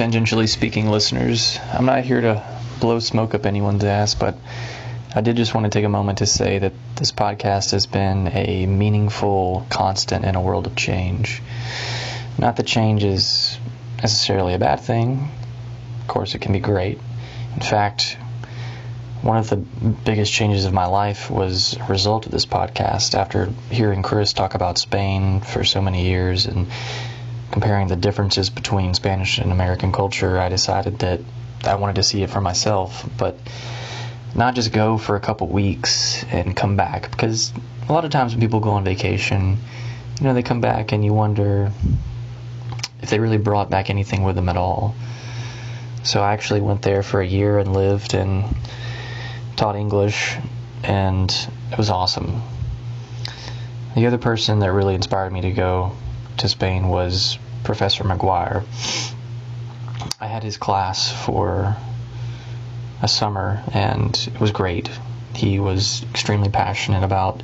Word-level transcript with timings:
Tangentially 0.00 0.48
speaking 0.48 0.88
listeners. 0.88 1.58
I'm 1.74 1.84
not 1.84 2.04
here 2.04 2.22
to 2.22 2.42
blow 2.80 3.00
smoke 3.00 3.34
up 3.34 3.44
anyone's 3.44 3.84
ass, 3.84 4.14
but 4.14 4.34
I 5.14 5.20
did 5.20 5.36
just 5.36 5.54
want 5.54 5.64
to 5.64 5.70
take 5.70 5.84
a 5.84 5.90
moment 5.90 6.18
to 6.18 6.26
say 6.26 6.58
that 6.58 6.72
this 6.96 7.12
podcast 7.12 7.72
has 7.72 7.84
been 7.84 8.28
a 8.28 8.64
meaningful 8.64 9.66
constant 9.68 10.24
in 10.24 10.36
a 10.36 10.40
world 10.40 10.66
of 10.66 10.74
change. 10.74 11.42
Not 12.38 12.56
that 12.56 12.66
change 12.66 13.04
is 13.04 13.58
necessarily 13.98 14.54
a 14.54 14.58
bad 14.58 14.80
thing, 14.80 15.28
of 16.00 16.08
course, 16.08 16.34
it 16.34 16.40
can 16.40 16.54
be 16.54 16.60
great. 16.60 16.98
In 17.54 17.60
fact, 17.60 18.16
one 19.20 19.36
of 19.36 19.50
the 19.50 19.58
biggest 19.58 20.32
changes 20.32 20.64
of 20.64 20.72
my 20.72 20.86
life 20.86 21.30
was 21.30 21.76
a 21.76 21.84
result 21.84 22.24
of 22.24 22.32
this 22.32 22.46
podcast 22.46 23.14
after 23.14 23.50
hearing 23.70 24.02
Chris 24.02 24.32
talk 24.32 24.54
about 24.54 24.78
Spain 24.78 25.42
for 25.42 25.62
so 25.62 25.82
many 25.82 26.08
years 26.08 26.46
and 26.46 26.68
comparing 27.50 27.88
the 27.88 27.96
differences 27.96 28.50
between 28.50 28.94
Spanish 28.94 29.38
and 29.38 29.52
American 29.52 29.92
culture, 29.92 30.38
I 30.38 30.48
decided 30.48 31.00
that 31.00 31.20
I 31.64 31.74
wanted 31.74 31.96
to 31.96 32.02
see 32.02 32.22
it 32.22 32.30
for 32.30 32.40
myself, 32.40 33.08
but 33.18 33.36
not 34.34 34.54
just 34.54 34.72
go 34.72 34.96
for 34.96 35.16
a 35.16 35.20
couple 35.20 35.48
weeks 35.48 36.24
and 36.30 36.56
come 36.56 36.76
back 36.76 37.10
because 37.10 37.52
a 37.88 37.92
lot 37.92 38.04
of 38.04 38.10
times 38.10 38.32
when 38.32 38.40
people 38.40 38.60
go 38.60 38.70
on 38.70 38.84
vacation, 38.84 39.58
you 40.18 40.24
know, 40.24 40.34
they 40.34 40.42
come 40.42 40.60
back 40.60 40.92
and 40.92 41.04
you 41.04 41.12
wonder 41.12 41.72
if 43.02 43.10
they 43.10 43.18
really 43.18 43.38
brought 43.38 43.70
back 43.70 43.90
anything 43.90 44.22
with 44.22 44.36
them 44.36 44.48
at 44.48 44.56
all. 44.56 44.94
So 46.02 46.22
I 46.22 46.32
actually 46.32 46.60
went 46.60 46.82
there 46.82 47.02
for 47.02 47.20
a 47.20 47.26
year 47.26 47.58
and 47.58 47.72
lived 47.72 48.14
and 48.14 48.44
taught 49.56 49.76
English, 49.76 50.36
and 50.82 51.30
it 51.70 51.76
was 51.76 51.90
awesome. 51.90 52.42
The 53.96 54.06
other 54.06 54.18
person 54.18 54.60
that 54.60 54.72
really 54.72 54.94
inspired 54.94 55.32
me 55.32 55.42
to 55.42 55.50
go 55.50 55.92
to 56.40 56.48
Spain 56.48 56.88
was 56.88 57.38
Professor 57.64 58.02
McGuire. 58.02 58.64
I 60.18 60.26
had 60.26 60.42
his 60.42 60.56
class 60.56 61.12
for 61.12 61.76
a 63.02 63.08
summer 63.08 63.62
and 63.74 64.16
it 64.34 64.40
was 64.40 64.50
great. 64.50 64.88
He 65.34 65.60
was 65.60 66.02
extremely 66.04 66.48
passionate 66.48 67.04
about 67.04 67.42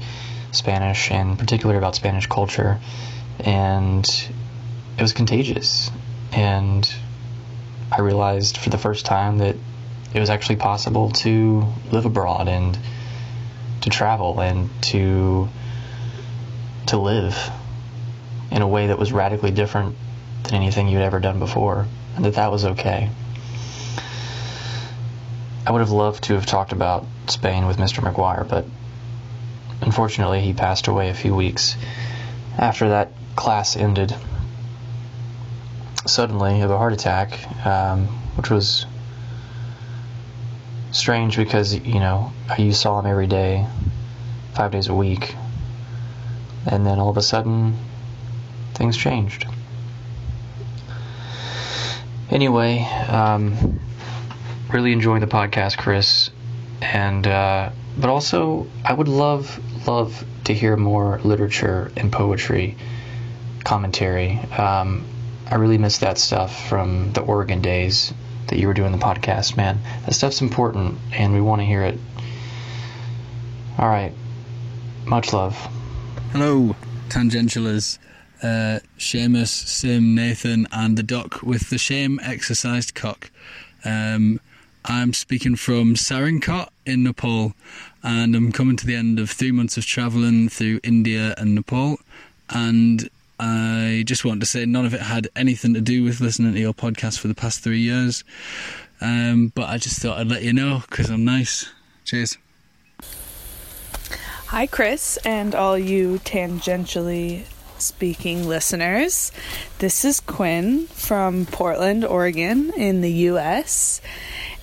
Spanish 0.52 1.10
and 1.10 1.38
particularly 1.38 1.76
about 1.76 1.94
Spanish 1.94 2.26
culture 2.26 2.80
and 3.40 4.06
it 4.96 5.02
was 5.02 5.12
contagious 5.12 5.90
and 6.32 6.90
I 7.92 8.00
realized 8.00 8.56
for 8.56 8.70
the 8.70 8.78
first 8.78 9.04
time 9.04 9.38
that 9.38 9.56
it 10.14 10.20
was 10.20 10.30
actually 10.30 10.56
possible 10.56 11.10
to 11.10 11.66
live 11.92 12.06
abroad 12.06 12.48
and 12.48 12.78
to 13.82 13.90
travel 13.90 14.40
and 14.40 14.70
to 14.84 15.50
to 16.86 16.96
live 16.96 17.52
in 18.50 18.62
a 18.62 18.68
way 18.68 18.88
that 18.88 18.98
was 18.98 19.12
radically 19.12 19.50
different 19.50 19.96
than 20.44 20.54
anything 20.54 20.88
you'd 20.88 21.02
ever 21.02 21.20
done 21.20 21.38
before, 21.38 21.86
and 22.14 22.24
that 22.24 22.34
that 22.34 22.50
was 22.50 22.64
okay. 22.64 23.10
I 25.66 25.72
would 25.72 25.80
have 25.80 25.90
loved 25.90 26.24
to 26.24 26.34
have 26.34 26.46
talked 26.46 26.72
about 26.72 27.04
Spain 27.26 27.66
with 27.66 27.78
Mr. 27.78 27.98
McGuire, 28.00 28.48
but 28.48 28.64
unfortunately 29.80 30.40
he 30.40 30.52
passed 30.52 30.86
away 30.86 31.08
a 31.08 31.14
few 31.14 31.34
weeks 31.34 31.76
after 32.56 32.90
that 32.90 33.12
class 33.34 33.76
ended 33.76 34.14
suddenly 36.06 36.60
of 36.62 36.70
a 36.70 36.78
heart 36.78 36.92
attack, 36.92 37.66
um, 37.66 38.06
which 38.36 38.48
was 38.48 38.86
strange 40.92 41.36
because, 41.36 41.74
you 41.74 42.00
know, 42.00 42.32
you 42.58 42.72
saw 42.72 43.00
him 43.00 43.06
every 43.06 43.26
day, 43.26 43.66
five 44.54 44.70
days 44.70 44.88
a 44.88 44.94
week, 44.94 45.34
and 46.64 46.86
then 46.86 46.98
all 46.98 47.10
of 47.10 47.16
a 47.16 47.22
sudden 47.22 47.76
things 48.76 48.96
changed. 48.96 49.46
Anyway, 52.30 52.80
um, 53.08 53.80
really 54.72 54.92
enjoying 54.92 55.20
the 55.20 55.26
podcast, 55.26 55.78
Chris, 55.78 56.30
and 56.82 57.26
uh, 57.26 57.70
but 57.96 58.10
also 58.10 58.66
I 58.84 58.92
would 58.92 59.08
love 59.08 59.60
love 59.86 60.24
to 60.44 60.54
hear 60.54 60.76
more 60.76 61.20
literature 61.24 61.90
and 61.96 62.12
poetry 62.12 62.76
commentary. 63.64 64.38
Um, 64.56 65.04
I 65.48 65.54
really 65.56 65.78
miss 65.78 65.98
that 65.98 66.18
stuff 66.18 66.68
from 66.68 67.12
the 67.12 67.20
Oregon 67.20 67.62
days 67.62 68.12
that 68.48 68.58
you 68.58 68.66
were 68.66 68.74
doing 68.74 68.92
the 68.92 68.98
podcast, 68.98 69.56
man. 69.56 69.80
That 70.04 70.14
stuff's 70.14 70.40
important, 70.40 70.98
and 71.12 71.32
we 71.32 71.40
want 71.40 71.60
to 71.60 71.66
hear 71.66 71.82
it. 71.82 71.98
All 73.78 73.88
right, 73.88 74.12
much 75.04 75.32
love. 75.32 75.54
Hello, 76.32 76.74
tangentialers. 77.08 77.98
Uh, 78.42 78.80
Seamus, 78.98 79.48
Sim, 79.48 80.14
Nathan, 80.14 80.66
and 80.70 80.96
the 80.96 81.02
Doc 81.02 81.42
with 81.42 81.70
the 81.70 81.78
shame 81.78 82.20
exercised 82.22 82.94
cock. 82.94 83.30
Um, 83.84 84.40
I'm 84.84 85.12
speaking 85.12 85.56
from 85.56 85.94
Sarangkot 85.94 86.68
in 86.84 87.02
Nepal, 87.02 87.54
and 88.02 88.36
I'm 88.36 88.52
coming 88.52 88.76
to 88.76 88.86
the 88.86 88.94
end 88.94 89.18
of 89.18 89.30
three 89.30 89.50
months 89.52 89.76
of 89.76 89.84
travelling 89.84 90.48
through 90.48 90.80
India 90.84 91.34
and 91.38 91.54
Nepal. 91.54 91.98
And 92.50 93.08
I 93.40 94.04
just 94.06 94.24
want 94.24 94.40
to 94.40 94.46
say 94.46 94.64
none 94.64 94.86
of 94.86 94.94
it 94.94 95.00
had 95.00 95.28
anything 95.34 95.74
to 95.74 95.80
do 95.80 96.04
with 96.04 96.20
listening 96.20 96.54
to 96.54 96.60
your 96.60 96.74
podcast 96.74 97.18
for 97.18 97.28
the 97.28 97.34
past 97.34 97.60
three 97.64 97.80
years. 97.80 98.22
Um, 99.00 99.52
but 99.54 99.68
I 99.68 99.78
just 99.78 100.00
thought 100.00 100.18
I'd 100.18 100.28
let 100.28 100.42
you 100.42 100.52
know 100.52 100.82
because 100.88 101.10
I'm 101.10 101.24
nice. 101.24 101.68
Cheers. 102.04 102.38
Hi, 104.46 104.66
Chris, 104.66 105.16
and 105.24 105.54
all 105.54 105.76
you 105.76 106.20
tangentially 106.24 107.44
speaking 107.78 108.46
listeners. 108.46 109.32
This 109.78 110.04
is 110.04 110.20
Quinn 110.20 110.86
from 110.88 111.46
Portland, 111.46 112.04
Oregon, 112.04 112.72
in 112.76 113.00
the 113.00 113.12
US. 113.30 114.00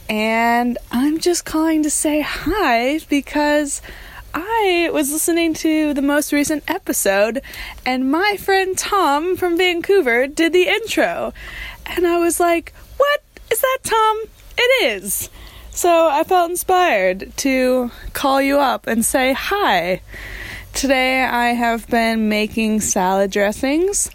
And 0.09 0.77
I'm 0.91 1.19
just 1.19 1.45
calling 1.45 1.83
to 1.83 1.89
say 1.89 2.21
hi 2.21 2.99
because 3.09 3.81
I 4.33 4.89
was 4.91 5.11
listening 5.11 5.53
to 5.55 5.93
the 5.93 6.01
most 6.01 6.33
recent 6.33 6.63
episode, 6.67 7.41
and 7.85 8.11
my 8.11 8.37
friend 8.39 8.77
Tom 8.77 9.37
from 9.37 9.57
Vancouver 9.57 10.27
did 10.27 10.53
the 10.53 10.67
intro. 10.67 11.33
And 11.85 12.07
I 12.07 12.19
was 12.19 12.39
like, 12.39 12.73
What? 12.97 13.21
Is 13.51 13.61
that 13.61 13.79
Tom? 13.83 14.21
It 14.57 14.85
is. 14.85 15.29
So 15.71 16.07
I 16.07 16.23
felt 16.23 16.51
inspired 16.51 17.35
to 17.37 17.91
call 18.13 18.41
you 18.41 18.59
up 18.59 18.87
and 18.87 19.03
say 19.03 19.33
hi. 19.33 20.01
Today 20.73 21.23
I 21.23 21.49
have 21.49 21.87
been 21.87 22.29
making 22.29 22.81
salad 22.81 23.31
dressings 23.31 24.09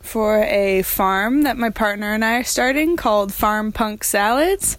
for 0.00 0.42
a 0.42 0.82
farm 0.82 1.42
that 1.42 1.58
my 1.58 1.70
partner 1.70 2.14
and 2.14 2.24
I 2.24 2.38
are 2.38 2.44
starting 2.44 2.96
called 2.96 3.32
Farm 3.32 3.72
Punk 3.72 4.02
Salads. 4.02 4.78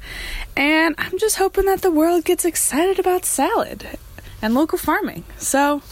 And 0.57 0.95
I'm 0.97 1.17
just 1.19 1.37
hoping 1.37 1.65
that 1.65 1.81
the 1.81 1.91
world 1.91 2.25
gets 2.25 2.45
excited 2.45 2.99
about 2.99 3.25
salad 3.25 3.87
and 4.41 4.53
local 4.53 4.79
farming. 4.79 5.23
So 5.37 5.83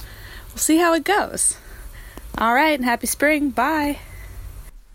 we'll 0.49 0.57
see 0.57 0.77
how 0.77 0.93
it 0.95 1.03
goes. 1.03 1.55
All 2.37 2.53
right, 2.53 2.81
happy 2.81 3.07
spring. 3.07 3.51
Bye. 3.51 3.99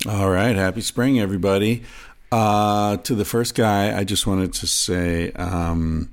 All 0.09 0.29
right, 0.29 0.57
happy 0.57 0.81
spring, 0.81 1.21
everybody. 1.21 1.85
Uh, 2.33 2.97
to 2.99 3.15
the 3.15 3.25
first 3.25 3.55
guy, 3.55 3.97
I 3.97 4.05
just 4.05 4.27
wanted 4.27 4.53
to 4.55 4.67
say 4.67 5.33
um, 5.33 6.11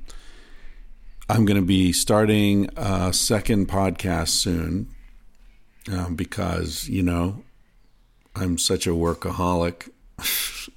I'm 1.31 1.45
going 1.45 1.59
to 1.59 1.65
be 1.65 1.93
starting 1.93 2.71
a 2.75 3.13
second 3.13 3.67
podcast 3.67 4.29
soon 4.29 4.89
um, 5.87 6.15
because, 6.15 6.89
you 6.89 7.03
know, 7.03 7.43
I'm 8.35 8.57
such 8.57 8.87
a 8.87 8.91
workaholic. 8.91 9.91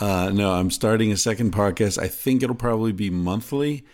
uh, 0.00 0.32
no, 0.34 0.54
I'm 0.54 0.72
starting 0.72 1.12
a 1.12 1.16
second 1.16 1.52
podcast. 1.52 2.02
I 2.02 2.08
think 2.08 2.42
it'll 2.42 2.56
probably 2.56 2.90
be 2.90 3.10
monthly, 3.10 3.84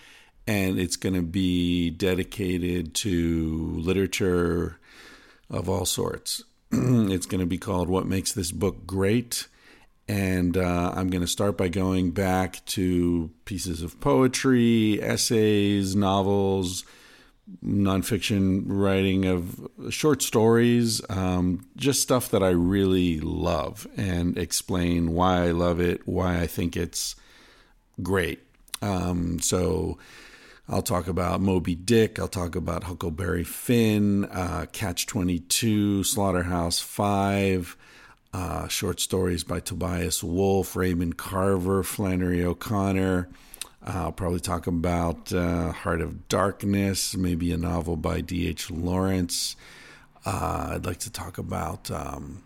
and 0.46 0.78
it's 0.78 0.96
going 0.96 1.14
to 1.14 1.20
be 1.20 1.90
dedicated 1.90 2.94
to 2.94 3.74
literature 3.76 4.78
of 5.50 5.68
all 5.68 5.84
sorts. 5.84 6.42
it's 6.72 7.26
going 7.26 7.42
to 7.42 7.46
be 7.46 7.58
called 7.58 7.90
What 7.90 8.06
Makes 8.06 8.32
This 8.32 8.50
Book 8.50 8.86
Great. 8.86 9.46
And 10.08 10.56
uh, 10.56 10.92
I'm 10.94 11.08
going 11.10 11.22
to 11.22 11.28
start 11.28 11.56
by 11.56 11.68
going 11.68 12.10
back 12.10 12.64
to 12.66 13.30
pieces 13.44 13.82
of 13.82 14.00
poetry, 14.00 15.00
essays, 15.00 15.94
novels, 15.94 16.84
nonfiction 17.64 18.64
writing 18.66 19.26
of 19.26 19.68
short 19.90 20.22
stories, 20.22 21.00
um, 21.08 21.66
just 21.76 22.02
stuff 22.02 22.30
that 22.30 22.42
I 22.42 22.50
really 22.50 23.20
love, 23.20 23.86
and 23.96 24.36
explain 24.38 25.12
why 25.12 25.44
I 25.44 25.50
love 25.50 25.80
it, 25.80 26.06
why 26.06 26.40
I 26.40 26.46
think 26.46 26.76
it's 26.76 27.16
great. 28.02 28.40
Um, 28.80 29.38
so 29.40 29.98
I'll 30.68 30.82
talk 30.82 31.08
about 31.08 31.40
Moby 31.40 31.74
Dick. 31.74 32.18
I'll 32.18 32.28
talk 32.28 32.54
about 32.56 32.84
Huckleberry 32.84 33.44
Finn, 33.44 34.24
uh, 34.26 34.66
Catch 34.72 35.06
22, 35.06 36.04
Slaughterhouse 36.04 36.80
5, 36.80 37.76
uh, 38.32 38.68
short 38.68 39.00
stories 39.00 39.44
by 39.44 39.60
Tobias 39.60 40.22
Wolff, 40.22 40.74
Raymond 40.76 41.16
Carver, 41.16 41.82
Flannery 41.82 42.44
O'Connor. 42.44 43.28
Uh, 43.86 43.90
I'll 43.90 44.12
probably 44.12 44.40
talk 44.40 44.66
about 44.66 45.32
uh, 45.32 45.72
Heart 45.72 46.00
of 46.00 46.28
Darkness, 46.28 47.16
maybe 47.16 47.52
a 47.52 47.56
novel 47.56 47.96
by 47.96 48.20
D.H. 48.20 48.70
Lawrence. 48.70 49.56
Uh, 50.24 50.72
I'd 50.74 50.86
like 50.86 50.98
to 50.98 51.10
talk 51.10 51.38
about 51.38 51.90
um, 51.90 52.42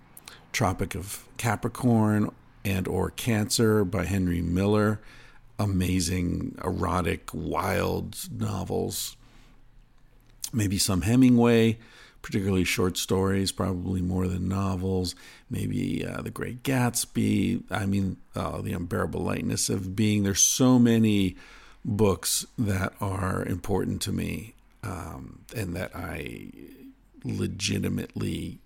Tropic 0.53 0.95
of 0.95 1.25
Capricorn 1.37 2.31
and 2.65 2.89
or 2.89 3.11
Cancer 3.11 3.85
by 3.85 4.05
Henry 4.05 4.41
Miller 4.41 5.01
amazing, 5.59 6.59
erotic, 6.65 7.31
wild 7.33 8.17
novels. 8.31 9.17
Maybe 10.53 10.79
some 10.79 11.03
Hemingway, 11.03 11.79
particularly 12.27 12.65
short 12.65 12.99
stories, 12.99 13.53
probably 13.53 14.03
more 14.03 14.27
than 14.27 14.49
novels. 14.49 15.15
Maybe 15.49 16.05
uh, 16.05 16.23
The 16.23 16.31
Great 16.31 16.65
Gatsby. 16.65 17.63
I 17.71 17.87
mean, 17.87 18.17
uh, 18.35 18.63
The 18.63 18.73
Unbearable 18.73 19.21
Lightness 19.21 19.69
of 19.69 19.95
Being. 19.95 20.25
There's 20.25 20.43
so 20.43 20.77
many 20.81 21.37
books 21.85 22.45
that 22.59 22.95
are 23.01 23.45
important 23.45 24.03
to 24.03 24.13
me 24.13 24.55
um, 24.83 25.45
and 25.55 25.77
that 25.77 25.95
I 25.95 26.51
legitimately 27.23 28.59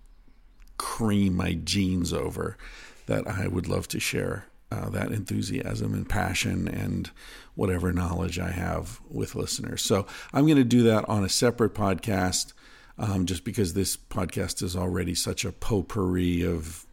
cream 0.77 1.35
my 1.35 1.53
jeans 1.53 2.11
over 2.11 2.57
that 3.05 3.27
I 3.27 3.47
would 3.47 3.67
love 3.67 3.87
to 3.89 3.99
share 3.99 4.45
uh, 4.71 4.89
that 4.89 5.11
enthusiasm 5.11 5.93
and 5.93 6.09
passion 6.09 6.67
and 6.67 7.11
whatever 7.53 7.93
knowledge 7.93 8.39
I 8.39 8.49
have 8.49 8.99
with 9.07 9.35
listeners. 9.35 9.83
So 9.83 10.07
I'm 10.33 10.45
going 10.45 10.57
to 10.57 10.63
do 10.63 10.81
that 10.81 11.07
on 11.07 11.23
a 11.23 11.29
separate 11.29 11.75
podcast, 11.75 12.53
um, 13.01 13.25
just 13.25 13.43
because 13.43 13.73
this 13.73 13.97
podcast 13.97 14.61
is 14.61 14.75
already 14.75 15.15
such 15.15 15.43
a 15.43 15.51
potpourri 15.51 16.43
of, 16.43 16.85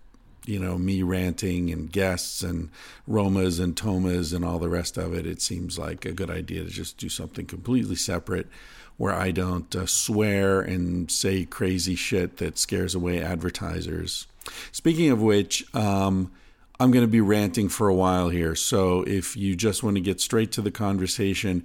you 0.46 0.58
know, 0.58 0.78
me 0.78 1.02
ranting 1.02 1.70
and 1.70 1.92
guests 1.92 2.42
and 2.42 2.70
Romas 3.06 3.60
and 3.60 3.76
Tomas 3.76 4.32
and 4.32 4.42
all 4.42 4.58
the 4.58 4.70
rest 4.70 4.96
of 4.96 5.12
it. 5.12 5.26
It 5.26 5.42
seems 5.42 5.78
like 5.78 6.06
a 6.06 6.12
good 6.12 6.30
idea 6.30 6.64
to 6.64 6.70
just 6.70 6.96
do 6.96 7.10
something 7.10 7.44
completely 7.44 7.94
separate 7.94 8.48
where 8.96 9.14
I 9.14 9.30
don't 9.32 9.76
uh, 9.76 9.84
swear 9.84 10.62
and 10.62 11.10
say 11.10 11.44
crazy 11.44 11.94
shit 11.94 12.38
that 12.38 12.56
scares 12.56 12.94
away 12.94 13.22
advertisers. 13.22 14.26
Speaking 14.72 15.10
of 15.10 15.20
which, 15.20 15.62
um, 15.74 16.32
I'm 16.80 16.90
going 16.90 17.04
to 17.04 17.10
be 17.10 17.20
ranting 17.20 17.68
for 17.68 17.88
a 17.88 17.94
while 17.94 18.30
here. 18.30 18.54
So 18.54 19.02
if 19.02 19.36
you 19.36 19.54
just 19.54 19.82
want 19.82 19.96
to 19.96 20.00
get 20.00 20.22
straight 20.22 20.52
to 20.52 20.62
the 20.62 20.70
conversation, 20.70 21.64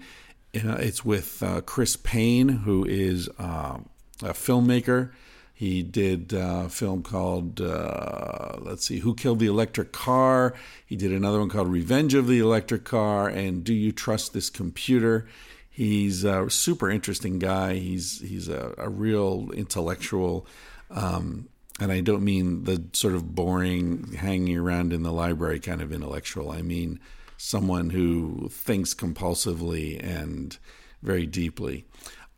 uh, 0.54 0.74
it's 0.74 1.06
with 1.06 1.42
uh, 1.42 1.62
Chris 1.62 1.96
Paine 1.96 2.50
who 2.50 2.86
is 2.86 3.30
uh, 3.40 3.78
a 4.24 4.34
filmmaker. 4.34 5.12
He 5.54 5.84
did 5.84 6.34
a 6.34 6.68
film 6.68 7.04
called, 7.04 7.62
uh, 7.62 8.58
let's 8.60 8.88
see, 8.88 9.00
Who 9.00 9.14
Killed 9.14 9.40
the 9.40 9.46
Electric 9.46 9.92
Car? 9.92 10.56
He 10.86 10.96
did 10.96 11.12
another 11.12 11.40
one 11.40 11.50
called 11.50 11.68
Revenge 11.68 12.16
of 12.16 12.28
the 12.28 12.40
Electric 12.40 12.84
Car 12.84 13.30
and 13.30 13.64
Do 13.64 13.74
You 13.74 13.92
Trust 13.92 14.34
This 14.34 14.50
Computer? 14.50 15.28
He's 15.70 16.24
a 16.24 16.50
super 16.50 16.90
interesting 16.90 17.40
guy. 17.40 17.76
He's 17.76 18.20
he's 18.22 18.48
a, 18.48 18.76
a 18.78 18.90
real 18.90 19.50
intellectual. 19.54 20.46
Um, 20.92 21.50
and 21.80 21.92
I 21.92 22.02
don't 22.02 22.24
mean 22.24 22.66
the 22.66 22.84
sort 22.94 23.16
of 23.16 23.34
boring, 23.34 24.14
hanging 24.14 24.58
around 24.58 24.94
in 24.94 25.02
the 25.02 25.12
library 25.12 25.60
kind 25.60 25.82
of 25.82 25.92
intellectual. 25.92 26.52
I 26.52 26.62
mean 26.62 27.00
someone 27.38 27.90
who 27.90 28.50
thinks 28.52 28.94
compulsively 28.94 30.00
and 30.04 30.58
very 31.02 31.26
deeply. 31.26 31.86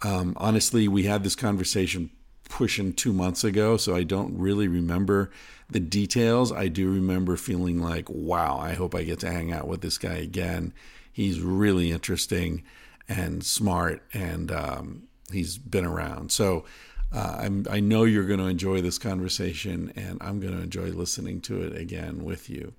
Um, 0.05 0.33
honestly, 0.37 0.87
we 0.87 1.03
had 1.03 1.23
this 1.23 1.35
conversation 1.35 2.11
pushing 2.47 2.93
two 2.93 3.11
months 3.11 3.43
ago, 3.43 3.75
so 3.75 3.95
I 3.95 4.03
don't 4.03 4.37
really 4.37 4.67
remember 4.67 5.31
the 5.67 5.79
details. 5.79 6.51
I 6.51 6.67
do 6.67 6.91
remember 6.91 7.35
feeling 7.37 7.81
like, 7.81 8.07
wow, 8.07 8.59
I 8.59 8.73
hope 8.73 8.93
I 8.93 9.01
get 9.01 9.19
to 9.21 9.31
hang 9.31 9.51
out 9.51 9.67
with 9.67 9.81
this 9.81 9.97
guy 9.97 10.17
again. 10.17 10.73
He's 11.11 11.41
really 11.41 11.91
interesting 11.91 12.61
and 13.09 13.43
smart, 13.43 14.03
and 14.13 14.51
um, 14.51 15.07
he's 15.31 15.57
been 15.57 15.85
around. 15.85 16.31
So 16.31 16.65
uh, 17.11 17.49
i 17.71 17.79
know 17.79 18.03
you're 18.03 18.27
going 18.27 18.39
to 18.39 18.45
enjoy 18.45 18.81
this 18.81 18.99
conversation, 18.99 19.91
and 19.95 20.19
I'm 20.21 20.39
going 20.39 20.55
to 20.55 20.61
enjoy 20.61 20.89
listening 20.89 21.41
to 21.41 21.63
it 21.63 21.75
again 21.75 22.23
with 22.23 22.47
you. 22.47 22.73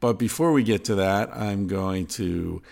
But 0.00 0.14
before 0.14 0.50
we 0.50 0.64
get 0.64 0.84
to 0.86 0.96
that, 0.96 1.36
I'm 1.36 1.68
going 1.68 2.06
to 2.18 2.62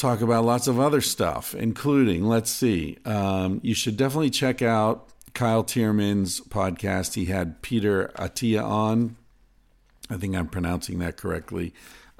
talk 0.00 0.20
about 0.20 0.44
lots 0.44 0.66
of 0.66 0.80
other 0.80 1.00
stuff, 1.00 1.54
including, 1.54 2.24
let's 2.24 2.50
see, 2.50 2.98
um, 3.04 3.60
you 3.62 3.74
should 3.74 3.96
definitely 3.96 4.30
check 4.30 4.62
out 4.62 5.08
Kyle 5.34 5.62
Thiermann's 5.62 6.40
podcast. 6.40 7.14
He 7.14 7.26
had 7.26 7.62
Peter 7.62 8.10
Attia 8.16 8.64
on. 8.64 9.16
I 10.08 10.16
think 10.16 10.34
I'm 10.34 10.48
pronouncing 10.48 10.98
that 11.00 11.16
correctly. 11.16 11.72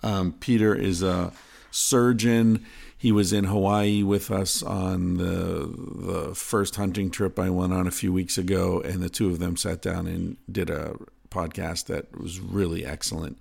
Um, 0.03 0.33
Peter 0.33 0.75
is 0.75 1.03
a 1.03 1.33
surgeon 1.71 2.67
he 3.01 3.13
was 3.13 3.33
in 3.33 3.45
Hawaii 3.45 4.03
with 4.03 4.31
us 4.31 4.63
on 4.63 5.17
the 5.17 5.73
the 5.75 6.35
first 6.35 6.77
hunting 6.77 7.11
trip 7.11 7.39
I 7.39 7.49
went 7.49 7.73
on 7.73 7.87
a 7.87 7.91
few 7.91 8.13
weeks 8.13 8.37
ago, 8.37 8.83
and 8.83 9.03
the 9.03 9.09
two 9.09 9.29
of 9.29 9.39
them 9.39 9.57
sat 9.57 9.81
down 9.81 10.07
and 10.07 10.37
did 10.53 10.69
a 10.69 10.97
podcast 11.31 11.87
that 11.87 12.21
was 12.21 12.41
really 12.41 12.85
excellent. 12.85 13.39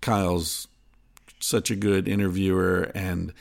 Kyle's 0.00 0.68
such 1.40 1.72
a 1.72 1.76
good 1.76 2.06
interviewer, 2.06 2.92
and 2.94 3.32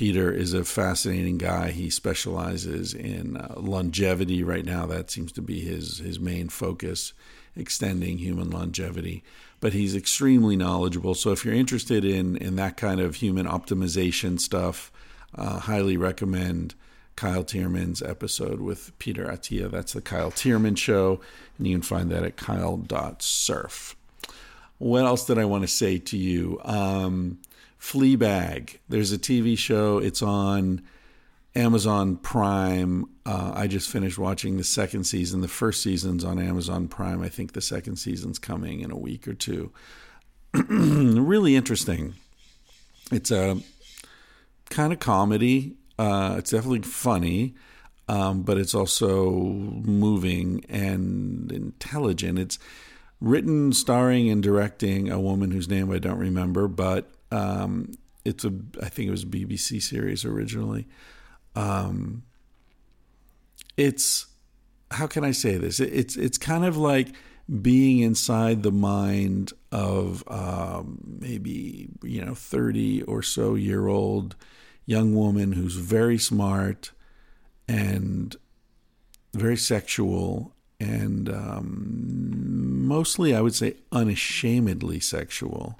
Peter 0.00 0.32
is 0.32 0.54
a 0.54 0.64
fascinating 0.64 1.36
guy. 1.36 1.72
He 1.72 1.90
specializes 1.90 2.94
in 2.94 3.36
uh, 3.36 3.52
longevity 3.58 4.42
right 4.42 4.64
now. 4.64 4.86
That 4.86 5.10
seems 5.10 5.30
to 5.32 5.42
be 5.42 5.60
his 5.60 5.98
his 5.98 6.18
main 6.18 6.48
focus, 6.48 7.12
extending 7.54 8.16
human 8.16 8.48
longevity. 8.48 9.22
But 9.60 9.74
he's 9.74 9.94
extremely 9.94 10.56
knowledgeable. 10.56 11.14
So 11.14 11.32
if 11.32 11.44
you're 11.44 11.52
interested 11.52 12.02
in 12.02 12.38
in 12.38 12.56
that 12.56 12.78
kind 12.78 12.98
of 12.98 13.16
human 13.16 13.44
optimization 13.44 14.40
stuff, 14.40 14.90
uh, 15.34 15.58
highly 15.58 15.98
recommend 15.98 16.74
Kyle 17.14 17.44
Thiermann's 17.44 18.00
episode 18.00 18.62
with 18.62 18.98
Peter 18.98 19.26
Attia. 19.26 19.70
That's 19.70 19.92
the 19.92 20.00
Kyle 20.00 20.30
Thiermann 20.30 20.78
Show, 20.78 21.20
and 21.58 21.66
you 21.66 21.74
can 21.74 21.82
find 21.82 22.10
that 22.10 22.24
at 22.24 22.38
kyle.surf. 22.38 23.96
What 24.78 25.04
else 25.04 25.26
did 25.26 25.36
I 25.36 25.44
want 25.44 25.64
to 25.64 25.68
say 25.68 25.98
to 25.98 26.16
you? 26.16 26.58
Um, 26.64 27.36
Fleabag. 27.80 28.78
There's 28.88 29.12
a 29.12 29.18
TV 29.18 29.56
show. 29.56 29.98
It's 29.98 30.22
on 30.22 30.82
Amazon 31.54 32.16
Prime. 32.16 33.06
Uh, 33.24 33.52
I 33.54 33.66
just 33.66 33.88
finished 33.88 34.18
watching 34.18 34.56
the 34.56 34.64
second 34.64 35.04
season. 35.04 35.40
The 35.40 35.48
first 35.48 35.82
season's 35.82 36.24
on 36.24 36.38
Amazon 36.38 36.88
Prime. 36.88 37.22
I 37.22 37.28
think 37.28 37.52
the 37.52 37.60
second 37.60 37.96
season's 37.96 38.38
coming 38.38 38.80
in 38.80 38.90
a 38.90 38.98
week 38.98 39.26
or 39.26 39.34
two. 39.34 39.72
really 40.52 41.56
interesting. 41.56 42.14
It's 43.10 43.30
a 43.30 43.60
kind 44.68 44.92
of 44.92 45.00
comedy. 45.00 45.76
Uh, 45.98 46.36
it's 46.38 46.50
definitely 46.50 46.82
funny, 46.82 47.54
um, 48.08 48.42
but 48.42 48.58
it's 48.58 48.74
also 48.74 49.30
moving 49.30 50.64
and 50.68 51.50
intelligent. 51.50 52.38
It's 52.38 52.58
written, 53.20 53.72
starring, 53.72 54.30
and 54.30 54.42
directing 54.42 55.10
a 55.10 55.20
woman 55.20 55.50
whose 55.50 55.68
name 55.68 55.90
I 55.90 55.98
don't 55.98 56.18
remember, 56.18 56.68
but 56.68 57.10
um, 57.30 57.92
it's 58.24 58.44
a 58.44 58.52
I 58.82 58.88
think 58.88 59.08
it 59.08 59.12
was 59.12 59.22
a 59.22 59.26
BBC 59.26 59.82
series 59.82 60.24
originally. 60.24 60.86
Um, 61.54 62.22
it's 63.76 64.26
how 64.90 65.06
can 65.06 65.24
I 65.24 65.32
say 65.32 65.56
this? 65.56 65.80
It's 65.80 66.16
it's 66.16 66.38
kind 66.38 66.64
of 66.64 66.76
like 66.76 67.08
being 67.62 68.00
inside 68.00 68.62
the 68.62 68.72
mind 68.72 69.52
of 69.72 70.22
um, 70.28 70.98
maybe 71.20 71.88
you 72.02 72.24
know 72.24 72.34
thirty 72.34 73.02
or 73.02 73.22
so 73.22 73.54
year 73.54 73.86
old 73.88 74.36
young 74.86 75.14
woman 75.14 75.52
who's 75.52 75.76
very 75.76 76.18
smart 76.18 76.90
and 77.68 78.34
very 79.32 79.56
sexual 79.56 80.52
and 80.80 81.28
um, 81.28 82.86
mostly, 82.86 83.34
I 83.34 83.42
would 83.42 83.54
say, 83.54 83.76
unashamedly 83.92 84.98
sexual. 85.00 85.78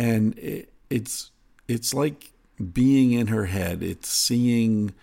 And 0.00 0.38
it, 0.38 0.72
it's 0.88 1.30
it's 1.68 1.94
like 1.94 2.32
being 2.72 3.12
in 3.12 3.28
her 3.28 3.46
head. 3.46 3.82
It's 3.82 4.08
seeing 4.08 4.94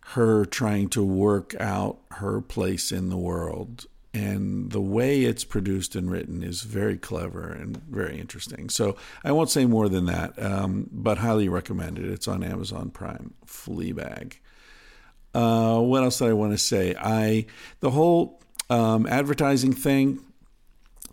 her 0.00 0.44
trying 0.44 0.88
to 0.90 1.04
work 1.04 1.54
out 1.60 1.98
her 2.12 2.40
place 2.40 2.90
in 2.90 3.10
the 3.10 3.16
world 3.16 3.86
and 4.14 4.72
the 4.72 4.80
way 4.80 5.24
it's 5.24 5.44
produced 5.44 5.94
and 5.94 6.10
written 6.10 6.42
is 6.42 6.62
very 6.62 6.96
clever 6.96 7.52
and 7.52 7.76
very 7.84 8.18
interesting. 8.18 8.68
So 8.68 8.96
I 9.22 9.32
won't 9.32 9.50
say 9.50 9.66
more 9.66 9.88
than 9.88 10.06
that, 10.06 10.42
um, 10.42 10.88
but 10.90 11.18
highly 11.18 11.48
recommend 11.48 11.98
it. 11.98 12.06
It's 12.06 12.26
on 12.26 12.42
Amazon 12.42 12.90
Prime. 12.90 13.34
Fleabag. 13.46 14.34
Uh, 15.34 15.80
what 15.80 16.02
else 16.02 16.18
did 16.18 16.28
I 16.28 16.32
want 16.32 16.52
to 16.52 16.58
say? 16.58 16.94
I 16.98 17.46
the 17.80 17.90
whole 17.90 18.40
um, 18.70 19.06
advertising 19.06 19.72
thing. 19.72 20.20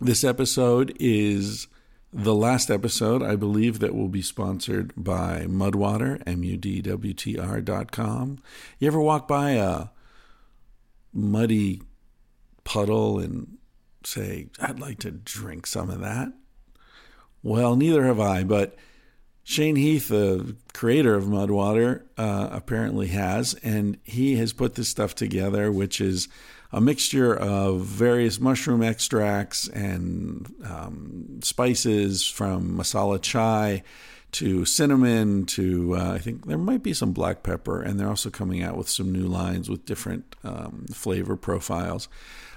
This 0.00 0.24
episode 0.24 0.96
is 0.98 1.68
the 2.16 2.34
last 2.34 2.70
episode, 2.70 3.22
I 3.22 3.36
believe, 3.36 3.78
that 3.80 3.94
will 3.94 4.08
be 4.08 4.22
sponsored 4.22 4.92
by 4.96 5.46
Mudwater, 5.46 6.22
M 6.26 6.42
U 6.42 6.56
D 6.56 6.80
W 6.80 7.12
T 7.12 7.38
R 7.38 7.60
dot 7.60 7.92
com. 7.92 8.38
You 8.78 8.88
ever 8.88 9.00
walk 9.00 9.28
by 9.28 9.50
a 9.50 9.88
muddy 11.12 11.82
puddle 12.64 13.18
and 13.18 13.58
say, 14.02 14.48
I'd 14.58 14.80
like 14.80 14.98
to 15.00 15.10
drink 15.10 15.66
some 15.66 15.90
of 15.90 16.00
that? 16.00 16.32
Well, 17.42 17.76
neither 17.76 18.04
have 18.06 18.18
I, 18.18 18.44
but 18.44 18.76
Shane 19.44 19.76
Heath, 19.76 20.08
the 20.08 20.56
creator 20.72 21.14
of 21.14 21.24
Mudwater, 21.24 22.02
uh, 22.16 22.48
apparently 22.50 23.08
has, 23.08 23.54
and 23.62 23.98
he 24.04 24.36
has 24.36 24.52
put 24.52 24.74
this 24.74 24.88
stuff 24.88 25.14
together, 25.14 25.70
which 25.70 26.00
is 26.00 26.28
a 26.76 26.80
mixture 26.80 27.34
of 27.34 27.80
various 27.80 28.38
mushroom 28.38 28.82
extracts 28.82 29.66
and 29.68 30.54
um, 30.62 31.40
spices 31.42 32.28
from 32.28 32.76
masala 32.76 33.20
chai 33.20 33.82
to 34.32 34.66
cinnamon 34.66 35.46
to 35.46 35.96
uh, 35.96 36.12
I 36.12 36.18
think 36.18 36.44
there 36.44 36.58
might 36.58 36.82
be 36.82 36.92
some 36.92 37.12
black 37.12 37.42
pepper, 37.42 37.80
and 37.80 37.98
they're 37.98 38.10
also 38.10 38.28
coming 38.28 38.62
out 38.62 38.76
with 38.76 38.90
some 38.90 39.10
new 39.10 39.26
lines 39.26 39.70
with 39.70 39.86
different 39.86 40.36
um, 40.44 40.84
flavor 40.92 41.34
profiles. 41.34 42.08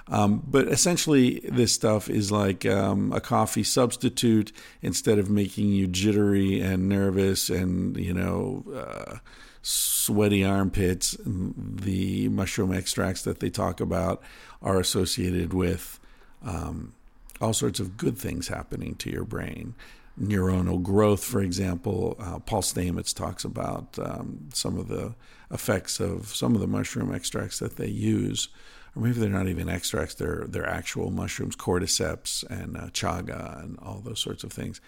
Um, 0.10 0.44
but 0.46 0.68
essentially, 0.68 1.40
this 1.48 1.72
stuff 1.72 2.10
is 2.10 2.30
like 2.30 2.66
um, 2.66 3.14
a 3.14 3.22
coffee 3.22 3.64
substitute. 3.64 4.52
Instead 4.82 5.18
of 5.18 5.30
making 5.30 5.70
you 5.70 5.88
jittery 5.88 6.60
and 6.60 6.90
nervous 6.90 7.50
and 7.50 7.96
you 7.96 8.14
know 8.14 8.66
uh, 8.76 9.20
sweaty 9.62 10.44
armpits, 10.44 11.18
the 11.26 12.30
mushroom 12.30 12.74
extracts 12.74 13.24
that 13.24 13.40
they 13.40 13.50
talk 13.50 13.80
about 13.80 14.22
are 14.62 14.80
associated 14.80 15.54
with 15.54 16.00
um, 16.44 16.94
all 17.42 17.54
sorts 17.54 17.80
of 17.80 17.98
good 17.98 18.18
things 18.18 18.48
happening 18.48 18.96
to 18.96 19.10
your 19.10 19.26
brain. 19.26 19.76
Neuronal 20.20 20.82
growth, 20.82 21.24
for 21.24 21.42
example, 21.42 22.18
uh, 22.20 22.40
Paul 22.40 22.62
Stamets 22.62 23.16
talks 23.16 23.46
about 23.46 23.98
um, 24.00 24.50
some 24.54 24.78
of 24.78 24.90
the 24.90 25.16
effects 25.52 26.00
of 26.00 26.28
some 26.36 26.56
of 26.56 26.62
the 26.62 26.68
mushroom 26.68 27.14
extracts 27.14 27.60
that 27.60 27.78
they 27.78 27.88
use 27.88 28.50
or 28.96 29.02
maybe 29.02 29.20
they're 29.20 29.30
not 29.30 29.48
even 29.48 29.70
extracts; 29.70 30.16
they're 30.16 30.46
they're 30.48 30.68
actual 30.68 31.12
mushrooms, 31.12 31.56
cordyceps 31.56 32.44
and 32.50 32.78
uh, 32.78 32.88
chaga, 32.88 33.64
and 33.64 33.78
all 33.80 34.02
those 34.04 34.20
sorts 34.20 34.44
of 34.44 34.52
things. 34.52 34.82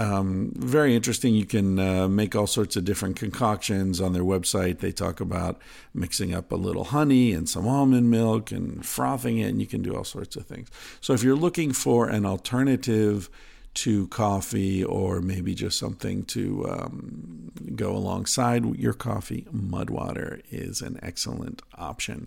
Um, 0.00 0.52
very 0.56 0.96
interesting. 0.96 1.34
You 1.34 1.44
can 1.44 1.78
uh, 1.78 2.08
make 2.08 2.34
all 2.34 2.46
sorts 2.46 2.74
of 2.74 2.86
different 2.86 3.16
concoctions 3.16 4.00
on 4.00 4.14
their 4.14 4.22
website. 4.22 4.78
They 4.78 4.92
talk 4.92 5.20
about 5.20 5.60
mixing 5.92 6.32
up 6.34 6.50
a 6.50 6.56
little 6.56 6.84
honey 6.84 7.32
and 7.34 7.46
some 7.46 7.68
almond 7.68 8.10
milk 8.10 8.50
and 8.50 8.84
frothing 8.84 9.36
it, 9.36 9.48
and 9.48 9.60
you 9.60 9.66
can 9.66 9.82
do 9.82 9.94
all 9.94 10.04
sorts 10.04 10.36
of 10.36 10.46
things. 10.46 10.70
So, 11.02 11.12
if 11.12 11.22
you're 11.22 11.36
looking 11.36 11.72
for 11.74 12.08
an 12.08 12.24
alternative 12.24 13.28
to 13.74 14.08
coffee 14.08 14.82
or 14.82 15.20
maybe 15.20 15.54
just 15.54 15.78
something 15.78 16.24
to 16.24 16.66
um, 16.66 17.52
go 17.76 17.94
alongside 17.94 18.64
your 18.76 18.94
coffee, 18.94 19.46
Mudwater 19.52 20.40
is 20.50 20.80
an 20.80 20.98
excellent 21.02 21.60
option. 21.76 22.26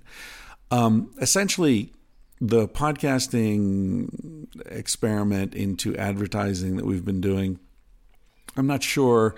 Um, 0.70 1.12
essentially, 1.20 1.92
the 2.40 2.68
podcasting 2.68 4.48
experiment 4.66 5.56
into 5.56 5.96
advertising 5.96 6.76
that 6.76 6.86
we've 6.86 7.06
been 7.06 7.22
doing, 7.22 7.58
I'm 8.56 8.68
not 8.68 8.84
sure 8.84 9.36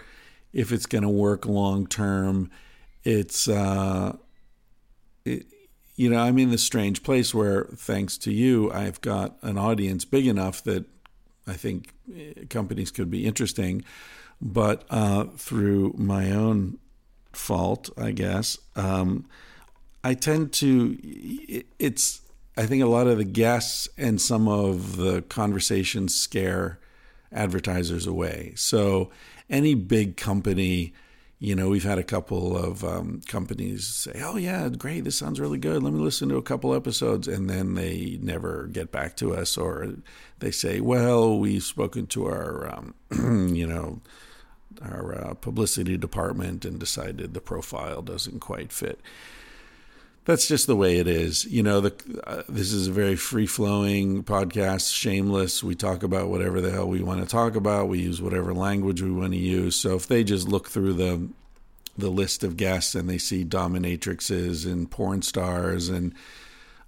if 0.53 0.71
it's 0.71 0.85
going 0.85 1.03
to 1.03 1.09
work 1.09 1.45
long 1.45 1.87
term. 1.87 2.49
It's, 3.03 3.47
uh, 3.47 4.15
it, 5.23 5.45
you 5.95 6.09
know, 6.09 6.17
I'm 6.17 6.37
in 6.39 6.51
this 6.51 6.63
strange 6.63 7.03
place 7.03 7.33
where, 7.33 7.65
thanks 7.75 8.17
to 8.19 8.31
you, 8.31 8.71
I've 8.71 8.99
got 9.01 9.37
an 9.41 9.57
audience 9.57 10.05
big 10.05 10.27
enough 10.27 10.63
that 10.63 10.85
I 11.47 11.53
think 11.53 11.93
eh, 12.13 12.45
companies 12.49 12.91
could 12.91 13.09
be 13.09 13.25
interesting, 13.25 13.83
but 14.41 14.85
uh, 14.89 15.25
through 15.37 15.93
my 15.97 16.31
own 16.31 16.79
fault, 17.31 17.89
I 17.97 18.11
guess, 18.11 18.57
um, 18.75 19.25
I 20.03 20.13
tend 20.13 20.53
to. 20.53 20.97
It's. 21.79 22.21
I 22.57 22.65
think 22.67 22.81
a 22.81 22.87
lot 22.87 23.07
of 23.07 23.17
the 23.17 23.25
guests 23.25 23.89
and 23.97 24.21
some 24.21 24.47
of 24.47 24.95
the 24.95 25.23
conversations 25.23 26.15
scare 26.15 26.79
advertisers 27.35 28.07
away. 28.07 28.53
So 28.55 29.11
any 29.49 29.75
big 29.75 30.17
company 30.17 30.93
you 31.39 31.53
know, 31.53 31.69
we've 31.69 31.83
had 31.83 31.97
a 31.97 32.03
couple 32.03 32.57
of 32.57 32.83
um, 32.83 33.21
companies 33.27 33.85
say, 33.85 34.21
"Oh 34.23 34.37
yeah, 34.37 34.69
great, 34.69 35.03
this 35.03 35.17
sounds 35.17 35.39
really 35.39 35.57
good. 35.57 35.83
Let 35.83 35.93
me 35.93 35.99
listen 35.99 36.29
to 36.29 36.37
a 36.37 36.41
couple 36.41 36.73
episodes," 36.73 37.27
and 37.27 37.49
then 37.49 37.75
they 37.75 38.17
never 38.21 38.67
get 38.67 38.91
back 38.91 39.17
to 39.17 39.35
us, 39.35 39.57
or 39.57 39.95
they 40.39 40.51
say, 40.51 40.79
"Well, 40.79 41.37
we've 41.37 41.63
spoken 41.63 42.07
to 42.07 42.25
our, 42.27 42.73
um, 42.73 42.95
you 43.53 43.67
know, 43.67 44.01
our 44.81 45.13
uh, 45.13 45.33
publicity 45.33 45.97
department 45.97 46.63
and 46.63 46.79
decided 46.79 47.33
the 47.33 47.41
profile 47.41 48.01
doesn't 48.01 48.39
quite 48.39 48.71
fit." 48.71 49.01
That's 50.25 50.47
just 50.47 50.65
the 50.65 50.75
way 50.75 50.97
it 50.97 51.07
is. 51.07 51.45
You 51.45 51.61
know, 51.61 51.81
the, 51.81 52.21
uh, 52.25 52.41
this 52.49 52.73
is 52.73 52.87
a 52.87 52.91
very 52.91 53.15
free 53.15 53.45
flowing 53.45 54.23
podcast, 54.23 54.91
shameless. 54.91 55.63
We 55.63 55.75
talk 55.75 56.01
about 56.01 56.29
whatever 56.29 56.61
the 56.61 56.71
hell 56.71 56.87
we 56.87 57.03
want 57.03 57.21
to 57.21 57.27
talk 57.27 57.55
about. 57.55 57.89
We 57.89 57.99
use 57.99 58.21
whatever 58.21 58.53
language 58.53 59.03
we 59.03 59.11
want 59.11 59.33
to 59.33 59.39
use. 59.39 59.75
So 59.75 59.95
if 59.95 60.07
they 60.07 60.23
just 60.23 60.47
look 60.47 60.69
through 60.69 60.93
the 60.93 61.29
the 61.97 62.09
list 62.09 62.43
of 62.43 62.57
guests 62.57 62.93
and 62.93 63.09
they 63.09 63.17
see 63.17 63.45
dominatrixes 63.45 64.65
and 64.65 64.91
porn 64.91 65.21
stars 65.21 65.87
and 65.87 66.13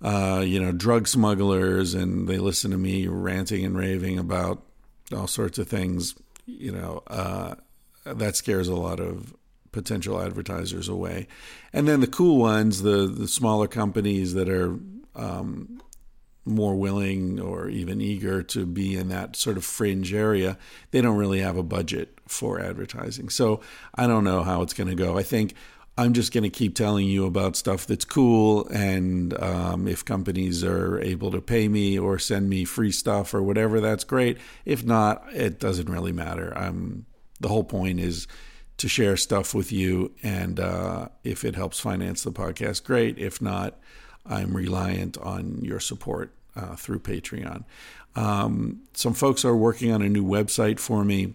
uh, 0.01 0.43
you 0.45 0.59
know 0.59 0.73
drug 0.73 1.07
smugglers 1.07 1.93
and 1.93 2.27
they 2.27 2.37
listen 2.37 2.71
to 2.71 2.77
me 2.77 3.07
ranting 3.07 3.63
and 3.63 3.77
raving 3.77 4.19
about 4.19 4.63
all 5.15 5.27
sorts 5.27 5.57
of 5.57 5.67
things, 5.67 6.15
you 6.45 6.71
know, 6.71 7.03
uh, 7.07 7.55
that 8.03 8.35
scares 8.35 8.67
a 8.67 8.75
lot 8.75 8.99
of 8.99 9.33
potential 9.77 10.19
advertisers 10.19 10.89
away. 10.89 11.27
And 11.71 11.87
then 11.87 11.99
the 11.99 12.07
cool 12.07 12.37
ones, 12.39 12.81
the 12.81 13.05
the 13.05 13.27
smaller 13.27 13.67
companies 13.67 14.33
that 14.33 14.49
are 14.49 14.79
um, 15.15 15.79
more 16.45 16.75
willing 16.75 17.39
or 17.39 17.69
even 17.69 18.01
eager 18.01 18.41
to 18.41 18.65
be 18.65 18.95
in 18.95 19.09
that 19.09 19.35
sort 19.35 19.55
of 19.55 19.63
fringe 19.63 20.13
area, 20.13 20.57
they 20.89 20.99
don't 20.99 21.17
really 21.17 21.41
have 21.41 21.57
a 21.57 21.63
budget 21.63 22.17
for 22.27 22.59
advertising. 22.59 23.29
So 23.29 23.61
I 23.93 24.07
don't 24.07 24.23
know 24.23 24.41
how 24.41 24.63
it's 24.63 24.73
going 24.73 24.89
to 24.89 24.95
go. 24.95 25.15
I 25.15 25.21
think 25.21 25.53
I'm 25.95 26.13
just 26.13 26.33
going 26.33 26.43
to 26.43 26.49
keep 26.49 26.73
telling 26.73 27.07
you 27.07 27.27
about 27.27 27.55
stuff 27.55 27.85
that's 27.85 28.05
cool. 28.05 28.67
And 28.69 29.39
um, 29.39 29.87
if 29.87 30.03
companies 30.03 30.63
are 30.63 30.99
able 31.01 31.29
to 31.31 31.41
pay 31.41 31.67
me 31.67 31.99
or 31.99 32.17
send 32.17 32.49
me 32.49 32.65
free 32.65 32.91
stuff 32.91 33.33
or 33.35 33.43
whatever, 33.43 33.79
that's 33.79 34.03
great. 34.03 34.39
If 34.65 34.83
not, 34.83 35.23
it 35.33 35.59
doesn't 35.59 35.89
really 35.89 36.13
matter. 36.13 36.51
I'm 36.57 37.05
the 37.39 37.49
whole 37.49 37.63
point 37.63 37.99
is 37.99 38.27
to 38.77 38.87
share 38.87 39.17
stuff 39.17 39.53
with 39.53 39.71
you. 39.71 40.13
And 40.23 40.59
uh, 40.59 41.09
if 41.23 41.43
it 41.43 41.55
helps 41.55 41.79
finance 41.79 42.23
the 42.23 42.31
podcast, 42.31 42.83
great. 42.83 43.17
If 43.17 43.41
not, 43.41 43.79
I'm 44.25 44.55
reliant 44.55 45.17
on 45.17 45.59
your 45.61 45.79
support 45.79 46.31
uh, 46.55 46.75
through 46.75 46.99
Patreon. 46.99 47.63
Um, 48.15 48.81
some 48.93 49.13
folks 49.13 49.45
are 49.45 49.55
working 49.55 49.91
on 49.91 50.01
a 50.01 50.09
new 50.09 50.23
website 50.23 50.79
for 50.79 51.03
me. 51.03 51.33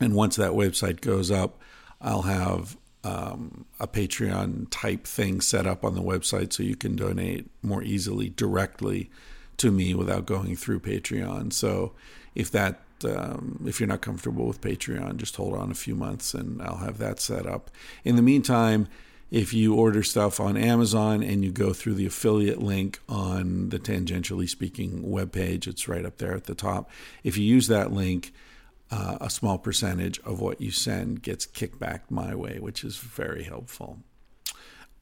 And 0.00 0.14
once 0.14 0.36
that 0.36 0.52
website 0.52 1.00
goes 1.00 1.30
up, 1.30 1.60
I'll 2.00 2.22
have 2.22 2.76
um, 3.04 3.66
a 3.78 3.86
Patreon 3.86 4.68
type 4.70 5.06
thing 5.06 5.40
set 5.40 5.66
up 5.66 5.84
on 5.84 5.94
the 5.94 6.02
website 6.02 6.52
so 6.52 6.62
you 6.62 6.76
can 6.76 6.96
donate 6.96 7.50
more 7.62 7.82
easily 7.82 8.30
directly 8.30 9.10
to 9.56 9.70
me 9.70 9.94
without 9.94 10.26
going 10.26 10.56
through 10.56 10.80
Patreon. 10.80 11.52
So 11.52 11.92
if 12.34 12.50
that 12.52 12.80
um, 13.04 13.62
if 13.66 13.80
you're 13.80 13.88
not 13.88 14.00
comfortable 14.00 14.46
with 14.46 14.60
Patreon, 14.60 15.16
just 15.16 15.36
hold 15.36 15.54
on 15.54 15.70
a 15.70 15.74
few 15.74 15.94
months 15.94 16.34
and 16.34 16.60
I'll 16.62 16.78
have 16.78 16.98
that 16.98 17.20
set 17.20 17.46
up. 17.46 17.70
In 18.04 18.16
the 18.16 18.22
meantime, 18.22 18.88
if 19.30 19.54
you 19.54 19.74
order 19.74 20.02
stuff 20.02 20.40
on 20.40 20.56
Amazon 20.56 21.22
and 21.22 21.44
you 21.44 21.52
go 21.52 21.72
through 21.72 21.94
the 21.94 22.06
affiliate 22.06 22.60
link 22.60 22.98
on 23.08 23.68
the 23.68 23.78
Tangentially 23.78 24.48
Speaking 24.48 25.04
webpage, 25.04 25.66
it's 25.66 25.88
right 25.88 26.04
up 26.04 26.18
there 26.18 26.34
at 26.34 26.44
the 26.44 26.54
top. 26.54 26.90
If 27.22 27.38
you 27.38 27.44
use 27.44 27.68
that 27.68 27.92
link, 27.92 28.32
uh, 28.90 29.18
a 29.20 29.30
small 29.30 29.56
percentage 29.56 30.18
of 30.20 30.40
what 30.40 30.60
you 30.60 30.72
send 30.72 31.22
gets 31.22 31.46
kicked 31.46 31.78
back 31.78 32.10
my 32.10 32.34
way, 32.34 32.58
which 32.58 32.82
is 32.82 32.96
very 32.96 33.44
helpful. 33.44 34.00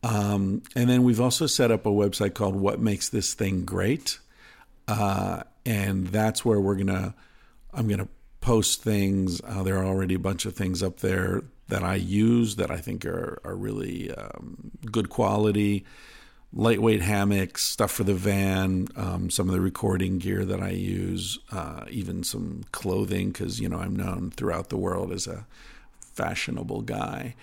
Um, 0.02 0.62
and 0.76 0.88
then 0.90 1.04
we've 1.04 1.20
also 1.20 1.46
set 1.46 1.70
up 1.70 1.86
a 1.86 1.90
website 1.90 2.34
called 2.34 2.54
What 2.54 2.80
Makes 2.80 3.08
This 3.08 3.32
Thing 3.32 3.64
Great. 3.64 4.18
Uh, 4.86 5.42
and 5.64 6.08
that's 6.08 6.44
where 6.44 6.60
we're 6.60 6.74
going 6.74 6.86
to 6.88 7.14
I'm 7.72 7.86
going 7.86 8.00
to 8.00 8.08
post 8.40 8.82
things. 8.82 9.40
Uh, 9.44 9.62
there 9.62 9.78
are 9.78 9.84
already 9.84 10.14
a 10.14 10.18
bunch 10.18 10.46
of 10.46 10.54
things 10.54 10.82
up 10.82 11.00
there 11.00 11.42
that 11.68 11.82
I 11.82 11.96
use 11.96 12.56
that 12.56 12.70
I 12.70 12.78
think 12.78 13.04
are, 13.04 13.40
are 13.44 13.56
really 13.56 14.12
um, 14.12 14.70
good 14.90 15.10
quality. 15.10 15.84
Lightweight 16.52 17.02
hammocks, 17.02 17.62
stuff 17.62 17.90
for 17.90 18.04
the 18.04 18.14
van, 18.14 18.88
um, 18.96 19.28
some 19.28 19.48
of 19.48 19.54
the 19.54 19.60
recording 19.60 20.16
gear 20.16 20.46
that 20.46 20.62
I 20.62 20.70
use, 20.70 21.38
uh, 21.52 21.84
even 21.90 22.24
some 22.24 22.64
clothing, 22.72 23.28
because, 23.28 23.60
you 23.60 23.68
know, 23.68 23.78
I'm 23.78 23.94
known 23.94 24.30
throughout 24.30 24.70
the 24.70 24.78
world 24.78 25.12
as 25.12 25.26
a 25.26 25.46
fashionable 26.00 26.82
guy. 26.82 27.34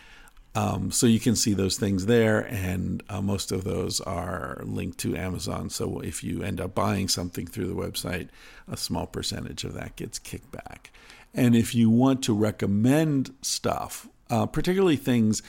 Um, 0.56 0.90
so 0.90 1.06
you 1.06 1.20
can 1.20 1.36
see 1.36 1.54
those 1.54 1.78
things 1.78 2.06
there, 2.06 2.40
and 2.40 3.04
uh, 3.10 3.22
most 3.22 3.52
of 3.52 3.66
those 3.66 4.00
are 4.02 4.62
linked 4.64 4.98
to 5.00 5.18
Amazon. 5.18 5.70
So 5.70 6.00
if 6.00 6.24
you 6.24 6.44
end 6.44 6.62
up 6.62 6.74
buying 6.74 7.10
something 7.10 7.46
through 7.46 7.68
the 7.68 7.76
website, 7.76 8.30
a 8.72 8.78
small 8.78 9.06
percentage 9.06 9.66
of 9.66 9.74
that 9.74 9.98
gets 9.98 10.18
kicked 10.18 10.52
back. 10.52 10.92
And 11.34 11.56
if 11.56 11.76
you 11.76 11.90
want 11.90 12.24
to 12.24 12.34
recommend 12.34 13.34
stuff, 13.42 14.08
uh, 14.30 14.46
particularly 14.46 14.96
things 14.96 15.44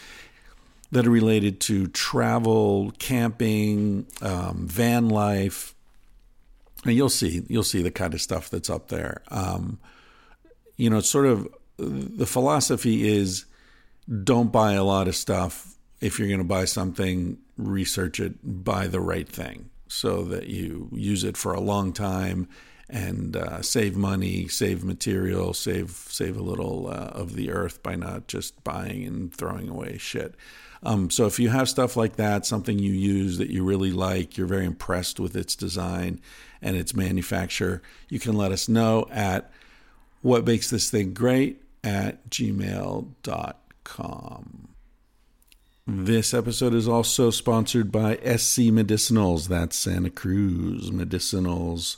that 0.91 1.07
are 1.07 1.11
related 1.11 1.61
to 1.61 1.87
travel, 1.89 2.93
camping, 2.99 4.07
um, 4.23 4.67
van 4.67 5.09
life, 5.09 5.75
you'll 6.85 7.09
see 7.09 7.45
you'll 7.49 7.63
see 7.63 7.83
the 7.83 7.91
kind 7.91 8.13
of 8.13 8.21
stuff 8.21 8.51
that's 8.51 8.71
up 8.71 8.89
there. 8.89 9.23
Um, 9.29 9.79
you 10.77 10.91
know, 10.91 10.99
it's 10.99 11.09
sort 11.09 11.27
of 11.27 11.49
the 11.79 12.27
philosophy 12.27 13.09
is 13.09 13.45
don't 14.23 14.53
buy 14.53 14.73
a 14.73 14.85
lot 14.85 15.09
of 15.09 15.17
stuff. 15.17 15.77
If 16.01 16.19
you're 16.19 16.29
going 16.29 16.39
to 16.39 16.45
buy 16.45 16.67
something, 16.67 17.39
research 17.57 18.21
it, 18.21 18.35
buy 18.43 18.87
the 18.87 19.01
right 19.01 19.29
thing 19.29 19.71
so 19.89 20.25
that 20.25 20.49
you 20.49 20.89
use 20.93 21.25
it 21.25 21.37
for 21.37 21.53
a 21.53 21.61
long 21.61 21.93
time 21.93 22.49
and 22.89 23.37
uh, 23.37 23.63
save 23.63 23.97
money, 23.97 24.47
save 24.47 24.85
material, 24.85 25.53
save 25.53 25.91
save 25.91 26.37
a 26.37 26.43
little 26.43 26.89
uh, 26.89 27.11
of 27.13 27.35
the 27.35 27.51
earth 27.51 27.83
by 27.83 27.97
not 27.97 28.29
just 28.29 28.63
buying 28.63 29.05
and 29.05 29.35
throwing 29.35 29.69
away 29.69 29.99
shit. 29.99 30.35
Um, 30.83 31.11
so 31.11 31.27
if 31.27 31.41
you 31.41 31.49
have 31.49 31.69
stuff 31.69 31.97
like 31.97 32.17
that, 32.17 32.47
something 32.47 32.79
you 32.79 32.93
use 32.93 33.39
that 33.39 33.51
you 33.51 33.65
really 33.65 33.91
like, 33.91 34.37
you're 34.37 34.47
very 34.47 34.67
impressed 34.67 35.19
with 35.19 35.35
its 35.35 35.57
design 35.57 36.21
and 36.63 36.77
its 36.77 36.95
manufacture, 36.95 37.83
you 38.09 38.21
can 38.21 38.37
let 38.37 38.53
us 38.53 38.69
know 38.69 39.07
at 39.11 39.51
what 40.23 40.47
makes 40.47 40.71
this 40.71 40.91
thing 40.91 41.13
great 41.13 41.63
at 41.83 42.29
gmail.com. 42.31 43.55
This 45.87 46.35
episode 46.35 46.75
is 46.75 46.89
also 46.89 47.31
sponsored 47.31 47.93
by 47.93 48.17
SC 48.17 48.73
Medicinals. 48.73 49.49
That's 49.49 49.77
Santa 49.77 50.11
Cruz 50.11 50.91
Medicinals. 50.91 51.97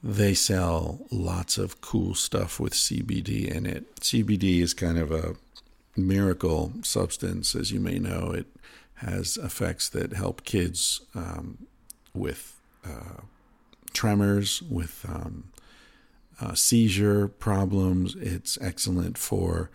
They 0.00 0.32
sell 0.32 1.00
lots 1.10 1.58
of 1.58 1.80
cool 1.80 2.14
stuff 2.14 2.60
with 2.60 2.72
CBD 2.72 3.48
in 3.48 3.66
it. 3.66 3.96
CBD 3.96 4.60
is 4.60 4.74
kind 4.74 4.96
of 4.96 5.10
a 5.10 5.34
miracle 5.96 6.72
substance, 6.82 7.56
as 7.56 7.72
you 7.72 7.80
may 7.80 7.98
know. 7.98 8.30
It 8.30 8.46
has 8.96 9.36
effects 9.36 9.88
that 9.88 10.12
help 10.12 10.44
kids 10.44 11.00
um, 11.16 11.66
with 12.14 12.60
uh, 12.86 13.22
tremors, 13.92 14.62
with 14.62 15.04
um, 15.08 15.50
uh, 16.40 16.54
seizure 16.54 17.28
problems. 17.28 18.14
It's 18.16 18.58
excellent 18.60 19.18
for 19.18 19.70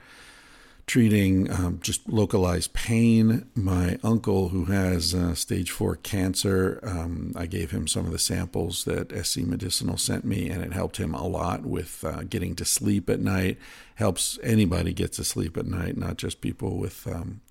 treating 0.85 1.49
um, 1.49 1.79
just 1.81 2.07
localized 2.09 2.73
pain. 2.73 3.45
My 3.55 3.97
uncle, 4.03 4.49
who 4.49 4.65
has 4.65 5.13
uh, 5.13 5.33
stage 5.33 5.71
four 5.71 5.95
cancer, 5.95 6.79
um, 6.83 7.31
I 7.35 7.45
gave 7.45 7.71
him 7.71 7.87
some 7.87 8.05
of 8.05 8.11
the 8.11 8.19
samples 8.19 8.83
that 8.85 9.11
SC 9.25 9.39
Medicinal 9.39 9.97
sent 9.97 10.25
me, 10.25 10.49
and 10.49 10.63
it 10.63 10.73
helped 10.73 10.97
him 10.97 11.13
a 11.13 11.25
lot 11.25 11.63
with 11.65 12.03
uh, 12.03 12.23
getting 12.23 12.55
to 12.55 12.65
sleep 12.65 13.09
at 13.09 13.19
night. 13.19 13.57
Helps 13.95 14.39
anybody 14.43 14.93
get 14.93 15.13
to 15.13 15.23
sleep 15.23 15.57
at 15.57 15.65
night, 15.65 15.97
not 15.97 16.17
just 16.17 16.41
people 16.41 16.77
with 16.77 17.07
um, 17.07 17.41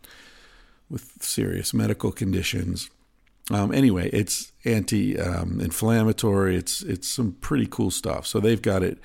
with 0.91 1.23
serious 1.23 1.73
medical 1.73 2.13
conditions. 2.13 2.91
Um, 3.53 3.73
anyway, 3.73 4.09
it's 4.13 4.53
anti-inflammatory. 4.65 6.57
It's 6.57 6.83
it's 6.83 7.09
some 7.09 7.33
pretty 7.41 7.67
cool 7.67 7.91
stuff. 7.91 8.27
So 8.27 8.41
they've 8.41 8.63
got 8.63 8.83
it 8.83 8.99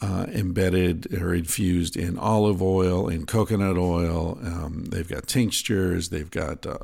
uh, 0.00 0.26
embedded 0.28 1.12
or 1.20 1.34
infused 1.34 1.96
in 1.96 2.16
olive 2.18 2.62
oil, 2.62 3.08
in 3.08 3.26
coconut 3.26 3.76
oil. 3.76 4.38
Um, 4.42 4.84
they've 4.90 5.08
got 5.08 5.26
tinctures, 5.26 6.10
they've 6.10 6.30
got 6.30 6.64
uh, 6.66 6.78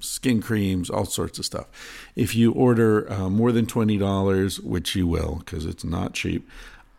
skin 0.00 0.40
creams, 0.40 0.88
all 0.88 1.06
sorts 1.06 1.40
of 1.40 1.44
stuff. 1.44 1.66
If 2.14 2.36
you 2.36 2.52
order 2.52 3.12
uh, 3.12 3.28
more 3.28 3.50
than 3.50 3.66
$20, 3.66 4.62
which 4.62 4.94
you 4.94 5.08
will 5.08 5.42
because 5.44 5.66
it's 5.66 5.82
not 5.84 6.14
cheap, 6.14 6.48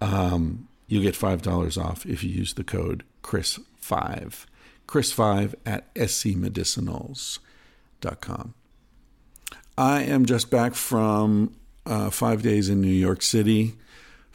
um, 0.01 0.67
you 0.88 1.01
get 1.01 1.15
$5 1.15 1.83
off 1.83 2.05
if 2.05 2.24
you 2.24 2.29
use 2.29 2.53
the 2.55 2.63
code 2.63 3.03
CHRIS5. 3.24 4.45
CHRIS5 4.88 5.55
at 5.65 5.91
scmedicinals.com. 5.96 8.53
I 9.77 10.03
am 10.03 10.25
just 10.25 10.50
back 10.50 10.74
from 10.75 11.55
uh, 11.85 12.09
five 12.09 12.42
days 12.42 12.70
in 12.70 12.81
New 12.81 12.88
York 12.88 13.22
City 13.22 13.75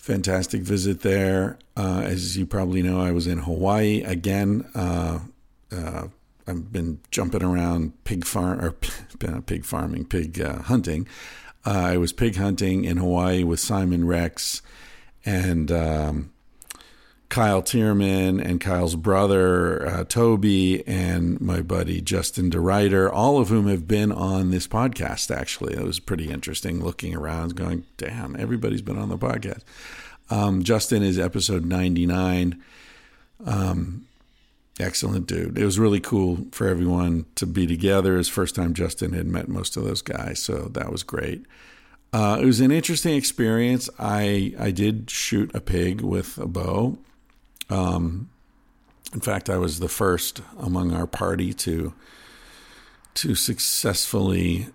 fantastic 0.01 0.63
visit 0.63 1.03
there. 1.03 1.59
Uh, 1.77 2.03
as 2.05 2.37
you 2.37 2.47
probably 2.47 2.83
know, 2.83 3.01
I 3.01 3.13
was 3.13 3.27
in 3.27 3.39
Hawaii 3.39 4.03
again. 4.03 4.69
Uh, 4.75 5.21
uh, 5.71 6.09
I've 6.47 6.73
been 6.73 7.01
jumping 7.11 7.43
around 7.43 7.93
pig 8.05 8.25
farm 8.25 8.65
or 8.65 8.73
pig 9.47 9.65
farming, 9.65 10.07
pig 10.07 10.41
uh, 10.41 10.63
hunting. 10.63 11.07
Uh, 11.67 11.71
I 11.71 11.97
was 11.99 12.13
pig 12.13 12.37
hunting 12.37 12.85
in 12.85 12.97
Hawaii 12.97 13.45
with 13.45 13.61
Simon 13.61 14.07
Rex 14.07 14.63
and 15.27 15.71
um, 15.71 16.33
Kyle 17.31 17.63
Thiermann 17.63 18.45
and 18.45 18.61
Kyle's 18.61 18.97
brother 18.97 19.87
uh, 19.87 20.05
Toby 20.05 20.87
and 20.87 21.41
my 21.41 21.63
buddy 21.63 22.01
Justin 22.01 22.51
DeRuyter, 22.51 23.09
all 23.11 23.39
of 23.39 23.49
whom 23.49 23.69
have 23.69 23.87
been 23.87 24.11
on 24.11 24.51
this 24.51 24.67
podcast. 24.67 25.35
Actually, 25.35 25.75
it 25.75 25.85
was 25.85 26.01
pretty 26.01 26.29
interesting 26.29 26.85
looking 26.85 27.15
around, 27.15 27.55
going, 27.55 27.85
"Damn, 27.97 28.35
everybody's 28.35 28.83
been 28.83 28.99
on 28.99 29.09
the 29.09 29.17
podcast." 29.17 29.63
Um, 30.29 30.65
Justin 30.65 31.05
is 31.05 31.21
episode 31.21 31.65
ninety 31.65 32.05
nine. 32.05 32.61
Um, 33.47 34.07
excellent 34.81 35.27
dude. 35.29 35.57
It 35.57 35.65
was 35.65 35.79
really 35.79 36.01
cool 36.01 36.47
for 36.51 36.67
everyone 36.67 37.27
to 37.37 37.47
be 37.47 37.65
together. 37.65 38.17
His 38.17 38.29
first 38.29 38.57
time 38.57 38.75
Justin 38.75 39.13
had 39.13 39.29
met 39.29 39.49
most 39.49 39.77
of 39.77 39.85
those 39.85 40.03
guys, 40.03 40.41
so 40.41 40.69
that 40.73 40.91
was 40.91 41.05
great. 41.05 41.47
Uh, 42.13 42.39
it 42.43 42.45
was 42.45 42.59
an 42.59 42.73
interesting 42.73 43.15
experience. 43.15 43.89
I 44.01 44.53
I 44.59 44.73
did 44.73 45.11
shoot 45.11 45.55
a 45.55 45.61
pig 45.61 46.01
with 46.01 46.37
a 46.37 46.47
bow. 46.49 46.99
Um, 47.71 48.29
in 49.15 49.21
fact, 49.21 49.49
I 49.49 49.59
was 49.59 49.81
the 49.81 49.89
first 49.89 50.43
among 50.59 50.93
our 50.93 51.07
party 51.07 51.53
to 51.55 51.95
to 53.13 53.35
successfully 53.35 54.69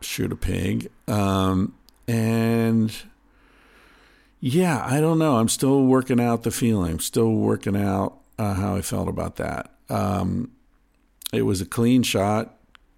shoot 0.00 0.30
a 0.30 0.36
pig. 0.36 0.90
Um, 1.08 1.74
and 2.06 2.94
yeah, 4.40 4.84
I 4.84 5.00
don't 5.00 5.18
know. 5.18 5.36
I'm 5.36 5.48
still 5.48 5.84
working 5.84 6.20
out 6.20 6.42
the 6.42 6.50
feeling. 6.50 6.92
I'm 6.92 7.00
still 7.00 7.32
working 7.32 7.76
out 7.76 8.18
uh, 8.38 8.54
how 8.54 8.76
I 8.76 8.82
felt 8.82 9.08
about 9.08 9.36
that. 9.36 9.72
Um, 9.88 10.52
it 11.32 11.42
was 11.42 11.60
a 11.60 11.66
clean 11.66 12.02
shot. 12.02 12.52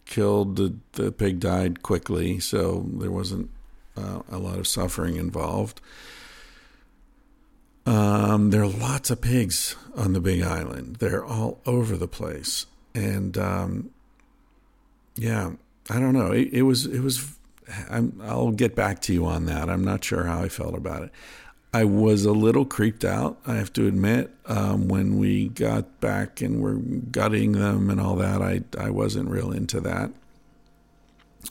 Killed 0.04 0.56
the 0.56 0.74
the 0.92 1.12
pig 1.12 1.38
died 1.38 1.82
quickly, 1.82 2.40
so 2.40 2.86
there 2.94 3.10
wasn't 3.10 3.50
uh, 3.96 4.20
a 4.30 4.38
lot 4.38 4.58
of 4.58 4.66
suffering 4.66 5.16
involved. 5.16 5.82
Um, 7.88 8.50
there 8.50 8.62
are 8.62 8.66
lots 8.66 9.08
of 9.08 9.22
pigs 9.22 9.74
on 9.96 10.12
the 10.12 10.20
Big 10.20 10.42
Island. 10.42 10.96
They're 10.96 11.24
all 11.24 11.58
over 11.64 11.96
the 11.96 12.06
place, 12.06 12.66
and 12.94 13.38
um, 13.38 13.90
yeah, 15.16 15.52
I 15.88 15.98
don't 15.98 16.12
know. 16.12 16.32
It, 16.32 16.52
it 16.52 16.62
was 16.62 16.84
it 16.84 17.00
was. 17.00 17.34
i 17.88 18.00
will 18.00 18.52
get 18.52 18.74
back 18.76 19.00
to 19.02 19.14
you 19.14 19.24
on 19.24 19.46
that. 19.46 19.70
I'm 19.70 19.82
not 19.82 20.04
sure 20.04 20.24
how 20.24 20.42
I 20.42 20.50
felt 20.50 20.74
about 20.74 21.02
it. 21.04 21.12
I 21.72 21.84
was 21.84 22.26
a 22.26 22.32
little 22.32 22.66
creeped 22.66 23.06
out, 23.06 23.38
I 23.46 23.54
have 23.54 23.72
to 23.74 23.86
admit, 23.86 24.34
um, 24.44 24.88
when 24.88 25.18
we 25.18 25.48
got 25.48 25.98
back 25.98 26.42
and 26.42 26.60
were 26.60 26.74
gutting 26.74 27.52
them 27.52 27.88
and 27.88 27.98
all 27.98 28.16
that. 28.16 28.42
I 28.42 28.64
I 28.78 28.90
wasn't 28.90 29.30
real 29.30 29.50
into 29.50 29.80
that. 29.80 30.10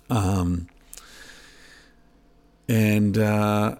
Um, 0.08 0.68
and 2.70 3.18
uh, 3.18 3.78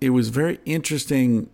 it 0.00 0.10
was 0.10 0.30
very 0.30 0.58
interesting 0.64 1.50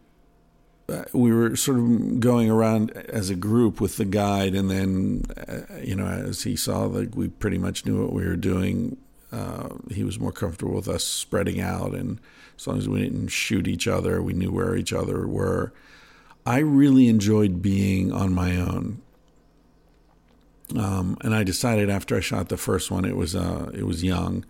we 1.12 1.32
were 1.32 1.56
sort 1.56 1.78
of 1.78 2.20
going 2.20 2.48
around 2.48 2.92
as 3.08 3.28
a 3.28 3.34
group 3.34 3.80
with 3.80 3.96
the 3.96 4.04
guide, 4.04 4.54
and 4.54 4.70
then, 4.70 5.22
uh, 5.48 5.78
you 5.82 5.94
know, 5.96 6.06
as 6.06 6.44
he 6.44 6.54
saw 6.54 6.86
that 6.88 7.14
we 7.16 7.28
pretty 7.28 7.58
much 7.58 7.84
knew 7.84 8.00
what 8.00 8.12
we 8.12 8.24
were 8.24 8.36
doing, 8.36 8.96
uh, 9.32 9.68
he 9.90 10.04
was 10.04 10.20
more 10.20 10.32
comfortable 10.32 10.74
with 10.74 10.88
us 10.88 11.02
spreading 11.02 11.60
out, 11.60 11.92
and 11.92 12.20
as 12.56 12.66
long 12.66 12.78
as 12.78 12.88
we 12.88 13.00
didn't 13.00 13.28
shoot 13.28 13.66
each 13.66 13.88
other, 13.88 14.22
we 14.22 14.32
knew 14.32 14.52
where 14.52 14.76
each 14.76 14.92
other 14.92 15.26
were. 15.26 15.72
I 16.44 16.58
really 16.58 17.08
enjoyed 17.08 17.60
being 17.60 18.12
on 18.12 18.32
my 18.32 18.56
own, 18.56 19.02
um, 20.76 21.18
and 21.22 21.34
I 21.34 21.42
decided 21.42 21.90
after 21.90 22.16
I 22.16 22.20
shot 22.20 22.48
the 22.48 22.56
first 22.56 22.92
one, 22.92 23.04
it 23.04 23.16
was 23.16 23.34
uh, 23.34 23.70
it 23.74 23.84
was 23.84 24.04
young, 24.04 24.44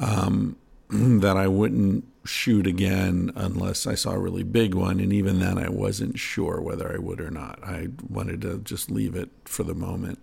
um, 0.00 0.56
that 1.20 1.36
I 1.36 1.48
wouldn't 1.48 2.04
shoot 2.24 2.66
again 2.66 3.32
unless 3.34 3.86
I 3.86 3.94
saw 3.94 4.12
a 4.12 4.18
really 4.18 4.42
big 4.42 4.74
one. 4.74 5.00
And 5.00 5.12
even 5.12 5.40
then, 5.40 5.58
I 5.58 5.68
wasn't 5.68 6.18
sure 6.18 6.60
whether 6.60 6.92
I 6.92 6.98
would 6.98 7.20
or 7.20 7.30
not. 7.30 7.58
I 7.62 7.88
wanted 8.08 8.42
to 8.42 8.58
just 8.58 8.90
leave 8.90 9.14
it 9.14 9.30
for 9.44 9.64
the 9.64 9.74
moment. 9.74 10.18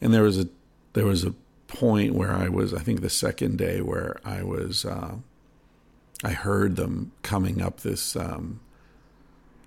And 0.00 0.12
there 0.12 0.22
was 0.22 0.38
a 0.38 0.48
there 0.92 1.06
was 1.06 1.24
a 1.24 1.34
point 1.68 2.14
where 2.14 2.32
I 2.32 2.48
was, 2.48 2.72
I 2.72 2.80
think, 2.80 3.00
the 3.00 3.10
second 3.10 3.58
day 3.58 3.80
where 3.80 4.18
I 4.24 4.42
was, 4.42 4.84
uh, 4.84 5.16
I 6.24 6.30
heard 6.30 6.76
them 6.76 7.12
coming 7.22 7.60
up 7.60 7.80
this 7.80 8.16
um, 8.16 8.60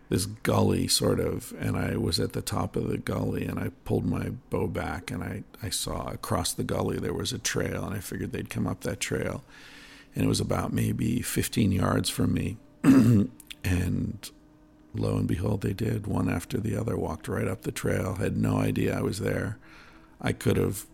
this 0.09 0.25
gully 0.25 0.87
sort 0.87 1.19
of 1.19 1.53
and 1.59 1.77
I 1.77 1.95
was 1.95 2.19
at 2.19 2.33
the 2.33 2.41
top 2.41 2.75
of 2.75 2.89
the 2.89 2.97
gully 2.97 3.45
and 3.45 3.59
I 3.59 3.69
pulled 3.85 4.05
my 4.05 4.29
bow 4.49 4.67
back 4.67 5.11
and 5.11 5.23
I, 5.23 5.43
I 5.61 5.69
saw 5.69 6.09
across 6.09 6.51
the 6.51 6.63
gully 6.63 6.97
there 6.97 7.13
was 7.13 7.31
a 7.31 7.37
trail 7.37 7.85
and 7.85 7.95
I 7.95 7.99
figured 7.99 8.31
they'd 8.31 8.49
come 8.49 8.65
up 8.65 8.81
that 8.81 8.99
trail 8.99 9.43
and 10.19 10.25
it 10.25 10.27
was 10.27 10.41
about 10.41 10.73
maybe 10.73 11.21
15 11.21 11.71
yards 11.71 12.09
from 12.09 12.33
me 12.33 12.57
and 12.83 14.29
lo 14.93 15.15
and 15.15 15.29
behold 15.29 15.61
they 15.61 15.71
did 15.71 16.07
one 16.07 16.29
after 16.29 16.59
the 16.59 16.75
other 16.75 16.97
walked 16.97 17.29
right 17.29 17.47
up 17.47 17.61
the 17.61 17.71
trail 17.71 18.15
had 18.15 18.35
no 18.35 18.57
idea 18.57 18.97
I 18.97 19.01
was 19.01 19.19
there 19.19 19.57
I 20.21 20.33
could 20.33 20.57
have 20.57 20.85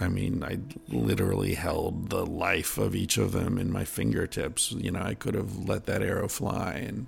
I 0.00 0.08
mean, 0.08 0.42
I 0.42 0.58
literally 0.88 1.54
held 1.54 2.10
the 2.10 2.26
life 2.26 2.78
of 2.78 2.96
each 2.96 3.16
of 3.16 3.32
them 3.32 3.58
in 3.58 3.70
my 3.70 3.84
fingertips. 3.84 4.72
You 4.72 4.90
know, 4.90 5.00
I 5.00 5.14
could 5.14 5.34
have 5.34 5.68
let 5.68 5.86
that 5.86 6.02
arrow 6.02 6.26
fly 6.28 6.84
and 6.86 7.06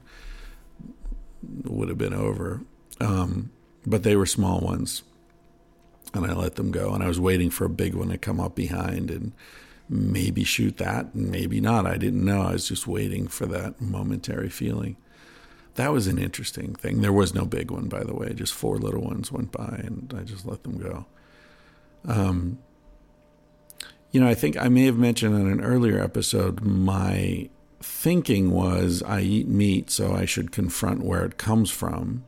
would 1.64 1.88
have 1.88 1.98
been 1.98 2.14
over. 2.14 2.60
Um, 3.00 3.50
but 3.84 4.02
they 4.02 4.14
were 4.14 4.26
small 4.26 4.60
ones, 4.60 5.02
and 6.14 6.26
I 6.26 6.32
let 6.32 6.54
them 6.54 6.70
go. 6.70 6.94
And 6.94 7.02
I 7.02 7.08
was 7.08 7.18
waiting 7.18 7.50
for 7.50 7.64
a 7.64 7.70
big 7.70 7.94
one 7.94 8.08
to 8.08 8.18
come 8.18 8.38
up 8.38 8.54
behind 8.54 9.10
and 9.10 9.32
maybe 9.88 10.44
shoot 10.44 10.76
that, 10.78 11.14
maybe 11.14 11.60
not. 11.60 11.86
I 11.86 11.96
didn't 11.96 12.24
know. 12.24 12.42
I 12.42 12.52
was 12.52 12.68
just 12.68 12.86
waiting 12.86 13.28
for 13.28 13.46
that 13.46 13.80
momentary 13.80 14.50
feeling. 14.50 14.96
That 15.74 15.92
was 15.92 16.06
an 16.06 16.18
interesting 16.18 16.74
thing. 16.74 17.00
There 17.02 17.12
was 17.12 17.34
no 17.34 17.44
big 17.44 17.70
one, 17.70 17.88
by 17.88 18.02
the 18.02 18.14
way. 18.14 18.32
Just 18.32 18.54
four 18.54 18.78
little 18.78 19.02
ones 19.02 19.30
went 19.30 19.52
by, 19.52 19.80
and 19.84 20.14
I 20.18 20.22
just 20.22 20.46
let 20.46 20.62
them 20.62 20.78
go. 20.78 21.06
Um, 22.06 22.58
you 24.10 24.20
know, 24.20 24.28
I 24.28 24.34
think 24.34 24.56
I 24.56 24.68
may 24.68 24.86
have 24.86 24.96
mentioned 24.96 25.34
in 25.34 25.46
an 25.46 25.60
earlier 25.60 26.00
episode 26.00 26.62
my 26.62 27.50
thinking 27.80 28.50
was 28.50 29.02
I 29.02 29.20
eat 29.20 29.48
meat, 29.48 29.90
so 29.90 30.14
I 30.14 30.24
should 30.24 30.52
confront 30.52 31.04
where 31.04 31.24
it 31.24 31.36
comes 31.36 31.70
from. 31.70 32.24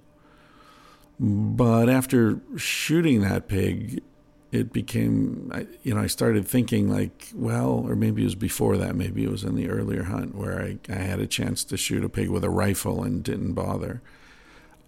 But 1.18 1.88
after 1.88 2.40
shooting 2.57 3.23
that 3.23 3.49
pig, 3.49 4.03
it 4.50 4.72
became, 4.72 5.52
you 5.82 5.94
know, 5.94 6.00
I 6.00 6.06
started 6.06 6.48
thinking 6.48 6.90
like, 6.90 7.28
well, 7.34 7.84
or 7.87 7.94
maybe 7.94 8.22
it 8.22 8.26
was 8.26 8.34
before 8.34 8.76
that, 8.78 8.96
maybe 8.96 9.22
it 9.24 9.30
was 9.30 9.44
in 9.44 9.56
the 9.56 9.68
earlier 9.68 10.04
hunt 10.04 10.34
where 10.34 10.62
I, 10.62 10.78
I 10.88 10.96
had 10.96 11.20
a 11.20 11.26
chance 11.26 11.64
to 11.64 11.76
shoot 11.76 12.04
a 12.04 12.08
pig 12.08 12.30
with 12.30 12.44
a 12.44 12.50
rifle 12.50 13.02
and 13.02 13.22
didn't 13.22 13.52
bother. 13.52 14.00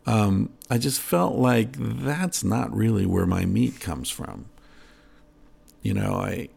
Um, 0.07 0.51
I 0.71 0.79
just 0.79 1.01
felt 1.01 1.37
like 1.37 1.77
that's 1.77 2.43
not 2.43 2.75
really 2.75 3.05
where 3.05 3.27
my 3.27 3.45
meat 3.45 3.81
comes 3.81 4.09
from. 4.09 4.47
You 5.83 5.95
know, 5.95 6.15
I 6.15 6.49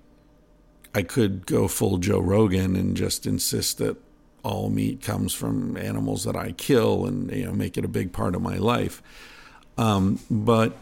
I 0.95 1.01
could 1.01 1.45
go 1.45 1.67
full 1.67 1.97
Joe 1.97 2.19
Rogan 2.19 2.75
and 2.75 2.95
just 2.95 3.25
insist 3.25 3.79
that 3.79 3.97
all 4.43 4.69
meat 4.69 5.01
comes 5.01 5.33
from 5.33 5.75
animals 5.77 6.23
that 6.25 6.35
I 6.35 6.51
kill 6.51 7.05
and 7.05 7.31
you 7.31 7.45
know 7.45 7.53
make 7.53 7.77
it 7.77 7.85
a 7.85 7.89
big 7.89 8.13
part 8.13 8.35
of 8.35 8.41
my 8.41 8.57
life. 8.57 9.01
Um, 9.77 10.19
but 10.29 10.77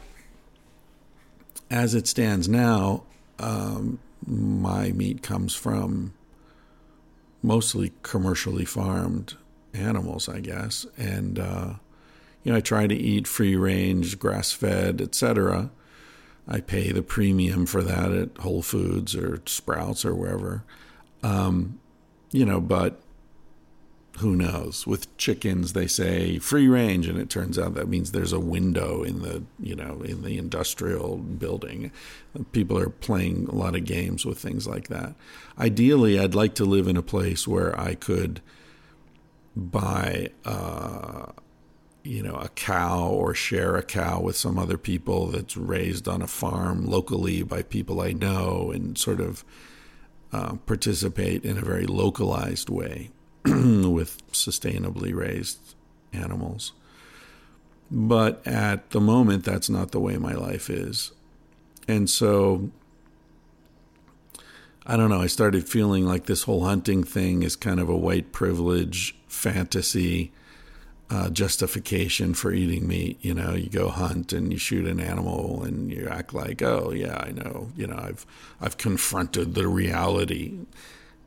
as 1.71 1.95
it 1.95 2.05
stands 2.05 2.49
now, 2.49 3.03
um, 3.39 3.97
my 4.27 4.91
meat 4.91 5.23
comes 5.23 5.55
from 5.55 6.13
mostly 7.41 7.93
commercially 8.03 8.65
farmed 8.65 9.35
animals, 9.73 10.27
I 10.27 10.41
guess, 10.41 10.85
and 10.97 11.39
uh, 11.39 11.73
you 12.43 12.51
know 12.51 12.57
I 12.57 12.61
try 12.61 12.87
to 12.87 12.95
eat 12.95 13.25
free 13.25 13.55
range, 13.55 14.19
grass 14.19 14.51
fed, 14.51 15.01
etc. 15.01 15.71
I 16.47 16.59
pay 16.59 16.91
the 16.91 17.01
premium 17.01 17.65
for 17.65 17.81
that 17.81 18.11
at 18.11 18.37
Whole 18.39 18.61
Foods 18.61 19.15
or 19.15 19.41
Sprouts 19.45 20.03
or 20.03 20.13
wherever. 20.13 20.63
Um, 21.23 21.79
you 22.31 22.45
know, 22.45 22.59
but 22.59 22.99
who 24.17 24.35
knows? 24.35 24.85
With 24.85 25.15
chickens, 25.17 25.73
they 25.73 25.87
say 25.87 26.37
free 26.37 26.67
range, 26.67 27.07
and 27.07 27.17
it 27.17 27.29
turns 27.29 27.57
out 27.57 27.73
that 27.75 27.87
means 27.87 28.11
there's 28.11 28.33
a 28.33 28.39
window 28.39 29.03
in 29.03 29.21
the 29.21 29.43
you 29.59 29.75
know 29.75 30.01
in 30.01 30.21
the 30.23 30.37
industrial 30.37 31.17
building. 31.17 31.91
People 32.51 32.77
are 32.77 32.89
playing 32.89 33.47
a 33.47 33.55
lot 33.55 33.75
of 33.75 33.85
games 33.85 34.25
with 34.25 34.37
things 34.37 34.67
like 34.67 34.89
that. 34.89 35.15
Ideally, 35.57 36.19
I'd 36.19 36.35
like 36.35 36.55
to 36.55 36.65
live 36.65 36.87
in 36.87 36.97
a 36.97 37.01
place 37.01 37.47
where 37.47 37.77
I 37.79 37.95
could 37.95 38.41
buy. 39.55 40.29
Uh, 40.45 41.27
you 42.03 42.23
know, 42.23 42.33
a 42.33 42.49
cow 42.49 43.09
or 43.09 43.35
share 43.35 43.75
a 43.75 43.83
cow 43.83 44.19
with 44.19 44.35
some 44.35 44.57
other 44.57 44.75
people 44.75 45.27
that's 45.27 45.55
raised 45.55 46.07
on 46.07 46.23
a 46.23 46.25
farm 46.25 46.83
locally 46.87 47.43
by 47.43 47.61
people 47.61 48.01
I 48.01 48.11
know 48.11 48.71
and 48.73 48.97
sort 48.97 49.19
of 49.19 49.45
uh, 50.33 50.55
participate 50.65 51.45
in 51.45 51.59
a 51.59 51.61
very 51.61 51.85
localized 51.85 52.71
way 52.71 53.11
with 53.45 54.21
sustainably 54.31 55.13
raised 55.13 55.59
animals. 56.13 56.73
But 57.89 58.45
at 58.47 58.91
the 58.91 59.01
moment, 59.01 59.43
that's 59.43 59.69
not 59.69 59.91
the 59.91 59.99
way 59.99 60.17
my 60.17 60.33
life 60.33 60.69
is. 60.69 61.11
And 61.87 62.09
so, 62.09 62.71
I 64.85 64.95
don't 64.95 65.09
know, 65.09 65.21
I 65.21 65.27
started 65.27 65.67
feeling 65.67 66.05
like 66.05 66.25
this 66.25 66.43
whole 66.43 66.63
hunting 66.63 67.03
thing 67.03 67.43
is 67.43 67.55
kind 67.55 67.79
of 67.79 67.89
a 67.89 67.97
white 67.97 68.31
privilege 68.31 69.15
fantasy 69.27 70.31
uh, 71.11 71.29
justification 71.29 72.33
for 72.33 72.53
eating 72.53 72.87
meat. 72.87 73.17
You 73.21 73.33
know, 73.33 73.53
you 73.53 73.69
go 73.69 73.89
hunt 73.89 74.31
and 74.31 74.53
you 74.53 74.57
shoot 74.57 74.87
an 74.87 75.01
animal 75.01 75.61
and 75.63 75.91
you 75.91 76.07
act 76.09 76.33
like, 76.33 76.61
oh 76.61 76.91
yeah, 76.91 77.17
I 77.17 77.31
know. 77.31 77.69
You 77.75 77.87
know, 77.87 77.97
I've 77.97 78.25
I've 78.61 78.77
confronted 78.77 79.53
the 79.53 79.67
reality, 79.67 80.53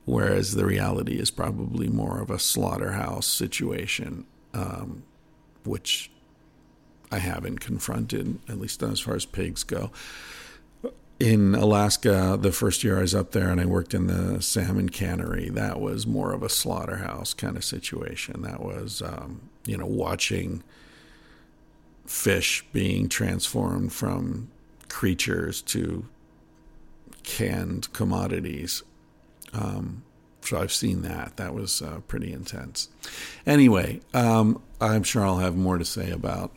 whereas 0.05 0.55
the 0.55 0.67
reality 0.67 1.19
is 1.19 1.31
probably 1.31 1.89
more 1.89 2.21
of 2.21 2.31
a 2.31 2.39
slaughterhouse 2.39 3.27
situation, 3.27 4.27
um, 4.53 5.03
which 5.65 6.11
I 7.11 7.19
haven't 7.19 7.61
confronted, 7.61 8.39
at 8.49 8.59
least 8.59 8.83
as 8.83 9.01
far 9.01 9.15
as 9.15 9.25
pigs 9.25 9.63
go. 9.63 9.91
In 11.21 11.55
Alaska, 11.55 12.37
the 12.41 12.51
first 12.53 12.83
year 12.83 12.99
I 12.99 13.03
was 13.03 13.15
up 13.15 13.31
there 13.31 13.49
and 13.49 13.61
I 13.61 13.67
worked 13.67 13.95
in 13.95 14.09
the 14.09 14.43
salmon 14.43 14.89
cannery, 14.89 15.49
that 15.51 15.81
was 15.81 16.07
more 16.07 16.33
of 16.33 16.43
a 16.43 16.49
slaughterhouse 16.49 17.33
kind 17.35 17.57
of 17.57 17.65
situation. 17.65 18.43
That 18.43 18.61
was 18.61 19.01
um, 19.01 19.49
you 19.67 19.77
know, 19.77 19.87
watching 19.87 20.63
fish 22.07 22.65
being 22.73 23.09
transformed 23.09 23.93
from 23.93 24.51
creatures 24.89 25.63
to 25.63 26.07
canned 27.23 27.93
commodities. 27.93 28.83
Um, 29.55 30.03
so 30.41 30.59
I've 30.61 30.73
seen 30.73 31.03
that. 31.03 31.37
That 31.37 31.55
was 31.55 31.81
uh, 31.81 32.01
pretty 32.07 32.33
intense. 32.33 32.89
Anyway, 33.47 34.01
um, 34.13 34.61
I'm 34.81 35.03
sure 35.03 35.25
I'll 35.25 35.39
have 35.39 35.57
more 35.57 35.79
to 35.79 35.85
say 35.85 36.11
about 36.11 36.53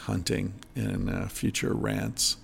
hunting 0.00 0.54
in 0.74 1.08
uh, 1.08 1.28
future 1.28 1.74
rants. 1.74 2.38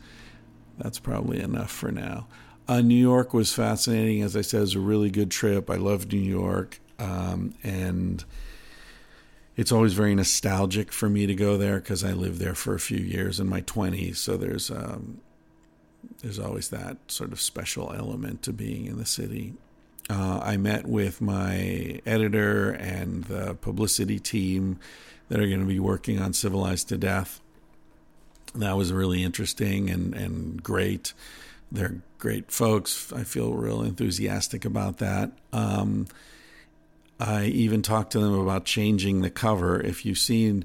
That's 0.78 0.98
probably 0.98 1.40
enough 1.40 1.70
for 1.70 1.90
now. 1.90 2.26
Uh, 2.68 2.80
New 2.80 2.94
York 2.94 3.32
was 3.32 3.52
fascinating. 3.52 4.22
As 4.22 4.36
I 4.36 4.40
said, 4.42 4.58
it 4.58 4.60
was 4.60 4.74
a 4.74 4.80
really 4.80 5.10
good 5.10 5.30
trip. 5.30 5.70
I 5.70 5.76
love 5.76 6.12
New 6.12 6.18
York. 6.18 6.80
Um, 6.98 7.54
and 7.62 8.24
it's 9.56 9.72
always 9.72 9.94
very 9.94 10.14
nostalgic 10.14 10.92
for 10.92 11.08
me 11.08 11.26
to 11.26 11.34
go 11.34 11.56
there 11.56 11.80
because 11.80 12.04
I 12.04 12.12
lived 12.12 12.38
there 12.38 12.54
for 12.54 12.74
a 12.74 12.80
few 12.80 12.98
years 12.98 13.40
in 13.40 13.48
my 13.48 13.62
20s. 13.62 14.16
So 14.16 14.36
there's 14.36 14.70
um, 14.70 15.20
there's 16.22 16.38
always 16.38 16.70
that 16.70 16.96
sort 17.08 17.32
of 17.32 17.40
special 17.40 17.92
element 17.92 18.42
to 18.42 18.52
being 18.52 18.86
in 18.86 18.98
the 18.98 19.06
city. 19.06 19.54
Uh, 20.10 20.40
I 20.42 20.56
met 20.56 20.86
with 20.86 21.20
my 21.20 22.00
editor 22.04 22.70
and 22.70 23.24
the 23.24 23.54
publicity 23.54 24.18
team 24.18 24.78
that 25.28 25.40
are 25.40 25.46
going 25.46 25.60
to 25.60 25.66
be 25.66 25.78
working 25.78 26.20
on 26.20 26.32
Civilized 26.32 26.88
to 26.88 26.98
Death. 26.98 27.40
That 28.54 28.76
was 28.76 28.92
really 28.92 29.22
interesting 29.22 29.88
and, 29.88 30.14
and 30.14 30.62
great. 30.62 31.14
They're 31.70 32.02
great 32.18 32.50
folks. 32.50 33.12
I 33.12 33.24
feel 33.24 33.54
real 33.54 33.82
enthusiastic 33.82 34.64
about 34.64 34.98
that. 34.98 35.32
Um, 35.52 36.06
I 37.18 37.44
even 37.46 37.82
talked 37.82 38.12
to 38.12 38.18
them 38.18 38.34
about 38.34 38.64
changing 38.64 39.22
the 39.22 39.30
cover. 39.30 39.80
If 39.80 40.04
you've 40.04 40.18
seen 40.18 40.64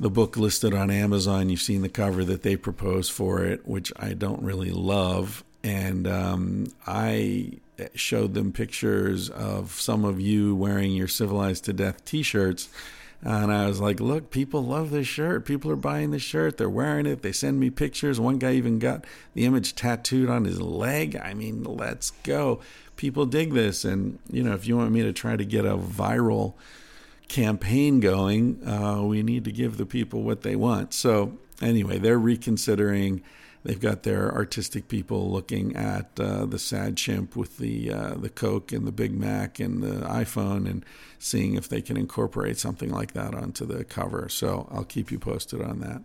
the 0.00 0.10
book 0.10 0.36
listed 0.36 0.74
on 0.74 0.90
Amazon, 0.90 1.50
you've 1.50 1.60
seen 1.60 1.82
the 1.82 1.88
cover 1.88 2.24
that 2.24 2.42
they 2.42 2.56
proposed 2.56 3.12
for 3.12 3.44
it, 3.44 3.66
which 3.68 3.92
I 3.96 4.14
don't 4.14 4.42
really 4.42 4.70
love. 4.70 5.44
And 5.62 6.08
um, 6.08 6.66
I 6.86 7.58
showed 7.94 8.32
them 8.34 8.52
pictures 8.52 9.28
of 9.28 9.72
some 9.72 10.04
of 10.04 10.18
you 10.18 10.56
wearing 10.56 10.92
your 10.92 11.06
Civilized 11.06 11.66
to 11.66 11.74
Death 11.74 12.04
t 12.04 12.22
shirts. 12.22 12.70
And 13.22 13.52
I 13.52 13.66
was 13.66 13.78
like, 13.78 14.00
look, 14.00 14.30
people 14.30 14.64
love 14.64 14.90
this 14.90 15.06
shirt. 15.06 15.44
People 15.44 15.70
are 15.70 15.76
buying 15.76 16.10
this 16.10 16.22
shirt. 16.22 16.56
They're 16.56 16.70
wearing 16.70 17.04
it. 17.04 17.20
They 17.20 17.32
send 17.32 17.60
me 17.60 17.68
pictures. 17.68 18.18
One 18.18 18.38
guy 18.38 18.54
even 18.54 18.78
got 18.78 19.04
the 19.34 19.44
image 19.44 19.74
tattooed 19.74 20.30
on 20.30 20.46
his 20.46 20.62
leg. 20.62 21.14
I 21.16 21.34
mean, 21.34 21.62
let's 21.62 22.12
go 22.22 22.60
people 23.00 23.24
dig 23.24 23.54
this. 23.54 23.82
And, 23.82 24.18
you 24.30 24.42
know, 24.42 24.52
if 24.52 24.68
you 24.68 24.76
want 24.76 24.92
me 24.92 25.02
to 25.02 25.12
try 25.12 25.34
to 25.34 25.44
get 25.44 25.64
a 25.64 25.74
viral 25.74 26.52
campaign 27.30 28.00
going, 28.00 28.60
uh, 28.66 29.02
we 29.02 29.22
need 29.22 29.44
to 29.44 29.52
give 29.52 29.76
the 29.76 29.86
people 29.86 30.22
what 30.22 30.42
they 30.42 30.56
want. 30.56 30.92
So, 30.92 31.38
anyway, 31.62 31.98
they're 31.98 32.18
reconsidering. 32.18 33.22
they've 33.62 33.80
got 33.80 34.02
their 34.02 34.34
artistic 34.34 34.88
people 34.88 35.30
looking 35.30 35.76
at 35.76 36.18
uh, 36.18 36.44
the 36.46 36.58
sad 36.58 36.96
chimp 36.96 37.36
with 37.36 37.58
the 37.58 37.92
uh, 37.92 38.14
the 38.14 38.30
Coke 38.30 38.72
and 38.72 38.86
the 38.86 38.92
Big 38.92 39.12
Mac 39.12 39.60
and 39.60 39.82
the 39.82 40.06
iPhone 40.06 40.68
and 40.68 40.84
seeing 41.18 41.54
if 41.54 41.68
they 41.68 41.82
can 41.82 41.96
incorporate 41.96 42.58
something 42.58 42.90
like 42.90 43.12
that 43.12 43.34
onto 43.34 43.64
the 43.64 43.84
cover. 43.84 44.28
So 44.28 44.66
I'll 44.70 44.84
keep 44.84 45.10
you 45.10 45.18
posted 45.18 45.60
on 45.60 45.80
that. 45.80 46.02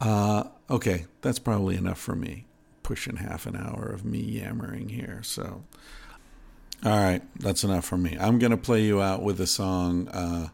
Uh, 0.00 0.44
okay, 0.68 1.06
that's 1.20 1.38
probably 1.38 1.76
enough 1.76 1.98
for 1.98 2.16
me. 2.16 2.46
Pushing 2.82 3.16
half 3.16 3.46
an 3.46 3.56
hour 3.56 3.86
of 3.86 4.04
me 4.04 4.18
yammering 4.18 4.88
here. 4.88 5.20
So, 5.22 5.62
all 6.84 6.96
right, 6.96 7.22
that's 7.38 7.64
enough 7.64 7.84
for 7.84 7.98
me. 7.98 8.16
I'm 8.18 8.38
going 8.38 8.52
to 8.52 8.56
play 8.56 8.82
you 8.82 9.02
out 9.02 9.22
with 9.22 9.40
a 9.40 9.46
song. 9.46 10.08
Uh, 10.08 10.48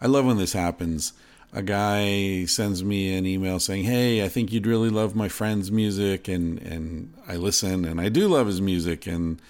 I 0.00 0.06
love 0.06 0.24
when 0.24 0.38
this 0.38 0.52
happens. 0.52 1.12
A 1.52 1.62
guy 1.62 2.44
sends 2.46 2.84
me 2.84 3.16
an 3.16 3.26
email 3.26 3.60
saying, 3.60 3.84
"Hey, 3.84 4.24
I 4.24 4.28
think 4.28 4.52
you'd 4.52 4.66
really 4.66 4.90
love 4.90 5.14
my 5.14 5.28
friend's 5.28 5.70
music," 5.70 6.28
and 6.28 6.60
and 6.60 7.12
I 7.28 7.36
listen, 7.36 7.84
and 7.84 8.00
I 8.00 8.08
do 8.08 8.28
love 8.28 8.46
his 8.46 8.60
music, 8.60 9.06
and 9.06 9.40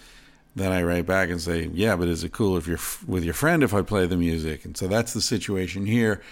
then 0.54 0.72
I 0.72 0.82
write 0.82 1.06
back 1.06 1.30
and 1.30 1.40
say, 1.40 1.70
"Yeah, 1.72 1.96
but 1.96 2.08
is 2.08 2.22
it 2.22 2.32
cool 2.32 2.56
if 2.56 2.66
you're 2.66 2.76
f- 2.76 3.02
with 3.06 3.24
your 3.24 3.34
friend 3.34 3.62
if 3.62 3.74
I 3.74 3.82
play 3.82 4.06
the 4.06 4.16
music?" 4.16 4.64
And 4.64 4.76
so 4.76 4.88
that's 4.88 5.14
the 5.14 5.20
situation 5.20 5.86
here. 5.86 6.22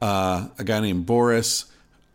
Uh, 0.00 0.48
a 0.58 0.64
guy 0.64 0.80
named 0.80 1.06
Boris 1.06 1.66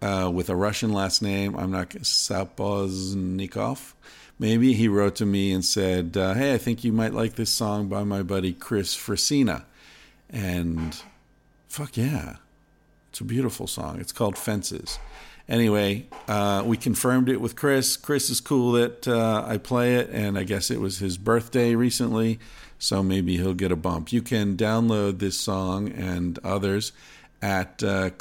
uh, 0.01 0.29
with 0.33 0.49
a 0.49 0.55
Russian 0.55 0.93
last 0.93 1.21
name. 1.21 1.55
I'm 1.55 1.71
not 1.71 1.89
Sapoznikov. 1.89 3.93
Maybe 4.39 4.73
he 4.73 4.87
wrote 4.87 5.15
to 5.17 5.25
me 5.25 5.51
and 5.51 5.63
said, 5.63 6.15
uh, 6.15 6.33
"Hey, 6.33 6.53
I 6.53 6.57
think 6.57 6.83
you 6.83 6.93
might 6.93 7.13
like 7.13 7.35
this 7.35 7.51
song 7.51 7.89
by 7.89 8.03
my 8.05 8.23
buddy 8.23 8.53
Chris 8.53 8.95
Frisina," 8.95 9.63
and 10.29 10.97
fuck 11.67 11.97
yeah, 11.97 12.37
it's 13.09 13.19
a 13.19 13.25
beautiful 13.25 13.67
song. 13.67 13.99
It's 13.99 14.13
called 14.13 14.37
Fences. 14.37 14.97
Anyway, 15.49 16.05
uh, 16.27 16.63
we 16.65 16.77
confirmed 16.77 17.27
it 17.27 17.41
with 17.41 17.55
Chris. 17.55 17.97
Chris 17.97 18.29
is 18.29 18.39
cool 18.39 18.73
that 18.73 19.07
uh, 19.07 19.43
I 19.45 19.57
play 19.57 19.95
it, 19.95 20.09
and 20.11 20.37
I 20.37 20.43
guess 20.43 20.71
it 20.71 20.79
was 20.79 20.99
his 20.99 21.17
birthday 21.17 21.75
recently, 21.75 22.39
so 22.77 23.03
maybe 23.03 23.35
he'll 23.35 23.55
get 23.55 23.71
a 23.71 23.75
bump. 23.75 24.13
You 24.13 24.21
can 24.21 24.55
download 24.55 25.19
this 25.19 25.39
song 25.39 25.89
and 25.91 26.39
others 26.43 26.93
at 27.41 27.83
uh. 27.83 28.11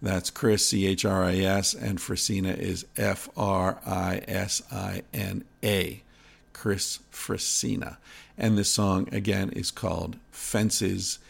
That's 0.00 0.30
Chris, 0.30 0.68
C 0.68 0.86
H 0.86 1.04
R 1.04 1.24
I 1.24 1.36
S, 1.38 1.74
and 1.74 1.98
Frisina 1.98 2.56
is 2.56 2.86
F 2.96 3.28
R 3.36 3.78
I 3.84 4.22
S 4.28 4.62
I 4.70 5.02
N 5.12 5.44
A. 5.64 6.02
Chris 6.52 6.98
Frisina. 7.12 7.98
And 8.36 8.58
this 8.58 8.70
song, 8.70 9.08
again, 9.12 9.50
is 9.50 9.70
called 9.70 10.16
Fences. 10.32 11.20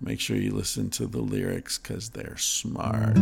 Make 0.00 0.18
sure 0.18 0.36
you 0.36 0.52
listen 0.52 0.88
to 0.90 1.06
the 1.06 1.20
lyrics 1.20 1.78
because 1.78 2.10
they're 2.10 2.38
smart. 2.38 3.16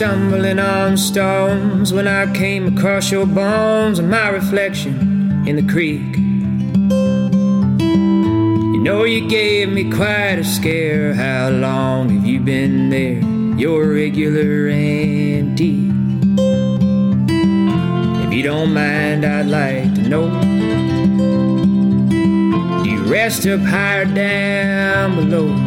Stumbling 0.00 0.58
on 0.58 0.96
stones 0.96 1.92
when 1.92 2.08
I 2.08 2.32
came 2.32 2.74
across 2.74 3.10
your 3.10 3.26
bones 3.26 3.98
and 3.98 4.08
my 4.10 4.30
reflection 4.30 5.46
in 5.46 5.56
the 5.56 5.62
creek. 5.70 6.16
You 8.72 8.80
know, 8.82 9.04
you 9.04 9.28
gave 9.28 9.68
me 9.68 9.90
quite 9.90 10.38
a 10.38 10.44
scare. 10.44 11.12
How 11.12 11.50
long 11.50 12.08
have 12.08 12.24
you 12.24 12.40
been 12.40 12.88
there? 12.88 13.20
You're 13.60 13.92
regular 13.92 14.70
deep. 15.54 15.92
If 18.24 18.32
you 18.32 18.42
don't 18.42 18.72
mind, 18.72 19.26
I'd 19.26 19.48
like 19.48 19.94
to 19.96 20.08
know. 20.08 20.30
Do 22.82 22.88
you 22.88 23.02
rest 23.02 23.46
up 23.46 23.60
higher 23.60 24.06
down 24.06 25.16
below? 25.16 25.59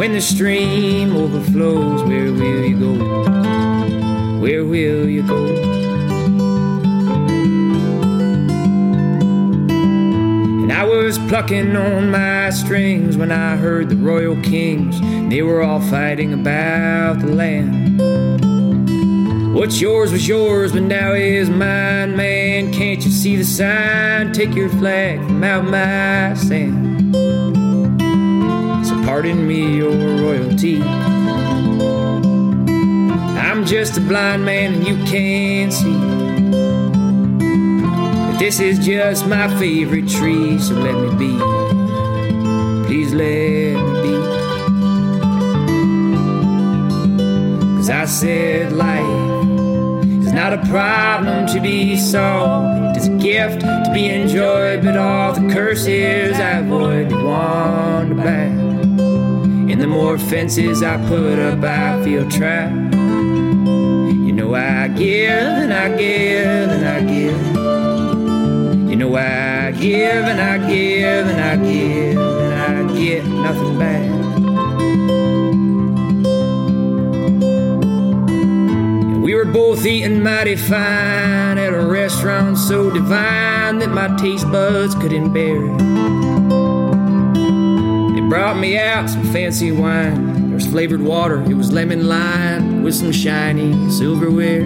When 0.00 0.12
the 0.14 0.20
stream 0.22 1.14
overflows, 1.14 2.02
where 2.04 2.32
will 2.32 2.64
you 2.64 2.78
go? 2.80 2.94
Where 4.40 4.64
will 4.64 5.06
you 5.06 5.22
go? 5.22 5.44
And 10.62 10.72
I 10.72 10.84
was 10.84 11.18
plucking 11.28 11.76
on 11.76 12.10
my 12.10 12.48
strings 12.48 13.18
when 13.18 13.30
I 13.30 13.56
heard 13.56 13.90
the 13.90 13.96
royal 13.96 14.40
kings. 14.40 14.98
They 15.28 15.42
were 15.42 15.60
all 15.60 15.82
fighting 15.82 16.32
about 16.32 17.18
the 17.18 17.26
land. 17.26 18.00
What's 19.52 19.82
yours 19.82 20.12
was 20.12 20.26
yours, 20.26 20.72
but 20.72 20.84
now 20.84 21.12
is 21.12 21.50
mine, 21.50 22.16
man. 22.16 22.72
Can't 22.72 23.04
you 23.04 23.10
see 23.10 23.36
the 23.36 23.44
sign? 23.44 24.32
Take 24.32 24.54
your 24.54 24.70
flag 24.70 25.18
from 25.26 25.44
out 25.44 25.64
my 25.64 26.32
sand 26.32 26.79
pardon 29.10 29.44
me 29.44 29.78
your 29.78 29.90
royalty. 30.20 30.80
I'm 33.44 33.66
just 33.66 33.96
a 33.98 34.00
blind 34.00 34.44
man 34.44 34.74
and 34.74 34.86
you 34.86 34.94
can't 35.04 35.72
see. 35.72 35.98
But 38.28 38.38
this 38.38 38.60
is 38.60 38.78
just 38.78 39.26
my 39.26 39.48
favorite 39.58 40.08
tree, 40.08 40.60
so 40.60 40.74
let 40.74 40.94
me 40.94 41.10
be. 41.22 41.36
Please 42.86 43.12
let 43.12 43.82
me 43.84 44.02
be. 44.04 44.14
Cause 47.78 47.90
I 47.90 48.04
said 48.04 48.70
life 48.70 49.44
is 50.24 50.32
not 50.32 50.52
a 50.52 50.62
problem 50.68 51.48
to 51.48 51.58
be 51.60 51.96
solved. 51.96 52.96
It's 52.96 53.08
a 53.08 53.16
gift 53.16 53.62
to 53.62 53.90
be 53.92 54.06
enjoyed, 54.06 54.84
but 54.84 54.96
all 54.96 55.32
the 55.32 55.52
curses 55.52 56.38
I 56.38 56.58
avoid, 56.58 57.10
want 57.10 58.16
back. 58.16 58.59
And 59.70 59.80
the 59.80 59.86
more 59.86 60.18
fences 60.18 60.82
I 60.82 60.96
put 61.06 61.38
up, 61.38 61.62
I 61.62 62.02
feel 62.02 62.28
trapped. 62.28 62.92
You 62.92 64.32
know, 64.32 64.52
I 64.52 64.88
give 64.88 65.30
and 65.30 65.72
I 65.72 65.96
give 65.96 66.70
and 66.70 66.88
I 66.88 67.00
give. 67.02 67.40
You 68.90 68.96
know, 68.96 69.14
I 69.14 69.70
give 69.70 70.24
and 70.24 70.40
I 70.40 70.58
give 70.68 71.28
and 71.28 71.40
I 71.40 71.56
give 71.56 72.18
and 72.18 72.90
I 72.90 72.98
get 72.98 73.24
nothing 73.26 73.78
back. 73.78 74.10
We 79.22 79.36
were 79.36 79.44
both 79.44 79.86
eating 79.86 80.20
mighty 80.20 80.56
fine 80.56 81.58
at 81.58 81.72
a 81.72 81.86
restaurant 81.86 82.58
so 82.58 82.90
divine 82.90 83.78
that 83.78 83.90
my 83.90 84.16
taste 84.16 84.50
buds 84.50 84.96
couldn't 84.96 85.32
bear 85.32 85.64
it 85.64 86.29
brought 88.30 88.56
me 88.56 88.78
out 88.78 89.10
some 89.10 89.24
fancy 89.32 89.72
wine. 89.72 90.46
There 90.46 90.54
was 90.54 90.66
flavored 90.68 91.02
water, 91.02 91.42
it 91.42 91.54
was 91.54 91.72
lemon 91.72 92.06
lime 92.06 92.84
with 92.84 92.94
some 92.94 93.10
shiny 93.10 93.90
silverware. 93.90 94.60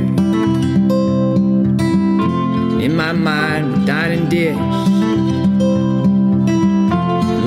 In 2.85 2.95
my 2.95 3.13
mind, 3.13 3.75
a 3.75 3.87
dining 3.87 4.29
dish. 4.29 4.55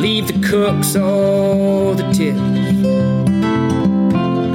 Leave 0.01 0.25
the 0.27 0.47
cooks 0.49 0.95
all 0.95 1.93
the 1.93 2.11
tips. 2.11 2.39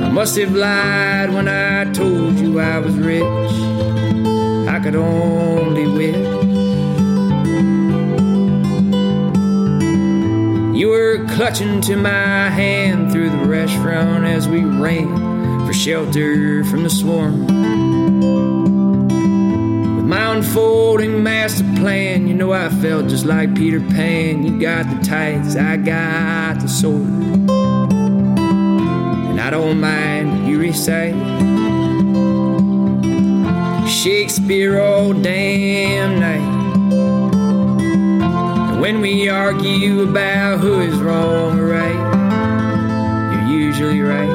I 0.05 0.11
must 0.11 0.37
have 0.38 0.57
lied 0.57 1.33
when 1.33 1.46
I 1.46 1.85
told 1.92 2.40
you 2.40 2.59
I 2.59 2.79
was 2.79 2.96
rich. 2.96 3.22
I 4.68 4.81
could 4.83 4.96
only 4.96 5.87
wish. 5.87 6.52
You 10.83 10.88
were 10.88 11.25
clutching 11.29 11.81
to 11.83 11.95
my 11.95 12.51
hand 12.51 13.12
through 13.12 13.31
the 13.31 13.45
restaurant 13.45 14.25
as 14.25 14.49
we 14.49 14.64
ran 14.64 15.64
for 15.64 15.73
shelter 15.73 16.64
from 16.64 16.83
the 16.83 16.90
swarm. 16.90 17.47
With 19.95 20.05
my 20.05 20.35
unfolding 20.35 21.23
master 21.23 21.62
plan, 21.77 22.27
you 22.27 22.35
know 22.35 22.53
I 22.53 22.68
felt 22.68 23.07
just 23.07 23.25
like 23.25 23.55
Peter 23.55 23.79
Pan. 23.79 24.45
You 24.45 24.59
got 24.61 24.90
the 24.90 24.97
tights, 25.07 25.55
I 25.55 25.77
got 25.77 26.59
the 26.59 26.66
sword. 26.66 27.07
And 29.29 29.40
I 29.40 29.51
don't 29.51 29.79
mind 29.79 30.49
you 30.49 30.59
recite 30.59 31.14
Shakespeare 33.88 34.81
all 34.81 35.12
damn 35.12 36.18
night 36.18 36.52
when 38.83 39.01
we 39.01 39.29
argue 39.29 40.03
about 40.03 40.59
who 40.59 40.81
is 40.81 40.97
wrong 40.97 41.57
or 41.57 41.66
right, 41.68 43.33
you're 43.33 43.61
usually 43.61 44.01
right. 44.01 44.27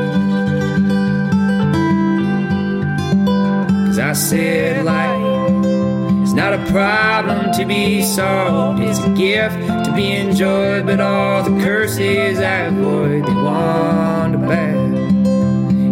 Cause 3.87 3.99
I 3.99 4.13
said 4.13 4.85
life 4.85 6.23
is 6.23 6.33
not 6.33 6.53
a 6.53 6.65
problem 6.71 7.51
to 7.55 7.65
be 7.65 8.01
solved. 8.03 8.81
It's 8.81 8.99
a 8.99 9.09
gift 9.09 9.59
to 9.85 9.91
be 9.93 10.13
enjoyed, 10.13 10.85
but 10.85 11.01
all 11.01 11.43
the 11.43 11.61
curses 11.61 12.39
I 12.39 12.67
avoid, 12.71 13.25
they 13.25 13.33
to 13.33 14.47
bear. 14.47 14.77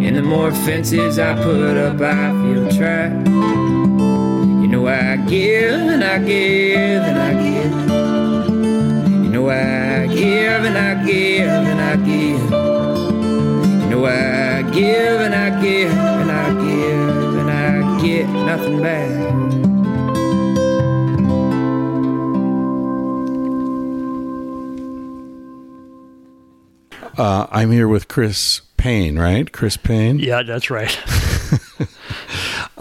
And 0.06 0.16
the 0.16 0.22
more 0.22 0.54
fences 0.54 1.20
I 1.20 1.36
put 1.44 1.76
up, 1.76 2.00
I 2.00 2.32
feel 2.42 2.70
trapped. 2.72 3.28
You 3.28 4.68
know, 4.70 4.88
I 4.88 5.18
give 5.28 5.74
and 5.74 6.02
I 6.06 6.20
give 6.20 7.04
and 7.04 7.20
I 7.20 7.34
give. 7.44 7.95
You 9.46 9.52
know, 9.52 9.58
I 9.58 10.08
give 10.08 10.66
and 10.66 10.76
I 10.76 11.06
give 11.06 11.48
and 11.48 11.80
I 11.80 11.96
give. 11.98 12.42
You 13.84 13.90
know, 13.92 14.06
I 14.08 14.64
give 14.72 15.22
and 15.22 15.36
I 15.36 15.62
give 15.62 15.92
and 15.92 16.32
I 16.32 16.54
give 16.66 17.36
and 17.36 17.52
I 17.52 18.02
get 18.02 18.28
nothing 18.28 18.82
back. 18.82 19.26
Uh, 27.18 27.48
I'm 27.52 27.72
here 27.72 27.88
with 27.88 28.08
Chris 28.08 28.62
Paine, 28.78 29.20
right? 29.20 29.52
Chris 29.52 29.78
Paine. 29.78 30.18
Yeah, 30.18 30.42
that's 30.42 30.72
right. 30.72 30.98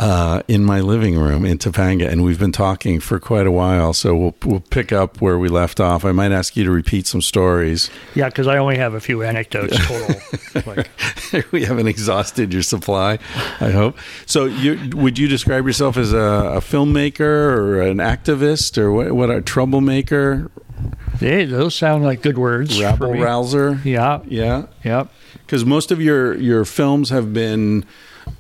uh, 0.04 0.42
in 0.48 0.62
my 0.62 0.80
living 0.80 1.16
room 1.16 1.46
in 1.46 1.56
Topanga, 1.56 2.06
and 2.06 2.22
we've 2.22 2.38
been 2.38 2.52
talking 2.52 3.00
for 3.00 3.18
quite 3.18 3.46
a 3.46 3.50
while. 3.50 3.94
So 3.94 4.14
we'll 4.14 4.34
we'll 4.44 4.60
pick 4.60 4.92
up 4.92 5.22
where 5.22 5.38
we 5.38 5.48
left 5.48 5.80
off. 5.80 6.04
I 6.04 6.12
might 6.12 6.30
ask 6.30 6.58
you 6.58 6.64
to 6.64 6.70
repeat 6.70 7.06
some 7.06 7.22
stories. 7.22 7.88
Yeah, 8.14 8.28
because 8.28 8.46
I 8.46 8.58
only 8.58 8.76
have 8.76 8.92
a 8.92 9.00
few 9.00 9.22
anecdotes 9.22 9.78
total. 9.86 10.20
like, 10.66 11.52
we 11.52 11.64
haven't 11.64 11.86
exhausted 11.88 12.52
your 12.52 12.60
supply, 12.60 13.18
I 13.60 13.70
hope. 13.70 13.96
So, 14.26 14.44
you, 14.44 14.90
would 14.94 15.18
you 15.18 15.26
describe 15.26 15.64
yourself 15.66 15.96
as 15.96 16.12
a, 16.12 16.18
a 16.18 16.60
filmmaker 16.60 17.20
or 17.20 17.80
an 17.80 17.96
activist 17.96 18.76
or 18.76 18.92
what? 18.92 19.12
What 19.12 19.30
a 19.30 19.40
troublemaker, 19.40 20.50
they, 21.18 21.46
those 21.46 21.74
sound 21.74 22.04
like 22.04 22.20
good 22.20 22.36
words. 22.36 22.78
rabble 22.78 23.14
rouser? 23.14 23.80
Yeah, 23.84 24.20
Yeah, 24.26 24.66
yep. 24.84 25.10
because 25.46 25.64
most 25.64 25.90
of 25.90 25.98
your 26.02 26.34
your 26.36 26.66
films 26.66 27.08
have 27.08 27.32
been 27.32 27.86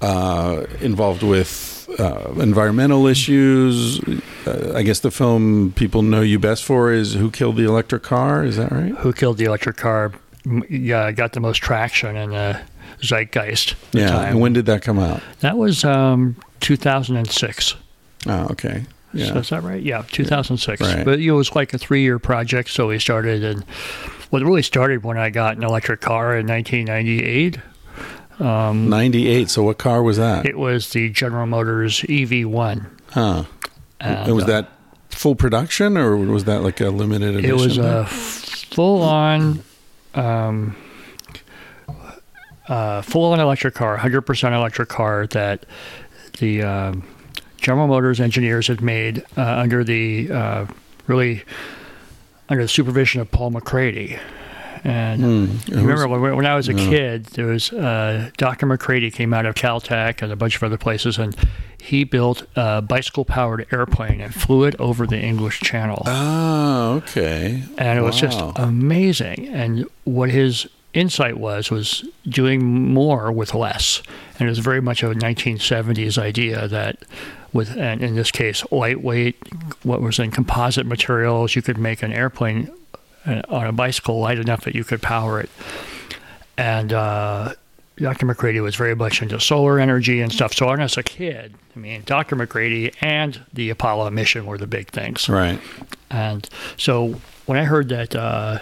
uh, 0.00 0.66
involved 0.80 1.22
with 1.22 1.88
uh, 1.98 2.32
environmental 2.40 3.06
issues. 3.06 4.00
Uh, 4.46 4.72
I 4.74 4.82
guess 4.82 5.00
the 5.00 5.10
film 5.10 5.72
people 5.76 6.02
know 6.02 6.20
you 6.20 6.38
best 6.38 6.64
for 6.64 6.92
is 6.92 7.14
"Who 7.14 7.30
Killed 7.30 7.56
the 7.56 7.64
Electric 7.64 8.02
Car." 8.02 8.44
Is 8.44 8.56
that 8.56 8.72
right? 8.72 8.92
Who 8.98 9.12
killed 9.12 9.38
the 9.38 9.44
electric 9.44 9.76
car? 9.76 10.12
Yeah, 10.68 11.10
got 11.12 11.32
the 11.32 11.40
most 11.40 11.58
traction 11.58 12.16
in 12.16 12.30
the 12.30 12.60
zeitgeist. 13.00 13.76
Yeah. 13.92 14.08
time. 14.08 14.32
And 14.32 14.40
when 14.40 14.52
did 14.52 14.66
that 14.66 14.82
come 14.82 14.98
out? 14.98 15.22
that 15.40 15.56
was 15.56 15.84
um, 15.84 16.36
2006. 16.60 17.74
Oh, 18.26 18.48
okay. 18.50 18.84
Yeah. 19.12 19.26
So 19.26 19.36
is 19.38 19.48
that 19.50 19.62
right? 19.62 19.82
Yeah, 19.82 20.02
2006. 20.10 20.80
Right. 20.80 21.04
But 21.04 21.20
it 21.20 21.30
was 21.30 21.54
like 21.54 21.72
a 21.72 21.78
three-year 21.78 22.18
project. 22.18 22.70
So 22.70 22.88
we 22.88 22.98
started, 22.98 23.44
and 23.44 23.64
well, 24.30 24.42
it 24.42 24.44
really 24.44 24.62
started 24.62 25.04
when 25.04 25.16
I 25.16 25.30
got 25.30 25.56
an 25.56 25.62
electric 25.62 26.00
car 26.00 26.36
in 26.36 26.46
1998. 26.46 27.58
Um, 28.40 28.88
Ninety-eight. 28.88 29.48
So 29.50 29.62
what 29.62 29.78
car 29.78 30.02
was 30.02 30.16
that? 30.16 30.46
it 30.46 30.58
was 30.58 30.90
the 30.90 31.10
General 31.10 31.46
Motors 31.46 32.00
EV1. 32.00 32.86
Huh. 33.10 33.44
And, 34.00 34.18
And 34.26 34.34
was 34.34 34.44
uh, 34.44 34.48
that 34.48 34.68
full 35.10 35.34
production 35.36 35.96
or 35.96 36.16
was 36.16 36.44
that 36.44 36.62
like 36.62 36.80
a 36.80 36.90
limited 36.90 37.36
edition? 37.36 37.50
It 37.50 37.54
was 37.54 37.78
a 37.78 38.04
full-on, 38.06 39.62
um, 40.14 40.76
uh, 42.68 43.02
full-on 43.02 43.38
electric 43.40 43.74
car, 43.74 43.96
100% 43.96 44.52
electric 44.56 44.88
car 44.88 45.26
that 45.28 45.66
the 46.38 46.62
um 46.62 47.04
General 47.58 47.86
Motors 47.86 48.20
engineers 48.20 48.66
had 48.66 48.82
made 48.82 49.24
uh, 49.38 49.42
under 49.42 49.82
the 49.84 50.30
uh, 50.30 50.66
really 51.06 51.42
under 52.50 52.62
the 52.62 52.68
supervision 52.68 53.22
of 53.22 53.30
Paul 53.30 53.52
MacCready. 53.52 54.18
And 54.84 55.66
you 55.66 55.76
remember 55.76 56.06
when, 56.08 56.36
when 56.36 56.46
I 56.46 56.54
was 56.54 56.68
a 56.68 56.74
Yeah. 56.74 56.88
kid, 56.90 57.24
there 57.26 57.46
was 57.46 57.72
uh, 57.72 58.30
Dr. 58.36 58.66
MacCready 58.66 59.10
came 59.10 59.32
out 59.32 59.46
of 59.46 59.54
Caltech 59.54 60.20
and 60.20 60.30
a 60.30 60.36
bunch 60.36 60.56
of 60.56 60.62
other 60.62 60.76
places, 60.76 61.16
and 61.18 61.34
he 61.80 62.04
built 62.04 62.46
a 62.54 62.82
bicycle-powered 62.82 63.66
airplane 63.72 64.20
and 64.20 64.34
flew 64.34 64.64
it 64.64 64.74
over 64.78 65.06
the 65.06 65.18
English 65.18 65.60
Channel 65.60 66.02
Oh, 66.06 66.94
okay. 66.96 67.62
and 67.78 67.98
it 67.98 68.02
was 68.02 68.20
just 68.20 68.38
amazing. 68.56 69.48
And 69.48 69.86
what 70.04 70.30
his 70.30 70.66
insight 70.92 71.38
was 71.38 71.70
was 71.70 72.06
doing 72.28 72.62
more 72.92 73.32
with 73.32 73.54
less, 73.54 74.02
and 74.38 74.46
it 74.46 74.50
was 74.50 74.58
very 74.60 74.80
much 74.82 75.02
a 75.02 75.06
1970s 75.08 76.18
idea 76.18 76.68
that, 76.68 76.98
with 77.54 77.76
and 77.76 78.02
in 78.02 78.16
this 78.16 78.30
case, 78.30 78.64
lightweight, 78.70 79.36
what 79.82 80.00
was 80.02 80.18
in 80.18 80.30
composite 80.30 80.86
materials, 80.86 81.56
you 81.56 81.62
could 81.62 81.78
make 81.78 82.02
an 82.02 82.12
airplane 82.12 82.70
on 83.26 83.66
a 83.66 83.72
bicycle 83.72 84.18
light 84.20 84.38
enough 84.38 84.64
that 84.64 84.74
you 84.74 84.84
could 84.84 85.02
power 85.02 85.40
it. 85.40 85.50
And 86.56 86.92
uh, 86.92 87.54
Dr. 87.96 88.26
MacCready 88.26 88.60
was 88.60 88.76
very 88.76 88.94
much 88.94 89.22
into 89.22 89.40
solar 89.40 89.78
energy 89.78 90.20
and 90.20 90.32
stuff. 90.32 90.54
So, 90.54 90.66
when 90.66 90.80
I 90.80 90.84
was 90.84 90.96
a 90.96 91.02
kid, 91.02 91.54
I 91.74 91.78
mean, 91.78 92.02
Dr. 92.06 92.36
MacCready 92.36 92.92
and 93.00 93.40
the 93.52 93.70
Apollo 93.70 94.10
mission 94.10 94.46
were 94.46 94.58
the 94.58 94.66
big 94.66 94.90
things. 94.90 95.28
Right. 95.28 95.60
And 96.10 96.48
so 96.76 97.20
when 97.46 97.58
I 97.58 97.64
heard 97.64 97.88
that 97.88 98.14
uh, 98.14 98.60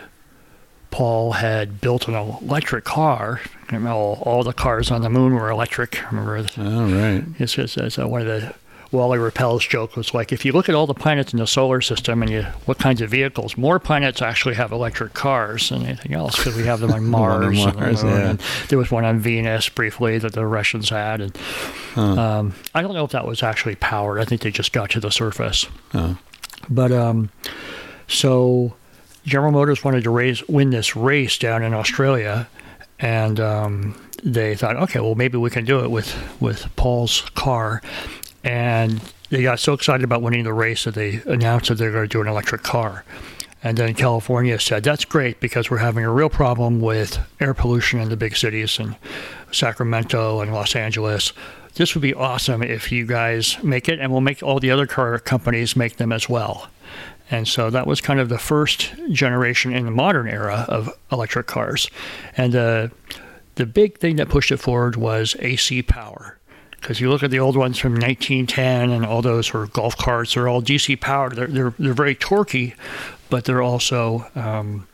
Paul 0.91 1.33
had 1.33 1.81
built 1.81 2.09
an 2.09 2.15
electric 2.15 2.85
car, 2.85 3.41
all, 3.73 4.23
all 4.23 4.43
the 4.43 4.53
cars 4.55 4.91
on 4.91 5.03
the 5.03 5.11
moon 5.11 5.35
were 5.35 5.51
electric. 5.51 5.99
Remember, 6.11 6.37
All 6.37 6.43
right. 6.85 7.25
it's 7.39 7.59
it's, 7.59 7.99
uh, 7.99 8.09
one 8.09 8.23
of 8.23 8.27
the 8.27 8.55
Wally 8.93 9.19
Rippel's 9.19 9.67
joke 9.67 9.97
was 9.97 10.13
like, 10.13 10.33
if 10.33 10.45
you 10.45 10.53
look 10.53 10.69
at 10.69 10.75
all 10.75 10.87
the 10.87 10.95
planets 10.95 11.33
in 11.33 11.39
the 11.39 11.47
solar 11.47 11.81
system 11.81 12.23
and 12.23 12.31
you 12.31 12.43
what 12.67 12.79
kinds 12.79 13.01
of 13.01 13.11
vehicles, 13.11 13.57
more 13.57 13.79
planets 13.79 14.21
actually 14.21 14.55
have 14.55 14.71
electric 14.71 15.15
cars 15.15 15.71
than 15.71 15.87
anything 15.87 16.13
else 16.13 16.37
because 16.37 16.55
we 16.55 16.65
have 16.65 16.81
them 16.81 16.93
on 16.93 17.05
Mars. 17.09 17.59
on 17.61 17.71
and 17.71 17.81
Mars, 17.81 18.05
moon, 18.05 18.13
yeah. 18.13 18.31
and 18.31 18.41
there 18.69 18.79
was 18.79 18.91
one 18.91 19.05
on 19.05 19.19
Venus 19.19 19.69
briefly 19.71 20.19
that 20.19 20.35
the 20.35 20.47
Russians 20.47 20.91
had, 20.91 21.21
and 21.23 21.39
um, 21.97 22.55
I 22.75 22.83
don't 22.83 22.93
know 22.93 23.05
if 23.05 23.13
that 23.13 23.27
was 23.27 23.43
actually 23.43 23.77
powered. 23.77 24.21
I 24.21 24.25
think 24.25 24.43
they 24.43 24.51
just 24.51 24.73
got 24.73 24.91
to 24.91 25.01
the 25.01 25.11
surface. 25.11 25.67
Oh. 25.95 26.19
But 26.69 26.93
um, 26.93 27.31
so 28.09 28.75
General 29.25 29.53
Motors 29.53 29.83
wanted 29.83 30.05
to 30.05 30.11
raise 30.11 30.47
win 30.49 30.71
this 30.71 30.95
race 30.95 31.39
down 31.39 31.63
in 31.63 31.73
Australia, 31.73 32.49
and 32.99 33.41
um, 33.41 34.01
they 34.23 34.55
thought, 34.55 34.77
okay, 34.77 35.01
well 35.01 35.15
maybe 35.15 35.39
we 35.39 35.51
can 35.51 35.65
do 35.65 35.81
it 35.83 35.91
with 35.91 36.15
with 36.41 36.75
Paul's 36.77 37.23
car, 37.35 37.81
and 38.45 39.01
they 39.31 39.43
got 39.43 39.59
so 39.61 39.73
excited 39.73 40.05
about 40.05 40.23
winning 40.23 40.45
the 40.45 40.53
race 40.53 40.85
that 40.85 40.95
they 40.95 41.23
announced 41.27 41.69
that 41.69 41.77
they're 41.77 41.93
going 41.93 42.05
to 42.05 42.09
do 42.09 42.21
an 42.21 42.29
electric 42.29 42.63
car. 42.63 43.05
And 43.65 43.79
then 43.79 43.95
California 43.95 44.59
said, 44.59 44.83
that's 44.83 45.05
great 45.05 45.39
because 45.39 45.71
we're 45.71 45.79
having 45.79 46.05
a 46.05 46.13
real 46.13 46.29
problem 46.29 46.81
with 46.81 47.19
air 47.41 47.55
pollution 47.55 48.01
in 48.01 48.09
the 48.09 48.17
big 48.17 48.37
cities 48.37 48.79
and 48.79 48.97
Sacramento 49.53 50.41
and 50.41 50.53
Los 50.53 50.75
Angeles. 50.75 51.33
This 51.75 51.95
would 51.95 52.03
be 52.03 52.13
awesome 52.13 52.63
if 52.63 52.91
you 52.91 53.07
guys 53.07 53.63
make 53.63 53.89
it, 53.89 54.01
and 54.01 54.11
we'll 54.11 54.21
make 54.21 54.43
all 54.43 54.59
the 54.59 54.71
other 54.71 54.87
car 54.87 55.19
companies 55.19 55.77
make 55.77 55.97
them 55.97 56.13
as 56.13 56.29
well. 56.29 56.69
And 57.31 57.49
so 57.49 57.71
that 57.71 57.87
was 57.87 58.01
kind 58.01 58.21
of 58.21 58.29
the 58.29 58.39
first 58.39 58.93
generation 59.11 59.73
in 59.73 59.87
the 59.87 59.91
modern 59.91 60.29
era 60.29 60.67
of 60.69 60.91
electric 61.11 61.47
cars. 61.47 61.89
And 62.37 62.53
the 62.53 62.91
the 63.55 63.67
big 63.67 63.99
thing 63.99 64.17
that 64.17 64.29
pushed 64.29 64.51
it 64.51 64.57
forward 64.59 64.97
was 64.97 65.37
AC 65.39 65.83
power. 65.83 66.32
Because 66.83 67.01
you 67.01 67.09
look 67.09 67.23
at 67.23 67.31
the 67.31 67.39
old 67.39 67.57
ones 67.57 67.79
from 67.79 67.93
1910 67.93 68.91
and 68.91 69.07
all 69.07 69.23
those 69.23 69.53
were 69.53 69.69
golf 69.69 69.97
carts, 69.97 70.35
they're 70.35 70.49
all 70.49 70.61
DC 70.61 71.01
powered. 71.01 71.37
They're, 71.37 71.47
they're, 71.47 71.75
they're 71.79 71.95
very 71.95 72.17
torquey, 72.17 72.75
but 73.31 73.45
they're 73.45 73.63
also 73.63 74.27
um, 74.35 74.89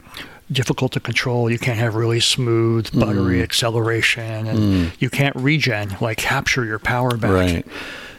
difficult 0.53 0.93
to 0.93 1.01
control. 1.01 1.51
You 1.51 1.59
can't 1.59 1.79
have 1.79 1.95
really 1.95 2.21
smooth, 2.21 2.93
buttery 2.99 3.43
acceleration, 3.43 4.47
and 4.47 4.93
you 4.99 5.09
can't 5.09 5.35
regen, 5.37 5.97
like 6.01 6.19
capture 6.19 6.65
your 6.65 6.79
power 6.79 7.17
back. 7.17 7.31
Right. 7.31 7.67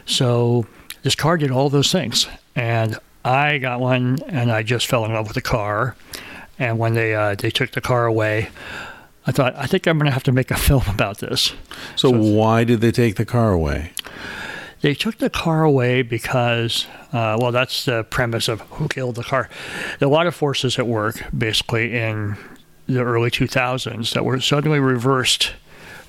So 0.04 0.66
this 1.02 1.14
car 1.14 1.36
did 1.36 1.52
all 1.52 1.70
those 1.70 1.92
things, 1.92 2.26
and 2.56 2.98
I 3.24 3.58
got 3.58 3.78
one, 3.80 4.18
and 4.26 4.50
I 4.50 4.64
just 4.64 4.88
fell 4.88 5.04
in 5.04 5.12
love 5.12 5.26
with 5.26 5.34
the 5.34 5.42
car. 5.42 5.94
And 6.58 6.78
when 6.78 6.94
they 6.94 7.14
uh, 7.14 7.36
they 7.36 7.50
took 7.50 7.70
the 7.70 7.80
car 7.80 8.04
away, 8.04 8.50
I 9.26 9.32
thought 9.32 9.54
I 9.56 9.66
think 9.66 9.86
I'm 9.86 9.98
going 9.98 10.06
to 10.06 10.12
have 10.12 10.22
to 10.24 10.32
make 10.32 10.50
a 10.50 10.56
film 10.68 10.84
about 10.88 11.18
this. 11.18 11.52
So, 11.96 12.10
why 12.10 12.64
did 12.64 12.80
they 12.80 12.92
take 12.92 13.16
the 13.16 13.26
car 13.26 13.52
away? 13.52 13.92
They 14.80 14.94
took 14.94 15.18
the 15.18 15.28
car 15.28 15.62
away 15.62 16.00
because, 16.00 16.86
uh, 17.12 17.36
well, 17.38 17.52
that's 17.52 17.84
the 17.84 18.02
premise 18.04 18.48
of 18.48 18.62
who 18.62 18.88
killed 18.88 19.16
the 19.16 19.22
car. 19.22 19.50
There 19.98 20.08
are 20.08 20.10
a 20.10 20.14
lot 20.14 20.26
of 20.26 20.34
forces 20.34 20.78
at 20.78 20.86
work, 20.86 21.22
basically, 21.36 21.94
in 21.94 22.38
the 22.86 23.02
early 23.02 23.30
2000s 23.30 24.14
that 24.14 24.24
were 24.24 24.40
suddenly 24.40 24.80
reversed 24.80 25.52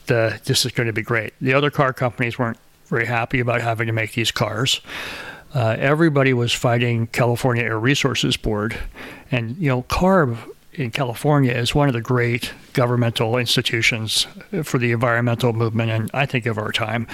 the 0.07 0.39
this 0.45 0.65
is 0.65 0.71
going 0.71 0.87
to 0.87 0.93
be 0.93 1.01
great. 1.01 1.33
The 1.41 1.53
other 1.53 1.69
car 1.69 1.93
companies 1.93 2.39
weren't 2.39 2.57
very 2.85 3.05
happy 3.05 3.39
about 3.39 3.61
having 3.61 3.87
to 3.87 3.93
make 3.93 4.13
these 4.13 4.31
cars. 4.31 4.81
Uh, 5.53 5.75
everybody 5.77 6.33
was 6.33 6.53
fighting 6.53 7.07
California 7.07 7.63
Air 7.63 7.79
Resources 7.79 8.37
Board, 8.37 8.77
and 9.31 9.57
you 9.57 9.67
know, 9.67 9.83
CARB 9.83 10.37
in 10.73 10.91
California 10.91 11.51
is 11.51 11.75
one 11.75 11.87
of 11.87 11.93
the 11.93 12.01
great 12.01 12.53
governmental 12.73 13.37
institutions 13.37 14.27
for 14.63 14.77
the 14.77 14.91
environmental 14.91 15.53
movement, 15.53 15.91
and 15.91 16.11
I 16.13 16.25
think 16.25 16.45
of 16.45 16.57
our 16.57 16.71
time. 16.71 17.07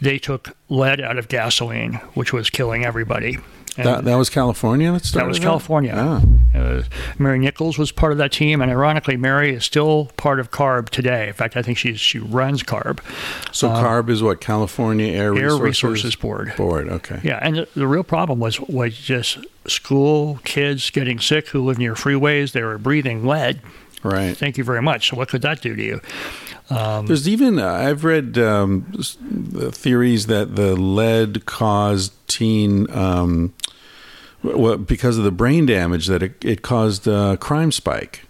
they 0.00 0.18
took 0.18 0.56
lead 0.68 1.00
out 1.00 1.18
of 1.18 1.28
gasoline, 1.28 1.94
which 2.14 2.32
was 2.32 2.50
killing 2.50 2.84
everybody. 2.84 3.38
And 3.76 3.86
That, 3.86 4.04
that 4.04 4.14
was 4.16 4.30
California 4.30 4.92
that 4.92 5.04
started 5.04 5.24
that 5.24 5.28
was 5.28 5.38
California. 5.38 5.92
Ah. 5.96 6.22
Uh, 6.54 6.82
Mary 7.18 7.38
Nichols 7.38 7.78
was 7.78 7.90
part 7.90 8.12
of 8.12 8.18
that 8.18 8.30
team, 8.30 8.60
and 8.62 8.70
ironically, 8.70 9.16
Mary 9.16 9.54
is 9.54 9.64
still 9.64 10.10
part 10.16 10.38
of 10.38 10.50
CARB 10.50 10.88
today. 10.90 11.28
In 11.28 11.34
fact, 11.34 11.56
I 11.56 11.62
think 11.62 11.78
she's 11.78 11.98
she 11.98 12.18
runs 12.18 12.62
CARB. 12.62 13.00
So 13.52 13.68
CARB 13.68 14.10
is 14.10 14.22
what 14.22 14.40
California 14.40 15.08
Air, 15.08 15.34
Air 15.34 15.56
Resources, 15.56 15.60
Resources 15.60 16.16
Board. 16.16 16.54
Board. 16.56 16.88
Okay. 16.88 17.20
Yeah, 17.24 17.38
and 17.42 17.56
the, 17.56 17.68
the 17.74 17.86
real 17.86 18.04
problem 18.04 18.38
was 18.38 18.60
was 18.60 18.96
just 18.96 19.38
school 19.66 20.40
kids 20.44 20.90
getting 20.90 21.18
sick 21.18 21.48
who 21.48 21.64
live 21.64 21.78
near 21.78 21.94
freeways. 21.94 22.52
They 22.52 22.62
were 22.62 22.78
breathing 22.78 23.26
lead. 23.26 23.60
Right. 24.04 24.36
Thank 24.36 24.58
you 24.58 24.64
very 24.64 24.82
much. 24.82 25.08
So 25.10 25.16
what 25.16 25.28
could 25.28 25.42
that 25.42 25.60
do 25.62 25.74
to 25.74 25.82
you? 25.82 26.00
There's 26.70 27.28
even 27.28 27.58
uh, 27.58 27.72
I've 27.72 28.04
read 28.04 28.38
um, 28.38 28.86
the 28.92 29.72
theories 29.72 30.26
that 30.26 30.54
the 30.56 30.76
lead 30.76 31.46
caused 31.46 32.12
teen 32.28 32.90
um, 32.90 33.52
well, 34.42 34.76
because 34.76 35.16
of 35.18 35.24
the 35.24 35.30
brain 35.32 35.66
damage 35.66 36.06
that 36.06 36.22
it, 36.22 36.44
it 36.44 36.62
caused 36.62 37.06
a 37.08 37.36
crime 37.38 37.72
spike, 37.72 38.26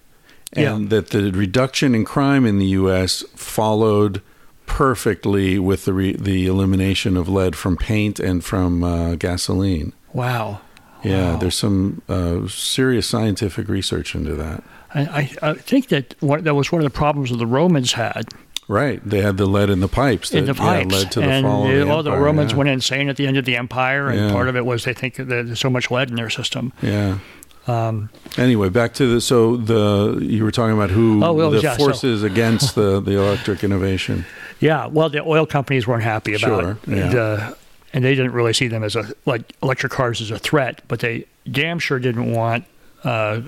and 0.52 0.82
Yeah. 0.84 0.88
that 1.00 1.10
the 1.10 1.32
reduction 1.32 1.94
in 1.94 2.04
crime 2.04 2.46
in 2.46 2.58
the 2.58 2.66
U.S. 2.66 3.24
followed 3.34 4.22
perfectly 4.66 5.58
with 5.58 5.84
the 5.84 5.92
re, 5.92 6.12
the 6.14 6.46
elimination 6.46 7.16
of 7.16 7.28
lead 7.28 7.56
from 7.56 7.76
paint 7.76 8.18
and 8.20 8.44
from 8.44 8.82
uh, 8.84 9.14
gasoline. 9.16 9.92
Wow. 10.12 10.60
Yeah, 11.02 11.32
Wow. 11.32 11.38
there's 11.38 11.56
some 11.56 12.02
uh, 12.08 12.46
serious 12.48 13.06
scientific 13.06 13.68
research 13.68 14.14
into 14.14 14.34
that. 14.36 14.62
I, 14.94 15.00
I, 15.42 15.50
I 15.50 15.54
think 15.54 15.88
that 15.88 16.14
what, 16.20 16.44
that 16.44 16.54
was 16.54 16.70
one 16.70 16.80
of 16.80 16.84
the 16.84 16.96
problems 16.96 17.30
that 17.30 17.36
the 17.36 17.46
Romans 17.46 17.92
had 17.92 18.24
Right, 18.66 18.98
they 19.06 19.20
had 19.20 19.36
the 19.36 19.44
lead 19.44 19.68
in 19.68 19.80
the 19.80 19.88
pipes 19.88 20.30
that 20.30 20.38
in 20.38 20.46
the 20.46 20.54
pipes, 20.54 20.90
yeah, 20.90 20.98
led 20.98 21.12
to 21.12 21.20
the 21.20 21.26
and 21.26 21.44
fall 21.44 21.66
of 21.66 21.70
uh, 21.70 21.84
the 21.84 21.90
all 21.90 22.02
the 22.02 22.12
Romans 22.16 22.52
yeah. 22.52 22.56
went 22.58 22.70
insane 22.70 23.10
at 23.10 23.16
the 23.16 23.26
end 23.26 23.36
of 23.36 23.44
the 23.44 23.56
empire, 23.56 24.08
and 24.08 24.18
Yeah. 24.18 24.32
part 24.32 24.48
of 24.48 24.56
it 24.56 24.64
was 24.64 24.84
they 24.84 24.94
think 24.94 25.16
that 25.16 25.24
there's 25.26 25.60
so 25.60 25.68
much 25.68 25.90
lead 25.90 26.08
in 26.08 26.16
their 26.16 26.30
system. 26.30 26.72
Yeah. 26.80 27.18
Um, 27.66 28.08
Anyway, 28.38 28.70
back 28.70 28.94
to 28.94 29.06
the 29.06 29.20
so 29.20 29.56
the 29.56 30.18
you 30.22 30.44
were 30.44 30.50
talking 30.50 30.74
about 30.74 30.90
who 30.90 31.22
Oh, 31.22 31.34
well, 31.34 31.50
the 31.50 31.60
yeah, 31.60 31.72
so- 31.76 31.84
forces 31.84 32.22
against 32.22 32.74
the 32.74 33.00
the 33.00 33.18
electric 33.18 33.64
innovation. 33.64 34.24
Yeah, 34.60 34.86
well, 34.86 35.10
the 35.10 35.20
oil 35.20 35.44
companies 35.44 35.86
weren't 35.86 36.04
happy 36.04 36.32
about 36.34 36.62
Sure, 36.62 36.70
it, 36.70 36.78
yeah. 36.88 36.96
and, 37.04 37.14
uh, 37.14 37.54
and 37.92 38.02
they 38.04 38.14
didn't 38.14 38.32
really 38.32 38.54
see 38.54 38.68
them 38.68 38.82
as 38.82 38.96
a 38.96 39.12
like 39.26 39.52
electric 39.62 39.92
cars 39.92 40.22
as 40.22 40.30
a 40.30 40.38
threat, 40.38 40.80
but 40.88 41.00
they 41.00 41.26
damn 41.50 41.78
sure 41.78 41.98
didn't 41.98 42.32
want 42.32 42.64
uh, 43.02 43.40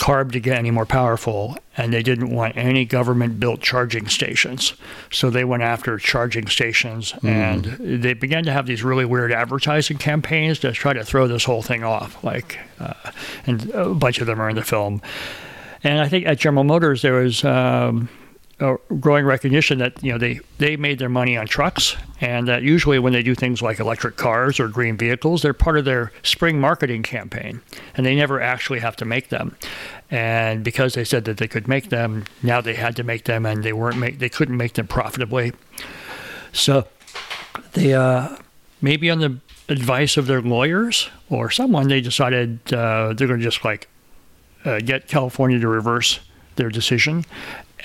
CARB 0.00 0.32
to 0.32 0.40
get 0.40 0.56
any 0.56 0.70
more 0.70 0.86
powerful, 0.86 1.58
and 1.76 1.92
they 1.92 2.02
didn't 2.02 2.30
want 2.30 2.56
any 2.56 2.86
government-built 2.86 3.60
charging 3.60 4.08
stations. 4.08 4.72
So 5.12 5.28
they 5.28 5.44
went 5.44 5.62
after 5.62 5.98
charging 5.98 6.46
stations, 6.48 7.10
Hmm. 7.12 7.26
and 7.28 7.64
they 8.02 8.14
began 8.14 8.44
to 8.44 8.52
have 8.52 8.64
these 8.66 8.82
really 8.82 9.04
weird 9.04 9.30
advertising 9.30 9.98
campaigns 9.98 10.58
to 10.60 10.72
try 10.72 10.94
to 10.94 11.04
throw 11.04 11.28
this 11.28 11.44
whole 11.44 11.60
thing 11.62 11.84
off. 11.84 12.22
Like, 12.24 12.58
uh, 12.80 12.94
and 13.46 13.70
a 13.72 13.92
bunch 13.94 14.20
of 14.20 14.26
them 14.26 14.40
are 14.40 14.48
in 14.48 14.56
the 14.56 14.64
film. 14.64 15.02
And 15.84 16.00
I 16.00 16.08
think 16.08 16.26
at 16.26 16.38
General 16.38 16.64
Motors 16.64 17.02
there 17.02 17.14
was 17.14 17.44
um, 17.44 18.08
growing 19.00 19.24
recognition 19.24 19.78
that 19.78 20.02
you 20.02 20.12
know 20.12 20.18
they 20.18 20.40
they 20.58 20.76
made 20.76 20.98
their 20.98 21.08
money 21.08 21.36
on 21.36 21.46
trucks, 21.46 21.96
and 22.20 22.46
that 22.48 22.62
usually 22.62 22.98
when 22.98 23.12
they 23.12 23.22
do 23.22 23.34
things 23.34 23.62
like 23.62 23.80
electric 23.80 24.16
cars 24.16 24.60
or 24.60 24.68
green 24.68 24.96
vehicles, 24.96 25.42
they're 25.42 25.54
part 25.54 25.78
of 25.78 25.84
their 25.84 26.12
spring 26.22 26.60
marketing 26.60 27.02
campaign, 27.02 27.60
and 27.96 28.04
they 28.04 28.14
never 28.14 28.40
actually 28.40 28.80
have 28.80 28.96
to 28.96 29.04
make 29.04 29.28
them. 29.30 29.56
And 30.10 30.62
because 30.62 30.94
they 30.94 31.04
said 31.04 31.24
that 31.24 31.38
they 31.38 31.48
could 31.48 31.68
make 31.68 31.88
them, 31.88 32.24
now 32.42 32.60
they 32.60 32.74
had 32.74 32.96
to 32.96 33.02
make 33.02 33.24
them, 33.24 33.46
and 33.46 33.62
they 33.62 33.72
weren't 33.72 33.96
make 33.96 34.18
they 34.18 34.28
couldn't 34.28 34.56
make 34.56 34.74
them 34.74 34.86
profitably. 34.86 35.52
So 36.52 36.86
they 37.72 37.94
uh, 37.94 38.36
maybe 38.82 39.10
on 39.10 39.20
the 39.20 39.38
advice 39.68 40.16
of 40.16 40.26
their 40.26 40.42
lawyers 40.42 41.08
or 41.30 41.50
someone, 41.50 41.88
they 41.88 42.00
decided 42.00 42.58
uh, 42.74 43.14
they're 43.14 43.28
going 43.28 43.40
to 43.40 43.44
just 43.44 43.64
like 43.64 43.88
uh, 44.64 44.80
get 44.80 45.08
California 45.08 45.58
to 45.60 45.68
reverse 45.68 46.20
their 46.56 46.68
decision. 46.68 47.24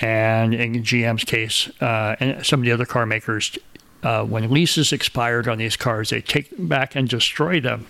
And 0.00 0.54
in 0.54 0.82
GM's 0.82 1.24
case, 1.24 1.68
uh, 1.80 2.16
and 2.20 2.44
some 2.44 2.60
of 2.60 2.64
the 2.64 2.72
other 2.72 2.84
car 2.86 3.06
makers, 3.06 3.56
uh, 4.02 4.24
when 4.24 4.50
leases 4.50 4.92
expired 4.92 5.48
on 5.48 5.58
these 5.58 5.76
cars, 5.76 6.10
they 6.10 6.20
take 6.20 6.54
them 6.56 6.68
back 6.68 6.94
and 6.94 7.08
destroy 7.08 7.60
them. 7.60 7.86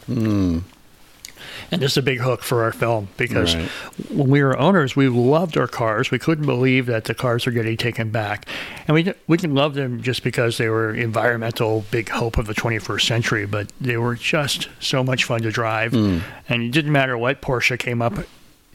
And 1.70 1.82
this 1.82 1.92
is 1.92 1.96
a 1.96 2.02
big 2.02 2.20
hook 2.20 2.42
for 2.42 2.62
our 2.62 2.72
film 2.72 3.08
because 3.16 3.54
Right. 3.56 3.68
when 4.10 4.28
we 4.30 4.42
were 4.42 4.56
owners, 4.56 4.94
we 4.94 5.08
loved 5.08 5.56
our 5.58 5.66
cars. 5.66 6.10
We 6.10 6.18
couldn't 6.18 6.46
believe 6.46 6.86
that 6.86 7.04
the 7.04 7.14
cars 7.14 7.44
were 7.44 7.52
getting 7.52 7.76
taken 7.76 8.10
back, 8.10 8.46
and 8.86 8.94
we 8.94 9.12
we 9.26 9.36
didn't 9.36 9.54
love 9.56 9.74
them 9.74 10.00
just 10.00 10.22
because 10.22 10.58
they 10.58 10.68
were 10.68 10.94
environmental 10.94 11.84
big 11.90 12.08
hope 12.10 12.38
of 12.38 12.46
the 12.46 12.54
21st 12.54 13.06
century. 13.06 13.46
But 13.46 13.70
they 13.80 13.96
were 13.96 14.14
just 14.14 14.68
so 14.80 15.02
much 15.02 15.24
fun 15.24 15.42
to 15.42 15.50
drive, 15.50 15.92
and 15.92 16.22
it 16.62 16.70
didn't 16.70 16.92
matter 16.92 17.18
what 17.18 17.42
Porsche 17.42 17.78
came 17.78 18.00
up 18.00 18.14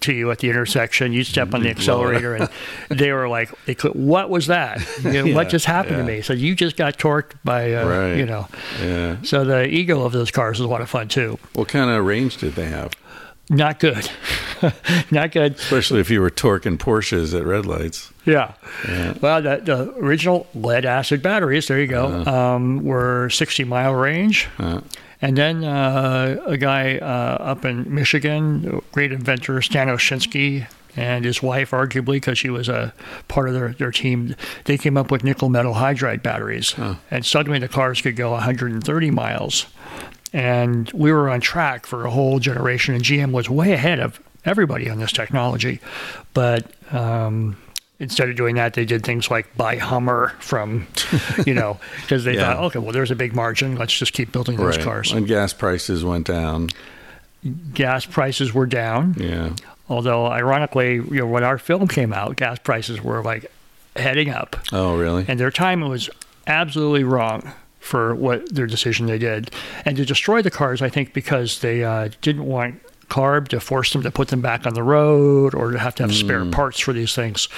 to 0.02 0.14
you 0.14 0.32
at 0.32 0.40
the 0.40 0.50
intersection. 0.50 1.14
You 1.14 1.24
step 1.24 1.54
on 1.54 1.64
the 1.64 1.70
accelerator, 1.70 2.36
and 2.36 2.50
they 2.90 3.12
were 3.12 3.28
like, 3.30 3.50
"What 3.94 4.30
was 4.30 4.48
that? 4.48 4.80
You 5.04 5.12
know, 5.14 5.24
Yeah, 5.26 5.36
what 5.36 5.50
just 5.50 5.66
happened 5.66 5.98
yeah. 5.98 6.06
to 6.06 6.12
me?" 6.12 6.22
So 6.22 6.34
you 6.34 6.56
just 6.56 6.76
got 6.78 6.98
torqued 6.98 7.32
by, 7.44 7.74
uh, 7.74 7.88
Right. 7.88 8.16
you 8.18 8.26
know. 8.26 8.48
Yeah. 8.82 9.18
So 9.24 9.44
the 9.46 9.68
ego 9.68 10.04
of 10.04 10.12
those 10.12 10.32
cars 10.32 10.60
was 10.60 10.66
a 10.66 10.70
lot 10.70 10.82
of 10.82 10.90
fun 10.90 11.08
too. 11.08 11.40
What 11.54 11.68
kind 11.68 11.90
of 11.90 12.06
range 12.06 12.38
did 12.38 12.56
they 12.56 12.66
have? 12.68 12.92
Not 13.50 13.80
good. 13.80 14.10
Not 15.12 15.32
good. 15.32 15.56
Especially 15.56 16.00
if 16.00 16.10
you 16.10 16.22
were 16.22 16.30
torquing 16.30 16.78
Porsches 16.78 17.38
at 17.38 17.46
red 17.46 17.66
lights. 17.66 18.12
Yeah. 18.26 18.54
Yeah. 18.88 19.14
Well, 19.20 19.42
the, 19.42 19.58
the 19.64 19.94
original 19.98 20.48
lead 20.54 20.86
acid 20.86 21.22
batteries, 21.22 21.68
there 21.68 21.80
you 21.80 21.88
go, 21.88 22.24
um, 22.26 22.84
were 22.86 23.30
60 23.30 23.64
mile 23.66 23.94
range. 23.94 24.48
Uh, 24.58 24.82
And 25.22 25.38
then 25.38 25.64
uh, 25.64 26.42
a 26.46 26.58
guy 26.58 26.98
uh, 26.98 27.38
up 27.40 27.66
in 27.66 27.94
Michigan, 27.94 28.82
great 28.92 29.12
inventor, 29.12 29.62
Stan 29.62 29.88
Ovshinsky, 29.88 30.68
and 30.96 31.24
his 31.24 31.42
wife, 31.42 31.72
arguably, 31.72 32.14
because 32.14 32.38
she 32.38 32.50
was 32.50 32.68
a 32.68 32.94
part 33.28 33.48
of 33.48 33.54
their, 33.54 33.70
their 33.74 33.92
team, 33.92 34.36
they 34.66 34.78
came 34.78 34.98
up 34.98 35.12
with 35.12 35.24
nickel 35.24 35.50
metal 35.50 35.76
hydride 35.76 36.22
batteries. 36.22 36.76
And 37.10 37.26
suddenly 37.26 37.60
the 37.60 37.68
cars 37.68 38.02
could 38.02 38.16
go 38.16 38.32
130 38.32 39.12
miles. 39.12 39.68
And 40.34 40.90
we 40.92 41.12
were 41.12 41.30
on 41.30 41.42
track 41.42 41.86
for 41.86 42.06
a 42.06 42.12
whole 42.12 42.40
generation, 42.40 42.96
and 42.96 43.04
GM 43.04 43.32
was 43.32 43.50
way 43.50 43.74
ahead 43.74 44.00
of 44.00 44.20
everybody 44.46 44.90
on 44.90 45.00
this 45.00 45.12
technology. 45.12 45.80
But 46.34 46.72
um, 46.94 47.58
instead 48.02 48.28
of 48.30 48.36
doing 48.36 48.56
that, 48.56 48.74
they 48.74 48.84
did 48.84 49.04
things 49.06 49.30
like 49.32 49.56
buy 49.56 49.78
Hummer 49.78 50.34
from, 50.40 50.88
you 51.46 51.54
know, 51.54 51.80
because 52.02 52.24
they 52.26 52.34
Yeah. 52.36 52.56
thought, 52.56 52.64
okay, 52.66 52.80
well, 52.80 52.92
there's 52.92 53.12
a 53.12 53.16
big 53.16 53.34
margin. 53.36 53.76
Let's 53.78 53.98
just 53.98 54.12
keep 54.14 54.32
building 54.32 54.58
those 54.58 54.76
right. 54.78 54.84
cars. 54.86 55.12
And 55.12 55.28
gas 55.28 55.54
prices 55.54 56.04
went 56.04 56.26
down. 56.28 56.70
Gas 57.74 58.06
prices 58.06 58.54
were 58.54 58.66
down, 58.68 59.16
Yeah. 59.18 59.52
although 59.90 60.28
ironically, 60.28 60.96
you 60.96 61.04
know, 61.20 61.28
when 61.28 61.44
our 61.44 61.58
film 61.58 61.88
came 61.88 62.12
out, 62.14 62.36
gas 62.36 62.60
prices 62.60 63.02
were 63.04 63.24
like 63.24 63.46
heading 63.96 64.30
up, 64.30 64.56
Oh, 64.72 64.98
really? 64.98 65.26
and 65.28 65.40
their 65.40 65.52
timing 65.52 65.90
was 65.90 66.10
absolutely 66.48 67.04
wrong 67.04 67.52
for 67.80 68.14
what 68.14 68.54
their 68.54 68.68
decision 68.68 69.08
they 69.08 69.18
did, 69.18 69.50
and 69.86 69.98
to 69.98 70.06
destroy 70.06 70.42
the 70.44 70.52
cars, 70.52 70.82
I 70.84 70.90
think 70.90 71.14
because 71.14 71.60
they 71.62 71.84
uh, 71.84 72.10
didn't 72.22 72.46
want 72.46 72.80
CARB 73.12 73.50
to 73.50 73.60
force 73.60 73.92
them 73.92 74.02
to 74.04 74.12
put 74.12 74.30
them 74.30 74.42
back 74.42 74.66
on 74.66 74.74
the 74.74 74.84
road 74.84 75.54
or 75.54 75.72
to 75.72 75.78
have 75.78 75.96
to 75.96 76.04
have 76.04 76.16
spare 76.16 76.46
parts 76.46 76.80
for 76.80 76.94
these 76.94 77.14
things. 77.14 77.50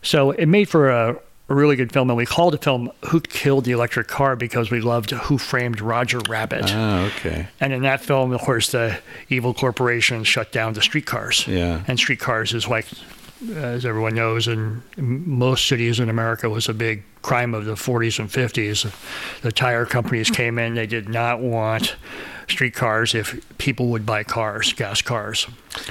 So 0.00 0.30
it 0.30 0.46
made 0.46 0.68
for 0.68 0.88
a, 0.88 1.20
a 1.48 1.54
really 1.54 1.76
good 1.76 1.92
film, 1.92 2.08
and 2.08 2.16
we 2.16 2.24
called 2.24 2.54
the 2.54 2.58
film 2.58 2.90
"Who 3.06 3.20
Killed 3.20 3.64
the 3.66 3.72
Electric 3.72 4.08
Car" 4.08 4.34
because 4.34 4.70
we 4.70 4.80
loved 4.80 5.10
Who 5.10 5.36
Framed 5.36 5.80
Roger 5.82 6.20
Rabbit. 6.20 6.64
Ah, 6.68 7.04
okay. 7.06 7.48
And 7.60 7.72
in 7.74 7.82
that 7.82 8.00
film, 8.00 8.32
of 8.32 8.40
course, 8.40 8.72
the 8.72 8.98
evil 9.28 9.52
corporation 9.52 10.24
shut 10.24 10.52
down 10.52 10.72
the 10.72 10.82
streetcars. 10.82 11.46
Yeah. 11.46 11.82
And 11.86 11.98
streetcars 11.98 12.54
is 12.54 12.66
like, 12.66 12.86
as 13.54 13.84
everyone 13.84 14.14
knows, 14.14 14.48
in 14.48 14.82
most 14.96 15.66
cities 15.68 16.00
in 16.00 16.08
America 16.08 16.48
was 16.48 16.68
a 16.68 16.74
big 16.74 17.02
crime 17.20 17.52
of 17.54 17.66
the 17.66 17.74
40s 17.74 18.18
and 18.18 18.30
50s. 18.30 18.90
The 19.42 19.52
tire 19.52 19.84
companies 19.84 20.30
came 20.30 20.58
in; 20.58 20.74
they 20.74 20.86
did 20.86 21.10
not 21.10 21.40
want 21.40 21.94
streetcars 22.48 23.14
if 23.14 23.40
people 23.58 23.88
would 23.88 24.04
buy 24.06 24.22
cars, 24.24 24.72
gas 24.72 25.02
cars. 25.02 25.46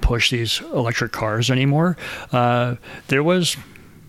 push 0.00 0.30
these 0.30 0.62
electric 0.72 1.12
cars 1.12 1.50
anymore, 1.50 1.98
uh, 2.32 2.76
there 3.08 3.22
was 3.22 3.58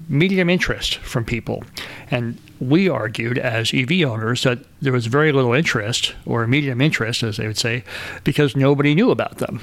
medium 0.10 0.49
interest 0.49 0.97
from 0.97 1.24
people, 1.24 1.64
and 2.12 2.38
we 2.60 2.89
argued 2.89 3.38
as 3.38 3.74
EV 3.74 4.01
owners 4.03 4.43
that 4.43 4.60
there 4.82 4.91
was 4.91 5.05
very 5.05 5.32
little 5.32 5.53
interest 5.53 6.14
or 6.26 6.45
medium 6.45 6.82
interest, 6.82 7.24
as 7.24 7.38
they 7.38 7.47
would 7.47 7.57
say, 7.57 7.84
because 8.26 8.55
nobody 8.55 8.93
knew 8.93 9.12
about 9.12 9.38
them 9.38 9.62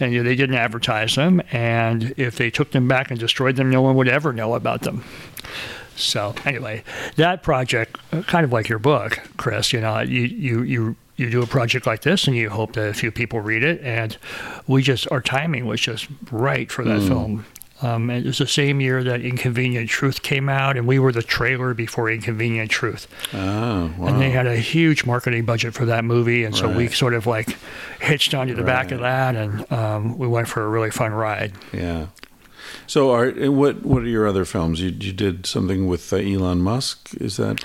and 0.00 0.12
you 0.12 0.22
know, 0.22 0.28
they 0.28 0.36
didn't 0.36 0.56
advertise 0.56 1.14
them. 1.14 1.42
And 1.52 2.14
if 2.16 2.36
they 2.36 2.50
took 2.50 2.70
them 2.70 2.88
back 2.88 3.10
and 3.10 3.18
destroyed 3.18 3.56
them, 3.56 3.70
no 3.70 3.82
one 3.82 3.96
would 3.96 4.08
ever 4.08 4.32
know 4.32 4.54
about 4.54 4.82
them. 4.82 5.04
So 5.96 6.34
anyway, 6.44 6.84
that 7.16 7.42
project, 7.42 7.98
uh, 8.12 8.22
kind 8.22 8.44
of 8.44 8.52
like 8.52 8.68
your 8.68 8.78
book, 8.78 9.20
Chris, 9.36 9.72
you 9.72 9.80
know, 9.80 10.00
you 10.00 10.22
you 10.22 10.62
you 10.62 10.96
you 11.16 11.30
do 11.30 11.42
a 11.42 11.46
project 11.46 11.86
like 11.86 12.02
this 12.02 12.28
and 12.28 12.36
you 12.36 12.50
hope 12.50 12.74
that 12.74 12.88
a 12.88 12.94
few 12.94 13.10
people 13.10 13.40
read 13.40 13.64
it, 13.64 13.80
and 13.82 14.16
we 14.68 14.82
just 14.82 15.10
our 15.10 15.20
timing 15.20 15.66
was 15.66 15.80
just 15.80 16.06
right 16.30 16.70
for 16.70 16.84
that 16.84 17.02
film. 17.02 17.44
Um, 17.80 18.10
it 18.10 18.24
was 18.24 18.38
the 18.38 18.46
same 18.46 18.80
year 18.80 19.04
that 19.04 19.20
Inconvenient 19.20 19.88
Truth 19.88 20.22
came 20.22 20.48
out, 20.48 20.76
and 20.76 20.86
we 20.86 20.98
were 20.98 21.12
the 21.12 21.22
trailer 21.22 21.74
before 21.74 22.10
Inconvenient 22.10 22.70
Truth. 22.70 23.06
Oh, 23.32 23.92
wow. 23.96 24.08
And 24.08 24.20
they 24.20 24.30
had 24.30 24.46
a 24.46 24.56
huge 24.56 25.04
marketing 25.04 25.44
budget 25.44 25.74
for 25.74 25.84
that 25.86 26.04
movie, 26.04 26.44
and 26.44 26.56
so 26.56 26.68
we 26.74 26.88
sort 26.88 27.14
of 27.14 27.26
like 27.26 27.56
hitched 28.00 28.34
onto 28.34 28.54
the 28.54 28.64
back 28.64 28.90
of 28.90 29.00
that, 29.00 29.36
and 29.36 29.70
um, 29.72 30.18
we 30.18 30.26
went 30.26 30.48
for 30.48 30.64
a 30.64 30.68
really 30.68 30.90
fun 30.90 31.12
ride. 31.12 31.52
Yeah. 31.72 32.06
So, 32.86 33.10
are 33.12 33.26
and 33.26 33.56
what 33.56 33.84
what 33.84 34.02
are 34.02 34.08
your 34.08 34.26
other 34.26 34.44
films? 34.44 34.80
You 34.80 34.90
you 34.90 35.12
did 35.12 35.46
something 35.46 35.86
with 35.86 36.12
uh, 36.12 36.16
Elon 36.16 36.60
Musk. 36.60 37.14
Is 37.20 37.36
that? 37.36 37.62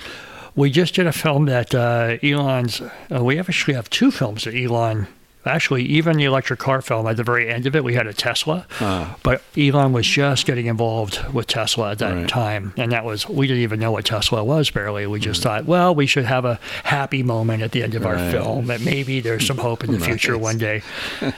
We 0.56 0.70
just 0.70 0.94
did 0.94 1.06
a 1.06 1.12
film 1.12 1.46
that 1.46 1.74
uh, 1.74 2.18
Elon's. 2.22 2.80
Uh, 2.80 3.24
we 3.24 3.38
actually 3.38 3.74
have 3.74 3.90
two 3.90 4.10
films 4.10 4.44
that 4.44 4.54
Elon. 4.54 5.08
Actually, 5.46 5.84
even 5.84 6.16
the 6.16 6.24
electric 6.24 6.58
car 6.58 6.80
film 6.80 7.06
at 7.06 7.16
the 7.16 7.22
very 7.22 7.48
end 7.50 7.66
of 7.66 7.76
it, 7.76 7.84
we 7.84 7.94
had 7.94 8.06
a 8.06 8.12
Tesla, 8.14 8.66
Ah. 8.80 9.16
but 9.22 9.42
Elon 9.58 9.92
was 9.92 10.06
just 10.06 10.46
getting 10.46 10.66
involved 10.66 11.20
with 11.32 11.46
Tesla 11.46 11.90
at 11.92 11.98
that 11.98 12.14
Right. 12.14 12.28
time, 12.28 12.72
and 12.78 12.92
that 12.92 13.04
was 13.04 13.28
we 13.28 13.46
didn't 13.46 13.62
even 13.62 13.78
know 13.78 13.92
what 13.92 14.04
Tesla 14.06 14.42
was 14.42 14.70
barely. 14.70 15.06
We 15.06 15.18
Hmm. 15.18 15.22
just 15.24 15.42
thought, 15.42 15.66
well, 15.66 15.94
we 15.94 16.06
should 16.06 16.24
have 16.24 16.44
a 16.44 16.58
happy 16.84 17.22
moment 17.22 17.62
at 17.62 17.72
the 17.72 17.82
end 17.82 17.94
of 17.94 18.06
our 18.06 18.18
film 18.30 18.66
that 18.68 18.80
maybe 18.80 19.20
there's 19.20 19.46
some 19.46 19.58
hope 19.58 19.84
in 19.84 19.92
the 19.92 20.00
future 20.00 20.38
one 20.38 20.56
day. 20.58 20.82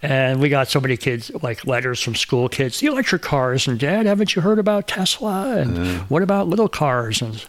And 0.00 0.38
we 0.40 0.48
got 0.48 0.68
so 0.68 0.80
many 0.80 0.96
kids, 0.96 1.28
like 1.42 1.66
letters 1.66 2.00
from 2.00 2.14
school 2.14 2.48
kids, 2.48 2.78
the 2.78 2.86
electric 2.86 3.20
cars, 3.20 3.66
and 3.66 3.80
Dad, 3.80 4.06
haven't 4.06 4.36
you 4.36 4.42
heard 4.42 4.60
about 4.60 4.86
Tesla? 4.86 5.56
And 5.56 5.98
what 6.08 6.22
about 6.22 6.46
little 6.46 6.68
cars? 6.68 7.20
And 7.20 7.44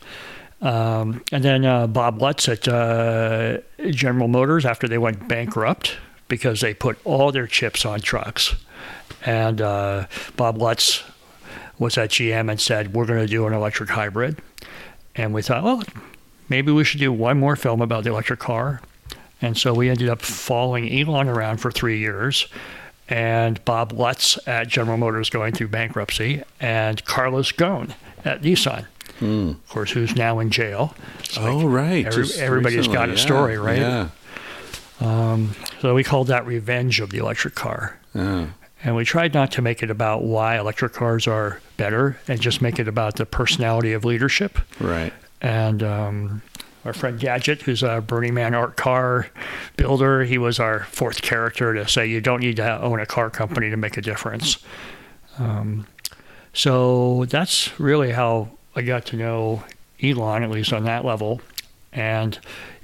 um, 0.62 1.24
and 1.32 1.44
then 1.44 1.66
uh, 1.66 1.88
Bob 1.88 2.22
Lutz 2.22 2.48
at 2.50 2.68
uh, 2.68 3.60
General 3.90 4.28
Motors 4.28 4.66
after 4.66 4.88
they 4.88 4.98
went 4.98 5.28
bankrupt 5.28 5.98
because 6.28 6.62
they 6.62 6.74
put 6.74 6.98
all 7.06 7.32
their 7.32 7.48
chips 7.48 7.86
on 7.86 8.02
trucks. 8.02 8.56
And 9.26 9.62
uh, 9.62 10.08
Bob 10.36 10.58
Lutz 10.58 11.04
was 11.78 11.98
at 11.98 12.10
GM 12.10 12.50
and 12.52 12.60
said, 12.60 12.94
We're 12.94 13.06
going 13.06 13.20
to 13.20 13.28
do 13.28 13.48
an 13.48 13.54
electric 13.54 13.90
hybrid. 13.90 14.38
And 15.16 15.34
we 15.34 15.42
thought, 15.42 15.64
well, 15.64 15.84
maybe 16.48 16.72
we 16.72 16.84
should 16.84 17.00
do 17.00 17.12
one 17.12 17.40
more 17.40 17.56
film 17.56 17.82
about 17.82 18.04
the 18.04 18.10
electric 18.12 18.40
car. 18.40 18.82
And 19.42 19.58
so 19.58 19.74
we 19.74 19.90
ended 19.90 20.10
up 20.10 20.22
following 20.22 20.92
Elon 20.92 21.30
around 21.30 21.58
for 21.58 21.72
three 21.72 22.00
years, 22.00 22.48
and 23.08 23.64
Bob 23.64 23.94
Lutz 23.94 24.38
at 24.48 24.68
General 24.68 24.98
Motors 24.98 25.30
going 25.30 25.54
through 25.54 25.70
bankruptcy, 25.70 26.44
and 26.60 27.04
Carlos 27.06 27.52
Ghosn 27.54 27.94
at 28.26 28.42
Nissan, 28.42 28.86
of 29.22 29.70
course, 29.70 29.92
who's 29.92 30.16
now 30.16 30.40
in 30.40 30.50
jail. 30.50 30.96
It's 31.20 31.38
like 31.38 31.46
oh, 31.48 31.68
right. 31.68 32.06
every- 32.06 32.30
everybody's 32.40 32.88
got 32.88 33.10
a 33.10 33.12
recently. 33.12 33.18
story, 33.18 33.58
right? 33.58 33.80
Yeah. 33.80 34.10
So 35.82 35.96
we 35.96 36.04
called 36.04 36.28
that 36.28 36.46
Revenge 36.46 37.00
of 37.00 37.10
the 37.10 37.20
Electric 37.20 37.56
Car. 37.56 37.98
Yeah. 38.14 38.48
And 38.84 38.96
we 38.96 39.06
tried 39.06 39.34
not 39.34 39.52
to 39.54 39.62
make 39.62 39.84
it 39.84 39.90
about 39.90 40.24
why 40.24 40.58
electric 40.58 40.94
cars 40.94 41.28
are 41.28 41.62
better 41.78 42.18
and 42.28 42.40
just 42.40 42.62
make 42.62 42.80
it 42.80 42.88
about 42.88 43.16
the 43.16 43.26
personality 43.26 43.94
of 43.94 44.06
leadership. 44.06 44.58
Right. 44.80 45.14
And 45.42 45.84
um, 45.84 46.42
our 46.86 46.94
friend 46.94 47.20
Gadget, 47.20 47.62
who's 47.62 47.84
a 47.84 48.02
Burning 48.02 48.34
Man 48.34 48.54
art 48.54 48.78
car 48.78 49.28
builder, 49.78 50.24
he 50.24 50.38
was 50.38 50.60
our 50.60 50.82
fourth 50.86 51.22
character 51.22 51.74
to 51.74 51.88
say 51.88 52.08
you 52.08 52.22
don't 52.22 52.40
need 52.40 52.58
to 52.58 52.82
own 52.82 53.00
a 53.00 53.06
car 53.06 53.30
company 53.30 53.70
to 53.70 53.78
make 53.78 53.98
a 53.98 54.02
difference. 54.02 54.58
Um, 55.38 55.88
so 56.54 57.26
that's 57.26 57.78
really 57.80 58.12
how 58.12 58.50
I 58.80 58.82
got 58.82 59.06
to 59.08 59.18
know 59.18 59.62
Elon, 60.02 60.42
at 60.44 60.50
least 60.50 60.72
on 60.72 60.86
that 60.86 61.04
level. 61.04 61.42
And 61.92 62.40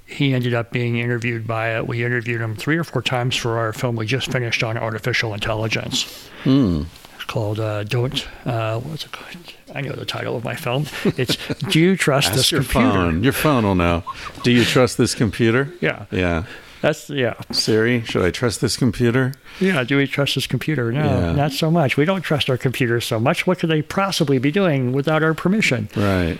he 0.06 0.34
ended 0.34 0.54
up 0.54 0.72
being 0.72 0.98
interviewed 0.98 1.48
by 1.48 1.78
it. 1.78 1.88
We 1.88 2.04
interviewed 2.04 2.42
him 2.42 2.54
three 2.54 2.76
or 2.76 2.84
four 2.84 3.02
times 3.02 3.34
for 3.38 3.58
our 3.58 3.72
film 3.72 3.96
we 3.96 4.06
just 4.06 4.30
finished 4.30 4.62
on 4.62 4.78
artificial 4.78 5.34
intelligence 5.34 6.30
It's 6.44 7.24
called 7.28 7.60
uh, 7.62 7.86
"Don't." 7.86 8.28
Uh, 8.46 8.80
what's 8.82 9.06
it 9.06 9.14
called? 9.14 9.54
I 9.74 9.82
know 9.82 9.94
the 9.94 10.06
title 10.06 10.36
of 10.36 10.44
my 10.44 10.56
film. 10.56 10.86
It's 11.06 11.38
"Do 11.72 11.80
You 11.80 11.96
Trust 11.96 12.34
This 12.34 12.52
your 12.52 12.62
Computer?" 12.62 12.90
phone. 12.92 13.24
Your 13.24 13.34
phone 13.34 13.64
will 13.64 13.76
know. 13.76 14.04
Do 14.44 14.52
you 14.52 14.66
trust 14.66 14.98
this 14.98 15.16
computer? 15.16 15.70
Yeah, 15.80 16.06
Yeah. 16.12 16.44
That's 16.86 17.10
yeah, 17.10 17.34
Siri, 17.52 18.02
should 18.04 18.24
I 18.24 18.30
trust 18.32 18.62
this 18.62 18.78
computer? 18.78 19.34
yeah. 19.60 19.84
Do 19.84 19.98
we 19.98 20.06
trust 20.08 20.36
this 20.36 20.46
computer? 20.48 20.92
No, 20.92 21.04
Yeah. 21.04 21.32
not 21.34 21.52
so 21.52 21.72
much. 21.72 21.98
We 21.98 22.06
don't 22.06 22.22
trust 22.22 22.50
our 22.50 22.58
computers 22.58 23.06
so 23.06 23.20
much. 23.20 23.48
What 23.48 23.58
could 23.60 23.70
they 23.72 23.82
possibly 23.82 24.38
be 24.38 24.52
doing 24.52 24.92
without 24.92 25.24
our 25.24 25.34
permission? 25.34 25.90
Right. 25.96 26.38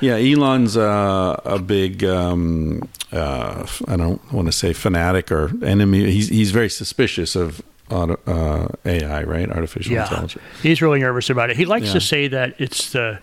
Yeah, 0.00 0.16
Elon's 0.16 0.76
uh, 0.76 1.40
a 1.44 1.58
big. 1.58 2.04
Um, 2.04 2.82
uh, 3.12 3.66
I 3.88 3.96
don't 3.96 4.20
want 4.32 4.46
to 4.48 4.52
say 4.52 4.72
fanatic 4.74 5.32
or 5.32 5.50
enemy. 5.64 6.10
He's 6.10 6.28
he's 6.28 6.50
very 6.50 6.68
suspicious 6.68 7.34
of 7.36 7.62
auto, 7.90 8.18
uh, 8.26 8.68
AI, 8.84 9.22
right? 9.22 9.48
Artificial 9.50 9.92
Yeah, 9.94 10.02
intelligence. 10.02 10.42
he's 10.62 10.82
really 10.82 11.00
nervous 11.00 11.30
about 11.30 11.48
it. 11.50 11.56
He 11.56 11.64
likes 11.64 11.86
Yeah. 11.86 11.92
to 11.94 12.00
say 12.00 12.28
that 12.28 12.54
it's 12.58 12.90
the. 12.92 13.18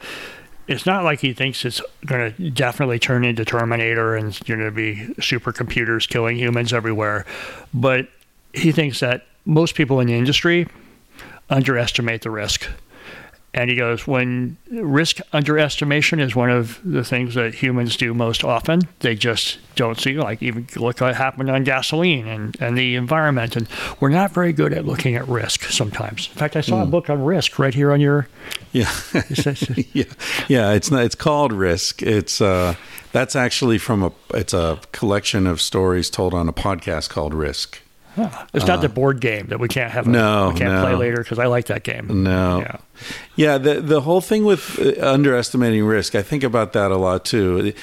It's 0.74 0.88
not 0.88 1.04
like 1.04 1.20
he 1.20 1.34
thinks 1.34 1.64
it's 1.66 1.82
going 2.06 2.34
to 2.34 2.50
definitely 2.50 2.98
turn 2.98 3.24
into 3.24 3.46
Terminator 3.46 4.16
and 4.16 4.38
you're 4.48 4.58
going 4.58 4.70
to 4.70 4.76
be 4.76 5.14
supercomputers 5.22 6.10
killing 6.10 6.36
humans 6.36 6.74
everywhere, 6.74 7.26
but 7.74 8.08
he 8.54 8.72
thinks 8.72 9.00
that 9.00 9.26
most 9.46 9.76
people 9.76 10.00
in 10.00 10.08
the 10.08 10.16
industry 10.16 10.68
underestimate 11.50 12.24
the 12.24 12.32
risk. 12.32 12.68
And 13.56 13.70
he 13.70 13.76
goes, 13.76 14.08
when 14.08 14.58
risk 14.72 15.18
underestimation 15.32 16.20
is 16.20 16.36
one 16.36 16.50
of 16.50 16.80
the 16.84 17.04
things 17.04 17.36
that 17.36 17.54
humans 17.54 17.96
do 17.96 18.14
most 18.14 18.44
often, 18.44 18.82
they 19.02 19.14
just 19.16 19.60
don't 19.76 20.00
see, 20.00 20.18
like 20.18 20.42
even 20.42 20.68
look 20.76 21.02
what 21.02 21.16
happened 21.16 21.52
on 21.52 21.64
gasoline 21.64 22.28
and, 22.28 22.60
and 22.60 22.76
the 22.76 22.96
environment. 22.96 23.56
And 23.56 23.68
we're 24.00 24.10
not 24.10 24.32
very 24.32 24.54
good 24.54 24.74
at 24.74 24.86
looking 24.86 25.16
at 25.16 25.28
risk 25.28 25.66
sometimes. 25.66 26.30
In 26.30 26.38
fact, 26.38 26.56
I 26.56 26.62
saw 26.62 26.82
a 26.82 26.86
book 26.88 27.12
on 27.12 27.24
risk 27.24 27.60
right 27.60 27.74
here 27.74 27.92
on 27.92 28.02
your. 28.02 28.28
Yeah. 28.74 28.92
yeah, 29.94 30.04
yeah. 30.48 30.72
It's 30.72 30.90
not. 30.90 31.04
It's 31.04 31.14
called 31.14 31.54
Risk. 31.54 32.02
It's 32.02 32.42
uh, 32.42 32.74
that's 33.12 33.36
actually 33.36 33.78
from 33.78 34.02
a. 34.02 34.12
It's 34.34 34.52
a 34.52 34.80
collection 34.92 35.46
of 35.46 35.62
stories 35.62 36.10
told 36.10 36.34
on 36.34 36.50
a 36.50 36.54
podcast 36.54 37.12
called 37.12 37.36
Risk. 37.36 37.83
It's 38.54 38.66
not 38.68 38.82
the 38.82 38.90
board 38.90 39.20
game 39.22 39.48
that 39.48 39.60
we 39.60 39.68
can't 39.68 39.92
have. 39.92 40.06
A, 40.08 40.10
Uh, 40.10 40.14
no, 40.14 40.50
we 40.50 40.60
can't 40.60 40.74
no. 40.74 40.82
play 40.82 40.96
later 40.96 41.18
because 41.18 41.40
I 41.40 41.48
like 41.48 41.66
that 41.68 41.84
game. 41.84 42.24
No. 42.24 42.60
Yeah. 42.60 42.78
Yeah, 43.36 43.58
the 43.58 43.82
the 43.82 44.02
whole 44.02 44.22
thing 44.22 44.46
with 44.46 44.80
uh, 44.80 45.06
underestimating 45.06 45.84
risk, 45.86 46.16
I 46.16 46.22
think 46.22 46.44
about 46.44 46.74
that 46.74 46.92
a 46.92 46.98
lot 46.98 47.26
too. 47.26 47.74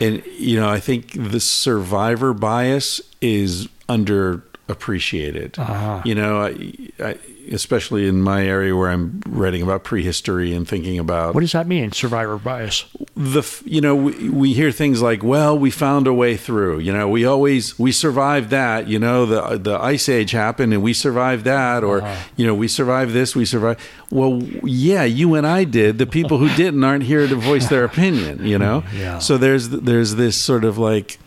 And 0.00 0.22
you 0.38 0.58
know, 0.58 0.68
I 0.68 0.80
think 0.80 1.12
the 1.12 1.40
survivor 1.40 2.32
bias 2.32 3.00
is 3.20 3.68
underappreciated. 3.88 5.58
Uh-huh. 5.58 6.02
You 6.04 6.14
know, 6.14 6.40
I, 6.42 6.74
I, 7.00 7.18
especially 7.50 8.06
in 8.08 8.22
my 8.22 8.44
area 8.46 8.74
where 8.76 8.88
I'm 8.90 9.20
writing 9.28 9.62
about 9.62 9.82
prehistory 9.84 10.54
and 10.54 10.66
thinking 10.68 10.98
about 10.98 11.34
What 11.34 11.40
does 11.40 11.52
that 11.52 11.66
mean? 11.66 11.92
Survivor 11.92 12.36
bias. 12.38 12.84
the 13.16 13.42
you 13.64 13.80
know 13.80 13.94
we, 13.96 14.28
we 14.30 14.52
hear 14.54 14.70
things 14.72 15.02
like 15.02 15.22
well 15.22 15.58
we 15.58 15.70
found 15.70 16.06
a 16.06 16.12
way 16.14 16.36
through 16.36 16.78
you 16.78 16.92
know 16.92 17.08
we 17.08 17.24
always 17.24 17.78
we 17.78 17.92
survived 17.92 18.50
that 18.50 18.88
you 18.88 18.98
know 18.98 19.26
the 19.26 19.58
the 19.58 19.76
ice 19.78 20.08
age 20.08 20.30
happened 20.30 20.72
and 20.72 20.82
we 20.82 20.92
survived 20.94 21.44
that 21.44 21.84
or 21.84 22.02
you 22.36 22.46
know 22.46 22.54
we 22.54 22.66
survived 22.68 23.12
this 23.12 23.34
we 23.36 23.44
survived 23.44 23.80
well 24.10 24.40
yeah 24.64 25.04
you 25.04 25.34
and 25.34 25.46
I 25.46 25.64
did 25.64 25.98
the 25.98 26.06
people 26.06 26.38
who 26.38 26.48
didn't 26.56 26.82
aren't 26.84 27.04
here 27.04 27.26
to 27.28 27.36
voice 27.36 27.68
their 27.68 27.84
opinion 27.92 28.46
you 28.46 28.58
know 28.58 28.84
Yeah. 28.96 29.18
so 29.18 29.36
there's 29.38 29.68
there's 29.70 30.14
this 30.14 30.36
sort 30.36 30.64
of 30.64 30.78
like 30.78 31.18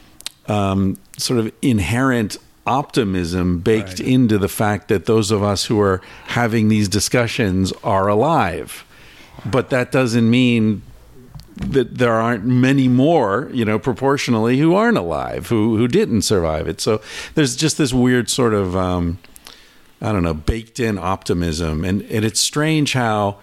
um, 0.48 0.98
sort 1.18 1.40
of 1.40 1.52
inherent 1.62 2.38
optimism 2.66 3.60
baked 3.60 4.00
into 4.00 4.38
the 4.38 4.48
fact 4.48 4.88
that 4.88 5.06
those 5.06 5.32
of 5.32 5.44
us 5.44 5.66
who 5.66 5.80
are 5.82 6.02
having 6.28 6.70
these 6.70 6.88
discussions 6.88 7.74
are 7.84 8.08
alive 8.08 8.86
but 9.46 9.70
that 9.70 9.92
doesn't 9.92 10.30
mean 10.30 10.82
that 11.56 11.98
there 11.98 12.14
aren't 12.14 12.46
many 12.46 12.88
more, 12.88 13.50
you 13.54 13.64
know, 13.64 13.78
proportionally 13.78 14.58
who 14.58 14.74
aren't 14.74 14.98
alive, 14.98 15.48
who 15.48 15.78
who 15.78 15.88
didn't 15.88 16.24
survive 16.24 16.68
it. 16.68 16.82
So 16.82 17.02
there's 17.36 17.56
just 17.56 17.78
this 17.78 17.94
weird 17.94 18.30
sort 18.30 18.54
of 18.54 18.76
um, 18.76 19.20
I 20.02 20.12
don't 20.12 20.24
know, 20.24 20.34
baked 20.34 20.80
in 20.80 20.98
optimism, 20.98 21.84
and 21.84 22.02
and 22.04 22.26
it's 22.26 22.40
strange 22.40 22.94
how 22.94 23.38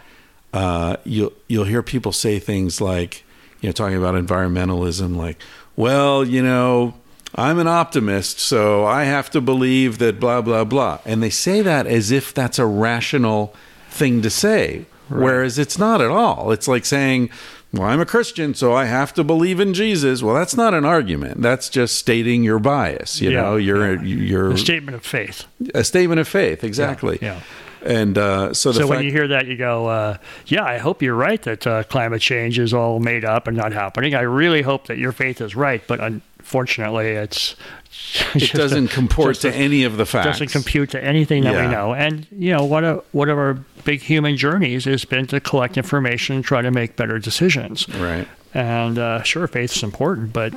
uh, 0.53 0.97
you'll 1.05 1.33
you'll 1.49 1.65
hear 1.65 1.83
people 1.83 2.13
say 2.13 2.39
things 2.39 2.81
like, 2.81 3.25
you 3.61 3.69
know, 3.69 3.73
talking 3.73 3.97
about 3.97 4.15
environmentalism, 4.15 5.17
like, 5.17 5.39
well, 5.77 6.25
you 6.25 6.43
know. 6.43 6.95
I'm 7.35 7.59
an 7.59 7.69
optimist, 7.69 8.41
so 8.41 8.85
I 8.85 9.05
have 9.05 9.31
to 9.31 9.41
believe 9.41 9.99
that 9.99 10.19
blah 10.21 10.41
blah 10.43 10.65
blah. 10.65 10.99
And 11.05 11.23
they 11.23 11.31
say 11.31 11.61
that 11.63 11.87
as 11.87 12.11
if 12.11 12.35
that's 12.35 12.59
a 12.59 12.67
rational 12.67 13.55
thing 13.89 14.21
to 14.23 14.31
say, 14.31 14.87
whereas 15.09 15.59
it's 15.59 15.79
not 15.79 16.01
at 16.01 16.11
all. 16.11 16.51
It's 16.53 16.67
like 16.69 16.85
saying, 16.85 17.31
"Well, 17.73 17.85
I'm 17.89 18.01
a 18.01 18.07
Christian, 18.07 18.55
so 18.55 18.73
I 18.75 18.87
have 18.87 19.15
to 19.15 19.23
believe 19.25 19.61
in 19.61 19.75
Jesus." 19.75 20.23
Well, 20.23 20.35
that's 20.35 20.57
not 20.57 20.75
an 20.75 20.85
argument. 20.85 21.41
That's 21.41 21.69
just 21.69 21.97
stating 21.97 22.43
your 22.43 22.59
bias. 22.59 23.21
You 23.21 23.31
Yeah, 23.31 23.43
know, 23.43 23.57
you're 23.57 24.03
you're 24.05 24.51
A 24.53 24.59
statement 24.59 24.97
of 24.97 25.05
faith. 25.07 25.45
a 25.75 25.85
statement 25.85 26.19
of 26.21 26.27
faith, 26.29 26.65
exactly. 26.65 27.19
Yeah. 27.23 27.41
And 27.85 28.19
uh, 28.19 28.53
so 28.55 28.73
the 28.73 28.81
So 28.81 28.87
when 28.87 29.03
you 29.05 29.11
hear 29.11 29.29
that, 29.29 29.47
you 29.47 29.57
go, 29.57 29.87
uh, 29.87 30.17
"Yeah, 30.47 30.65
I 30.65 30.79
hope 30.79 31.03
you're 31.03 31.15
right 31.15 31.41
that 31.43 31.67
uh, 31.67 31.83
climate 31.85 32.21
change 32.21 32.59
is 32.59 32.75
all 32.75 33.01
made 33.01 33.25
up 33.25 33.47
and 33.49 33.57
not 33.57 33.73
happening. 33.73 34.15
I 34.15 34.21
really 34.23 34.63
hope 34.63 34.87
that 34.89 34.99
your 34.99 35.13
faith 35.13 35.41
is 35.41 35.57
right, 35.57 35.83
but 35.87 35.99
unfortunately, 36.01 37.09
it's 37.09 37.57
it 38.35 38.53
doesn't 38.53 38.89
comport 38.89 39.37
to 39.37 39.55
any 39.55 39.85
of 39.85 39.97
the 39.97 40.05
facts. 40.07 40.27
doesn't 40.27 40.51
compute 40.53 40.91
to 40.91 41.03
anything 41.03 41.45
that 41.45 41.55
Yeah. 41.55 41.67
we 41.67 41.73
know. 41.73 41.95
And 41.95 42.27
you 42.31 42.53
know, 42.53 42.65
one 42.65 42.85
of 42.85 43.05
one 43.13 43.31
of 43.31 43.39
our 43.39 43.55
big 43.85 44.03
human 44.03 44.37
journeys 44.37 44.85
has 44.85 45.05
been 45.07 45.27
to 45.29 45.41
collect 45.41 45.77
information 45.79 46.37
and 46.37 46.45
try 46.45 46.61
to 46.61 46.71
make 46.71 46.97
better 46.97 47.19
decisions. 47.19 47.89
Right. 47.89 48.29
And 48.53 48.99
uh, 48.99 49.23
sure, 49.23 49.47
faith's 49.47 49.83
important, 49.83 50.33
but 50.35 50.53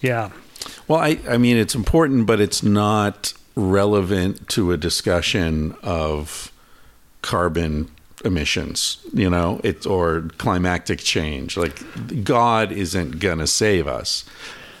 yeah, 0.00 0.30
Well, 0.88 1.00
I, 1.00 1.18
I 1.28 1.38
mean, 1.38 1.56
it's 1.56 1.74
important, 1.74 2.26
but 2.26 2.40
it's 2.40 2.62
not 2.62 3.34
relevant 3.58 4.48
to 4.50 4.72
a 4.72 4.76
discussion 4.76 5.74
of 5.82 6.52
carbon 7.22 7.90
emissions, 8.24 8.98
you 9.12 9.28
know, 9.28 9.60
it's 9.64 9.84
or 9.86 10.22
climatic 10.38 11.00
change. 11.00 11.56
Like, 11.56 12.24
God 12.24 12.70
isn't 12.72 13.18
going 13.18 13.38
to 13.38 13.46
save 13.46 13.86
us. 13.86 14.24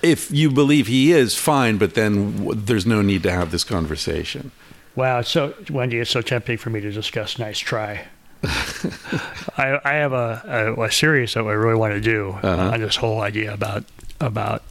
If 0.02 0.30
you 0.30 0.50
believe 0.50 0.86
He 0.86 1.12
is, 1.12 1.34
fine, 1.36 1.76
but 1.76 1.94
then 1.94 2.36
w- 2.38 2.54
there's 2.54 2.86
no 2.86 3.02
need 3.02 3.22
to 3.24 3.32
have 3.32 3.50
this 3.50 3.64
conversation. 3.64 4.52
Wow, 4.94 5.18
it's 5.20 5.30
so 5.30 5.54
Wendy, 5.70 5.98
it's 5.98 6.10
so 6.10 6.22
tempting 6.22 6.56
for 6.58 6.70
me 6.70 6.80
to 6.80 6.90
discuss. 6.92 7.38
Nice 7.38 7.58
try. 7.58 8.06
I, 8.44 9.80
I 9.84 9.92
have 9.94 10.12
a, 10.12 10.74
a, 10.78 10.82
a 10.84 10.90
series 10.92 11.34
that 11.34 11.44
I 11.44 11.52
really 11.52 11.74
want 11.76 11.94
to 11.94 12.00
do 12.00 12.30
Uh-huh. 12.42 12.70
on 12.74 12.80
this 12.80 12.96
whole 12.96 13.20
idea 13.20 13.52
about 13.52 13.84
about 14.20 14.62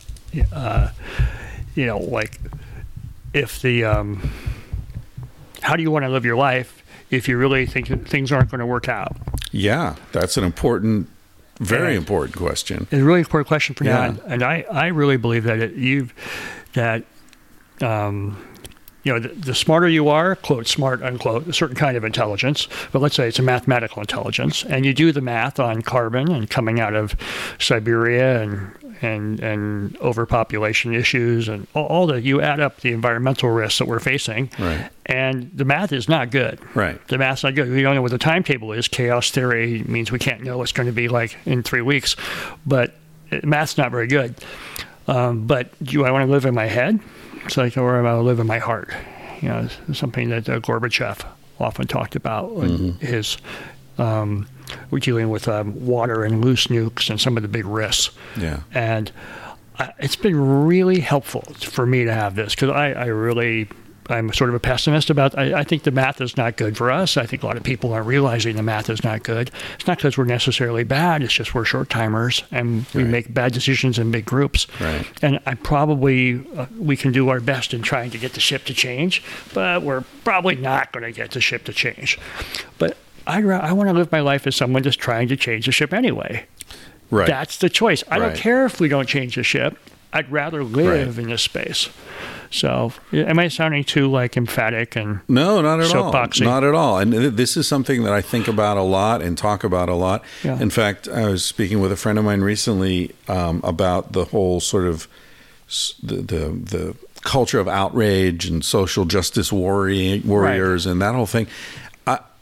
uh, 0.54 0.90
you 1.76 1.86
know 1.86 1.98
like 2.00 2.40
if 3.38 3.62
the 3.62 3.84
um, 3.86 4.32
how 5.62 5.76
do 5.76 5.84
you 5.84 5.92
want 5.92 6.04
to 6.06 6.10
live 6.10 6.26
your 6.26 6.36
life 6.36 6.84
if 7.10 7.28
you 7.28 7.38
really 7.38 7.66
think 7.66 8.08
things 8.08 8.32
aren't 8.32 8.52
going 8.52 8.60
to 8.60 8.66
work 8.66 8.90
out? 8.90 9.16
Yeah, 9.52 9.96
that's 10.12 10.36
an 10.38 10.44
important, 10.44 11.10
very 11.60 11.94
Yeah. 11.94 12.00
important 12.00 12.36
question. 12.36 12.88
It's 12.92 13.02
a 13.02 13.04
really 13.04 13.20
important 13.20 13.48
question 13.48 13.76
for 13.76 13.86
Yeah. 13.86 14.08
now, 14.12 14.16
and 14.28 14.44
I, 14.44 14.66
I 14.72 14.88
really 14.88 15.18
believe 15.18 15.44
that 15.46 15.60
it, 15.60 15.74
you 15.76 16.10
that 16.74 17.04
um, 17.82 18.38
you 19.04 19.14
know 19.14 19.20
the, 19.20 19.30
the 19.30 19.56
smarter 19.56 19.88
you 19.88 20.10
are, 20.10 20.36
quote 20.36 20.68
smart 20.68 21.02
unquote, 21.02 21.48
a 21.48 21.54
certain 21.54 21.76
kind 21.76 21.96
of 21.96 22.04
intelligence, 22.04 22.68
but 22.92 23.02
let's 23.02 23.16
say 23.16 23.28
it's 23.28 23.40
a 23.40 23.44
mathematical 23.44 24.02
intelligence, 24.02 24.64
and 24.66 24.86
you 24.86 24.94
do 24.94 25.12
the 25.12 25.22
math 25.22 25.60
on 25.60 25.82
carbon 25.82 26.30
and 26.32 26.50
coming 26.50 26.80
out 26.80 26.94
of 26.94 27.16
Siberia 27.60 28.42
and 28.42 28.72
and 29.02 29.40
and 29.40 29.98
overpopulation 30.02 30.94
issues 30.94 31.48
and 31.48 31.68
all, 31.74 31.86
all 31.86 32.08
the 32.08 32.22
you 32.22 32.42
add 32.42 32.60
up 32.60 32.82
the 32.82 32.92
environmental 32.94 33.50
risks 33.50 33.80
that 33.80 33.88
we're 33.88 34.00
facing, 34.00 34.50
Right. 34.60 34.90
and 35.06 35.52
the 35.54 35.66
math 35.66 35.92
is 35.94 36.08
not 36.10 36.32
good. 36.32 36.60
Right. 36.76 37.06
The 37.08 37.18
math's 37.18 37.44
not 37.44 37.56
good. 37.56 37.70
We 37.70 37.82
don't 37.82 37.96
know 37.96 38.02
what 38.02 38.12
the 38.12 38.18
timetable 38.18 38.72
is. 38.74 38.88
Chaos 38.88 39.32
theory 39.32 39.84
means 39.88 40.12
we 40.12 40.20
can't 40.20 40.44
know 40.44 40.58
what's 40.58 40.72
going 40.72 40.88
to 40.88 40.94
be 40.94 41.08
like 41.08 41.38
in 41.46 41.64
three 41.64 41.82
weeks, 41.82 42.16
but 42.66 42.96
math's 43.44 43.78
not 43.78 43.92
very 43.92 44.08
good. 44.08 44.36
Um, 45.08 45.48
but 45.48 45.72
do 45.84 46.04
I 46.06 46.12
want 46.12 46.26
to 46.28 46.32
live 46.32 46.46
in 46.46 46.54
my 46.54 46.66
head? 46.68 47.00
It's 47.46 47.56
like, 47.56 47.78
or 47.78 47.98
am 47.98 48.06
I 48.06 48.14
live 48.16 48.40
in 48.40 48.48
my 48.48 48.58
heart? 48.60 48.90
You 49.42 49.50
know, 49.50 49.68
something 49.94 50.30
that 50.30 50.50
uh, 50.50 50.60
Gorbachev 50.60 51.26
often 51.60 51.88
talked 51.88 52.16
about 52.16 52.52
in 52.64 52.94
his 52.96 53.38
um, 53.98 54.48
we're 54.92 55.00
dealing 55.00 55.30
with 55.30 55.48
um, 55.48 55.86
water 55.86 56.24
and 56.24 56.44
loose 56.44 56.68
nukes 56.68 57.10
and 57.10 57.20
some 57.20 57.38
of 57.38 57.44
the 57.44 57.50
big 57.50 57.66
risks. 57.66 58.16
Yeah. 58.38 58.62
And 58.74 59.12
uh, 59.80 59.90
it's 60.00 60.16
been 60.16 60.66
really 60.66 61.00
helpful 61.00 61.42
for 61.62 61.86
me 61.86 62.04
to 62.06 62.14
have 62.14 62.36
this 62.36 62.56
because 62.56 62.70
I, 62.72 62.92
I 62.94 63.06
really, 63.06 63.68
I'm 64.10 64.32
sort 64.34 64.50
of 64.50 64.56
a 64.56 64.60
pessimist 64.60 65.10
about. 65.10 65.38
I, 65.38 65.60
I 65.60 65.64
think 65.64 65.84
the 65.84 65.92
math 65.92 66.20
is 66.22 66.36
not 66.38 66.56
good 66.58 66.78
for 66.78 66.90
us. 66.90 67.18
I 67.18 67.26
think 67.26 67.44
a 67.44 67.46
lot 67.46 67.58
of 67.58 67.64
people 67.64 67.94
aren't 67.94 68.08
realizing 68.08 68.56
the 68.56 68.64
math 68.64 68.90
is 68.90 69.04
not 69.04 69.22
good. 69.24 69.52
It's 69.76 69.86
not 69.86 69.98
because 69.98 70.18
we're 70.18 70.24
necessarily 70.26 70.84
bad. 70.84 71.22
It's 71.22 71.34
just 71.34 71.54
we're 71.54 71.66
short 71.66 71.90
timers 71.90 72.44
and 72.52 72.86
we 72.94 73.04
Right. 73.04 73.12
make 73.12 73.34
bad 73.34 73.52
decisions 73.54 74.00
in 74.00 74.10
big 74.10 74.26
groups. 74.26 74.66
Right. 74.80 75.06
And 75.22 75.40
I 75.46 75.54
probably 75.56 76.44
uh, 76.56 76.66
we 76.80 76.96
can 76.98 77.12
do 77.12 77.30
our 77.30 77.40
best 77.40 77.74
in 77.74 77.82
trying 77.82 78.10
to 78.12 78.18
get 78.18 78.34
the 78.34 78.40
ship 78.40 78.64
to 78.66 78.74
change, 78.74 79.22
but 79.54 79.84
we're 79.84 80.06
probably 80.24 80.56
not 80.56 80.92
going 80.92 81.04
to 81.04 81.12
get 81.12 81.32
the 81.32 81.42
ship 81.42 81.66
to 81.66 81.74
change. 81.74 82.18
But 82.80 82.98
I 83.28 83.42
I 83.42 83.74
want 83.74 83.90
to 83.90 83.94
live 83.94 84.12
my 84.12 84.22
life 84.22 84.48
as 84.48 84.56
someone 84.56 84.84
just 84.84 85.00
trying 85.00 85.28
to 85.28 85.36
change 85.36 85.66
the 85.66 85.72
ship 85.72 85.94
anyway. 85.94 86.46
Right. 87.12 87.28
That's 87.28 87.58
the 87.58 87.70
choice. 87.70 88.04
I 88.10 88.18
Right. 88.20 88.28
don't 88.30 88.38
care 88.38 88.66
if 88.66 88.80
we 88.80 88.88
don't 88.88 89.08
change 89.08 89.36
the 89.36 89.44
ship. 89.44 89.78
I'd 90.14 90.32
rather 90.32 90.64
live 90.64 91.18
Right. 91.18 91.24
in 91.24 91.30
this 91.30 91.42
space. 91.42 91.90
So, 92.50 92.94
am 93.12 93.40
I 93.40 93.50
sounding 93.50 93.84
too 93.84 94.10
like 94.10 94.38
emphatic 94.38 94.96
and 94.96 95.20
No, 95.28 95.62
not 95.62 95.82
at 95.82 95.94
all. 95.94 96.14
Not 96.40 96.64
at 96.64 96.74
all. 96.74 96.98
And 96.98 97.12
this 97.14 97.58
is 97.58 97.68
something 97.68 98.04
that 98.04 98.14
I 98.14 98.22
think 98.22 98.48
about 98.48 98.78
a 98.78 98.82
lot 98.84 99.22
and 99.22 99.38
talk 99.38 99.66
about 99.66 99.90
a 99.90 99.96
lot. 99.96 100.24
Yeah. 100.44 100.58
In 100.60 100.70
fact, 100.70 101.10
I 101.10 101.28
was 101.28 101.44
speaking 101.44 101.82
with 101.82 101.92
a 101.92 101.98
friend 101.98 102.18
of 102.18 102.24
mine 102.24 102.40
recently 102.42 103.12
um, 103.28 103.60
about 103.66 104.14
the 104.14 104.26
whole 104.26 104.62
sort 104.62 104.86
of 104.88 105.08
the, 106.02 106.16
the 106.16 106.58
the 106.76 106.96
culture 107.24 107.60
of 107.60 107.68
outrage 107.68 108.46
and 108.46 108.64
social 108.64 109.04
justice 109.04 109.52
warri- 109.52 110.22
warriors 110.24 110.86
and 110.86 111.02
that 111.02 111.14
whole 111.16 111.26
thing. 111.26 111.48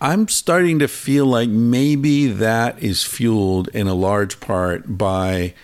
I'm 0.05 0.27
starting 0.27 0.77
to 0.79 0.87
feel 0.87 1.25
like 1.25 1.49
maybe 1.49 2.27
that 2.27 2.77
is 2.77 3.03
fueled 3.03 3.69
in 3.69 3.87
a 3.87 3.95
large 3.95 4.39
part 4.39 4.99
by 4.99 5.55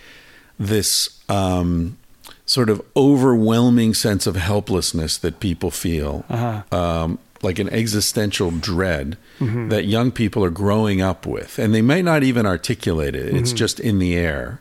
this 0.58 1.20
um, 1.28 1.96
sort 2.44 2.68
of 2.68 2.82
overwhelming 2.96 3.94
sense 3.94 4.26
of 4.26 4.34
helplessness 4.34 5.16
that 5.18 5.38
people 5.38 5.70
feel, 5.70 6.24
uh-huh. 6.28 6.76
um, 6.76 7.20
like 7.42 7.60
an 7.60 7.68
existential 7.68 8.50
dread 8.50 9.16
mm-hmm. 9.38 9.68
that 9.68 9.84
young 9.84 10.10
people 10.10 10.44
are 10.44 10.50
growing 10.50 11.00
up 11.00 11.24
with, 11.24 11.60
and 11.60 11.72
they 11.72 11.82
may 11.82 12.02
not 12.02 12.24
even 12.24 12.44
articulate 12.44 13.14
it. 13.14 13.32
It's 13.36 13.50
mm-hmm. 13.50 13.56
just 13.56 13.78
in 13.78 14.00
the 14.00 14.16
air. 14.16 14.60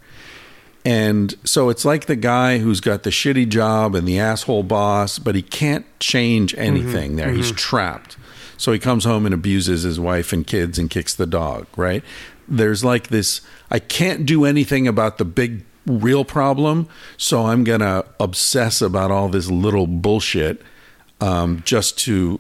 And 0.86 1.34
so 1.44 1.70
it's 1.70 1.86
like 1.86 2.06
the 2.06 2.16
guy 2.16 2.60
who's 2.60 2.82
got 2.82 3.02
the 3.02 3.10
shitty 3.10 3.50
job 3.50 3.96
and 3.96 4.08
the 4.08 4.20
asshole 4.20 4.62
boss, 4.62 5.18
but 5.18 5.34
he 5.34 5.42
can't 5.42 5.88
change 6.00 6.54
anything 6.54 7.12
mm-hmm. 7.12 7.18
there. 7.18 7.32
He's 7.32 7.52
trapped. 7.52 8.18
So 8.62 8.72
he 8.72 8.78
comes 8.78 9.06
home 9.06 9.26
and 9.26 9.34
abuses 9.34 9.82
his 9.82 10.00
wife 10.00 10.32
and 10.32 10.46
kids 10.46 10.78
and 10.78 10.88
kicks 10.88 11.16
the 11.16 11.26
dog, 11.26 11.66
right? 11.76 12.04
There's 12.48 12.84
like 12.84 13.08
this 13.08 13.42
I 13.72 13.80
can't 13.80 14.24
do 14.26 14.46
anything 14.46 14.88
about 14.88 15.18
the 15.18 15.26
big 15.26 15.66
real 15.88 16.24
problem, 16.24 16.88
so 17.18 17.48
I'm 17.48 17.64
going 17.64 17.80
to 17.80 18.06
obsess 18.20 18.80
about 18.84 19.10
all 19.10 19.30
this 19.30 19.50
little 19.50 19.88
bullshit 19.88 20.62
um, 21.20 21.64
just 21.66 21.98
to 22.00 22.40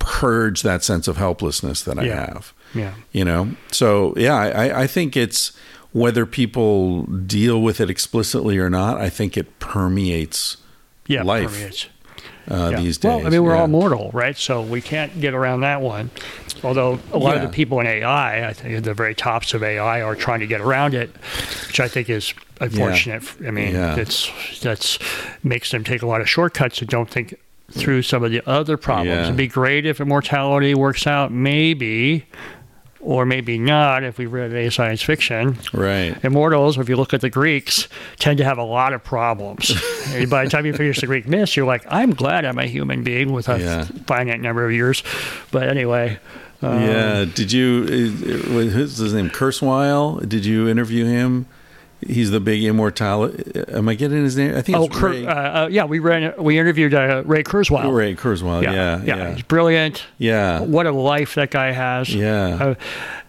purge 0.00 0.62
that 0.62 0.82
sense 0.82 1.06
of 1.06 1.16
helplessness 1.16 1.82
that 1.84 1.96
I 1.96 2.04
Yeah. 2.06 2.26
have 2.26 2.52
yeah, 2.74 2.94
you 3.12 3.24
know 3.24 3.54
so 3.70 4.14
yeah 4.16 4.34
I, 4.36 4.82
I 4.82 4.86
think 4.86 5.16
it's 5.16 5.52
whether 5.92 6.24
people 6.24 7.02
deal 7.04 7.60
with 7.60 7.80
it 7.80 7.90
explicitly 7.90 8.56
or 8.56 8.70
not 8.70 8.96
i 8.98 9.10
think 9.10 9.36
it 9.36 9.58
permeates 9.58 10.56
yeah, 11.06 11.22
life 11.22 11.52
permeates. 11.52 11.86
Uh, 12.50 12.70
Yeah. 12.72 12.80
these 12.80 12.98
days 12.98 13.08
Well, 13.18 13.26
I 13.26 13.30
mean, 13.30 13.42
we're 13.44 13.54
Yeah. 13.54 13.60
all 13.62 13.68
mortal, 13.68 14.10
right? 14.12 14.36
So 14.36 14.60
we 14.62 14.80
can't 14.80 15.20
get 15.20 15.34
around 15.34 15.60
that 15.60 15.80
one. 15.80 16.10
Although 16.64 17.00
a 17.12 17.18
lot 17.18 17.36
of 17.36 17.42
the 17.42 17.48
people 17.48 17.80
in 17.80 17.86
AI, 17.86 18.46
I 18.48 18.52
think 18.52 18.76
at 18.76 18.84
the 18.84 18.94
very 18.94 19.14
tops 19.14 19.52
of 19.54 19.62
AI, 19.62 20.00
are 20.02 20.14
trying 20.14 20.40
to 20.40 20.46
get 20.46 20.60
around 20.60 20.94
it, 20.94 21.10
which 21.66 21.80
I 21.80 21.88
think 21.88 22.08
is 22.08 22.34
unfortunate. 22.60 23.24
I 23.46 23.50
mean, 23.50 23.74
Yeah. 23.74 23.96
it's 23.96 24.30
that's 24.60 24.98
makes 25.42 25.70
them 25.70 25.82
take 25.84 26.02
a 26.02 26.06
lot 26.06 26.20
of 26.20 26.28
shortcuts 26.30 26.80
and 26.80 26.88
don't 26.88 27.10
think 27.10 27.34
through 27.72 28.02
some 28.02 28.22
of 28.22 28.30
the 28.30 28.42
other 28.48 28.76
problems. 28.76 29.08
Yeah. 29.08 29.22
It'd 29.24 29.36
be 29.36 29.48
great 29.48 29.86
if 29.86 30.00
immortality 30.00 30.74
works 30.74 31.06
out, 31.06 31.32
maybe, 31.32 32.26
or 33.02 33.26
maybe 33.26 33.58
not 33.58 34.04
if 34.04 34.16
we 34.16 34.26
read 34.26 34.52
any 34.54 34.70
science 34.70 35.02
fiction. 35.02 35.58
right 35.74 36.16
Immortals, 36.24 36.78
if 36.78 36.88
you 36.88 36.96
look 36.96 37.12
at 37.12 37.20
the 37.20 37.28
Greeks, 37.30 37.88
tend 38.18 38.38
to 38.38 38.44
have 38.44 38.58
a 38.58 38.62
lot 38.64 38.92
of 38.94 39.02
problems. 39.04 39.70
And 40.14 40.28
by 40.28 40.44
the 40.44 40.50
time 40.50 40.66
you 40.66 40.72
finish 40.74 41.00
the 41.00 41.06
Greek 41.06 41.26
myths, 41.28 41.56
you're 41.56 41.64
like, 41.66 41.84
I'm 41.88 42.12
glad 42.12 42.44
I'm 42.44 42.58
a 42.58 42.66
human 42.66 43.02
being 43.02 43.32
with 43.32 43.48
a 43.48 43.58
Yeah. 43.58 43.84
finite 44.06 44.40
number 44.40 44.64
of 44.66 44.72
years. 44.72 45.02
But 45.52 45.68
anyway, 45.68 46.18
yeah. 46.62 47.24
Did 47.24 47.50
you? 47.50 47.86
uh, 47.88 48.52
What's 48.54 48.98
his 48.98 49.14
name? 49.14 49.30
Kurzweil. 49.30 50.28
Did 50.28 50.44
you 50.44 50.68
interview 50.68 51.06
him? 51.06 51.46
He's 52.06 52.30
the 52.30 52.40
big 52.40 52.64
immortality. 52.64 53.60
Am 53.68 53.88
I 53.88 53.94
getting 53.94 54.22
his 54.24 54.36
name? 54.36 54.56
I 54.56 54.62
think 54.62 54.76
Oh, 54.78 54.84
it's 54.86 54.96
Kur- 54.96 55.10
Ray, 55.10 55.26
uh, 55.26 55.64
uh, 55.64 55.68
yeah, 55.70 55.84
we 55.84 55.98
ran, 56.00 56.34
we 56.42 56.58
interviewed 56.58 56.94
uh, 56.94 57.22
Ray 57.24 57.42
Kurzweil. 57.44 57.94
Ray 57.94 58.14
Kurzweil. 58.16 58.62
Yeah, 58.62 59.02
yeah, 59.04 59.34
He's 59.34 59.42
brilliant. 59.44 60.04
yeah, 60.18 60.60
What 60.60 60.86
a 60.86 60.92
life 60.92 61.34
that 61.36 61.50
guy 61.50 61.70
has. 61.72 62.12
Yeah. 62.14 62.58
Uh, 62.60 62.74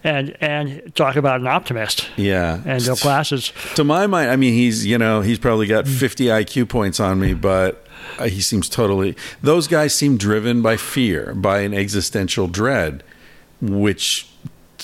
and 0.02 0.36
and 0.40 0.94
talk 0.94 1.16
about 1.16 1.40
an 1.40 1.46
optimist. 1.46 2.08
yeah. 2.16 2.60
And 2.66 2.80
the 2.82 2.94
glasses. 3.00 3.52
to 3.76 3.84
my 3.84 4.06
mind, 4.06 4.30
I 4.30 4.36
mean, 4.36 4.52
he's 4.54 4.84
you 4.84 4.98
know 4.98 5.20
he's 5.22 5.38
probably 5.38 5.66
got 5.66 5.86
50 5.88 6.24
IQ 6.26 6.68
points 6.68 7.00
on 7.00 7.18
me, 7.20 7.32
but 7.32 7.86
uh, 8.18 8.24
he 8.24 8.40
seems 8.42 8.68
totally. 8.68 9.16
Those 9.40 9.66
guys 9.66 9.94
seem 9.94 10.16
driven 10.18 10.60
by 10.62 10.76
fear, 10.76 11.32
by 11.34 11.60
an 11.60 11.72
existential 11.72 12.48
dread, 12.48 13.02
which, 13.62 14.28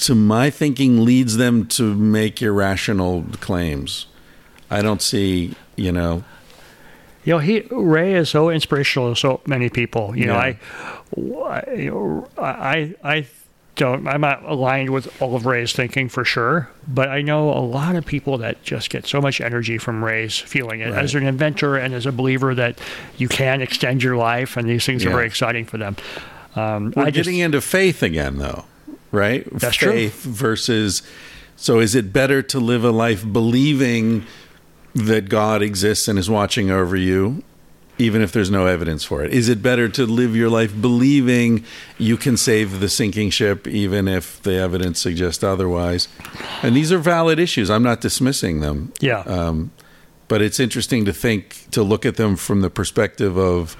to 0.00 0.14
my 0.14 0.50
thinking, 0.50 1.04
leads 1.04 1.36
them 1.36 1.66
to 1.68 1.94
make 1.94 2.40
irrational 2.42 3.24
claims. 3.40 4.06
I 4.70 4.82
don't 4.82 5.02
see, 5.02 5.54
you 5.76 5.92
know, 5.92 6.24
You 7.24 7.34
know, 7.34 7.38
he 7.38 7.60
Ray 7.70 8.14
is 8.14 8.28
so 8.30 8.50
inspirational 8.50 9.12
to 9.14 9.18
so 9.18 9.40
many 9.46 9.68
people. 9.68 10.16
You 10.16 10.26
Yeah. 10.26 10.54
know, 11.16 12.28
I, 12.38 12.42
I, 12.42 12.94
I 13.02 13.26
don't. 13.76 14.06
I'm 14.06 14.20
not 14.20 14.42
aligned 14.44 14.90
with 14.90 15.20
all 15.22 15.34
of 15.36 15.46
Ray's 15.46 15.72
thinking 15.72 16.08
for 16.08 16.24
sure, 16.24 16.68
but 16.86 17.08
I 17.08 17.22
know 17.22 17.50
a 17.50 17.60
lot 17.60 17.96
of 17.96 18.04
people 18.04 18.38
that 18.38 18.62
just 18.62 18.90
get 18.90 19.06
so 19.06 19.20
much 19.20 19.40
energy 19.40 19.78
from 19.78 20.04
Ray's 20.04 20.38
feeling 20.38 20.80
it 20.80 20.92
as 20.92 21.14
an 21.14 21.26
inventor 21.26 21.76
and 21.76 21.94
as 21.94 22.04
a 22.06 22.12
believer 22.12 22.54
that 22.54 22.78
you 23.16 23.28
can 23.28 23.60
extend 23.62 24.02
your 24.02 24.16
life, 24.16 24.56
and 24.56 24.68
these 24.68 24.84
things 24.86 25.04
are 25.04 25.10
very 25.10 25.26
exciting 25.26 25.64
for 25.64 25.78
them. 25.78 25.96
Um, 26.56 26.92
we're 26.96 27.04
I 27.04 27.10
just, 27.10 27.26
getting 27.26 27.38
into 27.40 27.60
faith 27.60 28.02
again, 28.02 28.36
though, 28.38 28.64
right? 29.12 29.46
That's 29.52 29.76
true. 29.76 29.92
faith 29.92 30.22
versus. 30.24 31.02
So, 31.56 31.78
is 31.78 31.94
it 31.94 32.12
better 32.12 32.40
to 32.42 32.58
live 32.58 32.84
a 32.84 32.90
life 32.90 33.24
believing 33.30 34.24
that 34.94 35.28
God 35.28 35.62
exists 35.62 36.08
and 36.08 36.18
is 36.18 36.28
watching 36.30 36.70
over 36.70 36.96
you, 36.96 37.42
even 37.98 38.22
if 38.22 38.32
there's 38.32 38.50
no 38.50 38.66
evidence 38.66 39.04
for 39.04 39.22
it? 39.22 39.30
Is 39.32 39.48
it 39.50 39.62
better 39.62 39.86
to 39.90 40.06
live 40.06 40.34
your 40.34 40.48
life 40.48 40.72
believing 40.80 41.64
you 41.98 42.16
can 42.16 42.36
save 42.38 42.80
the 42.80 42.88
sinking 42.88 43.28
ship, 43.30 43.68
even 43.68 44.08
if 44.08 44.40
the 44.42 44.54
evidence 44.54 44.98
suggests 45.00 45.44
otherwise? 45.44 46.08
And 46.62 46.74
these 46.74 46.90
are 46.92 46.98
valid 46.98 47.38
issues. 47.38 47.68
I'm 47.70 47.82
not 47.82 48.00
dismissing 48.00 48.60
them. 48.60 48.92
yeah. 49.00 49.20
Um, 49.20 49.70
but 50.28 50.40
it's 50.40 50.60
interesting 50.60 51.04
to 51.06 51.12
think 51.12 51.66
to 51.72 51.82
look 51.82 52.06
at 52.06 52.16
them 52.16 52.36
from 52.36 52.60
the 52.60 52.70
perspective 52.70 53.36
of 53.36 53.76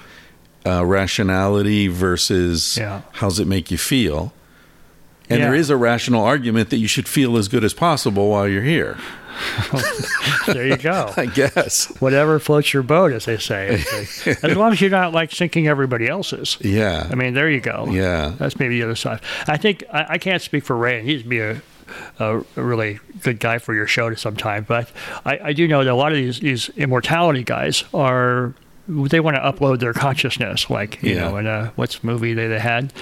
uh, 0.66 0.85
rationality 0.85 1.87
versus 1.89 2.76
Yeah. 2.76 3.03
how's 3.12 3.39
it 3.41 3.47
make 3.47 3.70
you 3.70 3.78
feel. 3.78 4.33
And 5.31 5.41
there 5.43 5.55
Yeah. 5.55 5.61
is 5.61 5.70
a 5.70 5.76
rational 5.76 6.24
argument 6.24 6.70
that 6.70 6.78
you 6.78 6.89
should 6.89 7.07
feel 7.09 7.37
as 7.37 7.49
good 7.49 7.64
as 7.64 7.72
possible 7.72 8.28
while 8.31 8.49
you're 8.49 8.62
here. 8.62 8.99
there 10.47 10.66
you 10.66 10.76
go. 10.76 11.12
I 11.16 11.26
guess. 11.26 11.87
Whatever 12.01 12.39
floats 12.39 12.72
your 12.74 12.83
boat, 12.83 13.12
as 13.12 13.24
they 13.24 13.37
say. 13.39 13.83
as 14.26 14.57
long 14.57 14.72
as 14.72 14.81
you're 14.81 14.91
not 14.91 15.12
like 15.12 15.33
sinking 15.33 15.68
everybody 15.68 16.09
else's. 16.09 16.59
Yeah. 16.61 17.09
I 17.11 17.14
mean, 17.14 17.35
there 17.35 17.49
you 17.49 17.61
go. 17.61 17.87
Yeah. 17.91 18.35
That's 18.39 18.59
maybe 18.59 18.78
the 18.78 18.85
other 18.85 18.97
side. 18.97 19.20
I 19.47 19.57
think 19.57 19.85
I, 19.93 20.07
I 20.11 20.18
can't 20.18 20.43
speak 20.43 20.64
for 20.64 20.76
Ray, 20.76 20.99
and 20.99 21.09
he'd 21.09 21.28
be 21.28 21.39
a, 21.41 21.62
a, 22.18 22.39
a 22.57 22.62
really 22.62 22.99
good 23.22 23.39
guy 23.41 23.59
for 23.59 23.74
your 23.74 23.87
show 23.87 24.11
to 24.11 24.16
sometime. 24.16 24.64
But 24.68 24.91
I, 25.24 25.39
I 25.45 25.53
do 25.53 25.66
know 25.68 25.85
that 25.85 25.91
a 25.93 25.95
lot 25.95 26.12
of 26.12 26.18
these 26.18 26.41
these 26.41 26.68
immortality 26.70 27.45
guys 27.45 27.85
are 27.95 28.53
they 28.89 29.20
want 29.20 29.37
to 29.37 29.41
upload 29.43 29.78
their 29.78 29.93
consciousness, 29.93 30.68
like 30.68 31.03
you 31.03 31.14
Yeah. 31.14 31.28
know, 31.31 31.37
in 31.37 31.47
a 31.47 31.72
what's 31.76 32.03
movie 32.03 32.35
they, 32.35 32.49
they 32.49 32.59
had. 32.59 32.93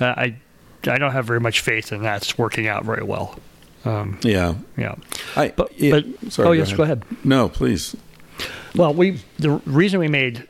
Uh, 0.00 0.06
I 0.06 0.36
I 0.88 0.98
don't 0.98 1.12
have 1.12 1.24
very 1.26 1.40
much 1.40 1.60
faith 1.60 1.92
in 1.92 2.02
that's 2.02 2.36
working 2.38 2.66
out 2.66 2.84
very 2.84 3.02
well. 3.02 3.38
Um, 3.84 4.18
yeah. 4.22 4.54
yeah. 4.76 4.94
I, 5.36 5.48
But, 5.54 5.78
yeah, 5.78 6.00
but 6.00 6.32
sorry, 6.32 6.48
oh 6.48 6.52
yes, 6.52 6.72
go 6.72 6.82
ahead. 6.82 7.04
No, 7.24 7.48
please. 7.48 7.96
Well, 8.74 8.92
we 8.94 9.20
the 9.38 9.50
reason 9.66 10.00
we 10.00 10.08
made 10.08 10.46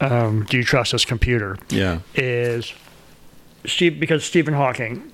um, 0.00 0.44
Do 0.48 0.56
You 0.56 0.64
Trust 0.64 0.92
This 0.92 1.04
Computer 1.04 1.58
Yeah. 1.68 2.00
is 2.14 2.72
Steve 3.66 4.00
because 4.00 4.24
Stephen 4.24 4.54
Hawking 4.54 5.10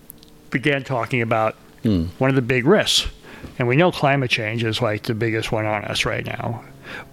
began 0.50 0.84
talking 0.84 1.22
about 1.22 1.56
one 1.82 2.30
of 2.30 2.34
the 2.36 2.42
big 2.42 2.66
risks, 2.66 3.08
and 3.58 3.66
we 3.68 3.76
know 3.76 3.90
climate 3.92 4.30
change 4.30 4.64
is 4.64 4.80
like 4.82 5.04
the 5.04 5.14
biggest 5.14 5.50
one 5.52 5.66
on 5.66 5.84
us 5.84 6.04
right 6.04 6.24
now. 6.26 6.62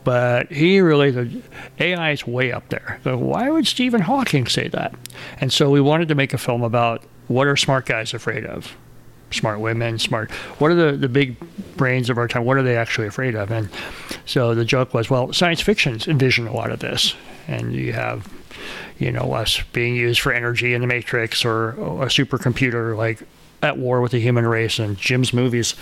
But 0.04 0.52
he 0.52 0.80
really 0.82 1.10
the 1.12 1.42
AI 1.80 2.12
is 2.12 2.28
way 2.28 2.52
up 2.52 2.70
there. 2.70 3.00
So 3.04 3.18
why 3.18 3.50
would 3.50 3.66
Stephen 3.66 4.02
Hawking 4.02 4.46
say 4.48 4.68
that? 4.70 4.94
And 5.42 5.52
so 5.52 5.70
we 5.72 5.82
wanted 5.82 6.08
to 6.10 6.16
make 6.16 6.34
a 6.34 6.38
film 6.38 6.62
about 6.64 7.04
what 7.28 7.48
are 7.48 7.56
smart 7.56 7.86
guys 7.86 8.14
afraid 8.14 8.46
of. 8.46 8.76
Smart 9.32 9.60
women, 9.60 9.98
smart. 9.98 10.30
What 10.60 10.70
are 10.72 10.76
the, 10.76 10.98
the 10.98 11.10
big 11.10 11.38
brains 11.76 12.10
of 12.10 12.18
our 12.20 12.28
time? 12.28 12.46
What 12.46 12.58
are 12.58 12.64
they 12.64 12.78
actually 12.78 13.08
afraid 13.08 13.34
of? 13.34 13.50
And 13.50 13.70
so 14.26 14.54
the 14.54 14.66
joke 14.66 14.94
was, 14.94 15.10
well, 15.10 15.34
science 15.34 15.60
fictions 15.60 16.08
envision 16.08 16.48
a 16.48 16.54
lot 16.54 16.70
of 16.70 16.80
this, 16.80 17.16
and 17.48 17.74
you 17.74 17.94
have 17.94 18.32
you 19.00 19.12
know, 19.12 19.34
us 19.34 19.62
being 19.74 19.96
used 19.96 20.22
for 20.22 20.32
energy 20.32 20.74
in 20.74 20.82
the 20.82 20.88
Matrix 20.88 21.44
or 21.44 21.70
a 21.72 22.08
supercomputer 22.08 22.96
like 22.96 23.24
at 23.62 23.78
war 23.78 24.02
with 24.02 24.12
the 24.12 24.20
human 24.20 24.46
race 24.46 24.80
and 24.80 24.98
Jim's 24.98 25.34
movies. 25.34 25.76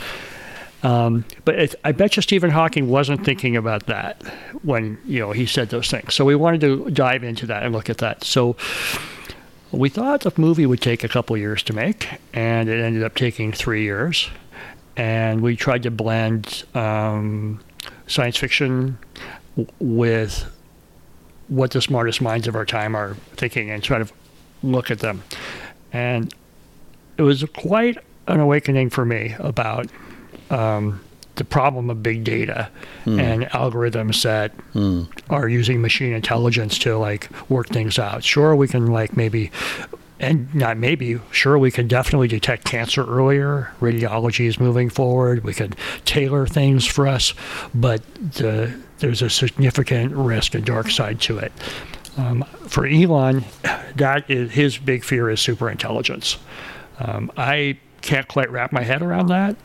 Um, 0.83 1.25
but 1.45 1.55
it, 1.55 1.75
I 1.83 1.91
bet 1.91 2.15
you 2.15 2.23
Stephen 2.23 2.49
Hawking 2.49 2.89
wasn't 2.89 3.23
thinking 3.23 3.55
about 3.55 3.85
that 3.85 4.21
when 4.63 4.97
you 5.05 5.19
know 5.19 5.31
he 5.31 5.45
said 5.45 5.69
those 5.69 5.91
things. 5.91 6.15
So 6.15 6.25
we 6.25 6.35
wanted 6.35 6.61
to 6.61 6.89
dive 6.89 7.23
into 7.23 7.45
that 7.47 7.63
and 7.63 7.73
look 7.73 7.89
at 7.89 7.99
that. 7.99 8.23
So 8.23 8.55
we 9.72 9.89
thought 9.89 10.22
the 10.22 10.34
movie 10.38 10.65
would 10.65 10.82
take 10.82 11.03
a 11.03 11.07
couple 11.07 11.38
years 11.38 11.63
to 11.63 11.74
make, 11.74 12.07
and 12.34 12.69
it 12.69 12.84
ended 12.84 13.03
up 13.03 13.15
taking 13.15 13.51
three 13.51 13.84
years. 13.84 14.30
And 14.97 15.41
we 15.41 15.55
tried 15.55 15.84
to 15.84 15.91
blend 15.91 16.63
um, 16.76 17.61
science 18.07 18.38
fiction 18.38 18.97
w- 19.55 19.72
with 19.80 20.45
what 21.47 21.72
the 21.72 21.82
smartest 21.82 22.22
minds 22.22 22.47
of 22.47 22.55
our 22.55 22.65
time 22.65 22.95
are 22.95 23.15
thinking 23.36 23.69
and 23.69 23.82
try 23.82 23.99
to 23.99 24.07
look 24.63 24.91
at 24.91 24.99
them. 24.99 25.24
And 25.93 26.34
it 27.17 27.22
was 27.22 27.43
quite 27.55 27.97
an 28.28 28.39
awakening 28.39 28.89
for 28.89 29.05
me 29.05 29.36
about 29.39 29.88
um, 30.49 31.01
the 31.36 31.43
problem 31.45 31.89
of 31.89 32.03
big 32.03 32.23
data 32.23 32.69
and 33.05 33.43
algorithms 33.45 34.23
that 34.23 34.51
are 35.29 35.47
using 35.47 35.82
machine 35.82 36.13
intelligence 36.13 36.77
to 36.79 36.97
like 36.97 37.29
work 37.49 37.67
things 37.67 37.97
out. 37.97 38.23
Sure, 38.23 38.55
we 38.55 38.67
can 38.67 38.88
like 38.88 39.15
maybe. 39.15 39.51
And 40.19 40.53
not 40.53 40.77
maybe, 40.77 41.19
sure, 41.32 41.57
we 41.57 41.71
can 41.71 41.88
definitely 41.88 42.27
detect 42.27 42.63
cancer 42.63 43.03
earlier. 43.03 43.71
Radiology 43.82 44.45
is 44.45 44.59
moving 44.59 44.88
forward. 44.88 45.43
We 45.43 45.55
can 45.55 45.73
tailor 46.05 46.45
things 46.45 46.86
for 46.86 47.07
us, 47.07 47.34
but 47.73 48.03
the, 48.34 48.71
there's 48.99 49.23
a 49.23 49.32
significant 49.32 50.13
risk 50.13 50.53
and 50.53 50.63
dark 50.63 50.91
side 50.91 51.21
to 51.21 51.39
it. 51.39 51.51
Um, 52.17 52.43
for 52.67 52.86
Elon, 52.86 53.45
that 53.95 54.29
is 54.29 54.51
his 54.51 54.77
big 54.77 55.03
fear 55.03 55.27
is 55.27 55.39
superintelligence. 55.39 56.38
Um, 56.99 57.32
I 57.36 57.79
can't 58.01 58.27
quite 58.27 58.51
wrap 58.51 58.71
my 58.71 58.84
head 58.84 59.01
around 59.01 59.29
that, 59.29 59.55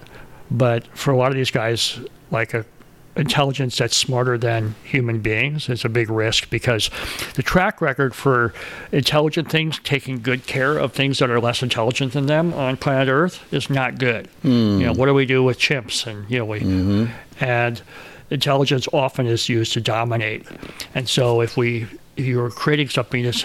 but 0.51 0.87
for 0.89 1.11
a 1.13 1.17
lot 1.17 1.29
of 1.29 1.37
these 1.37 1.51
guys, 1.51 1.99
like 2.31 2.55
a 2.55 2.65
intelligence 3.17 3.79
that's 3.79 3.97
smarter 3.97 4.37
than 4.37 4.75
human 4.85 5.21
beings 5.21 5.69
is 5.69 5.85
a 5.85 5.89
big 5.89 6.11
risk 6.11 6.51
because 6.51 6.91
the 7.35 7.43
track 7.43 7.81
record 7.81 8.15
for 8.15 8.53
intelligent 8.93 9.51
things 9.51 9.81
taking 9.81 10.21
good 10.21 10.47
care 10.47 10.77
of 10.77 10.93
things 10.93 11.19
that 11.19 11.31
are 11.31 11.41
less 11.41 11.63
intelligent 11.63 12.13
than 12.13 12.27
them 12.27 12.53
on 12.53 12.77
planet 12.77 13.09
Earth 13.09 13.43
is 13.53 13.71
not 13.71 13.99
good. 13.99 14.29
You 14.43 14.51
know, 14.51 14.93
hmm. 14.93 14.99
what 14.99 15.07
do 15.07 15.15
we 15.15 15.27
do 15.27 15.43
with 15.43 15.59
chimps? 15.59 16.07
And 16.07 16.31
you 16.31 16.39
know, 16.39 16.45
we 16.45 16.61
mm-hmm. 16.61 17.13
and 17.43 17.81
intelligence 18.31 18.87
often 18.93 19.27
is 19.27 19.49
used 19.49 19.73
to 19.73 19.81
dominate. 19.81 20.47
And 20.95 21.09
so 21.09 21.41
if 21.41 21.57
we 21.57 21.87
if 22.17 22.25
you're 22.25 22.51
creating 22.51 22.89
something 22.91 23.23
that's 23.25 23.45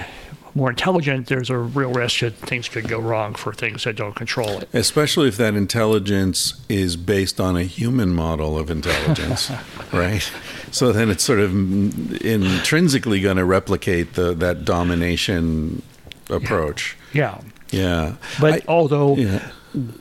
more 0.56 0.70
intelligent, 0.70 1.28
there's 1.28 1.50
a 1.50 1.58
real 1.58 1.92
risk 1.92 2.20
that 2.22 2.34
things 2.36 2.68
could 2.70 2.88
go 2.88 3.00
wrong 3.00 3.34
for 3.34 3.54
things 3.54 3.84
that 3.86 3.96
don't 3.96 4.16
control 4.16 4.60
it. 4.60 4.70
Especially 4.74 5.28
if 5.28 5.38
that 5.38 5.54
intelligence 5.56 6.60
is 6.70 6.96
based 6.98 7.40
on 7.40 7.56
a 7.56 7.64
human 7.64 8.10
model 8.14 8.58
of 8.58 8.70
intelligence, 8.70 9.52
right? 9.94 10.30
So 10.72 10.92
then 10.92 11.10
it's 11.10 11.24
sort 11.24 11.40
of 11.40 11.52
intrinsically 12.24 13.20
going 13.22 13.38
to 13.38 13.46
replicate 13.46 14.14
the 14.14 14.34
that 14.36 14.66
domination 14.66 15.82
approach. 16.30 16.98
Yeah. 17.14 17.42
Yeah. 17.72 18.16
But 18.40 18.54
I- 18.54 18.62
although 18.68 19.16
yeah. 19.16 19.52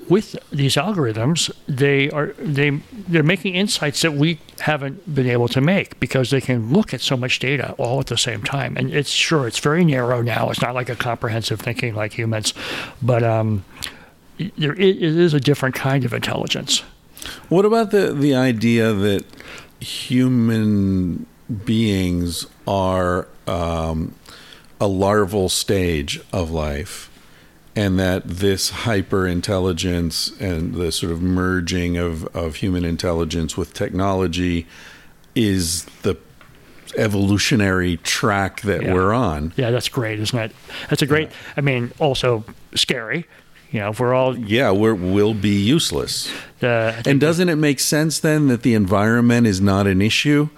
With 0.09 0.37
these 0.51 0.75
algorithms, 0.75 1.51
they 1.69 2.11
are 2.11 2.29
they 2.39 2.71
they're 2.93 3.23
making 3.23 3.55
insights 3.55 4.03
that 4.03 4.13
we 4.13 4.41
haven't 4.61 5.15
been 5.15 5.29
able 5.29 5.49
to 5.49 5.61
make 5.61 5.99
because 6.01 6.31
they 6.31 6.41
can 6.41 6.73
look 6.73 6.93
at 6.93 7.01
so 7.01 7.17
much 7.17 7.39
data 7.39 7.75
all 7.79 8.01
at 8.01 8.07
the 8.07 8.19
same 8.19 8.43
time. 8.43 8.77
And 8.77 8.93
it's 8.93 9.11
sure 9.11 9.47
it's 9.47 9.59
very 9.59 9.85
narrow 9.85 10.23
now. 10.23 10.51
It's 10.51 10.61
not 10.61 10.75
like 10.75 10.89
a 10.89 10.97
comprehensive 10.97 11.61
thinking 11.61 11.95
like 11.95 12.13
humans, 12.13 12.53
but 13.01 13.23
um, 13.23 13.65
there 14.59 14.73
it 14.73 15.03
is 15.03 15.35
a 15.35 15.41
different 15.41 15.75
kind 15.75 16.05
of 16.05 16.13
intelligence. 16.13 16.83
What 17.49 17.65
about 17.65 17.91
the 17.91 18.13
the 18.13 18.35
idea 18.35 18.93
that 18.93 19.25
human 19.81 21.27
beings 21.65 22.47
are 22.67 23.29
um, 23.47 24.15
a 24.81 24.87
larval 24.87 25.49
stage 25.49 26.21
of 26.33 26.51
life, 26.51 27.10
and 27.81 27.99
that 27.99 28.23
this 28.29 28.69
hyper 28.71 29.27
intelligence 29.27 30.33
and 30.39 30.75
the 30.75 30.93
sort 30.93 31.11
of 31.11 31.23
merging 31.23 31.97
of, 31.97 32.27
of 32.37 32.57
human 32.57 32.85
intelligence 32.85 33.57
with 33.57 33.73
technology 33.73 34.67
is 35.35 35.85
the 36.03 36.15
evolutionary 36.99 37.97
track 37.99 38.61
that 38.63 38.83
Yeah. 38.83 38.93
we're 38.93 39.15
on. 39.15 39.53
Yeah, 39.57 39.71
that's 39.71 39.89
great, 39.89 40.19
isn't 40.21 40.39
it? 40.39 40.53
That's 40.91 41.01
a 41.01 41.07
great. 41.07 41.31
I 41.57 41.63
mean, 41.63 41.93
also 41.99 42.45
scary. 42.75 43.25
You 43.71 43.81
know, 43.81 43.91
if 43.91 44.01
we're 44.01 44.13
all 44.13 44.37
Yeah, 44.37 44.73
we're, 44.73 44.95
we'll 44.95 45.33
be 45.35 45.57
useless. 45.77 46.31
uh, 46.63 47.01
And 47.07 47.19
doesn't 47.19 47.49
it 47.49 47.57
make 47.57 47.81
sense 47.81 48.19
then 48.19 48.49
that 48.49 48.63
the 48.63 48.75
environment 48.75 49.47
is 49.47 49.61
not 49.61 49.87
an 49.87 50.03
issue? 50.03 50.51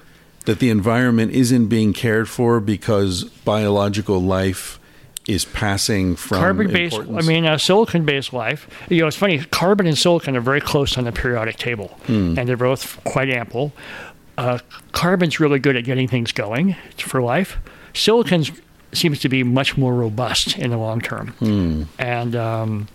That 0.47 0.59
the 0.59 0.71
environment 0.71 1.31
isn't 1.33 1.67
being 1.69 1.93
cared 1.93 2.29
for 2.29 2.59
because 2.59 3.25
biological 3.45 4.21
life 4.21 4.81
is 5.33 5.45
passing 5.45 6.17
from 6.17 6.39
carbon 6.39 6.73
based. 6.73 6.97
I 6.99 7.23
mean, 7.23 7.47
uh, 7.47 7.59
silicon 7.59 8.05
based 8.05 8.33
life. 8.33 8.69
You 8.89 9.01
know, 9.03 9.07
it's 9.07 9.17
funny. 9.17 9.39
Carbon 9.39 9.87
and 9.87 9.97
silicon 9.99 10.37
are 10.37 10.41
very 10.41 10.61
close 10.61 10.97
on 10.99 11.05
the 11.05 11.13
periodic 11.13 11.57
table, 11.57 11.89
Hmm. 12.07 12.39
and 12.39 12.49
they're 12.49 12.57
both 12.57 13.03
quite 13.05 13.29
ample. 13.31 13.73
Uh, 14.39 14.59
carbon's 14.93 15.39
really 15.41 15.59
good 15.59 15.77
at 15.77 15.85
getting 15.85 16.09
things 16.09 16.33
going 16.33 16.75
for 16.97 17.21
life. 17.21 17.59
Silicon 17.95 18.45
seems 18.93 19.21
to 19.21 19.29
be 19.29 19.43
much 19.43 19.77
more 19.77 19.95
robust 19.95 20.57
in 20.59 20.71
the 20.71 20.77
long 20.79 21.01
term. 21.01 21.29
Hmm. 21.39 21.83
And 21.99 22.35
um, 22.37 22.89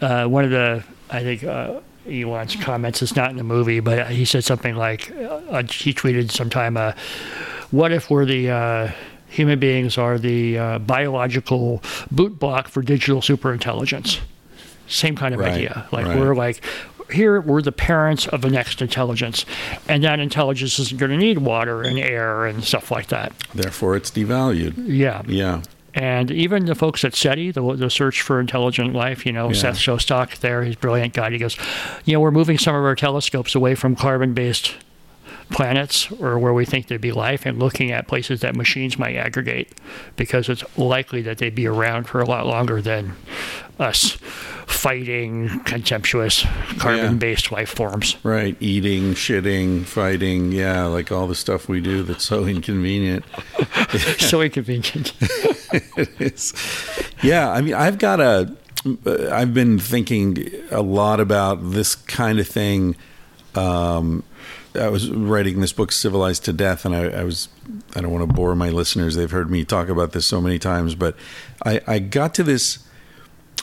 uh, 0.00 0.26
one 0.26 0.44
of 0.44 0.50
the, 0.50 0.82
I 1.10 1.20
think. 1.22 1.44
Uh, 1.44 1.80
Elon's 2.08 2.54
comments. 2.54 3.02
It's 3.02 3.16
not 3.16 3.30
in 3.32 3.36
the 3.36 3.42
movie, 3.42 3.80
but 3.80 4.08
he 4.12 4.24
said 4.24 4.44
something 4.44 4.76
like, 4.76 5.10
uh, 5.10 5.64
he 5.64 5.92
tweeted 5.92 6.30
sometime, 6.30 6.76
uh, 6.76 6.92
"What 7.72 7.90
if 7.90 8.10
we're 8.10 8.24
the 8.24 8.48
uh, 8.48 8.92
human 9.36 9.58
beings 9.58 9.96
are 9.98 10.18
the 10.18 10.58
uh, 10.58 10.78
biological 10.80 11.82
boot 12.10 12.38
block 12.38 12.68
for 12.68 12.82
digital 12.82 13.20
superintelligence?" 13.20 14.18
Same 14.88 15.16
kind 15.16 15.34
of 15.34 15.40
Right, 15.40 15.52
idea. 15.54 15.86
Like 15.92 16.06
right. 16.06 16.18
we're 16.18 16.34
like 16.34 16.62
here 17.12 17.40
we're 17.40 17.62
the 17.62 17.72
parents 17.72 18.26
of 18.28 18.40
the 18.42 18.50
next 18.50 18.82
intelligence, 18.82 19.44
and 19.88 20.02
that 20.04 20.18
intelligence 20.20 20.78
isn't 20.78 20.98
going 20.98 21.10
to 21.12 21.16
need 21.16 21.38
water 21.38 21.82
and 21.82 21.98
air 21.98 22.46
and 22.46 22.64
stuff 22.64 22.90
like 22.90 23.08
that. 23.08 23.32
Therefore, 23.54 23.94
it's 23.96 24.10
devalued. 24.10 24.74
Yeah. 24.76 25.22
Yeah. 25.26 25.62
And 25.94 26.30
even 26.30 26.66
the 26.66 26.74
folks 26.74 27.04
at 27.04 27.14
SETI, 27.14 27.52
the, 27.52 27.62
the 27.74 27.88
Search 27.88 28.20
for 28.20 28.38
Intelligent 28.38 28.92
Life, 28.92 29.24
you 29.24 29.32
know, 29.32 29.48
Yeah. 29.48 29.54
Seth 29.54 29.76
Shostak 29.78 30.38
there, 30.40 30.62
he's 30.62 30.74
a 30.74 30.78
brilliant 30.78 31.14
guy. 31.14 31.30
He 31.30 31.38
goes, 31.38 31.56
you 32.04 32.12
know, 32.12 32.20
we're 32.20 32.30
moving 32.32 32.58
some 32.58 32.74
of 32.74 32.84
our 32.84 32.94
telescopes 32.94 33.54
away 33.54 33.74
from 33.76 33.96
carbon 33.96 34.34
based 34.34 34.74
planets 35.50 36.10
or 36.12 36.38
where 36.38 36.52
we 36.52 36.64
think 36.64 36.88
there'd 36.88 37.00
be 37.00 37.12
life 37.12 37.46
and 37.46 37.58
looking 37.58 37.92
at 37.92 38.08
places 38.08 38.40
that 38.40 38.56
machines 38.56 38.98
might 38.98 39.16
aggregate 39.16 39.72
because 40.16 40.48
it's 40.48 40.64
likely 40.76 41.22
that 41.22 41.38
they'd 41.38 41.54
be 41.54 41.66
around 41.66 42.04
for 42.04 42.20
a 42.20 42.24
lot 42.26 42.46
longer 42.46 42.82
than 42.82 43.14
us 43.78 44.16
fighting 44.66 45.60
contemptuous 45.60 46.44
carbon 46.78 47.18
based 47.18 47.52
life 47.52 47.68
forms. 47.68 48.16
Right. 48.24 48.56
Eating, 48.60 49.14
shitting, 49.14 49.84
fighting. 49.84 50.50
Yeah. 50.52 50.84
Like 50.86 51.12
all 51.12 51.26
the 51.28 51.34
stuff 51.34 51.68
we 51.68 51.80
do 51.80 52.02
that's 52.02 52.24
so 52.24 52.44
inconvenient. 52.46 53.24
so 54.18 54.40
inconvenient. 54.42 55.12
It's- 56.18 56.54
yeah, 57.22 57.50
I 57.50 57.60
mean, 57.60 57.74
I've 57.74 57.98
got 57.98 58.20
a. 58.20 58.56
I've 59.32 59.52
been 59.52 59.78
thinking 59.78 60.48
a 60.70 60.80
lot 60.80 61.18
about 61.20 61.70
this 61.72 61.94
kind 61.96 62.38
of 62.38 62.46
thing. 62.46 62.94
Um, 63.54 64.22
I 64.76 64.88
was 64.88 65.10
writing 65.10 65.60
this 65.60 65.72
book, 65.72 65.92
Civilized 65.92 66.44
to 66.44 66.52
Death, 66.52 66.84
and 66.84 66.94
I, 66.94 67.08
I 67.20 67.24
was. 67.24 67.48
I 67.94 68.00
don't 68.00 68.12
want 68.12 68.28
to 68.28 68.32
bore 68.34 68.54
my 68.54 68.70
listeners; 68.70 69.14
they've 69.16 69.30
heard 69.30 69.50
me 69.50 69.64
talk 69.64 69.88
about 69.88 70.12
this 70.12 70.26
so 70.26 70.40
many 70.40 70.58
times, 70.58 70.94
but 70.94 71.16
I, 71.64 71.80
I 71.86 71.98
got 71.98 72.34
to 72.34 72.42
this. 72.42 72.78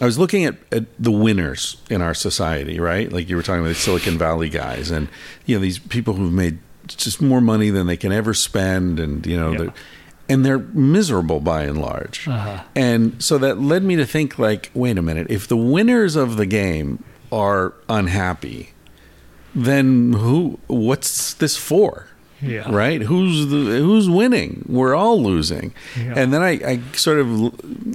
I 0.01 0.05
was 0.05 0.17
looking 0.17 0.43
at, 0.45 0.55
at 0.71 0.85
the 1.01 1.11
winners 1.11 1.77
in 1.89 2.01
our 2.01 2.13
society, 2.15 2.79
right? 2.79 3.11
Like 3.11 3.29
you 3.29 3.35
were 3.35 3.43
talking 3.43 3.61
about 3.61 3.69
the 3.69 3.75
Silicon 3.75 4.17
Valley 4.17 4.49
guys, 4.49 4.89
and 4.91 5.07
you 5.45 5.55
know 5.55 5.61
these 5.61 5.79
people 5.79 6.15
who've 6.15 6.33
made 6.33 6.57
just 6.87 7.21
more 7.21 7.39
money 7.41 7.69
than 7.69 7.87
they 7.87 7.97
can 7.97 8.11
ever 8.11 8.33
spend, 8.33 8.99
and 8.99 9.25
you 9.25 9.37
know, 9.39 9.51
Yeah. 9.51 9.57
they're, 9.59 9.73
and 10.29 10.45
they're 10.45 10.59
miserable 10.59 11.39
by 11.39 11.63
and 11.63 11.79
large. 11.79 12.27
Uh-huh. 12.27 12.63
And 12.75 13.21
so 13.23 13.37
that 13.37 13.59
led 13.61 13.83
me 13.83 13.95
to 13.97 14.05
think, 14.05 14.39
like, 14.39 14.71
wait 14.73 14.97
a 14.97 15.01
minute, 15.01 15.27
if 15.29 15.47
the 15.47 15.55
winners 15.57 16.15
of 16.15 16.37
the 16.37 16.45
game 16.45 17.03
are 17.31 17.73
unhappy, 17.87 18.72
then 19.55 20.13
who? 20.13 20.59
What's 20.67 21.33
this 21.35 21.55
for? 21.57 22.07
Yeah. 22.41 22.69
Right? 22.69 23.01
Who's 23.01 23.47
the 23.47 23.57
who's 23.79 24.09
winning? 24.09 24.65
We're 24.67 24.95
all 24.95 25.21
losing. 25.23 25.73
Yeah. 25.97 26.13
And 26.17 26.33
then 26.33 26.41
I, 26.41 26.49
I 26.65 26.81
sort 26.93 27.19
of 27.19 27.29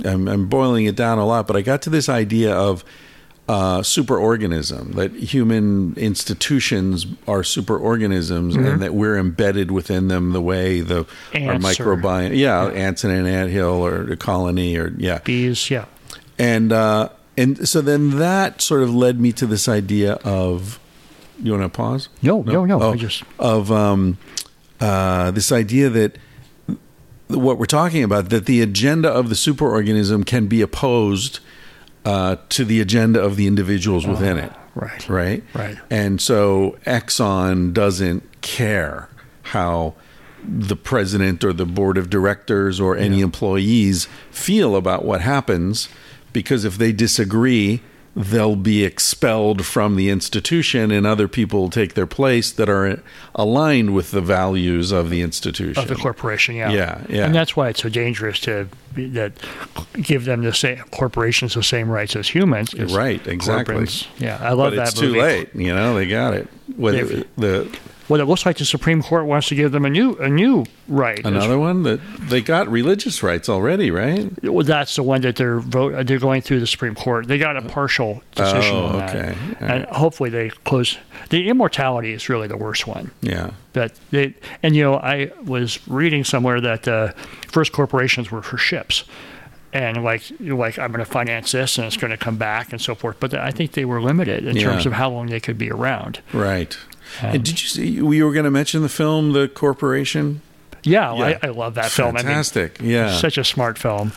I'm, 0.06 0.26
I'm 0.26 0.48
boiling 0.48 0.86
it 0.86 0.96
down 0.96 1.18
a 1.18 1.26
lot, 1.26 1.46
but 1.46 1.56
I 1.56 1.60
got 1.60 1.82
to 1.82 1.90
this 1.90 2.08
idea 2.08 2.54
of 2.54 2.82
uh, 3.46 3.80
superorganism 3.80 4.94
that 4.94 5.12
human 5.14 5.94
institutions 5.96 7.06
are 7.26 7.40
superorganisms 7.42 8.52
Mm-hmm. 8.54 8.64
and 8.64 8.82
that 8.82 8.94
we're 8.94 9.18
embedded 9.18 9.70
within 9.70 10.08
them 10.08 10.32
the 10.32 10.40
way 10.40 10.80
the 10.80 11.06
our 11.34 11.40
Ants 11.40 11.80
or- 11.80 11.96
microbiome 11.96 12.36
yeah, 12.36 12.66
ants 12.68 13.04
in 13.04 13.10
an 13.10 13.26
anthill 13.26 13.84
or 13.84 14.10
a 14.12 14.16
colony 14.16 14.76
or 14.76 14.92
yeah 14.96 15.18
Bees, 15.24 15.70
yeah. 15.70 15.86
and 16.38 16.72
uh, 16.72 17.08
and 17.36 17.68
so 17.68 17.80
then 17.80 18.18
that 18.18 18.60
sort 18.62 18.82
of 18.82 18.94
led 18.94 19.20
me 19.20 19.32
to 19.32 19.46
this 19.46 19.68
idea 19.68 20.14
of 20.24 20.78
you 21.42 21.52
want 21.52 21.62
to 21.64 21.68
pause 21.68 22.08
No, 22.22 22.42
no, 22.42 22.64
no. 22.64 22.80
Oh, 22.82 22.92
I 22.92 22.96
just 22.96 23.22
of 23.38 23.70
um, 23.72 24.18
uh, 24.80 25.30
this 25.30 25.52
idea 25.52 25.88
that 25.90 26.18
what 27.28 27.58
we're 27.58 27.66
talking 27.66 28.02
about 28.02 28.30
that 28.30 28.46
the 28.46 28.62
agenda 28.62 29.08
of 29.10 29.28
the 29.28 29.34
superorganism 29.34 30.24
can 30.24 30.46
be 30.46 30.62
opposed 30.62 31.40
uh, 32.04 32.36
to 32.48 32.64
the 32.64 32.80
agenda 32.80 33.20
of 33.22 33.36
the 33.36 33.46
individuals 33.46 34.06
within 34.06 34.38
it 34.38 34.52
right. 34.74 35.08
right 35.08 35.44
Right. 35.54 35.78
and 35.90 36.20
so 36.20 36.78
exxon 36.86 37.72
doesn't 37.74 38.40
care 38.40 39.08
how 39.42 39.94
the 40.42 40.76
president 40.76 41.44
or 41.44 41.52
the 41.52 41.66
board 41.66 41.98
of 41.98 42.08
directors 42.08 42.80
or 42.80 42.96
any 42.96 43.20
employees 43.20 44.06
feel 44.30 44.76
about 44.76 45.04
what 45.04 45.20
happens 45.20 45.88
because 46.32 46.64
if 46.64 46.78
they 46.78 46.92
disagree 46.92 47.82
they'll 48.16 48.56
be 48.56 48.84
expelled 48.84 49.64
from 49.64 49.94
the 49.96 50.10
institution 50.10 50.90
and 50.90 51.06
other 51.06 51.28
people 51.28 51.70
take 51.70 51.94
their 51.94 52.06
place 52.06 52.50
that 52.50 52.68
are 52.68 53.00
aligned 53.36 53.94
with 53.94 54.10
the 54.10 54.20
values 54.20 54.90
of 54.90 55.08
the 55.10 55.20
institution 55.22 55.80
of 55.80 55.88
the 55.88 55.94
corporation. 55.94 56.56
Yeah, 56.56 56.70
Yeah, 56.72 57.04
yeah. 57.08 57.24
and 57.26 57.34
that's 57.34 57.54
why 57.56 57.68
it's 57.68 57.82
so 57.82 57.88
dangerous 57.88 58.40
to 58.40 58.68
be, 58.94 59.08
that 59.10 59.32
give 60.02 60.24
them 60.24 60.42
the 60.42 60.52
same 60.52 60.78
corporations 60.90 61.54
the 61.54 61.62
same 61.62 61.88
rights 61.88 62.16
as 62.16 62.28
humans. 62.28 62.74
Right, 62.74 63.24
exactly. 63.26 63.86
Yeah, 64.18 64.38
I 64.40 64.52
love 64.52 64.72
but 64.72 64.76
that 64.76 64.88
it's 64.88 65.00
movie. 65.00 65.14
too 65.14 65.20
late 65.20 65.54
you 65.54 65.74
know 65.74 65.94
they 65.94 66.06
got 66.08 66.34
it 66.34 66.48
They've- 66.76 67.24
the 67.36 67.78
Well, 68.08 68.20
it 68.20 68.24
looks 68.24 68.46
like 68.46 68.56
the 68.56 68.64
Supreme 68.64 69.02
Court 69.02 69.26
wants 69.26 69.48
to 69.48 69.54
give 69.54 69.70
them 69.72 69.84
a 69.84 69.90
new 69.90 70.16
a 70.16 70.28
new 70.28 70.64
right. 70.88 71.24
another 71.24 71.58
one 71.58 71.82
that 71.82 72.00
they 72.20 72.40
got 72.40 72.66
religious 72.68 73.22
rights 73.22 73.48
already 73.48 73.90
right 73.90 74.30
Well, 74.42 74.64
that's 74.64 74.96
the 74.96 75.02
one 75.02 75.20
that 75.22 75.36
they're 75.36 75.60
vote. 75.60 76.06
They're 76.06 76.18
going 76.18 76.40
through 76.42 76.60
the 76.60 76.66
Supreme 76.66 76.94
Court. 76.94 77.26
They 77.28 77.36
got 77.38 77.56
a 77.56 77.62
partial 77.62 78.22
decision 78.34 78.74
Oh, 78.74 78.84
on 78.86 78.98
that, 78.98 79.16
okay. 79.16 79.36
And 79.60 79.84
hopefully 79.86 80.30
they 80.30 80.48
close. 80.64 80.96
The 81.30 81.48
immortality 81.48 82.12
is 82.12 82.28
really 82.28 82.48
the 82.48 82.56
worst 82.56 82.86
one. 82.86 83.10
yeah 83.20 83.50
That 83.74 83.92
they 84.10 84.34
and 84.62 84.74
you 84.74 84.82
know 84.84 84.94
I 84.96 85.30
was 85.44 85.86
reading 85.86 86.24
somewhere 86.24 86.60
that 86.62 86.88
uh, 86.88 87.12
first 87.48 87.72
corporations 87.72 88.30
were 88.30 88.42
for 88.42 88.56
ships, 88.56 89.04
and 89.72 90.02
like 90.02 90.22
like 90.40 90.78
I'm 90.78 90.92
going 90.92 91.04
to 91.04 91.10
finance 91.10 91.52
this 91.52 91.76
and 91.76 91.86
it's 91.86 91.96
going 91.98 92.10
to 92.10 92.16
come 92.16 92.36
back 92.38 92.72
and 92.72 92.80
so 92.80 92.94
forth. 92.94 93.16
But 93.20 93.34
I 93.34 93.50
think 93.50 93.72
they 93.72 93.84
were 93.84 94.00
limited 94.00 94.46
in 94.46 94.56
Yeah. 94.56 94.70
terms 94.70 94.86
of 94.86 94.94
how 94.94 95.10
long 95.10 95.26
they 95.26 95.40
could 95.40 95.58
be 95.58 95.70
around. 95.70 96.20
Right. 96.32 96.76
Um, 97.22 97.36
and 97.36 97.44
did 97.44 97.60
you 97.60 97.68
see 97.68 98.02
we 98.02 98.22
were 98.22 98.32
going 98.32 98.44
to 98.44 98.50
mention 98.50 98.82
the 98.82 98.88
film 98.88 99.32
The 99.32 99.48
Corporation? 99.48 100.42
Yeah, 100.82 101.14
Yeah. 101.14 101.38
I, 101.42 101.46
I 101.48 101.50
love 101.50 101.74
that 101.74 101.90
film. 101.90 102.16
Fantastic. 102.16 102.80
I 102.80 102.82
mean, 102.82 102.92
yeah. 102.92 103.16
such 103.16 103.38
a 103.38 103.44
smart 103.44 103.78
film. 103.78 104.12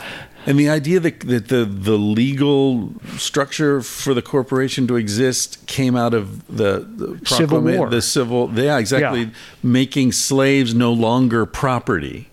and 0.45 0.59
the 0.59 0.69
idea 0.69 0.99
that, 0.99 1.19
that 1.21 1.47
the 1.49 1.65
the 1.65 1.97
legal 1.97 2.93
structure 3.17 3.81
for 3.81 4.13
the 4.13 4.21
corporation 4.21 4.87
to 4.87 4.95
exist 4.95 5.65
came 5.67 5.95
out 5.95 6.13
of 6.13 6.45
the, 6.47 6.87
the 6.95 7.19
Civil 7.25 7.61
War. 7.61 7.89
The 7.89 8.01
civil 8.01 8.51
yeah, 8.53 8.77
exactly. 8.77 9.23
Yeah. 9.23 9.29
Making 9.63 10.11
slaves 10.11 10.73
no 10.73 10.93
longer 10.93 11.45
property. 11.45 12.27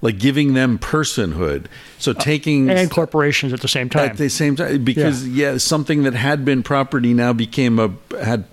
Like 0.00 0.18
giving 0.18 0.54
them 0.54 0.80
personhood. 0.80 1.66
So 1.98 2.12
taking 2.12 2.68
and 2.68 2.90
corporations 2.90 3.52
at 3.52 3.60
the 3.60 3.68
same 3.68 3.88
time. 3.88 4.10
at 4.10 4.16
the 4.16 4.28
same 4.28 4.56
time 4.56 4.82
because 4.82 5.28
yeah. 5.28 5.58
something 5.58 6.02
that 6.02 6.14
had 6.14 6.44
been 6.44 6.64
property 6.64 7.14
now 7.14 7.32
became 7.32 7.78
a 7.78 7.92
had 8.20 8.44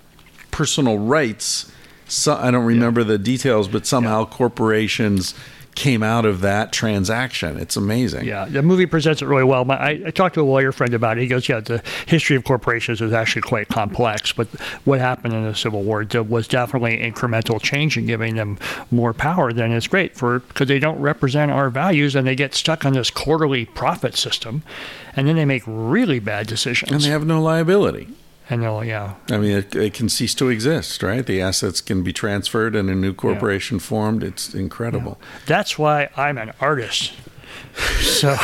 personal 0.60 0.97
rights 0.97 1.72
so 2.10 2.36
i 2.36 2.51
don't 2.51 2.66
remember 2.66 3.01
the 3.01 3.18
details 3.18 3.70
but 3.70 3.86
somehow 3.86 4.26
corporations 4.26 5.34
came 5.80 6.03
out 6.03 6.26
of 6.26 6.41
that 6.41 6.74
transaction. 6.74 7.57
It's 7.57 7.78
amazing. 7.78 8.26
Yeah, 8.26 8.45
the 8.45 8.62
movie 8.62 8.86
presents 8.86 9.22
it 9.22 9.28
really 9.28 9.45
well. 9.45 9.64
My, 9.64 9.78
I, 9.78 9.89
I 10.07 10.12
talked 10.12 10.36
to 10.36 10.41
a 10.41 10.43
lawyer 10.43 10.74
friend 10.74 10.93
about 10.93 11.18
it. 11.18 11.22
He 11.22 11.28
goes, 11.28 11.47
"Yeah, 11.47 11.62
the 11.62 11.82
history 12.05 12.36
of 12.36 12.43
corporations 12.43 12.99
is 12.99 13.14
actually 13.14 13.43
quite 13.43 13.70
complex, 13.70 14.34
but 14.34 14.47
what 14.84 14.99
happened 14.99 15.34
in 15.34 15.45
the 15.45 15.55
Civil 15.55 15.84
War 15.84 16.05
was 16.28 16.49
definitely 16.49 16.97
incremental 16.97 17.62
change 17.62 17.97
in 17.97 18.05
giving 18.07 18.36
them 18.36 18.57
more 18.91 19.14
power. 19.14 19.53
Then 19.53 19.72
it's 19.72 19.88
great 19.88 20.18
for 20.18 20.39
because 20.39 20.68
they 20.68 20.80
don't 20.80 20.99
represent 20.99 21.49
our 21.49 21.70
values 21.70 22.14
and 22.14 22.28
they 22.28 22.36
get 22.36 22.53
stuck 22.53 22.84
on 22.84 22.91
this 22.91 23.10
quarterly 23.10 23.66
profit 23.66 24.18
system, 24.18 24.64
and 25.16 25.30
then 25.30 25.38
they 25.38 25.45
make 25.45 25.64
really 25.66 26.20
bad 26.20 26.47
decisions. 26.47 26.91
And 26.91 27.01
they 27.01 27.10
have 27.10 27.26
no 27.26 27.41
liability. 27.41 28.10
And 28.50 28.64
they'll, 28.64 28.84
yeah. 28.84 29.16
I 29.30 29.38
mean, 29.38 29.52
it, 29.52 29.76
it 29.76 29.93
can 29.93 30.10
cease 30.10 30.34
to 30.36 30.50
exist, 30.50 31.04
right? 31.04 31.24
The 31.26 31.39
assets 31.39 31.82
can 31.82 32.02
be 32.04 32.12
transferred 32.12 32.76
and 32.76 32.89
a 32.89 32.95
new 32.95 33.14
corporation 33.14 33.78
yeah. 33.78 33.84
formed. 33.84 34.24
It's 34.24 34.56
incredible. 34.56 35.20
Yeah. 35.20 35.28
That's 35.45 35.78
why 35.78 36.10
I'm 36.18 36.38
an 36.39 36.54
artist. 36.60 37.14
So. 38.02 38.36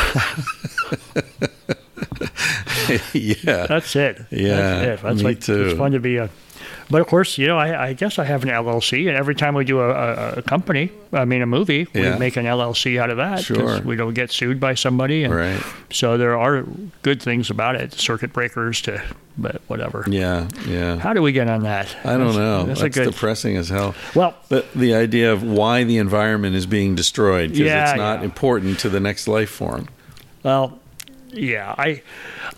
yeah. 3.12 3.66
That's 3.66 3.96
it. 3.96 4.24
Yeah. 4.30 4.56
That's 4.60 4.86
it. 4.86 5.02
That's 5.02 5.18
me 5.18 5.24
like, 5.24 5.40
too. 5.40 5.66
It's 5.66 5.78
fun 5.78 5.92
to 5.92 6.00
be 6.00 6.18
a 6.18 6.30
but 6.90 7.00
of 7.00 7.06
course, 7.06 7.38
you 7.38 7.46
know, 7.46 7.58
I, 7.58 7.88
I, 7.88 7.92
guess 7.92 8.18
I 8.18 8.24
have 8.24 8.42
an 8.42 8.48
LLC, 8.50 9.08
and 9.08 9.16
every 9.16 9.34
time 9.34 9.54
we 9.54 9.64
do 9.64 9.80
a, 9.80 9.90
a, 9.90 10.32
a 10.38 10.42
company, 10.42 10.90
I 11.12 11.24
mean, 11.24 11.42
a 11.42 11.46
movie, 11.46 11.86
we 11.94 12.00
make 12.18 12.36
an 12.36 12.44
LLC 12.46 13.00
out 13.00 13.10
of 13.10 13.16
that. 13.16 13.40
Sure. 13.44 13.80
We 13.80 13.96
don't 13.96 14.14
get 14.14 14.30
sued 14.30 14.60
by 14.60 14.74
somebody. 14.74 15.24
And 15.24 15.34
Right. 15.34 15.62
So 15.90 16.16
there 16.18 16.36
are 16.38 16.64
good 17.02 17.22
things 17.22 17.50
about 17.50 17.76
it, 17.76 17.92
circuit 17.94 18.32
breakers 18.32 18.80
to, 18.82 19.02
but 19.38 19.60
whatever. 19.66 20.04
Yeah, 20.08 20.48
yeah. 20.66 20.96
How 20.96 21.12
do 21.12 21.22
we 21.22 21.32
get 21.32 21.48
on 21.48 21.62
that? 21.62 21.94
I 22.04 22.16
don't 22.16 22.20
That's- 22.20 22.36
know. 22.36 22.64
That's, 22.64 22.80
That's, 22.80 22.94
good. 22.96 23.12
depressing 23.12 23.56
as 23.56 23.68
hell. 23.68 23.94
Well, 24.14 24.34
But 24.48 24.72
the 24.74 24.94
idea 24.94 25.32
of 25.32 25.42
why 25.42 25.84
the 25.84 25.98
environment 25.98 26.56
is 26.56 26.66
being 26.66 26.94
destroyed 26.94 27.50
because 27.50 27.66
Yeah, 27.66 27.90
it's 27.90 27.98
not 27.98 28.18
yeah. 28.20 28.24
important 28.24 28.78
to 28.80 28.88
the 28.88 29.00
next 29.00 29.28
life 29.28 29.50
form. 29.50 29.88
Well, 30.42 30.78
yeah, 31.36 31.74
I, 31.78 32.02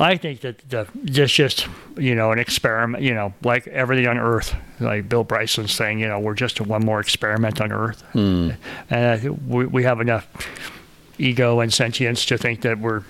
I 0.00 0.16
think 0.16 0.40
that 0.42 0.58
the 0.68 0.86
just 1.04 1.34
just 1.34 1.68
you 1.96 2.14
know 2.14 2.32
an 2.32 2.38
experiment. 2.38 3.02
You 3.02 3.14
know, 3.14 3.34
like 3.42 3.66
everything 3.68 4.06
on 4.06 4.18
Earth, 4.18 4.54
like 4.80 5.08
Bill 5.08 5.24
Bryson's 5.24 5.72
saying. 5.72 5.98
You 6.00 6.08
know, 6.08 6.20
we're 6.20 6.34
just 6.34 6.60
one 6.60 6.84
more 6.84 7.00
experiment 7.00 7.60
on 7.60 7.72
Earth, 7.72 8.02
Hmm. 8.12 8.50
and 8.90 9.20
I 9.20 9.28
we 9.28 9.66
we 9.66 9.82
have 9.84 10.00
enough 10.00 10.26
ego 11.18 11.60
and 11.60 11.72
sentience 11.72 12.24
to 12.26 12.38
think 12.38 12.60
that 12.62 12.78
we're 12.78 13.02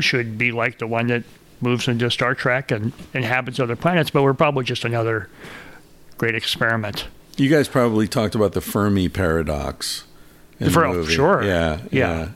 should 0.00 0.36
be 0.36 0.52
like 0.52 0.78
the 0.78 0.86
one 0.86 1.06
that 1.06 1.22
moves 1.60 1.88
into 1.88 2.10
Star 2.10 2.34
Trek 2.34 2.70
and 2.70 2.92
inhabits 3.14 3.58
other 3.60 3.76
planets, 3.76 4.10
but 4.10 4.22
we're 4.22 4.34
probably 4.34 4.64
just 4.64 4.84
another 4.84 5.28
great 6.18 6.34
experiment. 6.34 7.06
You 7.36 7.48
guys 7.48 7.68
probably 7.68 8.06
talked 8.06 8.34
about 8.34 8.52
the 8.52 8.60
Fermi 8.60 9.08
paradox. 9.08 10.04
in 10.60 10.66
the 10.66 10.72
For- 10.72 10.88
movie. 10.88 11.14
sure. 11.14 11.42
Yeah, 11.42 11.80
yeah. 11.90 12.18
Yeah. 12.18 12.28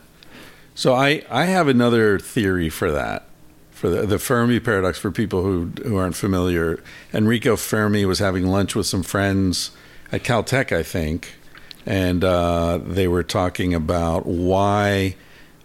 So 0.79 0.95
I, 0.95 1.25
I 1.29 1.47
have 1.47 1.67
another 1.67 2.21
theory 2.21 2.69
for 2.69 2.93
that. 2.93 3.27
For 3.73 3.91
the, 3.91 4.07
the 4.07 4.19
Fermi 4.21 4.61
paradox, 4.61 4.97
for 4.97 5.11
people 5.11 5.43
who 5.43 5.73
who 5.83 5.97
aren't 5.97 6.15
familiar, 6.15 6.81
Enrico 7.13 7.57
Fermi 7.57 8.05
was 8.05 8.21
having 8.21 8.47
lunch 8.47 8.77
with 8.77 8.87
some 8.87 9.03
friends 9.03 9.73
at 10.13 10.23
Caltech, 10.23 10.71
I 10.71 10.85
think, 10.85 11.35
and 11.85 12.23
uh, 12.23 12.79
they 12.81 13.09
were 13.09 13.25
talking 13.25 13.75
about 13.75 14.25
why 14.25 15.17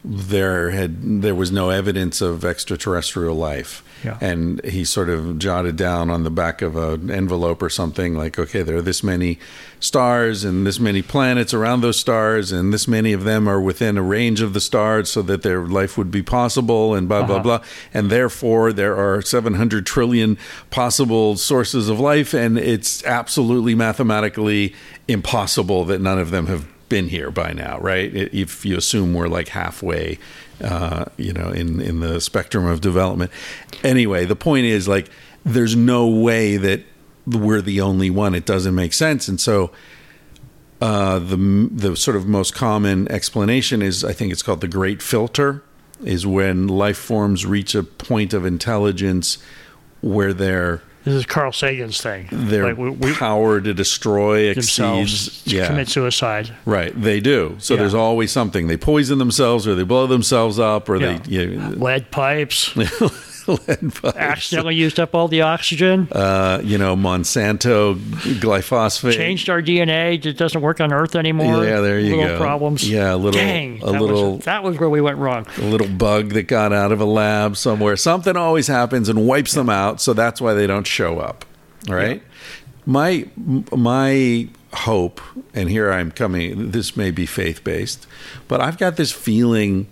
there 0.06 0.72
had 0.72 1.22
there 1.22 1.36
was 1.36 1.52
no 1.52 1.70
evidence 1.70 2.20
of 2.22 2.44
extraterrestrial 2.44 3.36
life. 3.36 3.84
Yeah. 4.04 4.18
And 4.20 4.62
he 4.66 4.84
sort 4.84 5.10
of 5.10 5.40
jotted 5.40 5.78
down 5.78 6.10
on 6.10 6.24
the 6.24 6.30
back 6.30 6.62
of 6.62 6.76
an 6.76 7.10
envelope 7.10 7.62
or 7.62 7.70
something 7.70 8.16
like, 8.16 8.38
okay, 8.38 8.62
there 8.62 8.76
are 8.76 8.82
this 8.82 9.02
many 9.02 9.40
stars 9.80 10.44
and 10.44 10.68
this 10.68 10.78
many 10.78 11.02
planets 11.02 11.54
around 11.54 11.80
those 11.82 11.98
stars, 11.98 12.52
and 12.52 12.74
this 12.74 12.86
many 12.86 13.14
of 13.14 13.24
them 13.24 13.48
are 13.48 13.62
within 13.62 13.98
a 13.98 14.02
range 14.02 14.42
of 14.42 14.52
the 14.54 14.60
stars 14.60 15.10
so 15.10 15.22
that 15.22 15.42
their 15.42 15.66
life 15.66 15.98
would 15.98 16.12
be 16.12 16.22
possible, 16.22 16.94
and 16.94 17.08
blah, 17.08 17.24
blah, 17.24 17.36
Uh-huh. 17.36 17.44
blah. 17.44 17.60
And 17.94 18.10
therefore, 18.10 18.74
there 18.74 18.98
are 18.98 19.22
700 19.22 19.86
trillion 19.86 20.38
possible 20.70 21.38
sources 21.38 21.88
of 21.88 21.98
life, 21.98 22.34
and 22.34 22.58
it's 22.58 23.06
absolutely 23.06 23.74
mathematically 23.74 24.74
impossible 25.08 25.86
that 25.86 26.02
none 26.02 26.20
of 26.20 26.30
them 26.32 26.48
have 26.48 26.66
been 26.94 27.10
here 27.10 27.32
by 27.32 27.52
now, 27.54 27.80
right? 27.80 28.14
If 28.14 28.64
you 28.68 28.78
assume 28.78 29.16
we're 29.16 29.28
like 29.28 29.48
halfway, 29.48 30.20
uh, 30.64 31.06
you 31.18 31.34
know, 31.34 31.50
in 31.50 31.82
in 31.82 32.02
the 32.02 32.22
spectrum 32.22 32.68
of 32.68 32.82
development. 32.82 33.32
Anyway, 33.84 34.26
the 34.26 34.36
point 34.36 34.68
is 34.68 34.88
like 34.88 35.10
there's 35.44 35.76
no 35.76 36.08
way 36.08 36.56
that 36.58 36.84
we're 37.26 37.64
the 37.64 37.82
only 37.82 38.12
one. 38.12 38.36
It 38.36 38.46
doesn't 38.46 38.76
make 38.76 38.94
sense, 38.94 39.28
and 39.28 39.42
so 39.42 39.72
uh, 40.82 41.18
the 41.18 41.68
the 41.72 41.98
sort 41.98 42.16
of 42.16 42.28
most 42.28 42.54
common 42.54 43.12
explanation 43.12 43.82
is 43.82 44.04
I 44.04 44.14
think 44.14 44.32
it's 44.32 44.44
called 44.44 44.62
the 44.62 44.68
Great 44.68 45.02
Filter, 45.02 45.64
is 46.04 46.28
when 46.28 46.68
life 46.68 47.00
forms 47.00 47.44
reach 47.44 47.74
a 47.74 47.82
point 47.82 48.36
of 48.36 48.46
intelligence 48.46 49.40
where 50.02 50.32
their 50.32 50.84
This 51.06 51.16
is 51.16 51.26
Carl 51.26 51.52
Sagan's 51.52 52.00
thing. 52.02 52.28
their 52.32 52.64
Like 52.70 52.78
we, 52.78 52.90
we 52.92 53.14
power 53.14 53.60
to 53.60 53.74
destroy 53.74 54.44
exceeds 54.50 55.42
yeah 55.46 55.68
commit 55.68 55.90
suicide. 55.90 56.56
Right, 56.66 56.94
they 57.00 57.20
do. 57.20 57.56
So 57.60 57.74
Yeah. 57.74 57.82
there's 57.82 57.94
always 57.94 58.32
something. 58.32 58.68
They 58.68 58.78
poison 58.78 59.18
themselves, 59.18 59.68
or 59.68 59.76
they 59.76 59.84
blow 59.84 60.08
themselves 60.08 60.60
up, 60.60 60.88
or 60.88 60.96
Yeah. 60.98 61.18
they 61.26 61.30
you 61.32 61.56
know, 61.58 61.70
Lead 61.72 62.10
pipes. 62.12 62.74
lead 63.48 63.94
accidentally 64.16 64.76
used 64.76 65.00
up 65.00 65.14
all 65.16 65.28
the 65.28 65.42
oxygen. 65.42 66.08
Uh, 66.12 66.62
you 66.64 66.78
know, 66.78 66.96
Monsanto 66.96 67.96
glyphosate. 68.40 69.14
changed 69.16 69.50
our 69.50 69.62
DNA. 69.62 70.24
It 70.26 70.38
doesn't 70.38 70.62
work 70.62 70.80
on 70.82 70.92
Earth 70.94 71.16
anymore. 71.16 71.66
Yeah, 71.66 71.82
there 71.82 72.00
you 72.00 72.16
little 72.18 72.38
go. 72.38 72.40
problems. 72.40 72.90
Yeah, 72.90 73.14
a 73.14 73.18
little- 73.18 73.32
Dang, 73.40 73.82
a 73.84 73.92
that 73.92 74.02
little- 74.02 74.36
Was, 74.38 74.46
that 74.46 74.64
was 74.64 74.78
where 74.80 74.90
we 74.90 75.02
went 75.02 75.18
wrong. 75.18 75.46
A 75.58 75.62
little 75.62 75.88
bug 75.88 76.30
that 76.34 76.44
got 76.44 76.74
out 76.74 76.92
of 76.92 77.00
a 77.02 77.06
lab 77.06 77.58
somewhere. 77.58 77.96
Something 77.98 78.36
always 78.38 78.68
happens 78.68 79.10
and 79.10 79.28
wipes 79.28 79.54
them 79.54 79.70
out, 79.70 80.02
so 80.02 80.14
that's 80.14 80.40
why 80.42 80.54
they 80.54 80.68
don't 80.68 80.88
show 80.88 81.20
up. 81.20 81.46
All 81.90 81.96
right. 81.96 82.22
My 82.86 83.28
my 83.72 84.48
hope, 84.74 85.22
and 85.54 85.70
here 85.70 85.92
I'm 85.92 86.12
coming. 86.12 86.72
This 86.72 86.98
may 86.98 87.12
be 87.12 87.26
faith 87.26 87.64
based, 87.64 88.08
but 88.48 88.60
I've 88.60 88.78
got 88.78 88.98
this 88.98 89.12
feeling 89.12 89.88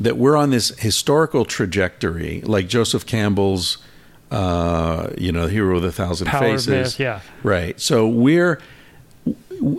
that 0.00 0.16
we're 0.16 0.36
on 0.36 0.50
this 0.50 0.68
historical 0.78 1.44
trajectory, 1.44 2.40
like 2.42 2.68
Joseph 2.68 3.04
Campbell's, 3.06 3.78
uh, 4.30 5.10
you 5.16 5.32
know, 5.32 5.46
Hero 5.46 5.76
of 5.76 5.82
the 5.82 5.92
Thousand 5.92 6.28
Power 6.28 6.52
Faces. 6.52 6.68
Myth, 6.68 7.00
yeah. 7.00 7.20
Right. 7.42 7.80
So 7.80 8.06
we're, 8.06 8.60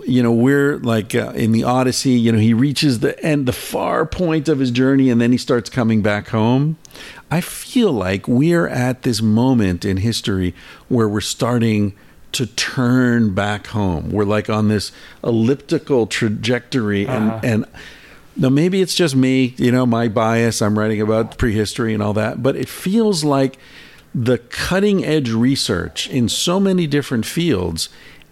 you 0.06 0.22
know, 0.22 0.32
we're 0.32 0.76
like 0.78 1.14
uh, 1.14 1.32
in 1.34 1.52
the 1.52 1.64
Odyssey. 1.64 2.10
You 2.10 2.32
know, 2.32 2.38
he 2.38 2.52
reaches 2.52 3.00
the 3.00 3.18
end, 3.24 3.46
the 3.46 3.52
far 3.52 4.04
point 4.04 4.48
of 4.48 4.58
his 4.58 4.70
journey, 4.70 5.08
and 5.08 5.20
then 5.20 5.32
he 5.32 5.38
starts 5.38 5.70
coming 5.70 6.02
back 6.02 6.28
home. 6.28 6.76
I 7.30 7.40
feel 7.40 7.92
like 7.92 8.28
we're 8.28 8.68
at 8.68 9.02
this 9.02 9.22
moment 9.22 9.84
in 9.84 9.98
history 9.98 10.54
where 10.88 11.08
we're 11.08 11.20
starting 11.20 11.94
to 12.32 12.46
turn 12.46 13.34
back 13.34 13.68
home. 13.68 14.10
We're 14.10 14.24
like 14.24 14.50
on 14.50 14.68
this 14.68 14.92
elliptical 15.24 16.06
trajectory, 16.06 17.06
and 17.06 17.44
and 17.44 17.64
now 18.40 18.48
maybe 18.48 18.80
it's 18.80 18.94
just 18.94 19.14
me, 19.14 19.54
you 19.58 19.70
know, 19.70 19.86
my 19.86 20.08
bias. 20.08 20.60
I'm 20.60 20.78
writing 20.78 21.00
about 21.00 21.38
prehistory 21.38 21.94
and 21.94 22.02
all 22.02 22.14
that, 22.14 22.42
but 22.42 22.56
it 22.56 22.68
feels 22.68 23.22
like 23.22 23.58
the 24.14 24.38
cutting 24.38 25.04
edge 25.04 25.30
research 25.30 26.08
in 26.08 26.28
so 26.28 26.58
many 26.58 26.86
different 26.88 27.24
fields 27.26 27.88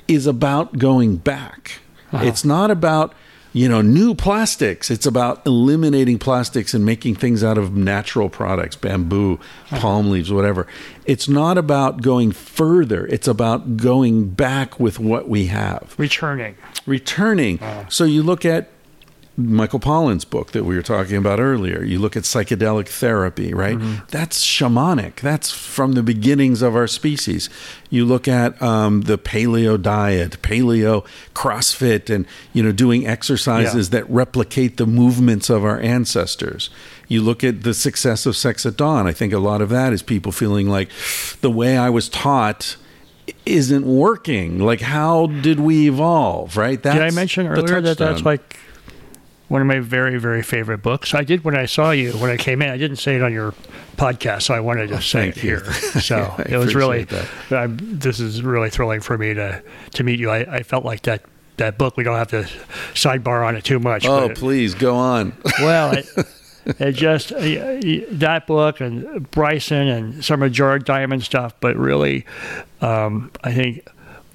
is 0.08 0.26
about 0.26 0.78
going 0.78 1.16
back. 1.16 1.80
It's 2.12 2.44
not 2.44 2.70
about 2.70 3.14
you 3.52 3.68
know 3.68 3.82
new 3.82 4.14
plastics. 4.14 4.90
It's 4.90 5.04
about 5.06 5.46
eliminating 5.46 6.18
plastics 6.18 6.72
and 6.74 6.84
making 6.84 7.16
things 7.16 7.44
out 7.44 7.58
of 7.58 7.76
natural 7.76 8.28
products, 8.30 8.76
bamboo, 8.76 9.38
palm 9.70 10.10
leaves, 10.10 10.32
whatever. 10.32 10.66
It's 11.04 11.28
not 11.28 11.58
about 11.58 12.00
going 12.02 12.32
further. 12.32 13.06
It's 13.08 13.28
about 13.28 13.76
going 13.76 14.30
back 14.30 14.80
with 14.80 14.98
what 14.98 15.28
we 15.28 15.46
have 15.46 15.94
Returning. 15.98 16.56
returning. 16.86 17.60
So 17.90 18.04
you 18.04 18.22
look 18.22 18.44
at 18.46 18.70
Michael 19.38 19.78
Pollan's 19.78 20.24
book 20.24 20.50
that 20.50 20.64
we 20.64 20.74
were 20.74 20.82
talking 20.82 21.16
about 21.16 21.38
earlier. 21.38 21.84
You 21.84 22.00
look 22.00 22.16
at 22.16 22.24
psychedelic 22.24 22.88
therapy, 22.88 23.54
right? 23.54 23.78
That's 24.08 24.44
shamanic. 24.44 25.20
That's 25.20 25.52
from 25.52 25.92
the 25.92 26.02
beginnings 26.02 26.60
of 26.60 26.74
our 26.74 26.88
species. 26.88 27.48
You 27.88 28.04
look 28.04 28.26
at 28.26 28.60
um, 28.60 29.02
the 29.02 29.16
paleo 29.16 29.80
diet, 29.80 30.42
paleo 30.42 31.06
CrossFit, 31.34 32.12
and 32.12 32.26
you 32.52 32.64
know 32.64 32.72
doing 32.72 33.06
exercises 33.06 33.90
that 33.90 34.10
replicate 34.10 34.76
the 34.76 34.86
movements 34.86 35.48
of 35.48 35.64
our 35.64 35.78
ancestors. 35.78 36.68
You 37.06 37.22
look 37.22 37.44
at 37.44 37.62
the 37.62 37.74
success 37.74 38.26
of 38.26 38.36
Sex 38.36 38.66
at 38.66 38.76
Dawn. 38.76 39.06
I 39.06 39.12
think 39.12 39.32
a 39.32 39.38
lot 39.38 39.62
of 39.62 39.68
that 39.68 39.92
is 39.92 40.02
people 40.02 40.32
feeling 40.32 40.68
like 40.68 40.90
the 41.42 41.50
way 41.50 41.78
I 41.78 41.90
was 41.90 42.08
taught 42.08 42.76
isn't 43.46 43.86
working. 43.86 44.58
Like, 44.58 44.80
how 44.80 45.26
did 45.28 45.60
we 45.60 45.86
evolve? 45.86 46.56
Right? 46.56 46.82
That's 46.82 46.96
Did 46.96 47.04
I 47.04 47.10
mention 47.10 47.46
earlier 47.46 47.80
that 47.80 47.98
that's 47.98 48.22
like 48.24 48.58
one 49.48 49.60
of 49.60 49.66
my 49.66 49.80
very, 49.80 50.18
very 50.18 50.42
favorite 50.42 50.78
books? 50.78 51.14
I 51.14 51.24
did 51.24 51.44
when 51.44 51.56
I 51.56 51.66
saw 51.66 51.90
you 51.90 52.12
when 52.12 52.30
I 52.30 52.36
came 52.36 52.62
in. 52.62 52.70
I 52.70 52.76
didn't 52.76 52.98
say 52.98 53.16
it 53.16 53.22
on 53.22 53.32
your 53.32 53.54
podcast, 53.96 54.42
so 54.42 54.54
I 54.54 54.60
wanted 54.60 54.88
to 54.88 55.02
say 55.02 55.28
it 55.28 55.36
here. 55.36 55.64
So 55.98 56.34
I 56.38 56.42
it 56.42 56.56
was 56.56 56.74
really. 56.74 57.06
This 57.50 58.20
is 58.20 58.42
really 58.42 58.70
thrilling 58.70 59.00
for 59.00 59.18
me 59.18 59.34
to 59.34 59.62
to 59.94 60.04
meet 60.04 60.20
you. 60.20 60.30
I, 60.30 60.56
I 60.56 60.62
felt 60.62 60.84
like 60.84 61.02
that 61.02 61.22
that 61.56 61.76
book. 61.78 61.96
We 61.96 62.04
don't 62.04 62.16
have 62.16 62.28
to 62.28 62.48
sidebar 62.94 63.46
on 63.46 63.56
it 63.56 63.64
too 63.64 63.78
much. 63.78 64.06
Oh, 64.06 64.28
please 64.28 64.74
go 64.74 64.94
on. 64.94 65.36
well, 65.60 65.92
it, 65.92 66.06
it 66.66 66.92
just 66.92 67.30
that 67.30 68.44
book 68.46 68.80
and 68.80 69.30
Bryson 69.30 69.88
and 69.88 70.24
some 70.24 70.42
of 70.42 70.52
Jared 70.52 70.84
Diamond 70.84 71.24
stuff, 71.24 71.54
but 71.60 71.76
really, 71.76 72.24
um, 72.80 73.30
I 73.42 73.52
think 73.52 73.86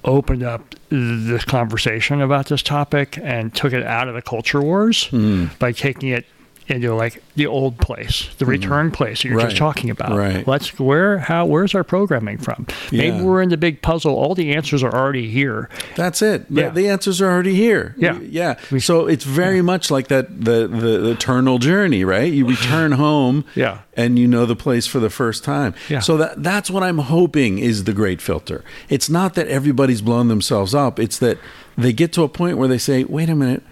opened 0.04 0.42
up 0.42 0.74
the 0.90 1.42
conversation 1.46 2.20
about 2.20 2.46
this 2.46 2.62
topic 2.62 3.18
and 3.22 3.54
took 3.54 3.72
it 3.72 3.82
out 3.84 4.06
of 4.08 4.14
the 4.14 4.22
culture 4.22 4.60
wars 4.62 5.06
Hmm. 5.06 5.46
by 5.58 5.72
taking 5.72 6.10
it 6.10 6.26
into 6.66 6.94
like 6.94 7.22
the 7.36 7.46
old 7.46 7.78
place, 7.78 8.28
the 8.38 8.44
hmm. 8.44 8.52
return 8.52 8.90
place 8.90 9.22
that 9.22 9.28
you're 9.28 9.36
Right. 9.38 9.46
just 9.46 9.56
talking 9.56 9.90
about. 9.90 10.16
Right. 10.16 10.46
Let's 10.46 10.78
where 10.78 11.18
how 11.18 11.44
where's 11.46 11.74
our 11.74 11.84
programming 11.84 12.38
from? 12.38 12.66
Maybe 12.90 13.16
Yeah. 13.16 13.22
we're 13.22 13.42
in 13.42 13.50
the 13.50 13.56
big 13.56 13.82
puzzle. 13.82 14.14
All 14.14 14.34
the 14.34 14.54
answers 14.54 14.82
are 14.82 14.94
already 14.94 15.28
here. 15.30 15.68
That's 15.96 16.22
it. 16.22 16.52
The- 16.52 16.60
Yeah. 16.62 16.70
The 16.70 16.88
answers 16.88 17.20
are 17.20 17.30
already 17.30 17.54
here. 17.54 17.94
Yeah. 17.98 18.18
Yeah. 18.20 18.54
So 18.78 19.06
it's 19.06 19.24
very 19.24 19.62
much 19.62 19.90
like 19.90 20.08
that 20.08 20.44
the, 20.44 20.66
the, 20.66 20.98
the 20.98 21.10
eternal 21.10 21.58
journey, 21.58 22.04
right? 22.04 22.32
You 22.32 22.46
return 22.46 22.92
home 23.06 23.44
Yeah. 23.54 23.78
and 23.96 24.18
you 24.18 24.26
know 24.26 24.46
the 24.46 24.56
place 24.56 24.86
for 24.86 25.00
the 25.00 25.10
first 25.10 25.44
time. 25.44 25.74
Yeah. 25.88 26.00
So 26.00 26.16
that 26.16 26.42
that's 26.42 26.70
what 26.70 26.82
I'm 26.82 26.98
hoping 26.98 27.58
is 27.58 27.84
the 27.84 27.92
great 27.92 28.20
filter. 28.22 28.64
It's 28.88 29.08
not 29.10 29.34
that 29.34 29.48
everybody's 29.48 30.02
blown 30.02 30.28
themselves 30.28 30.74
up. 30.74 30.98
It's 30.98 31.18
that 31.18 31.38
they 31.76 31.92
get 31.92 32.12
to 32.14 32.22
a 32.22 32.28
point 32.28 32.56
where 32.56 32.68
they 32.68 32.78
say, 32.78 33.04
"Wait 33.04 33.28
a 33.28 33.34
minute. 33.34 33.62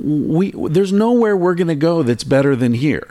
We 0.00 0.52
there's 0.70 0.92
nowhere 0.92 1.36
we're 1.36 1.54
going 1.54 1.68
to 1.68 1.74
go 1.74 2.02
that's 2.02 2.24
better 2.24 2.56
than 2.56 2.74
here." 2.74 3.08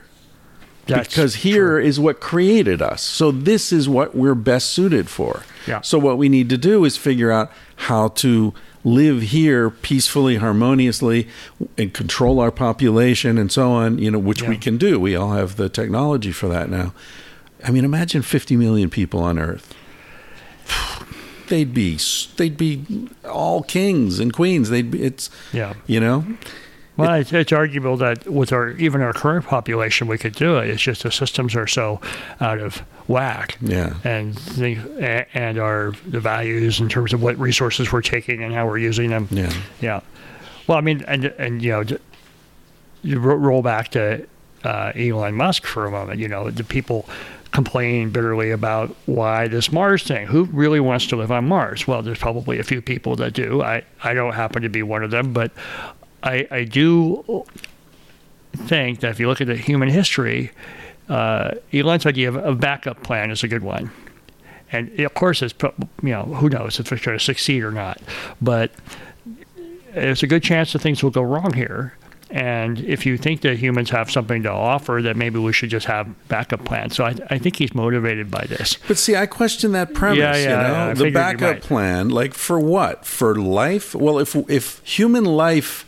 That's 0.86 1.08
because 1.08 1.36
here 1.36 1.80
is 1.80 1.98
what 1.98 2.20
created 2.20 2.82
us. 2.82 3.02
So 3.02 3.32
this 3.32 3.72
is 3.72 3.88
what 3.88 4.16
we're 4.16 4.36
best 4.36 4.70
suited 4.72 5.08
for. 5.10 5.44
Yeah. 5.66 5.80
So 5.80 5.98
what 5.98 6.18
we 6.18 6.28
need 6.28 6.50
to 6.50 6.58
do 6.58 6.84
is 6.84 6.98
figure 6.98 7.32
out 7.32 7.54
how 7.88 8.10
to 8.10 8.54
live 8.84 9.22
here 9.22 9.70
peacefully, 9.70 10.36
harmoniously, 10.36 11.30
and 11.78 11.94
control 11.94 12.42
our 12.42 12.52
population 12.52 13.38
and 13.38 13.50
so 13.50 13.72
on. 13.72 13.98
You 13.98 14.12
know, 14.12 14.20
which 14.20 14.42
we 14.44 14.58
can 14.58 14.78
do. 14.78 15.00
We 15.00 15.16
all 15.16 15.32
have 15.32 15.56
the 15.56 15.70
technology 15.70 16.34
for 16.34 16.50
that 16.50 16.70
now. 16.70 16.94
I 17.64 17.72
mean, 17.72 17.86
imagine 17.86 18.22
50 18.22 18.58
million 18.58 18.90
people 18.90 19.22
on 19.24 19.40
Earth. 19.40 19.74
They'd 21.48 21.74
be 21.74 21.98
they'd 22.38 22.58
be 22.58 23.08
all 23.26 23.64
kings 23.64 24.20
and 24.20 24.34
queens. 24.34 24.70
They'd 24.70 24.90
be 24.92 25.04
it's 25.04 25.30
Yeah. 25.54 25.74
you 25.88 26.00
know 26.00 26.26
Well, 26.96 27.16
it's, 27.16 27.34
it's 27.34 27.52
arguable 27.52 27.98
that 27.98 28.28
with 28.28 28.54
our 28.54 28.70
even 28.72 29.02
our 29.02 29.14
current 29.14 29.46
population, 29.46 30.08
we 30.08 30.18
could 30.18 30.36
do 30.36 30.58
it. 30.58 30.70
It's 30.70 30.82
just 30.82 31.04
the 31.04 31.12
systems 31.12 31.56
are 31.56 31.66
so 31.66 32.00
out 32.40 32.60
of 32.60 32.78
whack. 33.08 33.58
Yeah. 33.62 33.96
And 34.04 34.36
the 34.36 34.78
and 35.34 35.58
our 35.58 35.94
the 36.08 36.20
values 36.20 36.80
in 36.80 36.90
terms 36.90 37.14
of 37.14 37.24
what 37.24 37.38
resources 37.40 37.92
we're 37.92 38.02
taking 38.02 38.44
and 38.44 38.54
how 38.54 38.68
we're 38.68 38.78
using 38.78 39.10
them. 39.10 39.28
Yeah. 39.32 39.54
Yeah. 39.82 40.02
Well, 40.68 40.78
I 40.78 40.82
mean, 40.82 41.04
and 41.08 41.26
and 41.26 41.64
you 41.64 41.72
know, 41.72 41.84
you 43.02 43.20
roll 43.20 43.64
back 43.64 43.90
to 43.90 44.26
uh, 44.64 44.92
Elon 44.96 45.36
Musk 45.36 45.66
for 45.66 45.86
a 45.86 45.92
moment. 45.92 46.20
You 46.20 46.28
know, 46.28 46.50
the 46.52 46.64
people 46.64 47.08
complain 47.52 48.10
bitterly 48.10 48.50
about 48.50 48.96
why 49.06 49.48
this 49.48 49.72
Mars 49.72 50.04
thing. 50.04 50.28
Who 50.28 50.46
really 50.46 50.80
wants 50.80 51.08
to 51.08 51.16
live 51.16 51.32
on 51.32 51.48
Mars? 51.48 51.88
Well, 51.88 52.02
there's 52.02 52.20
probably 52.20 52.60
a 52.60 52.64
few 52.64 52.82
people 52.82 53.16
that 53.16 53.34
do. 53.34 53.64
I 53.64 53.84
I 54.04 54.14
don't 54.14 54.34
happen 54.34 54.62
to 54.62 54.70
be 54.70 54.84
one 54.84 55.04
of 55.04 55.12
them, 55.12 55.34
but 55.34 55.52
I 56.24 56.48
I 56.50 56.64
do 56.64 57.46
think 58.56 59.02
that 59.02 59.12
if 59.12 59.20
you 59.20 59.28
look 59.28 59.42
at 59.42 59.48
the 59.48 59.56
human 59.56 59.90
history, 59.90 60.52
uh, 61.10 61.52
Elon's 61.74 62.06
idea 62.06 62.30
of 62.30 62.36
a 62.36 62.56
backup 62.56 63.04
plan 63.04 63.32
is 63.32 63.44
a 63.44 63.48
good 63.48 63.64
one. 63.64 63.92
And 64.72 65.00
of 65.00 65.14
course, 65.14 65.42
it's 65.42 65.54
you 66.02 66.10
know 66.10 66.24
who 66.24 66.50
knows 66.50 66.80
if 66.80 66.92
it's 66.92 67.06
going 67.06 67.18
to 67.18 67.24
succeed 67.24 67.64
or 67.64 67.72
not, 67.72 68.02
but 68.42 68.72
there's 69.94 70.24
a 70.24 70.28
good 70.28 70.42
chance 70.42 70.74
that 70.74 70.80
things 70.80 71.04
will 71.04 71.12
go 71.12 71.22
wrong 71.22 71.54
here. 71.54 71.94
And 72.32 72.80
if 72.80 73.06
you 73.06 73.16
think 73.16 73.42
that 73.42 73.58
humans 73.60 73.92
have 73.92 74.10
something 74.10 74.42
to 74.42 74.52
offer, 74.52 75.02
that 75.04 75.16
maybe 75.16 75.38
we 75.38 75.54
should 75.54 75.70
just 75.70 75.86
have 75.86 76.08
backup 76.30 76.66
plans. 76.66 76.96
So 76.96 77.06
I, 77.06 77.14
I 77.30 77.38
think 77.38 77.58
he's 77.58 77.76
motivated 77.76 78.32
by 78.32 78.46
this. 78.50 78.80
But 78.88 78.98
see, 78.98 79.16
I 79.16 79.28
question 79.28 79.74
that 79.74 79.94
premise. 79.94 80.18
Yeah, 80.18 80.36
yeah, 80.36 80.42
you 80.42 80.50
yeah, 80.50 80.68
know, 80.68 80.90
I 80.90 80.94
the 80.96 81.12
backup 81.12 81.62
plan, 81.62 82.10
like 82.10 82.34
for 82.34 82.60
what? 82.60 83.06
For 83.06 83.36
life? 83.36 83.94
Well, 83.94 84.18
if 84.18 84.36
if 84.50 84.80
human 84.84 85.26
life 85.26 85.86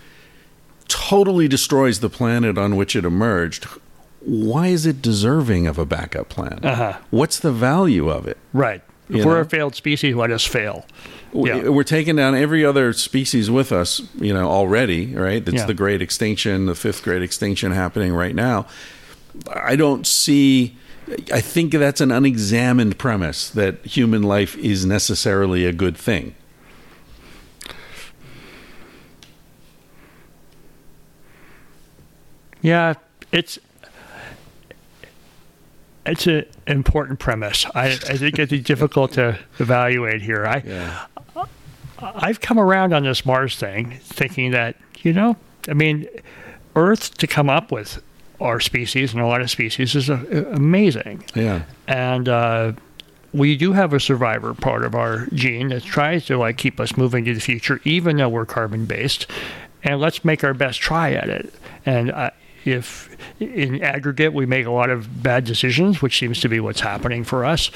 totally 0.88 1.48
destroys 1.48 2.00
the 2.00 2.10
planet 2.10 2.58
on 2.58 2.76
which 2.76 2.96
it 2.96 3.06
emerged, 3.06 3.66
why 4.22 4.68
is 4.68 4.86
it 4.86 5.02
deserving 5.02 5.68
of 5.68 5.78
a 5.78 5.86
backup 5.86 6.30
plan? 6.30 6.60
Uh-huh. 6.64 6.98
What's 7.12 7.40
the 7.40 7.52
value 7.52 8.10
of 8.10 8.28
it? 8.28 8.38
Right. 8.54 8.82
If 9.10 9.18
You 9.18 9.26
we're 9.26 9.36
know? 9.36 9.42
a 9.42 9.46
failed 9.46 9.76
species, 9.76 10.16
why 10.16 10.28
just 10.28 10.48
fail. 10.48 10.86
Yeah. 11.32 11.70
We're 11.70 11.84
taking 11.84 12.16
down 12.16 12.34
every 12.34 12.66
other 12.66 12.92
species 12.94 13.52
with 13.52 13.72
us, 13.72 14.02
you 14.20 14.34
know, 14.34 14.50
already, 14.50 15.14
right? 15.16 15.44
That's 15.46 15.58
Yeah. 15.58 15.66
the 15.66 15.74
great 15.76 16.02
extinction, 16.02 16.66
the 16.66 16.76
fifth 16.76 17.04
great 17.04 17.22
extinction 17.22 17.72
happening 17.72 18.14
right 18.14 18.34
now. 18.34 18.66
I 19.54 19.76
don't 19.76 20.08
see. 20.08 20.76
I 21.32 21.40
think 21.42 21.72
that's 21.74 22.02
an 22.02 22.12
unexamined 22.12 22.98
premise 22.98 23.50
that 23.52 23.86
human 23.86 24.24
life 24.24 24.58
is 24.58 24.86
necessarily 24.88 25.66
a 25.66 25.74
good 25.74 25.98
thing. 25.98 26.34
Yeah, 32.66 32.94
it's 33.32 33.60
it's 36.06 36.28
an 36.28 36.46
important 36.68 37.20
premise. 37.20 37.66
I, 37.76 37.88
I 37.90 38.18
think 38.18 38.40
it's 38.40 38.52
difficult 38.68 39.14
to 39.14 39.38
evaluate 39.60 40.22
here. 40.22 40.46
I 40.46 40.64
Yeah. 40.66 41.06
I've 42.00 42.42
come 42.42 42.60
around 42.60 42.94
on 42.94 43.04
this 43.04 43.26
Mars 43.26 43.56
thing, 43.56 43.98
thinking 44.02 44.52
that 44.52 44.76
you 45.02 45.14
know, 45.14 45.36
I 45.70 45.74
mean, 45.74 46.08
Earth 46.76 47.16
to 47.20 47.28
come 47.28 47.50
up 47.50 47.72
with 47.72 48.02
our 48.42 48.60
species 48.60 49.14
and 49.14 49.22
a 49.22 49.28
lot 49.28 49.42
of 49.42 49.50
species 49.50 49.96
is 49.96 50.10
amazing, 50.10 51.24
Yeah. 51.36 51.64
and 51.88 52.28
uh, 52.28 52.72
we 53.34 53.56
do 53.56 53.72
have 53.74 53.94
a 53.94 54.00
survivor 54.00 54.54
part 54.54 54.84
of 54.84 54.94
our 54.96 55.28
gene 55.34 55.70
that 55.70 55.84
tries 55.84 56.26
to 56.26 56.38
like 56.38 56.58
keep 56.58 56.80
us 56.80 56.98
moving 56.98 57.24
to 57.26 57.34
the 57.34 57.40
future, 57.40 57.80
even 57.86 58.18
though 58.18 58.30
we're 58.30 58.46
carbon 58.46 58.86
based. 58.86 59.28
And 59.84 60.00
let's 60.02 60.26
make 60.26 60.44
our 60.44 60.56
best 60.56 60.80
try 60.82 61.14
at 61.14 61.30
it. 61.30 61.54
And 61.86 62.10
uh, 62.12 62.32
if 62.66 63.16
in 63.40 63.82
aggregate 63.84 64.34
we 64.34 64.46
make 64.46 64.66
a 64.66 64.72
lot 64.72 64.90
of 64.90 65.24
bad 65.24 65.46
decisions, 65.46 66.02
which 66.02 66.18
seems 66.18 66.40
to 66.42 66.50
be 66.50 66.60
what's 66.60 66.82
happening 66.82 67.24
for 67.24 67.46
us, 67.46 67.72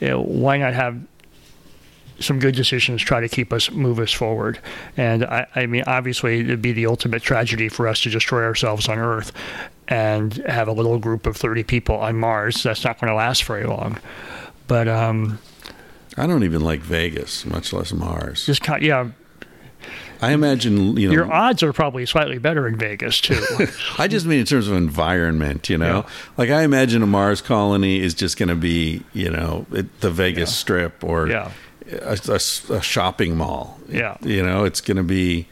you 0.00 0.08
know, 0.08 0.22
why 0.22 0.56
not 0.56 0.74
have 0.74 1.00
some 2.20 2.38
good 2.40 2.54
decisions 2.54 3.02
try 3.02 3.20
to 3.20 3.28
keep 3.28 3.52
us 3.52 3.70
move 3.70 3.98
us 3.98 4.12
forward? 4.12 4.58
And 4.96 5.24
I, 5.24 5.46
I 5.54 5.66
mean 5.66 5.84
obviously 5.86 6.40
it'd 6.40 6.62
be 6.62 6.72
the 6.72 6.86
ultimate 6.86 7.22
tragedy 7.22 7.68
for 7.68 7.86
us 7.88 8.00
to 8.02 8.10
destroy 8.10 8.44
ourselves 8.44 8.88
on 8.88 8.98
earth 8.98 9.32
and 9.88 10.34
have 10.46 10.68
a 10.68 10.72
little 10.72 10.98
group 10.98 11.26
of 11.26 11.36
30 11.36 11.64
people 11.64 11.96
on 11.96 12.16
mars. 12.16 12.62
That's 12.62 12.84
not 12.84 13.00
going 13.00 13.08
to 13.08 13.14
last 13.14 13.44
very 13.44 13.64
long. 13.64 13.98
But 14.66 14.88
um 14.88 15.38
I 16.16 16.26
don't 16.26 16.42
even 16.42 16.62
like 16.62 16.80
Vegas, 16.80 17.46
much 17.46 17.72
less 17.72 17.92
Mars. 17.92 18.46
just 18.46 18.62
kind 18.62 18.82
yeah 18.82 19.10
I 20.20 20.32
imagine, 20.32 20.96
you 20.96 21.08
know, 21.08 21.12
your 21.14 21.32
odds 21.32 21.62
are 21.62 21.72
probably 21.72 22.04
slightly 22.06 22.38
better 22.38 22.66
in 22.66 22.76
vegas 22.76 23.20
too 23.20 23.40
I 23.98 24.08
just 24.08 24.26
mean 24.26 24.40
in 24.40 24.46
terms 24.46 24.66
of 24.68 24.74
environment, 24.74 25.68
you 25.68 25.78
know? 25.78 26.04
Yeah. 26.06 26.10
Like 26.36 26.50
I 26.50 26.62
imagine 26.62 27.02
a 27.02 27.06
Mars 27.06 27.40
colony 27.40 28.00
is 28.00 28.14
just 28.14 28.36
going 28.36 28.48
to 28.48 28.54
be, 28.56 29.02
you 29.12 29.30
know, 29.30 29.66
it, 29.72 30.00
the 30.00 30.10
Vegas 30.10 30.54
Strip 30.56 31.04
or 31.04 31.28
Yeah. 31.28 31.50
a, 31.90 32.18
a- 32.28 32.74
a 32.74 32.82
shopping 32.82 33.36
mall. 33.36 33.78
Yeah. 33.88 34.16
You 34.22 34.42
know, 34.42 34.64
it's 34.64 34.80
going 34.80 34.96
to 34.96 35.02
be 35.04 35.46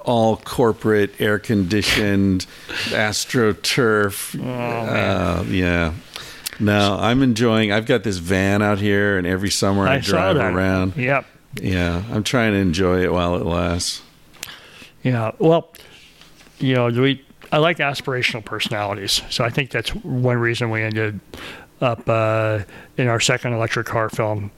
all 0.00 0.36
corporate, 0.38 1.18
air 1.20 1.38
conditioned, 1.38 2.46
astroturf. 2.90 4.34
uh, 4.38 5.42
yeah. 5.44 5.92
No, 6.58 6.98
I'm 7.00 7.22
enjoying. 7.22 7.72
I've 7.72 7.86
got 7.86 8.02
this 8.04 8.18
van 8.18 8.60
out 8.60 8.78
here, 8.78 9.16
and 9.16 9.26
every 9.26 9.50
summer 9.50 9.86
I, 9.88 9.94
i 9.94 9.98
drive 10.00 10.36
around. 10.36 10.94
yep 10.96 11.24
Yeah, 11.54 12.02
I'm 12.10 12.22
trying 12.22 12.52
to 12.52 12.58
enjoy 12.58 13.02
it 13.02 13.12
while 13.12 13.36
it 13.36 13.44
lasts. 13.44 14.02
Yeah. 15.02 15.32
Well, 15.38 15.72
you 16.58 16.74
know, 16.74 16.88
we 16.88 17.24
I 17.52 17.58
like 17.58 17.78
aspirational 17.78 18.44
personalities, 18.44 19.22
so 19.30 19.44
I 19.44 19.50
think 19.50 19.70
that's 19.70 19.90
one 19.94 20.36
reason 20.38 20.70
we 20.70 20.82
ended 20.82 21.18
up 21.80 22.08
uh, 22.08 22.60
in 22.96 23.08
our 23.08 23.18
second 23.20 23.54
electric 23.54 23.86
car 23.86 24.08
film 24.10 24.50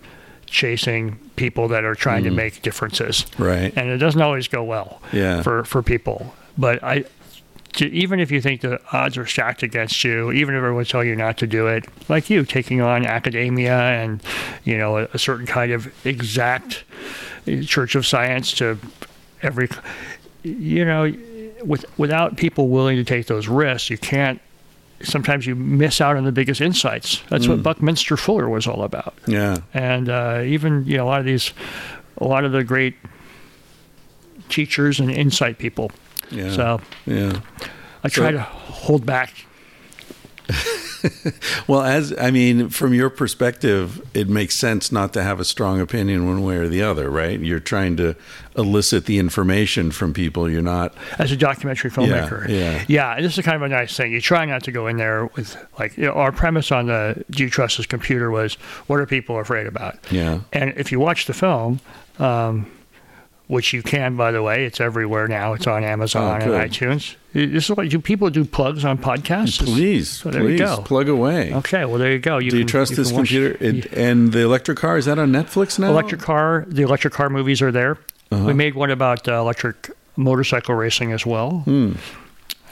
chasing 0.46 1.16
people 1.36 1.68
that 1.68 1.84
are 1.84 1.94
trying 1.94 2.24
to 2.24 2.30
make 2.30 2.60
differences. 2.60 3.24
Right. 3.38 3.72
And 3.74 3.88
it 3.88 3.96
doesn't 3.98 4.20
always 4.20 4.48
go 4.48 4.62
well 4.62 5.00
Yeah. 5.12 5.40
for 5.42 5.64
for 5.64 5.82
people. 5.82 6.34
But 6.58 6.82
I 6.84 7.04
to, 7.74 7.90
even 7.90 8.20
if 8.20 8.30
you 8.30 8.40
think 8.40 8.60
the 8.60 8.80
odds 8.92 9.16
are 9.16 9.26
stacked 9.26 9.62
against 9.62 10.04
you, 10.04 10.30
even 10.32 10.54
if 10.54 10.58
everyone 10.58 10.84
tell 10.84 11.02
you 11.02 11.16
not 11.16 11.38
to 11.38 11.46
do 11.46 11.66
it, 11.68 11.84
like 12.08 12.28
you 12.30 12.44
taking 12.44 12.80
on 12.80 13.06
academia 13.06 13.76
and 13.78 14.22
you 14.64 14.76
know 14.76 14.98
a, 14.98 15.08
a 15.14 15.18
certain 15.18 15.46
kind 15.46 15.72
of 15.72 15.92
exact 16.06 16.84
church 17.66 17.94
of 17.94 18.06
science 18.06 18.52
to 18.54 18.78
every, 19.42 19.68
you 20.42 20.84
know, 20.84 21.12
with 21.64 21.84
without 21.98 22.36
people 22.36 22.68
willing 22.68 22.96
to 22.96 23.04
take 23.04 23.26
those 23.26 23.48
risks, 23.48 23.88
you 23.90 23.98
can't. 23.98 24.40
Sometimes 25.04 25.46
you 25.48 25.56
miss 25.56 26.00
out 26.00 26.16
on 26.16 26.24
the 26.24 26.30
biggest 26.30 26.60
insights. 26.60 27.22
That's 27.28 27.48
what 27.48 27.60
Buckminster 27.60 28.16
Fuller 28.16 28.48
was 28.48 28.68
all 28.68 28.84
about 28.84 29.14
Yeah. 29.26 29.56
and 29.74 30.08
uh, 30.08 30.42
even 30.44 30.84
you 30.86 30.96
know 30.96 31.04
a 31.04 31.08
lot 31.08 31.18
of 31.18 31.26
these, 31.26 31.52
a 32.18 32.24
lot 32.24 32.44
of 32.44 32.52
the 32.52 32.62
great 32.62 32.94
teachers 34.48 35.00
and 35.00 35.10
insight 35.10 35.58
people. 35.58 35.90
Yeah. 36.32 36.50
So 36.52 36.80
yeah. 37.06 37.40
I 38.04 38.08
try 38.08 38.26
So- 38.30 38.32
to 38.32 38.40
hold 38.40 39.06
back. 39.06 39.32
Well, 41.66 41.82
as 41.82 42.16
I 42.16 42.30
mean, 42.30 42.68
from 42.68 42.94
your 42.94 43.10
perspective, 43.10 44.00
it 44.14 44.28
makes 44.28 44.54
sense 44.54 44.92
not 44.92 45.12
to 45.14 45.22
have 45.24 45.40
a 45.40 45.44
strong 45.44 45.80
opinion 45.80 46.26
one 46.28 46.44
way 46.44 46.56
or 46.56 46.68
the 46.68 46.82
other, 46.82 47.10
right? 47.10 47.40
You're 47.40 47.58
trying 47.58 47.96
to 47.96 48.14
elicit 48.56 49.06
the 49.06 49.18
information 49.18 49.90
from 49.90 50.12
people. 50.14 50.48
You're 50.48 50.62
not. 50.62 50.94
as 51.18 51.32
a 51.32 51.36
documentary 51.36 51.90
filmmaker. 51.90 52.48
yeah. 52.48 52.84
Yeah, 52.86 53.20
this 53.20 53.36
is 53.36 53.44
kind 53.44 53.56
of 53.56 53.62
a 53.62 53.68
nice 53.68 53.96
thing. 53.96 54.12
You 54.12 54.20
try 54.20 54.44
not 54.44 54.62
to 54.64 54.70
go 54.72 54.86
in 54.86 54.96
there 54.96 55.26
with 55.34 55.56
like 55.78 55.96
you 55.96 56.04
know, 56.04 56.12
our 56.12 56.30
premise 56.30 56.70
on 56.70 56.86
the 56.86 57.24
Do 57.30 57.42
you 57.42 57.50
trust 57.50 57.78
this 57.78 57.86
computer 57.86 58.30
was 58.30 58.54
what 58.86 59.00
are 59.00 59.06
people 59.06 59.40
afraid 59.40 59.66
about? 59.66 59.96
Yeah. 60.12 60.40
And 60.52 60.72
if 60.76 60.92
you 60.92 61.00
watch 61.00 61.26
the 61.26 61.34
film, 61.34 61.80
um, 62.20 62.70
which 63.48 63.72
you 63.72 63.82
can 63.82 64.16
by 64.16 64.30
the 64.32 64.42
way, 64.42 64.64
it's 64.64 64.80
everywhere 64.80 65.28
now. 65.28 65.52
It's 65.52 65.66
on 65.66 65.84
Amazon 65.84 66.42
Oh, 66.42 66.52
and 66.54 66.70
iTunes. 66.70 67.16
This 67.34 67.64
is 67.64 67.70
what 67.70 67.88
do 67.88 67.98
people 67.98 68.28
do 68.30 68.44
plugs 68.44 68.84
on 68.84 68.98
podcasts? 68.98 69.62
Please, 69.64 70.08
So 70.10 70.30
there 70.30 70.42
please 70.42 70.52
you 70.60 70.66
go. 70.66 70.82
plug 70.84 71.08
away. 71.08 71.52
Okay, 71.54 71.84
well 71.84 71.98
there 71.98 72.12
you 72.12 72.18
go. 72.18 72.38
You 72.38 72.50
Do 72.50 72.56
you 72.58 72.62
can- 72.64 72.68
trust 72.70 72.90
you 72.92 72.96
this 72.98 73.10
computer? 73.12 73.56
It, 73.64 73.86
and 73.92 74.32
the 74.32 74.40
electric 74.40 74.78
car 74.78 74.96
is 74.98 75.06
that 75.06 75.18
on 75.18 75.30
Netflix 75.32 75.78
now? 75.78 75.88
Electric 75.90 76.20
car, 76.20 76.64
the 76.68 76.82
electric 76.82 77.12
car 77.14 77.30
movies 77.30 77.60
are 77.62 77.72
there. 77.72 77.98
Uh-huh. 78.30 78.44
We 78.46 78.52
made 78.54 78.74
one 78.74 78.90
about 78.90 79.26
uh, 79.28 79.34
electric 79.40 79.90
motorcycle 80.16 80.74
racing 80.74 81.12
as 81.12 81.24
well. 81.26 81.60
Hmm. 81.64 81.92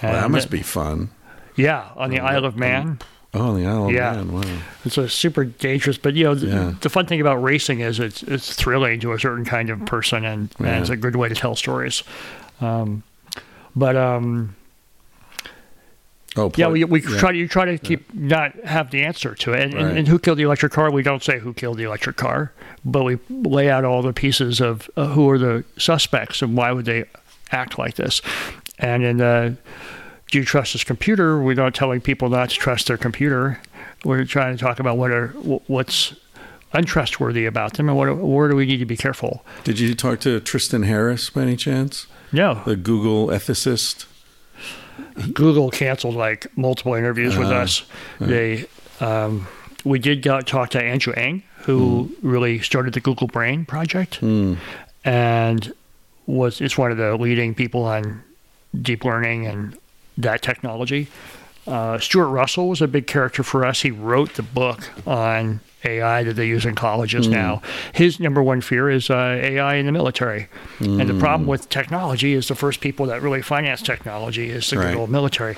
Well, 0.02 0.12
that 0.12 0.30
must 0.30 0.50
be 0.50 0.62
fun. 0.62 1.10
Yeah, 1.56 1.88
on 1.96 2.08
the 2.10 2.20
Isle 2.20 2.44
of 2.46 2.56
Man. 2.56 2.98
Oh, 3.32 3.54
the 3.56 3.64
Isle 3.66 3.92
Yeah. 3.92 4.12
Man. 4.14 4.32
Wow. 4.32 4.42
It's 4.84 4.98
a 4.98 5.08
super 5.08 5.44
dangerous, 5.44 5.98
but 5.98 6.14
you 6.14 6.24
know, 6.24 6.34
the, 6.34 6.46
Yeah. 6.48 6.72
the 6.80 6.88
fun 6.88 7.06
thing 7.06 7.20
about 7.20 7.36
racing 7.36 7.78
is 7.80 8.00
it's 8.00 8.22
it's 8.24 8.54
thrilling 8.54 8.98
to 9.00 9.12
a 9.12 9.20
certain 9.20 9.44
kind 9.44 9.70
of 9.70 9.84
person, 9.86 10.24
and, 10.24 10.48
Yeah. 10.58 10.66
and 10.68 10.80
it's 10.80 10.90
a 10.90 10.96
good 10.96 11.14
way 11.16 11.28
to 11.28 11.34
tell 11.34 11.54
stories. 11.54 12.02
Um, 12.60 13.02
but 13.76 13.94
um, 13.96 14.56
Oh, 16.36 16.50
yeah, 16.56 16.68
we, 16.68 16.84
we 16.84 17.02
yeah. 17.02 17.18
try 17.18 17.32
to 17.32 17.38
you 17.38 17.48
try 17.48 17.64
to 17.64 17.76
keep 17.76 18.12
not 18.14 18.54
have 18.64 18.92
the 18.92 19.02
answer 19.02 19.34
to 19.34 19.52
it. 19.52 19.60
And, 19.62 19.74
and, 19.74 19.86
Right. 19.88 19.96
and 19.98 20.06
who 20.08 20.18
killed 20.18 20.38
the 20.38 20.44
electric 20.44 20.70
car? 20.72 20.88
We 20.90 21.02
don't 21.02 21.24
say 21.24 21.40
who 21.40 21.52
killed 21.52 21.76
the 21.76 21.82
electric 21.84 22.16
car, 22.16 22.52
but 22.84 23.02
we 23.04 23.18
lay 23.28 23.68
out 23.68 23.84
all 23.84 24.00
the 24.02 24.12
pieces 24.12 24.60
of 24.60 24.88
uh, 24.96 25.06
who 25.08 25.28
are 25.28 25.38
the 25.38 25.64
suspects 25.76 26.40
and 26.40 26.56
why 26.56 26.70
would 26.70 26.84
they 26.84 27.04
act 27.50 27.78
like 27.80 27.94
this. 27.96 28.22
And 28.78 29.02
in 29.02 29.20
uh, 29.20 29.56
do 30.30 30.38
you 30.38 30.44
trust 30.44 30.72
this 30.74 30.84
computer? 30.84 31.40
We're 31.40 31.54
not 31.54 31.74
telling 31.74 32.00
people 32.00 32.28
not 32.28 32.50
to 32.50 32.56
trust 32.56 32.86
their 32.86 32.96
computer. 32.96 33.60
We're 34.04 34.24
trying 34.24 34.56
to 34.56 34.62
talk 34.62 34.78
about 34.80 34.96
what 34.96 35.10
are 35.10 35.28
what's 35.66 36.14
untrustworthy 36.72 37.46
about 37.46 37.74
them 37.74 37.88
and 37.88 37.98
what 37.98 38.16
where 38.16 38.48
do 38.48 38.54
we 38.56 38.64
need 38.66 38.78
to 38.78 38.86
be 38.86 38.96
careful. 38.96 39.44
Did 39.64 39.78
you 39.80 39.94
talk 39.94 40.20
to 40.20 40.40
Tristan 40.40 40.84
Harris 40.84 41.28
by 41.30 41.42
any 41.42 41.56
chance? 41.56 42.06
No, 42.32 42.62
The 42.64 42.76
Google 42.76 43.26
ethicist? 43.28 44.06
Google 45.32 45.70
canceled 45.70 46.14
like 46.14 46.46
multiple 46.56 46.94
interviews 46.94 47.36
with 47.36 47.48
Uh, 47.48 47.54
us. 47.56 47.82
They, 48.20 48.66
um, 49.00 49.48
we 49.84 49.98
did 49.98 50.22
go, 50.22 50.40
talk 50.40 50.70
to 50.70 50.82
Andrew 50.82 51.12
Ng, 51.14 51.42
who 51.62 52.14
really 52.22 52.60
started 52.60 52.94
the 52.94 53.00
Google 53.00 53.26
Brain 53.26 53.64
project, 53.64 54.16
Hmm. 54.16 54.54
and 55.04 55.72
was 56.26 56.60
it's 56.60 56.78
one 56.78 56.92
of 56.92 56.98
the 56.98 57.16
leading 57.16 57.54
people 57.54 57.82
on 57.84 58.22
deep 58.80 59.04
learning 59.04 59.46
and 59.46 59.76
that 60.22 60.42
technology. 60.42 61.08
Uh, 61.66 61.98
Stuart 61.98 62.28
Russell 62.28 62.68
was 62.68 62.80
a 62.80 62.88
big 62.88 63.06
character 63.06 63.42
for 63.42 63.64
us. 63.64 63.82
He 63.82 63.90
wrote 63.90 64.34
the 64.34 64.42
book 64.42 64.88
on 65.06 65.60
AI 65.84 66.22
that 66.24 66.34
they 66.34 66.46
use 66.46 66.64
in 66.66 66.74
colleges 66.74 67.26
Hmm. 67.26 67.32
now. 67.32 67.62
His 67.92 68.18
number 68.18 68.42
one 68.42 68.60
fear 68.60 68.90
is 68.90 69.08
uh, 69.10 69.38
AI 69.42 69.74
in 69.76 69.86
the 69.86 69.92
military. 69.92 70.48
And 70.80 71.08
the 71.08 71.14
problem 71.14 71.44
Hmm. 71.44 71.50
with 71.50 71.68
technology 71.68 72.32
is 72.34 72.48
the 72.48 72.54
first 72.54 72.80
people 72.80 73.06
that 73.06 73.22
really 73.22 73.42
finance 73.42 73.82
technology 73.82 74.50
is 74.50 74.68
the 74.70 74.78
Right. 74.78 74.88
good 74.92 74.96
old 75.00 75.10
military. 75.10 75.56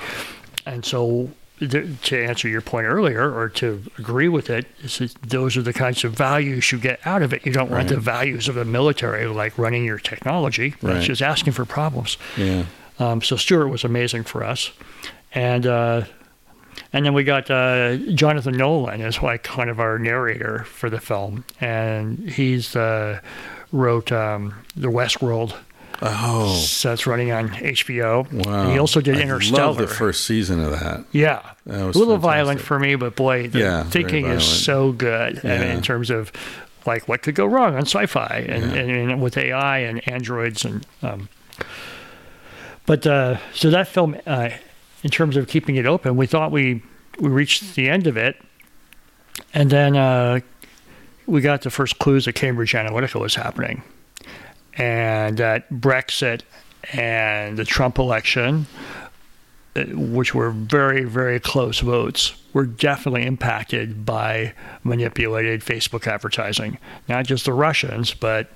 And 0.66 0.84
so, 0.84 1.30
th- 1.58 1.86
to 2.04 2.24
answer 2.24 2.48
your 2.48 2.60
point 2.60 2.86
earlier, 2.86 3.32
or 3.32 3.48
to 3.50 3.82
agree 3.98 4.28
with 4.28 4.50
it, 4.50 4.66
those 5.26 5.56
are 5.56 5.62
the 5.62 5.72
kinds 5.72 6.04
of 6.04 6.12
values 6.12 6.70
you 6.72 6.78
get 6.78 7.00
out 7.06 7.22
of 7.22 7.32
it. 7.32 7.44
You 7.46 7.52
don't 7.52 7.70
want 7.70 7.88
the 7.88 7.96
values 7.98 8.48
of 8.48 8.54
the 8.56 8.64
military, 8.64 9.26
like 9.26 9.56
running 9.56 9.84
your 9.84 9.98
technology. 9.98 10.74
That's 10.82 10.98
Right. 10.98 11.02
just 11.02 11.22
asking 11.22 11.52
for 11.54 11.64
problems. 11.64 12.16
Yeah. 12.36 12.64
Um, 13.02 13.22
so 13.22 13.36
Stuart 13.36 13.68
was 13.68 13.84
amazing 13.84 14.24
for 14.24 14.44
us, 14.44 14.70
and 15.34 15.66
uh, 15.66 16.04
and 16.92 17.04
then 17.04 17.14
we 17.14 17.24
got 17.24 17.50
uh, 17.50 17.96
Jonathan 18.14 18.56
Nolan 18.56 19.00
as 19.00 19.20
like 19.22 19.42
kind 19.42 19.70
of 19.70 19.80
our 19.80 19.98
narrator 19.98 20.64
for 20.64 20.88
the 20.90 21.00
film, 21.00 21.44
and 21.60 22.18
he's 22.30 22.76
uh, 22.76 23.20
wrote 23.72 24.12
um, 24.12 24.54
the 24.76 24.88
Westworld. 24.88 25.54
Oh, 26.04 26.52
So 26.56 26.88
that's 26.88 27.06
running 27.06 27.30
on 27.30 27.50
HBO. 27.50 28.30
wow. 28.44 28.62
And 28.64 28.72
he 28.72 28.78
also 28.78 29.00
did 29.00 29.18
I 29.18 29.20
Interstellar. 29.22 29.66
love 29.66 29.76
the 29.78 29.86
first 29.86 30.26
season 30.26 30.58
of 30.58 30.72
that. 30.72 31.04
Yeah. 31.12 31.42
That 31.66 31.84
was 31.86 31.94
a 31.94 31.98
little 32.00 32.14
fantastic. 32.16 32.22
violent 32.22 32.60
for 32.60 32.78
me, 32.80 32.96
but 32.96 33.14
boy, 33.14 33.46
the 33.46 33.60
Yeah, 33.60 33.84
thinking 33.84 34.26
is 34.26 34.42
so 34.44 34.90
good. 34.90 35.36
And 35.44 35.62
Yeah. 35.62 35.72
in 35.74 35.80
terms 35.80 36.10
of 36.10 36.32
like 36.86 37.06
what 37.06 37.22
could 37.22 37.36
go 37.36 37.46
wrong 37.46 37.76
on 37.76 37.82
sci-fi 37.82 38.44
and, 38.48 38.72
Yeah. 38.72 38.78
and, 38.80 39.10
and 39.12 39.22
with 39.22 39.36
AI 39.38 39.78
and 39.78 40.06
androids 40.08 40.64
and 40.64 40.84
um, 41.02 41.28
but 42.86 43.06
uh, 43.06 43.38
so 43.52 43.70
that 43.70 43.88
film, 43.88 44.16
uh, 44.26 44.50
in 45.02 45.10
terms 45.10 45.36
of 45.36 45.48
keeping 45.48 45.76
it 45.76 45.86
open, 45.86 46.16
we 46.16 46.26
thought 46.26 46.50
we 46.50 46.82
we 47.18 47.28
reached 47.28 47.74
the 47.74 47.88
end 47.88 48.06
of 48.06 48.16
it, 48.16 48.36
and 49.52 49.70
then 49.70 49.96
uh, 49.96 50.40
we 51.26 51.40
got 51.40 51.62
the 51.62 51.70
first 51.70 51.98
clues 51.98 52.24
that 52.24 52.34
Cambridge 52.34 52.72
Analytica 52.72 53.20
was 53.20 53.34
happening, 53.34 53.82
and 54.74 55.38
that 55.38 55.70
Brexit 55.70 56.42
and 56.92 57.56
the 57.56 57.64
Trump 57.64 57.98
election 57.98 58.66
uh, 59.74 59.84
which 59.84 60.34
were 60.34 60.50
very, 60.50 61.04
very 61.04 61.40
close 61.40 61.80
votes, 61.80 62.34
were 62.52 62.66
definitely 62.66 63.24
impacted 63.24 64.04
by 64.04 64.52
manipulated 64.84 65.62
Facebook 65.62 66.06
advertising. 66.06 66.76
Not 67.08 67.24
just 67.24 67.46
the 67.46 67.54
Russians, 67.54 68.12
but 68.12 68.50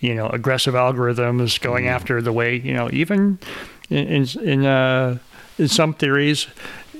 you 0.00 0.14
know, 0.14 0.28
aggressive 0.28 0.74
algorithms 0.74 1.60
going 1.60 1.88
after 1.88 2.22
the 2.22 2.32
way 2.32 2.56
you 2.56 2.74
know, 2.74 2.88
even 2.92 3.38
in 3.90 4.06
in 4.06 4.26
in, 4.42 4.66
uh, 4.66 5.18
in 5.58 5.68
some 5.68 5.94
theories, 5.94 6.46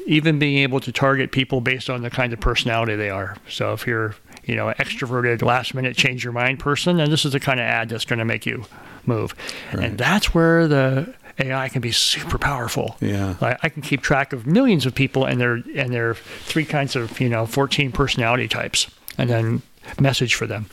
even 0.06 0.38
being 0.38 0.58
able 0.58 0.80
to 0.80 0.92
target 0.92 1.32
people 1.32 1.60
based 1.60 1.88
on 1.90 2.02
the 2.02 2.10
kind 2.10 2.32
of 2.32 2.40
personality 2.40 2.96
they 2.96 3.10
are. 3.10 3.36
So 3.48 3.72
if 3.72 3.86
you're 3.86 4.14
you 4.48 4.56
know, 4.56 4.72
extroverted, 4.78 5.42
last 5.42 5.74
minute 5.74 5.94
change 5.94 6.24
your 6.24 6.32
mind 6.32 6.58
person, 6.58 6.96
then 6.96 7.10
this 7.10 7.26
is 7.26 7.32
the 7.32 7.40
kind 7.40 7.60
of 7.60 7.64
ad 7.64 7.90
that's 7.90 8.06
going 8.06 8.18
to 8.18 8.24
make 8.24 8.46
you 8.46 8.64
move. 9.04 9.34
And 9.72 9.98
that's 9.98 10.32
where 10.32 10.66
the 10.66 11.14
AI 11.38 11.68
can 11.68 11.82
be 11.82 11.92
super 11.92 12.38
powerful. 12.38 12.96
Yeah. 13.00 13.36
Like 13.42 13.58
I 13.62 13.68
can 13.68 13.82
keep 13.82 14.00
track 14.00 14.32
of 14.32 14.46
millions 14.46 14.86
of 14.86 14.94
people 14.94 15.26
and 15.26 15.38
their 15.38 15.62
and 15.76 15.92
their 15.92 16.14
three 16.14 16.64
kinds 16.64 16.96
of 16.96 17.20
you 17.20 17.28
know 17.28 17.44
14 17.44 17.92
personality 17.92 18.48
types, 18.48 18.90
and 19.18 19.28
then 19.28 19.62
message 20.00 20.34
for 20.34 20.46
them. 20.46 20.66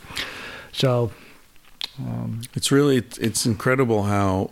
So 0.71 1.11
It's 2.53 2.71
really 2.71 2.97
it's 3.19 3.45
incredible 3.45 4.03
how 4.03 4.51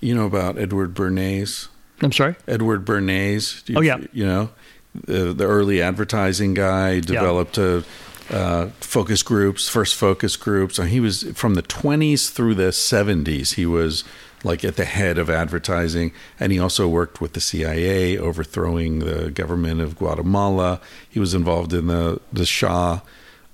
you 0.00 0.14
know 0.14 0.26
about 0.26 0.58
Edward 0.58 0.94
Bernays. 0.94 1.68
I'm 2.02 2.12
sorry. 2.12 2.36
Edward 2.46 2.84
Bernays. 2.84 3.64
Do 3.64 3.72
you- 3.72 3.78
Oh, 3.78 3.82
yeah. 3.82 3.98
You 4.12 4.26
know, 4.26 4.50
the 4.94 5.32
the 5.32 5.44
early 5.46 5.80
advertising 5.82 6.54
guy 6.54 7.00
developed 7.00 7.58
a. 7.58 7.84
Uh, 8.30 8.68
focus 8.80 9.22
groups, 9.22 9.68
first 9.68 9.94
focus 9.94 10.34
groups. 10.34 10.78
And 10.78 10.88
he 10.88 10.98
was 10.98 11.24
from 11.34 11.56
the 11.56 11.62
20s 11.62 12.30
through 12.30 12.54
the 12.54 12.72
70s. 12.72 13.52
He 13.56 13.66
was 13.66 14.02
like 14.42 14.64
at 14.64 14.76
the 14.76 14.86
head 14.86 15.18
of 15.18 15.28
advertising, 15.28 16.10
and 16.40 16.50
he 16.50 16.58
also 16.58 16.88
worked 16.88 17.20
with 17.20 17.34
the 17.34 17.40
CIA, 17.42 18.16
overthrowing 18.16 19.00
the 19.00 19.30
government 19.30 19.82
of 19.82 19.98
Guatemala. 19.98 20.80
He 21.06 21.20
was 21.20 21.34
involved 21.34 21.74
in 21.74 21.86
the 21.88 22.18
the 22.32 22.46
Shah 22.46 23.00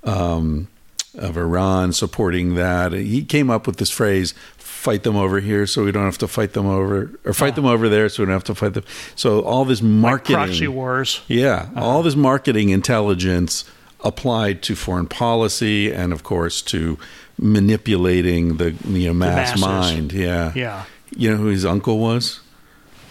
um, 0.05 0.69
of 1.15 1.37
Iran, 1.37 1.93
supporting 1.93 2.55
that. 2.55 2.93
He 2.93 3.25
came 3.25 3.51
up 3.51 3.67
with 3.67 3.77
this 3.79 3.91
phrase: 3.91 4.35
"Fight 4.59 5.03
them 5.03 5.17
over 5.17 5.41
here, 5.41 5.67
so 5.67 5.85
we 5.85 5.93
don't 5.93 6.05
have 6.05 6.19
to 6.19 6.29
fight 6.29 6.53
them 6.53 6.67
over, 6.67 7.11
or 7.25 7.33
fight 7.33 7.55
them 7.57 7.67
over 7.67 7.89
there, 7.89 8.09
so 8.09 8.23
we 8.23 8.27
don't 8.27 8.35
have 8.35 8.45
to 8.45 8.55
fight 8.55 8.75
them." 8.75 8.85
So 9.17 9.41
all 9.41 9.65
this 9.65 9.83
marketing, 9.83 10.37
Proxy 10.37 10.69
wars. 10.69 11.21
yeah, 11.29 11.69
all 11.77 12.03
this 12.03 12.17
marketing 12.17 12.71
intelligence 12.71 13.65
applied 14.03 14.63
to 14.63 14.75
foreign 14.77 15.07
policy, 15.07 15.93
and 15.93 16.13
of 16.13 16.23
course 16.23 16.63
to 16.63 16.99
manipulating 17.39 18.57
the 18.59 18.73
you 18.89 19.09
know 19.09 19.15
mass 19.15 19.59
masses. 19.61 19.63
mind. 19.97 20.13
Yeah, 20.13 20.53
Yeah. 20.55 20.85
You 21.17 21.31
know 21.33 21.37
who 21.39 21.47
his 21.47 21.65
uncle 21.65 21.99
was? 21.99 22.41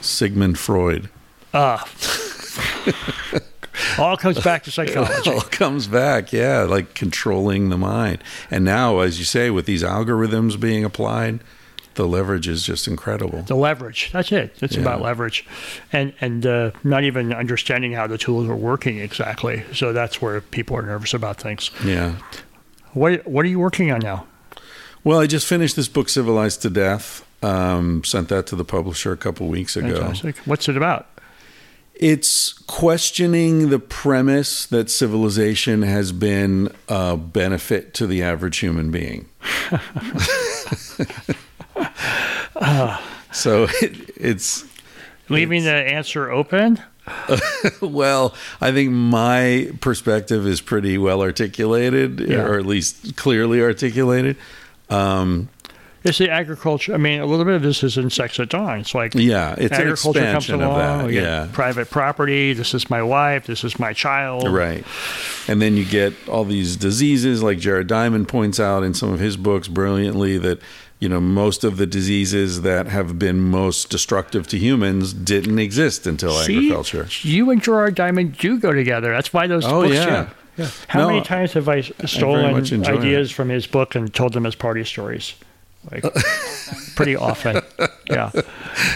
Sigmund 0.01 0.57
Freud. 0.57 1.09
Uh, 1.53 1.83
all 3.97 4.17
comes 4.17 4.39
back 4.43 4.63
to 4.63 4.71
psychology. 4.71 5.29
all 5.31 5.41
comes 5.41 5.87
back, 5.87 6.31
yeah, 6.33 6.61
like 6.63 6.93
controlling 6.93 7.69
the 7.69 7.77
mind. 7.77 8.23
And 8.51 8.65
now, 8.65 8.99
as 8.99 9.19
you 9.19 9.25
say, 9.25 9.49
with 9.49 9.65
these 9.65 9.83
algorithms 9.83 10.59
being 10.59 10.83
applied, 10.83 11.39
the 11.95 12.07
leverage 12.07 12.47
is 12.47 12.63
just 12.63 12.87
incredible. 12.87 13.41
The 13.41 13.55
leverage. 13.55 14.11
That's 14.13 14.31
it. 14.31 14.55
It's 14.61 14.75
Yeah. 14.75 14.81
about 14.81 15.01
leverage, 15.01 15.45
and 15.91 16.13
and 16.21 16.45
uh, 16.45 16.71
not 16.83 17.03
even 17.03 17.33
understanding 17.33 17.91
how 17.93 18.07
the 18.07 18.17
tools 18.17 18.47
are 18.47 18.55
working 18.55 18.99
exactly. 18.99 19.63
So 19.73 19.91
that's 19.91 20.21
where 20.21 20.39
people 20.41 20.77
are 20.77 20.81
nervous 20.83 21.13
about 21.13 21.37
things. 21.41 21.71
Yeah. 21.83 22.15
What 22.93 23.27
What 23.27 23.43
are 23.45 23.49
you 23.49 23.59
working 23.59 23.91
on 23.91 23.99
now? 23.99 24.25
Well, 25.03 25.19
I 25.19 25.27
just 25.27 25.45
finished 25.47 25.75
this 25.75 25.87
book, 25.87 26.09
Civilized 26.09 26.61
to 26.63 26.69
Death. 26.69 27.25
Um, 27.41 28.03
sent 28.03 28.27
that 28.29 28.47
to 28.47 28.55
the 28.57 28.65
publisher 28.65 29.13
a 29.13 29.17
couple 29.17 29.47
weeks 29.47 29.77
ago. 29.77 29.95
Fantastic. 30.01 30.37
What's 30.39 30.67
it 30.67 30.75
about? 30.75 31.07
It's 31.99 32.53
questioning 32.53 33.69
the 33.71 33.79
premise 33.79 34.65
that 34.67 34.89
civilization 34.89 35.81
has 35.81 36.13
been 36.13 36.71
a 36.87 37.17
benefit 37.17 37.93
to 37.95 38.07
the 38.07 38.23
average 38.23 38.59
human 38.59 38.89
being. 38.89 39.27
so 43.31 43.67
it, 43.81 44.09
it's 44.15 44.65
Leaving 45.27 45.63
the 45.65 45.73
answer 45.73 46.31
open. 46.31 46.81
well, 47.81 48.33
I 48.61 48.71
think 48.71 48.91
my 48.91 49.71
perspective 49.81 50.47
is 50.47 50.61
pretty 50.61 50.97
well 50.97 51.21
articulated, 51.21 52.19
Yeah. 52.19 52.43
or 52.43 52.57
at 52.57 52.65
least 52.65 53.15
clearly 53.15 53.61
articulated. 53.61 54.37
Um, 54.89 55.49
It's 56.03 56.17
the 56.17 56.29
agriculture. 56.29 56.93
I 56.93 56.97
mean, 56.97 57.19
a 57.19 57.25
little 57.25 57.43
bit 57.43 57.55
of 57.55 57.61
this 57.61 57.83
is 57.83 57.97
in 57.97 58.09
Sex 58.09 58.39
at 58.39 58.47
Dawn. 58.49 58.79
It's 58.79 58.95
like 58.95 59.13
yeah, 59.15 59.55
it's 59.57 59.75
an 59.75 59.81
agriculture 59.81 60.19
comes 60.21 60.45
expansion 60.45 60.61
along. 60.61 61.09
Yeah, 61.11 61.49
private 61.51 61.89
property. 61.89 62.53
This 62.53 62.73
is 62.73 62.89
my 62.89 63.01
wife. 63.03 63.47
This 63.47 63.63
is 63.65 63.77
my 63.79 63.91
child. 63.91 64.47
Right. 64.47 64.85
And 65.49 65.61
then 65.61 65.75
you 65.75 65.83
get 65.83 66.13
all 66.29 66.45
these 66.45 66.77
diseases, 66.77 67.43
like 67.43 67.59
Jared 67.59 67.87
Diamond 67.87 68.27
points 68.29 68.59
out 68.59 68.83
in 68.83 68.93
some 68.93 69.11
of 69.11 69.19
his 69.19 69.35
books 69.35 69.67
brilliantly, 69.67 70.37
that, 70.37 70.61
you 70.99 71.09
know, 71.09 71.19
most 71.19 71.63
of 71.65 71.75
the 71.77 71.85
diseases 71.87 72.61
that 72.61 72.87
have 72.87 73.19
been 73.19 73.41
most 73.41 73.89
destructive 73.89 74.47
to 74.47 74.57
humans 74.57 75.11
didn't 75.13 75.59
exist 75.59 76.07
until 76.07 76.31
See, 76.31 76.57
agriculture. 76.59 77.07
you 77.23 77.49
and 77.49 77.61
Jared 77.61 77.95
Diamond 77.95 78.37
do 78.37 78.57
go 78.57 78.71
together. 78.71 79.11
That's 79.11 79.33
why 79.33 79.47
those 79.47 79.65
Oh, 79.65 79.81
books. 79.81 79.95
yeah. 79.95 80.29
yeah. 80.55 80.69
How 80.87 80.99
No, 81.01 81.07
many 81.07 81.21
times 81.23 81.53
have 81.53 81.67
I 81.67 81.81
stolen 81.81 82.55
enjoy 82.55 82.83
ideas 82.97 83.31
from 83.31 83.49
his 83.49 83.67
book 83.67 83.95
and 83.95 84.13
told 84.13 84.31
them 84.33 84.45
as 84.45 84.55
party 84.55 84.83
stories? 84.85 85.33
Like, 85.91 86.03
pretty 86.95 87.15
often. 87.15 87.61
Yeah. 88.09 88.31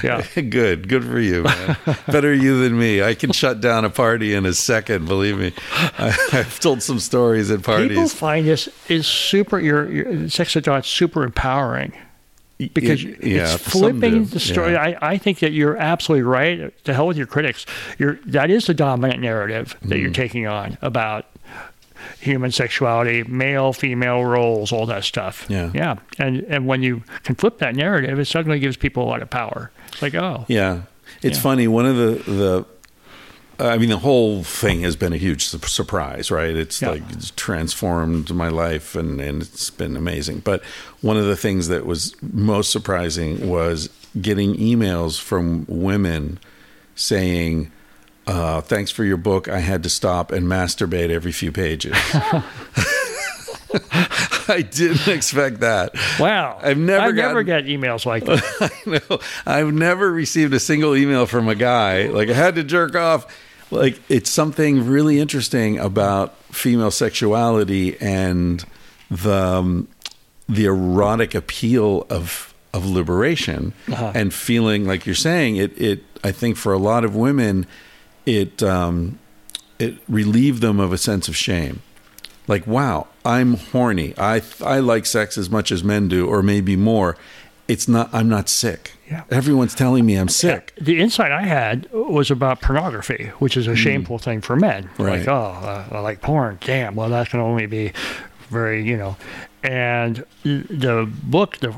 Yeah. 0.03 0.21
Good. 0.41 0.89
Good 0.89 1.03
for 1.05 1.19
you, 1.19 1.43
man. 1.43 1.77
Better 2.07 2.33
you 2.33 2.61
than 2.61 2.77
me. 2.77 3.01
I 3.01 3.15
can 3.15 3.31
shut 3.31 3.61
down 3.61 3.85
a 3.85 3.89
party 3.89 4.33
in 4.33 4.45
a 4.45 4.53
second, 4.53 5.07
believe 5.07 5.37
me. 5.37 5.53
I, 5.97 6.15
I've 6.33 6.59
told 6.59 6.81
some 6.83 6.99
stories 6.99 7.49
at 7.51 7.63
parties. 7.63 7.89
People 7.89 8.07
find 8.09 8.45
this 8.45 8.67
is 8.89 9.07
super. 9.07 9.59
Your, 9.59 9.89
your 9.91 10.29
sex 10.29 10.53
dawn 10.55 10.83
super 10.83 11.23
empowering 11.23 11.93
because 12.57 13.03
It- 13.03 13.23
yeah, 13.23 13.53
it's 13.53 13.69
flipping 13.69 14.25
the 14.25 14.39
story. 14.39 14.73
yeah. 14.73 14.81
I, 15.01 15.11
I 15.13 15.17
think 15.17 15.39
that 15.39 15.53
you're 15.53 15.77
absolutely 15.77 16.23
right. 16.23 16.83
To 16.85 16.93
hell 16.93 17.07
with 17.07 17.17
your 17.17 17.27
critics. 17.27 17.65
You're 17.97 18.19
that 18.25 18.49
is 18.51 18.65
the 18.67 18.73
dominant 18.73 19.21
narrative 19.21 19.75
that 19.83 19.95
Mm. 19.95 20.01
you're 20.01 20.11
taking 20.11 20.47
on 20.47 20.77
about 20.81 21.25
human 22.23 22.51
sexuality, 22.51 23.23
male, 23.23 23.73
female 23.73 24.23
roles, 24.25 24.71
all 24.71 24.85
that 24.87 25.03
stuff. 25.03 25.45
Yeah. 25.49 25.71
yeah. 25.73 25.95
And 26.17 26.41
and 26.49 26.65
when 26.67 26.81
you 26.83 27.03
can 27.23 27.35
flip 27.35 27.59
that 27.59 27.75
narrative, 27.75 28.19
it 28.19 28.25
suddenly 28.25 28.59
gives 28.59 28.77
people 28.77 29.03
a 29.03 29.09
lot 29.09 29.21
of 29.21 29.29
power. 29.29 29.71
It's 29.91 30.01
like, 30.01 30.15
oh, 30.15 30.45
Yeah, 30.47 30.81
it's 31.21 31.37
Yeah. 31.37 31.43
funny. 31.43 31.67
One 31.67 31.85
of 31.85 31.95
the 31.95 32.31
the, 32.31 32.65
I 33.59 33.77
mean, 33.77 33.89
the 33.89 33.99
whole 33.99 34.43
thing 34.43 34.81
has 34.81 34.95
been 34.95 35.13
a 35.13 35.17
huge 35.17 35.45
su- 35.45 35.59
surprise, 35.67 36.31
right? 36.31 36.55
It's 36.55 36.81
Yeah. 36.81 36.89
like 36.91 37.03
it's 37.11 37.31
transformed 37.35 38.33
my 38.33 38.49
life, 38.49 38.95
and 38.95 39.21
and 39.21 39.41
it's 39.43 39.69
been 39.69 39.95
amazing. 39.95 40.39
But 40.43 40.63
one 41.01 41.17
of 41.17 41.25
the 41.25 41.35
things 41.35 41.67
that 41.67 41.85
was 41.85 42.15
most 42.21 42.71
surprising 42.71 43.47
was 43.49 43.89
getting 44.21 44.55
emails 44.55 45.19
from 45.19 45.65
women 45.67 46.39
saying. 46.95 47.71
Uh, 48.25 48.61
thanks 48.61 48.89
for 48.91 49.03
your 49.03 49.17
book. 49.17 49.47
I 49.49 49.59
had 49.59 49.83
to 49.83 49.89
stop 49.89 50.31
and 50.31 50.47
masturbate 50.47 51.09
every 51.09 51.31
few 51.31 51.51
pages. 51.51 51.93
I 54.47 54.61
didn't 54.61 55.07
expect 55.07 55.61
that. 55.61 55.93
wow. 56.19 56.59
I've 56.61 56.77
never 56.77 57.05
I 57.07 57.11
never 57.11 57.43
gotten- 57.43 57.65
get 57.65 57.79
emails 57.79 58.05
like 58.05 58.25
that. 58.25 58.43
I 58.85 58.89
know. 59.09 59.19
I've 59.45 59.73
never 59.73 60.11
received 60.11 60.53
a 60.53 60.59
single 60.59 60.95
email 60.95 61.25
from 61.25 61.47
a 61.47 61.55
guy 61.55 62.03
like 62.07 62.29
I 62.29 62.33
had 62.33 62.55
to 62.55 62.63
jerk 62.63 62.95
off. 62.95 63.25
Like 63.71 63.99
it's 64.09 64.29
something 64.29 64.87
really 64.87 65.19
interesting 65.19 65.79
about 65.79 66.35
female 66.53 66.91
sexuality 66.91 67.97
and 67.99 68.63
the 69.09 69.33
um, 69.33 69.87
the 70.47 70.65
erotic 70.65 71.33
appeal 71.33 72.05
of 72.09 72.53
of 72.73 72.85
liberation 72.85 73.73
Uh-huh. 73.87 74.11
and 74.13 74.33
feeling 74.33 74.85
like 74.85 75.05
you're 75.05 75.15
saying 75.15 75.55
it. 75.55 75.79
It 75.81 76.03
I 76.23 76.31
think 76.31 76.57
for 76.57 76.73
a 76.73 76.77
lot 76.77 77.03
of 77.05 77.15
women, 77.15 77.65
it 78.25 78.61
um, 78.63 79.19
it 79.79 79.95
relieved 80.07 80.61
them 80.61 80.79
of 80.79 80.93
a 80.93 80.97
sense 80.97 81.27
of 81.27 81.35
shame 81.35 81.81
like 82.47 82.65
wow 82.67 83.07
i'm 83.25 83.55
horny 83.55 84.13
i 84.17 84.41
i 84.63 84.79
like 84.79 85.05
sex 85.05 85.37
as 85.37 85.49
much 85.49 85.71
as 85.71 85.83
men 85.83 86.07
do 86.07 86.27
or 86.27 86.43
maybe 86.43 86.75
more 86.75 87.15
it's 87.67 87.87
not 87.87 88.09
i'm 88.13 88.27
not 88.27 88.49
sick 88.49 88.91
Yeah. 89.09 89.23
everyone's 89.31 89.73
telling 89.73 90.05
me 90.05 90.15
i'm 90.15 90.27
sick 90.29 90.73
The 90.81 90.99
insight 90.99 91.31
I 91.31 91.43
had 91.43 91.89
was 91.93 92.29
about 92.31 92.59
pornography, 92.61 93.31
which 93.39 93.55
is 93.55 93.67
a 93.67 93.75
shameful 93.75 94.17
thing 94.19 94.41
for 94.41 94.55
men. 94.57 94.89
Right. 94.97 95.19
Like, 95.19 95.27
oh, 95.29 95.33
uh, 95.63 95.87
I 95.91 95.99
like 95.99 96.21
porn. 96.21 96.57
Damn. 96.61 96.95
Well, 96.95 97.09
that 97.09 97.29
can 97.29 97.39
only 97.39 97.65
be 97.67 97.93
very, 98.49 98.83
you 98.83 98.97
know. 98.97 99.15
And 99.63 100.25
the 100.43 101.09
book, 101.23 101.57
the, 101.57 101.69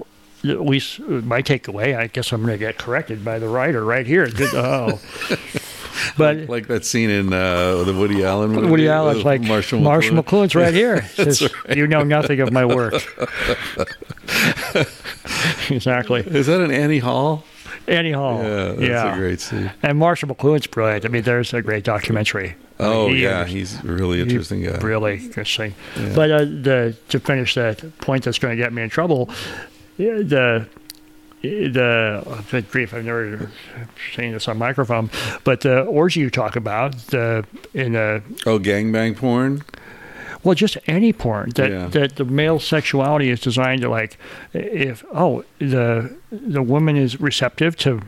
at 0.43 0.61
least 0.61 0.99
my 1.01 1.41
takeaway, 1.41 1.95
I 1.97 2.07
guess 2.07 2.31
I'm 2.31 2.41
going 2.41 2.53
to 2.53 2.57
get 2.57 2.77
corrected 2.79 3.23
by 3.23 3.37
the 3.39 3.47
writer 3.49 3.83
right 3.85 4.07
here. 4.07 4.27
Good- 4.29 4.55
Oh. 4.55 4.99
But 6.17 6.49
like 6.49 6.67
that 6.67 6.85
scene 6.85 7.09
in 7.09 7.31
uh, 7.33 7.83
the 7.83 7.93
woody 7.93 8.23
allen 8.23 8.51
movie 8.51 8.67
Woody 8.69 8.87
Allen's 8.87 9.23
like 9.23 9.41
marshall 9.41 9.79
Marshall, 9.79 10.17
McLuhan. 10.17 10.23
McLuhan's 10.23 10.55
right 10.55 10.73
here. 10.83 11.03
Says, 11.09 11.49
You 11.73 11.87
know 11.87 12.03
nothing 12.03 12.39
of 12.41 12.51
my 12.51 12.65
work. 12.65 12.93
exactly. 15.69 16.21
is 16.21 16.47
that 16.47 16.61
an 16.61 16.71
annie 16.71 16.99
hall 16.99 17.43
Annie 17.87 18.11
Hall. 18.13 18.41
yeah 18.41 18.73
that's 18.73 19.15
a 19.15 19.19
great 19.19 19.39
scene 19.39 19.71
And 19.83 19.97
Marshall 19.99 20.29
McLuhan's 20.29 20.65
brilliant. 20.67 21.05
I 21.05 21.07
mean, 21.09 21.21
there's 21.21 21.53
a 21.53 21.61
great 21.61 21.83
documentary. 21.83 22.55
oh 22.79 23.09
He 23.09 23.21
yeah 23.23 23.45
he's 23.45 23.83
a 23.83 23.87
really 23.87 24.21
interesting 24.21 24.63
guy 24.63 24.77
Really 24.79 25.17
interesting. 25.17 25.75
But 26.15 26.31
uh, 26.31 26.39
the 26.45 26.95
to 27.09 27.19
finish 27.19 27.53
that 27.55 27.97
point 27.99 28.23
that's 28.23 28.39
going 28.39 28.57
to 28.57 28.61
get 28.63 28.73
me 28.73 28.81
in 28.81 28.89
trouble, 28.89 29.29
yeah, 29.97 30.15
the 30.15 30.67
the 31.69 32.43
good 32.51 32.69
grief, 32.69 32.93
I've 32.93 33.05
never 33.05 33.49
seen 34.15 34.31
this 34.33 34.47
on 34.47 34.57
microphone, 34.57 35.09
but 35.43 35.61
the 35.61 35.81
orgy 35.83 36.19
you 36.21 36.29
talk 36.29 36.55
about 36.55 36.93
the 37.07 37.45
in 37.73 37.93
the 37.93 38.21
oh 38.45 38.59
gangbang 38.59 39.15
porn 39.17 39.63
well, 40.43 40.53
just 40.53 40.77
any 40.85 41.11
porn 41.11 41.49
that 41.55 41.71
Yeah. 41.71 41.87
that 41.87 42.17
the 42.17 42.25
male 42.25 42.59
sexuality 42.59 43.31
is 43.31 43.39
designed 43.39 43.81
to 43.81 43.89
like 43.89 44.17
if 44.53 45.03
oh 45.11 45.43
the 45.59 46.15
the 46.31 46.61
woman 46.61 46.95
is 46.97 47.19
receptive 47.19 47.75
to 47.77 48.01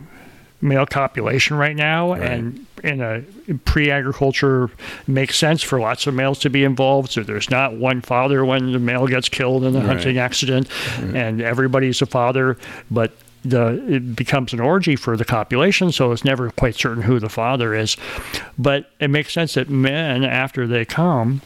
male 0.61 0.85
copulation 0.85 1.55
right 1.57 1.75
now 1.75 2.13
and 2.13 2.65
in 2.83 2.99
a 3.01 3.21
pre-agriculture 3.65 4.69
makes 5.05 5.37
sense 5.37 5.61
for 5.61 5.79
lots 5.79 6.07
of 6.07 6.13
males 6.15 6.39
to 6.39 6.49
be 6.49 6.63
involved 6.63 7.11
so 7.11 7.21
there's 7.21 7.49
not 7.51 7.73
one 7.75 8.01
father 8.01 8.43
when 8.43 8.71
the 8.71 8.79
male 8.79 9.05
gets 9.07 9.29
killed 9.29 9.63
in 9.63 9.75
a 9.75 9.79
Right. 9.79 9.87
hunting 9.87 10.17
accident 10.17 10.67
mm-hmm. 10.67 11.15
and 11.15 11.41
everybody's 11.41 12.01
a 12.01 12.07
father 12.07 12.57
but 12.89 13.11
the 13.45 13.67
it 13.87 14.15
becomes 14.15 14.51
an 14.53 14.59
orgy 14.59 14.95
for 14.95 15.15
the 15.15 15.23
copulation 15.25 15.91
so 15.91 16.11
it's 16.11 16.25
never 16.25 16.49
quite 16.51 16.75
certain 16.75 17.03
who 17.03 17.19
the 17.19 17.29
father 17.29 17.73
is 17.73 17.95
but 18.57 18.89
it 18.99 19.09
makes 19.09 19.31
sense 19.33 19.53
that 19.53 19.69
men 19.69 20.23
after 20.23 20.65
they 20.67 20.83
come 20.83 21.41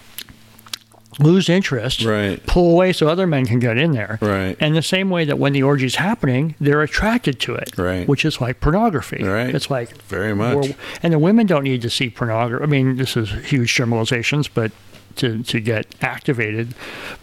lose 1.19 1.49
interest, 1.49 2.03
Right. 2.05 2.43
pull 2.47 2.71
away 2.71 2.93
so 2.93 3.07
other 3.09 3.27
men 3.27 3.45
can 3.45 3.59
get 3.59 3.77
in 3.77 3.91
there. 3.91 4.17
Right. 4.21 4.55
And 4.61 4.75
the 4.75 4.81
same 4.81 5.09
way 5.09 5.25
that 5.25 5.37
when 5.37 5.51
the 5.51 5.61
orgy 5.61 5.85
is 5.85 5.95
happening, 5.95 6.55
they're 6.59 6.81
attracted 6.81 7.39
to 7.41 7.53
it. 7.55 7.77
Right. 7.77 8.07
Which 8.07 8.23
is 8.23 8.39
like 8.39 8.61
pornography. 8.61 9.21
Right. 9.21 9.53
It's 9.53 9.69
like 9.69 10.01
Very 10.03 10.33
much. 10.33 10.71
and 11.03 11.13
the 11.13 11.19
women 11.19 11.45
don't 11.47 11.63
need 11.65 11.81
to 11.81 11.89
see 11.89 12.09
pornography. 12.09 12.63
I 12.63 12.67
mean, 12.67 12.95
this 12.95 13.17
is 13.17 13.29
huge 13.45 13.75
generalizations, 13.75 14.47
but 14.47 14.71
to 15.17 15.43
to 15.43 15.59
get 15.59 15.93
activated, 16.01 16.73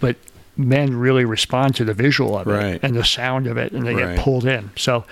but 0.00 0.16
men 0.58 0.94
really 0.96 1.24
respond 1.24 1.74
to 1.76 1.84
the 1.84 1.94
visual 1.94 2.36
of 2.36 2.46
Right. 2.46 2.74
it 2.74 2.80
and 2.82 2.94
the 2.96 3.04
sound 3.04 3.46
of 3.46 3.56
it, 3.56 3.72
and 3.72 3.86
they 3.86 3.94
Right. 3.94 4.16
get 4.16 4.24
pulled 4.24 4.44
in. 4.44 4.70
So 4.76 5.04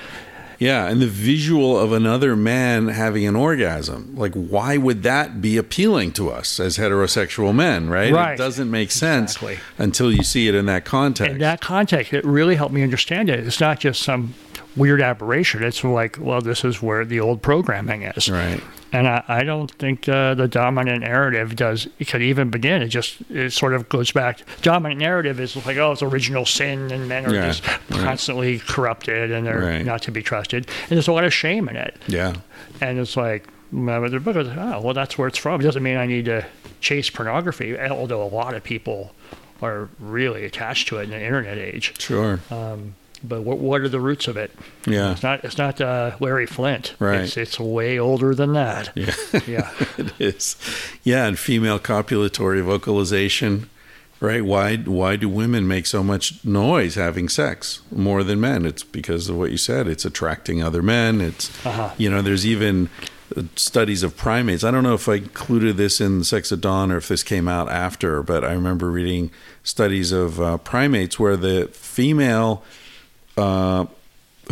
Yeah, 0.59 0.87
and 0.89 1.03
the 1.03 1.07
visual 1.07 1.79
of 1.79 1.93
another 1.93 2.35
man 2.35 2.89
having 2.89 3.27
an 3.27 3.37
orgasm. 3.37 4.15
Like, 4.17 4.33
why 4.33 4.79
would 4.79 5.03
that 5.03 5.43
be 5.43 5.59
appealing 5.59 6.13
to 6.13 6.31
us 6.31 6.59
as 6.59 6.79
heterosexual 6.79 7.55
men, 7.55 7.91
right? 7.91 8.11
Right. 8.11 8.33
It 8.33 8.39
doesn't 8.39 8.71
make 8.71 8.91
sense 8.91 9.33
Exactly. 9.37 9.59
until 9.77 10.11
you 10.11 10.23
see 10.23 10.49
it 10.49 10.55
in 10.55 10.65
that 10.65 10.87
context. 10.87 11.31
in 11.35 11.39
that 11.41 11.61
context, 11.61 12.15
it 12.15 12.25
really 12.25 12.55
helped 12.55 12.73
me 12.73 12.83
understand 12.83 13.29
it. 13.29 13.47
It's 13.47 13.61
not 13.61 13.81
just 13.81 14.01
some 14.03 14.33
weird 14.77 15.01
aberration. 15.01 15.63
It's 15.63 15.83
like, 15.83 16.19
well, 16.21 16.41
this 16.41 16.65
is 16.65 16.83
where 16.83 17.05
the 17.05 17.21
old 17.21 17.43
programming 17.43 18.03
is. 18.03 18.29
right. 18.29 18.61
And 18.93 19.09
I, 19.09 19.25
I 19.29 19.43
don't 19.43 19.71
think 19.73 20.09
uh, 20.09 20.35
the 20.35 20.47
dominant 20.49 21.01
narrative 21.03 21.57
does 21.57 21.89
it 21.99 22.07
could 22.09 22.23
even 22.23 22.51
begin. 22.51 22.83
It 22.83 22.89
just 22.89 23.21
it 23.31 23.53
sort 23.53 23.75
of 23.75 23.89
goes 23.89 24.13
back. 24.13 24.41
Dominant 24.63 25.01
narrative 25.01 25.41
is 25.41 25.57
like 25.67 25.77
oh, 25.77 25.93
it's 25.93 26.03
original 26.03 26.47
sin, 26.47 26.91
and 26.93 27.09
men 27.09 27.27
are 27.27 27.35
Yeah, 27.35 27.47
just 27.49 27.67
right. 27.67 27.81
constantly 27.91 28.59
corrupted, 28.61 29.33
and 29.33 29.45
they're 29.47 29.59
Right. 29.59 29.85
not 29.85 30.03
to 30.03 30.13
be 30.13 30.23
trusted. 30.23 30.69
And 30.83 30.91
there's 30.91 31.09
a 31.09 31.13
lot 31.13 31.25
of 31.25 31.35
shame 31.35 31.69
in 31.69 31.77
it. 31.77 31.97
Yeah. 32.07 32.35
And 32.81 32.99
it's 32.99 33.17
like, 33.17 33.49
well, 33.73 34.09
the 34.09 34.21
book 34.21 34.37
is, 34.37 34.49
oh, 34.49 34.81
well, 34.81 34.95
that's 34.95 35.19
where 35.19 35.27
it's 35.29 35.39
from. 35.39 35.61
It 35.61 35.65
doesn't 35.65 35.83
mean 35.83 35.97
I 35.97 36.07
need 36.07 36.27
to 36.27 36.47
chase 36.81 37.11
pornography, 37.11 37.77
although 37.79 38.23
a 38.23 38.29
lot 38.29 38.55
of 38.55 38.63
people 38.63 39.13
are 39.63 39.89
really 39.99 40.45
attached 40.45 40.89
to 40.89 40.99
it 40.99 41.05
in 41.05 41.11
the 41.11 41.21
internet 41.23 41.59
age. 41.59 41.99
Sure. 42.01 42.39
Um, 42.51 42.95
but 43.23 43.43
what 43.43 43.59
what 43.59 43.81
are 43.81 43.89
the 43.89 44.01
roots 44.01 44.29
of 44.29 44.37
it? 44.37 44.51
yeah. 44.87 45.13
It's 45.13 45.23
not 45.23 45.45
it's 45.45 45.59
not 45.59 45.81
uh, 45.81 46.17
Larry 46.21 46.47
Flynt. 46.47 46.95
Right. 46.99 47.21
It's, 47.21 47.37
it's 47.37 47.59
way 47.61 47.99
older 47.99 48.35
than 48.35 48.53
that. 48.55 48.91
Yeah. 48.95 49.15
Yeah. 49.47 49.71
it 49.99 50.13
is. 50.21 50.57
Yeah, 51.03 51.27
and 51.27 51.39
female 51.39 51.79
copulatory 51.79 52.63
vocalization, 52.63 53.69
right? 54.21 54.45
Why 54.45 54.77
why 54.79 55.17
do 55.17 55.29
women 55.29 55.67
make 55.69 55.87
so 55.87 56.03
much 56.03 56.45
noise 56.45 56.95
having 56.95 57.29
sex 57.29 57.81
more 57.91 58.23
than 58.23 58.41
men? 58.41 58.65
It's 58.67 58.83
because 58.83 59.29
of 59.29 59.37
what 59.37 59.51
you 59.51 59.57
said. 59.59 59.87
It's 59.87 60.05
attracting 60.05 60.63
other 60.63 60.83
men. 60.83 61.21
It's 61.21 61.51
Uh-huh. 61.67 61.91
you 61.99 62.11
know, 62.11 62.23
there's 62.23 62.47
even 62.47 62.89
uh, 63.37 63.43
studies 63.57 64.03
of 64.03 64.17
primates. 64.17 64.63
I 64.65 64.71
don't 64.71 64.85
know 64.85 64.95
if 64.95 65.09
I 65.09 65.15
included 65.17 65.77
this 65.77 66.01
in 66.01 66.23
Sex 66.25 66.53
at 66.53 66.61
Dawn 66.61 66.93
or 66.93 66.99
if 66.99 67.09
this 67.09 67.23
came 67.25 67.49
out 67.49 67.69
after, 67.71 68.23
but 68.23 68.45
I 68.45 68.53
remember 68.53 68.91
reading 68.91 69.31
studies 69.65 70.13
of 70.13 70.41
uh, 70.41 70.59
primates 70.59 71.19
where 71.19 71.37
the 71.37 71.69
female 71.73 72.63
uh, 73.37 73.87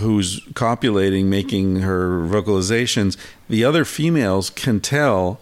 who's 0.01 0.41
copulating, 0.55 1.31
making 1.31 1.77
her 1.81 2.21
vocalizations, 2.21 3.17
the 3.49 3.65
other 3.65 3.85
females 3.85 4.51
can 4.51 4.81
tell 4.81 5.41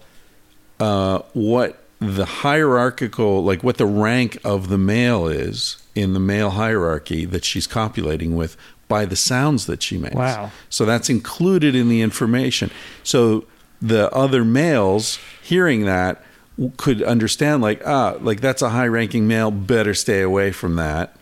uh, 0.78 1.20
what 1.32 1.82
the 2.00 2.24
hierarchical, 2.24 3.44
like 3.44 3.62
what 3.62 3.78
the 3.78 3.86
rank 3.86 4.38
of 4.44 4.68
the 4.68 4.78
male 4.78 5.26
is 5.26 5.82
in 5.94 6.12
the 6.12 6.20
male 6.20 6.50
hierarchy 6.50 7.24
that 7.24 7.44
she's 7.44 7.66
copulating 7.66 8.34
with 8.34 8.56
by 8.88 9.04
the 9.04 9.16
sounds 9.16 9.66
that 9.66 9.82
she 9.82 9.96
makes. 9.96 10.14
Wow. 10.14 10.50
So 10.68 10.84
that's 10.84 11.08
included 11.08 11.74
in 11.74 11.88
the 11.88 12.02
information. 12.02 12.70
So 13.02 13.46
the 13.80 14.10
other 14.12 14.44
males 14.44 15.18
hearing 15.42 15.84
that 15.84 16.22
could 16.76 17.02
understand 17.02 17.62
like 17.62 17.82
ah 17.86 18.16
like 18.20 18.40
that's 18.40 18.62
a 18.62 18.68
high 18.68 18.86
ranking 18.86 19.26
male 19.26 19.50
better 19.50 19.94
stay 19.94 20.20
away 20.20 20.52
from 20.52 20.76
that 20.76 21.16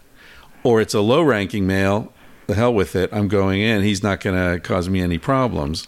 or 0.63 0.81
it's 0.81 0.95
a 0.95 1.01
low 1.01 1.23
ranking 1.23 1.67
male 1.67 2.13
the 2.47 2.55
hell 2.55 2.73
with 2.75 2.95
it 2.97 3.09
i'm 3.13 3.29
going 3.29 3.61
in 3.61 3.83
he's 3.83 4.03
not 4.03 4.21
going 4.21 4.37
to 4.37 4.61
cause 4.61 4.89
me 4.89 5.01
any 5.01 5.19
problems 5.19 5.87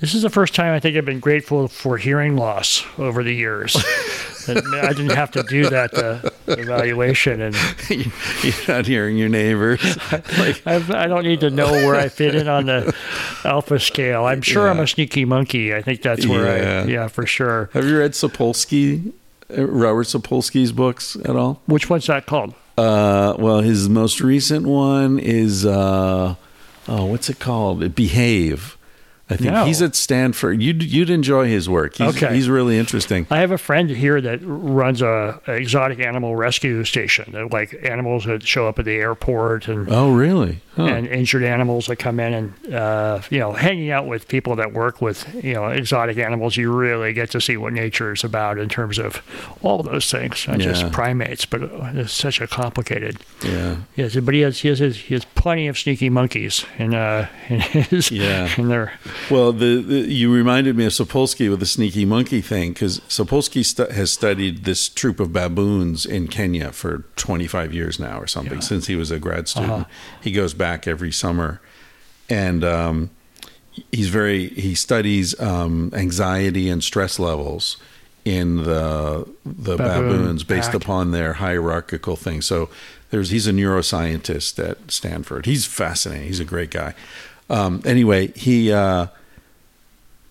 This 0.00 0.14
is 0.14 0.22
the 0.22 0.30
first 0.30 0.54
time 0.54 0.72
I 0.74 0.80
think 0.80 0.96
I've 0.96 1.04
been 1.04 1.20
grateful 1.20 1.68
for 1.68 1.98
hearing 1.98 2.34
loss 2.34 2.86
over 2.96 3.22
the 3.22 3.34
years. 3.34 3.76
I 4.48 4.94
didn't 4.94 5.10
have 5.10 5.30
to 5.32 5.42
do 5.42 5.68
that 5.68 5.92
uh, 5.92 6.30
evaluation, 6.46 7.42
and 7.42 7.54
you're 7.90 8.54
not 8.66 8.86
hearing 8.86 9.18
your 9.18 9.28
neighbors 9.28 9.82
like 10.38 10.66
I've, 10.66 10.90
I 10.90 11.06
don't 11.06 11.24
need 11.24 11.40
to 11.40 11.50
know 11.50 11.70
where 11.70 11.96
I 11.96 12.08
fit 12.08 12.34
in 12.34 12.48
on 12.48 12.64
the 12.64 12.96
alpha 13.44 13.78
scale. 13.78 14.24
I'm 14.24 14.40
sure 14.40 14.70
I'm 14.70 14.80
a 14.80 14.86
sneaky 14.86 15.26
monkey. 15.26 15.74
I 15.74 15.82
think 15.82 16.00
that's 16.00 16.26
where 16.26 16.46
Yeah. 16.56 16.82
I, 16.82 16.84
yeah, 16.86 17.08
for 17.08 17.26
sure. 17.26 17.68
have 17.74 17.84
you 17.84 17.98
read 17.98 18.12
sapolsky 18.12 19.12
uh, 19.56 19.66
robert 19.66 20.06
sapolsky's 20.06 20.72
books 20.72 21.14
at 21.26 21.36
all 21.36 21.60
Which 21.66 21.90
one's 21.90 22.06
that 22.06 22.24
called? 22.24 22.54
Uh, 22.80 23.36
well, 23.38 23.60
his 23.60 23.90
most 23.90 24.22
recent 24.22 24.64
one 24.64 25.18
is 25.18 25.66
uh, 25.66 26.34
oh, 26.88 27.04
what's 27.04 27.28
it 27.28 27.38
called? 27.38 27.94
Behave. 27.94 28.78
I 29.30 29.36
think 29.36 29.52
No. 29.52 29.64
he's 29.64 29.80
at 29.80 29.94
Stanford. 29.94 30.60
You'd 30.60 30.82
you'd 30.82 31.08
enjoy 31.10 31.46
his 31.48 31.68
work. 31.68 31.96
He's, 31.96 32.16
Okay. 32.22 32.34
he's 32.34 32.48
really 32.48 32.78
interesting. 32.78 33.26
I 33.30 33.38
have 33.38 33.52
a 33.52 33.58
friend 33.58 33.88
here 33.88 34.20
that 34.20 34.40
runs 34.42 35.02
a, 35.02 35.40
a 35.46 35.52
exotic 35.52 36.00
animal 36.00 36.34
rescue 36.36 36.84
station. 36.84 37.48
Like 37.52 37.78
animals 37.84 38.24
that 38.24 38.42
show 38.46 38.66
up 38.68 38.78
at 38.78 38.84
the 38.84 38.96
airport 38.96 39.68
and 39.68 39.88
Oh, 39.90 40.12
really? 40.12 40.58
Huh. 40.76 40.84
and 40.84 41.06
injured 41.08 41.42
animals 41.42 41.86
that 41.86 41.96
come 41.96 42.20
in 42.20 42.32
and 42.32 42.74
uh, 42.74 43.20
you 43.28 43.38
know 43.40 43.52
hanging 43.52 43.90
out 43.90 44.06
with 44.06 44.28
people 44.28 44.54
that 44.56 44.72
work 44.72 45.00
with 45.02 45.26
you 45.44 45.52
know 45.54 45.66
exotic 45.66 46.16
animals 46.16 46.56
you 46.56 46.72
really 46.72 47.12
get 47.12 47.28
to 47.32 47.40
see 47.40 47.56
what 47.56 47.72
nature 47.72 48.12
is 48.12 48.22
about 48.22 48.56
in 48.56 48.68
terms 48.68 48.96
of 48.98 49.20
all 49.62 49.82
those 49.82 50.08
things 50.10 50.46
not 50.46 50.60
Yeah. 50.60 50.66
just 50.72 50.92
primates 50.92 51.44
but 51.44 51.62
it's 51.94 52.12
such 52.12 52.40
a 52.40 52.46
complicated 52.46 53.16
yeah, 53.44 53.78
yes 53.96 54.14
but 54.14 54.32
he 54.32 54.40
has 54.42 54.60
he 54.60 54.68
has 54.68 54.78
he 54.78 55.14
has 55.14 55.24
plenty 55.34 55.66
of 55.66 55.76
sneaky 55.76 56.08
monkeys 56.08 56.64
in 56.78 56.94
uh 56.94 57.26
in 57.48 57.60
his 57.60 58.12
Yeah. 58.12 58.48
in 58.56 58.68
their 58.68 58.92
Well, 59.30 59.52
the, 59.52 59.82
the 59.82 59.98
you 60.00 60.32
reminded 60.32 60.76
me 60.76 60.86
of 60.86 60.92
Sapolsky 60.92 61.50
with 61.50 61.60
the 61.60 61.66
sneaky 61.66 62.04
monkey 62.04 62.40
thing 62.40 62.72
because 62.72 63.00
Sapolsky 63.00 63.64
stu- 63.64 63.92
has 63.92 64.12
studied 64.12 64.64
this 64.64 64.88
troop 64.88 65.20
of 65.20 65.32
baboons 65.32 66.06
in 66.06 66.28
Kenya 66.28 66.72
for 66.72 67.04
25 67.16 67.74
years 67.74 67.98
now 67.98 68.18
or 68.20 68.26
something 68.26 68.60
since 68.60 68.86
he 68.86 68.96
was 68.96 69.10
a 69.10 69.18
grad 69.18 69.48
student. 69.48 69.72
Uh-huh. 69.72 69.84
He 70.22 70.32
goes 70.32 70.54
back 70.54 70.86
every 70.86 71.12
summer, 71.12 71.60
and 72.28 72.64
um, 72.64 73.10
he's 73.92 74.08
very 74.08 74.48
he 74.48 74.74
studies 74.74 75.38
um, 75.40 75.90
anxiety 75.94 76.68
and 76.68 76.82
stress 76.82 77.18
levels 77.18 77.76
in 78.24 78.64
the 78.64 79.26
the 79.44 79.76
Baboon 79.76 80.08
baboons 80.08 80.44
based 80.44 80.72
pack. 80.72 80.82
upon 80.82 81.10
their 81.12 81.34
hierarchical 81.34 82.16
thing. 82.16 82.42
So 82.42 82.68
there's 83.10 83.30
he's 83.30 83.46
a 83.46 83.52
neuroscientist 83.52 84.58
at 84.58 84.90
Stanford. 84.90 85.46
He's 85.46 85.66
fascinating. 85.66 86.26
He's 86.26 86.40
a 86.40 86.44
great 86.44 86.70
guy. 86.70 86.94
Um, 87.50 87.82
anyway, 87.84 88.28
he 88.28 88.72
uh, 88.72 89.08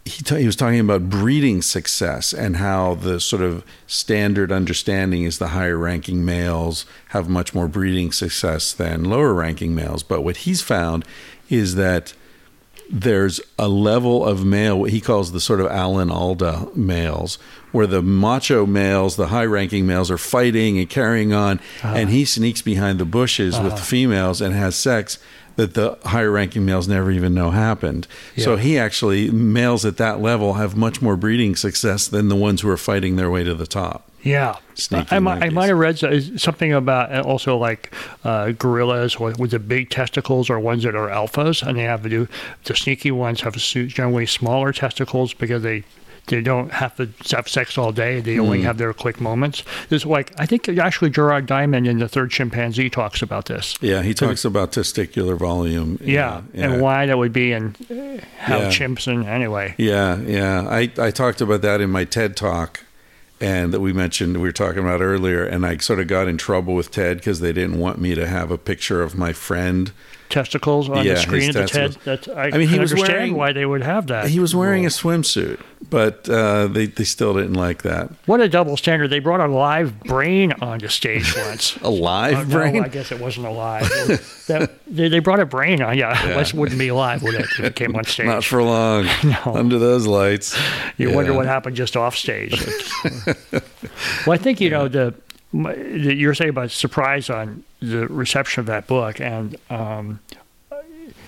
he 0.06 0.24
ta 0.24 0.36
he 0.36 0.46
was 0.46 0.56
talking 0.56 0.80
about 0.80 1.10
breeding 1.10 1.62
success 1.62 2.34
and 2.34 2.58
how 2.58 2.96
the 2.96 3.20
sort 3.20 3.41
of 3.41 3.64
standard 3.86 4.52
understanding 4.52 5.24
is 5.24 5.38
the 5.38 5.50
higher 5.50 5.78
ranking 5.78 6.26
males 6.26 6.86
have 7.10 7.30
much 7.30 7.54
more 7.54 7.68
breeding 7.68 8.12
success 8.12 8.74
than 8.74 9.04
lower 9.04 9.34
ranking 9.34 9.76
males. 9.76 10.02
But 10.02 10.22
what 10.22 10.38
he's 10.38 10.62
found 10.62 11.06
is 11.50 11.76
that 11.76 12.14
there's 12.91 13.40
a 13.60 13.68
level 13.68 14.26
of 14.26 14.44
male, 14.44 14.80
what 14.80 14.90
he 14.90 15.00
calls 15.00 15.32
the 15.32 15.40
sort 15.40 15.60
of 15.60 15.68
Alan 15.68 16.10
Alda 16.10 16.70
males, 16.74 17.38
where 17.72 17.86
the 17.86 18.02
macho 18.02 18.66
males, 18.66 19.16
the 19.16 19.28
high 19.28 19.46
ranking 19.46 19.86
males, 19.86 20.10
are 20.10 20.18
fighting 20.18 20.80
and 20.80 20.90
carrying 20.90 21.32
on, 21.32 21.60
and 21.84 22.10
he 22.10 22.26
sneaks 22.26 22.64
behind 22.64 22.98
the 22.98 23.06
bushes 23.06 23.60
with 23.60 23.76
the 23.76 23.82
females 23.84 24.41
and 24.41 24.56
has 24.56 24.76
sex 24.76 25.20
that 25.60 25.73
the 25.73 25.98
higher 26.06 26.31
ranking 26.31 26.65
males 26.65 26.88
never 26.88 27.11
even 27.11 27.34
know 27.34 27.52
happened. 27.52 28.07
So 28.38 28.56
he 28.56 28.80
actually, 28.80 29.30
males 29.30 29.84
at 29.84 29.98
that 29.98 30.22
level 30.22 30.53
have 30.53 30.77
much 30.77 31.02
more 31.02 31.18
breeding 31.18 31.57
success 31.57 32.07
than 32.07 32.30
the 32.30 32.36
ones 32.36 32.61
who 32.61 32.69
are 32.69 32.77
fighting 32.77 33.18
their 33.18 33.30
way 33.30 33.44
to 33.44 33.53
the 33.53 33.68
top. 33.68 34.10
Yeah, 34.23 34.57
Sneaky 34.76 35.15
I, 35.15 35.19
might, 35.19 35.44
I 35.44 35.49
might 35.49 35.68
have 35.68 35.77
read 35.77 35.98
something 36.40 36.73
about 36.73 37.14
uh, 37.14 37.22
also 37.22 37.57
like 37.57 37.94
uh, 38.23 38.52
gorillas 38.52 39.19
with, 39.19 39.38
with 39.38 39.52
the 39.52 39.60
big 39.60 39.90
testicles 39.90 40.49
are 40.49 40.60
ones 40.60 40.84
that 40.84 40.95
are 40.95 41.10
alphas, 41.10 41.65
and 41.65 41.77
they 41.77 41.84
have 41.84 42.03
to 42.03 42.10
do 42.10 42.27
the 42.65 42.76
sneaky 42.76 43.11
ones 43.11 43.41
have 43.41 43.56
generally 43.56 44.26
smaller 44.26 44.72
testicles 44.73 45.34
because 45.34 45.64
they 45.64 45.84
they 46.30 46.41
don't 46.41 46.72
have 46.72 46.95
to 46.97 47.10
have 47.35 47.47
sex 47.49 47.77
all 47.77 47.91
day. 47.91 48.22
They 48.22 48.35
Hmm. 48.35 48.41
only 48.41 48.61
have 48.61 48.77
their 48.77 48.93
quick 48.93 49.19
moments. 49.19 49.64
There's 49.89 50.06
like 50.06 50.31
I 50.38 50.45
think 50.45 50.69
actually 50.69 51.10
Jared 51.10 51.45
Diamond 51.45 51.88
in 51.88 51.99
the 51.99 52.07
Third 52.07 52.31
Chimpanzee 52.31 52.89
talks 52.89 53.22
about 53.22 53.45
this. 53.45 53.76
Yeah, 53.81 54.01
he 54.01 54.14
talks 54.14 54.45
about 54.45 54.72
testicular 54.72 55.38
volume. 55.38 55.99
Yeah, 56.03 56.41
and 56.53 56.81
why 56.81 57.06
that 57.06 57.18
would 57.18 57.34
be 57.34 57.51
and 57.51 57.76
how 58.38 58.60
Yeah. 58.60 58.69
chimps 58.69 59.07
and 59.07 59.26
anyway. 59.27 59.76
Yeah, 59.77 60.18
yeah. 60.22 60.65
I, 60.69 60.91
I 60.97 61.11
talked 61.11 61.41
about 61.41 61.61
that 61.64 61.81
in 61.81 61.89
my 61.89 62.06
TED 62.06 62.35
talk 62.35 62.81
and 63.41 63.73
that 63.73 63.80
we 63.80 63.93
mentioned 63.93 64.35
we 64.38 64.43
were 64.43 64.51
talking 64.51 64.80
about 64.80 65.01
earlier 65.01 65.43
and 65.43 65.65
I 65.65 65.77
sort 65.77 65.99
of 65.99 66.07
got 66.07 66.27
in 66.27 66.38
trouble 66.38 66.76
with 66.76 66.91
TED 66.91 67.18
because 67.18 67.39
they 67.39 67.53
didn't 67.53 67.80
want 67.80 67.99
me 67.99 68.14
to 68.15 68.27
have 68.27 68.51
a 68.51 68.57
picture 68.57 69.01
of 69.01 69.18
my 69.18 69.34
friend. 69.34 69.91
Testicles 70.30 70.89
on 70.89 71.03
Yeah, 71.06 71.15
the 71.15 71.19
screen 71.22 71.41
his 71.47 71.56
at 71.56 71.61
the 71.68 71.68
TED. 71.73 71.91
testicles. 71.93 72.26
That 72.26 72.38
I, 72.38 72.47
I 72.56 72.57
mean, 72.60 72.68
he 72.68 72.77
was 72.80 72.91
understand 72.91 73.18
wearing- 73.18 73.35
why 73.35 73.51
they 73.51 73.65
would 73.65 73.81
have 73.81 74.07
that. 74.07 74.27
He 74.30 74.39
was 74.39 74.56
wearing 74.56 74.85
a 74.85 74.89
swimsuit, 74.89 75.60
but 75.89 76.30
uh, 76.30 76.68
they, 76.68 76.85
they 76.85 77.03
still 77.03 77.34
didn't 77.34 77.56
like 77.56 77.81
that. 77.81 78.11
What 78.27 78.39
a 78.39 78.47
double 78.47 78.77
standard! 78.77 79.07
They 79.10 79.18
brought 79.19 79.39
a 79.39 79.47
live 79.47 79.99
brain 80.01 80.53
onto 80.61 80.88
stage 80.88 81.34
once. 81.47 81.76
A 81.77 81.89
live 81.89 82.47
Oh, 82.47 82.51
brain? 82.57 82.76
No, 82.76 82.84
I 82.84 82.89
guess 82.89 83.11
it 83.11 83.19
wasn't 83.19 83.47
alive. 83.47 83.89
that, 84.47 84.72
they, 84.85 85.10
they 85.10 85.18
brought 85.19 85.39
a 85.39 85.45
brain 85.47 85.81
on. 85.81 85.97
Yeah, 85.97 86.39
it 86.39 86.53
wouldn't 86.53 86.77
be 86.80 86.89
alive, 86.89 87.23
would 87.23 87.34
it? 87.34 87.41
If 87.45 87.60
it 87.61 87.76
came 87.76 87.95
on 87.95 88.03
stage. 88.06 88.27
Not 88.27 88.43
for 88.43 88.61
long. 88.61 89.07
Under 89.45 89.80
those 89.80 90.06
lights. 90.06 90.56
you 90.97 91.11
wonder 91.11 91.34
what 91.34 91.47
happened 91.47 91.76
just 91.76 91.97
off 91.97 92.15
stage. 92.15 92.53
well, 94.26 94.34
I 94.34 94.38
think 94.38 94.61
you 94.61 94.69
know 94.69 94.88
the, 94.88 95.14
the 95.54 96.14
you're 96.16 96.34
saying 96.34 96.50
about 96.52 96.72
surprise 96.72 97.30
on 97.30 97.64
the 97.82 98.08
reception 98.08 98.62
of 98.62 98.66
that 98.68 98.88
book, 98.88 99.20
and 99.20 99.56
um, 99.70 100.20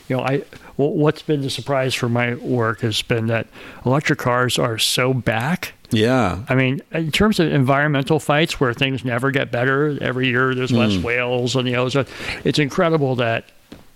you 0.08 0.18
know, 0.18 0.24
I 0.24 0.44
what's 0.76 1.22
been 1.22 1.42
the 1.42 1.50
surprise 1.50 1.94
for 1.94 2.10
my 2.10 2.36
work 2.36 2.82
has 2.82 3.02
been 3.02 3.28
that 3.28 3.48
electric 3.86 4.20
cars 4.20 4.58
are 4.60 4.78
so 4.78 5.14
back. 5.14 5.74
Yeah. 5.92 6.44
I 6.48 6.56
mean, 6.56 6.82
in 6.92 7.12
terms 7.12 7.40
of 7.40 7.52
environmental 7.52 8.20
fights 8.20 8.60
where 8.60 8.74
things 8.74 9.04
never 9.04 9.30
get 9.30 9.52
better, 9.52 9.98
every 10.02 10.28
year 10.28 10.56
there's 10.56 10.72
less 10.72 10.96
Hmm. 10.96 11.04
whales 11.04 11.56
and 11.56 11.68
the 11.68 11.76
ozone. 11.76 12.06
It's 12.46 12.60
incredible 12.60 13.16
that 13.18 13.46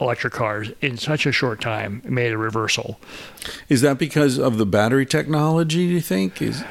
electric 0.01 0.33
cars 0.33 0.71
in 0.81 0.97
such 0.97 1.25
a 1.25 1.31
short 1.31 1.61
time 1.61 2.01
made 2.03 2.33
a 2.33 2.37
reversal. 2.37 2.99
Is 3.69 3.79
that 3.81 3.97
because 3.97 4.37
of 4.37 4.57
the 4.57 4.65
battery 4.65 5.05
technology, 5.05 5.87
do 5.87 5.93
you 5.93 6.01
think? 6.01 6.41
Is 6.41 6.63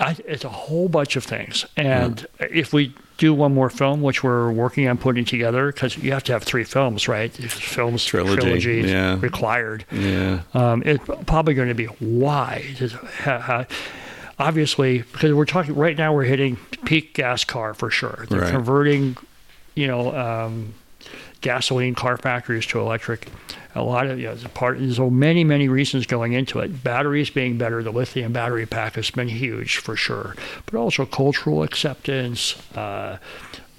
I, 0.00 0.16
it's 0.26 0.44
a 0.44 0.48
whole 0.48 0.88
bunch 0.88 1.14
of 1.16 1.24
things. 1.24 1.66
And 1.76 2.26
if 2.40 2.72
we 2.72 2.94
do 3.18 3.34
one 3.34 3.52
more 3.54 3.68
film, 3.68 4.00
which 4.00 4.24
we're 4.24 4.50
working 4.50 4.88
on 4.88 4.96
putting 4.96 5.24
together, 5.26 5.70
because 5.70 5.96
you 5.98 6.10
have 6.12 6.24
to 6.24 6.32
have 6.32 6.42
three 6.42 6.64
films, 6.64 7.06
right? 7.06 7.30
Films 7.30 8.04
Trilogy, 8.04 8.80
yeah. 8.88 9.18
required. 9.20 9.84
Yeah. 9.92 10.40
Um, 10.54 10.82
it's 10.86 11.04
probably 11.26 11.52
going 11.54 11.68
to 11.68 11.74
be 11.74 11.84
why. 11.84 12.64
Does- 12.78 12.92
ha- 12.94 13.38
ha- 13.40 13.66
obviously, 14.38 14.98
because 15.02 15.32
we're 15.34 15.44
talking 15.44 15.74
right 15.74 15.96
now, 15.98 16.14
we're 16.14 16.24
hitting 16.24 16.56
peak 16.86 17.12
gas 17.14 17.44
car 17.44 17.74
for 17.74 17.90
sure. 17.90 18.26
They're 18.30 18.40
Right. 18.40 18.50
converting, 18.50 19.16
you 19.74 19.86
know, 19.86 20.14
um, 20.16 20.72
gasoline 21.40 21.94
car 21.94 22.16
factories 22.16 22.66
to 22.66 22.80
electric. 22.80 23.28
A 23.74 23.82
lot 23.82 24.06
of 24.06 24.18
you 24.18 24.26
know, 24.26 24.36
part. 24.52 24.78
There's 24.78 24.96
so 24.96 25.10
many 25.10 25.44
many 25.44 25.68
reasons 25.68 26.06
going 26.06 26.32
into 26.32 26.58
it. 26.58 26.82
Batteries 26.82 27.30
being 27.30 27.56
better. 27.56 27.82
The 27.82 27.92
lithium 27.92 28.32
battery 28.32 28.66
pack 28.66 28.94
has 28.94 29.10
been 29.10 29.28
huge 29.28 29.76
for 29.76 29.94
sure, 29.96 30.34
but 30.66 30.74
also 30.74 31.06
cultural 31.06 31.62
acceptance. 31.62 32.56
Uh, 32.76 33.18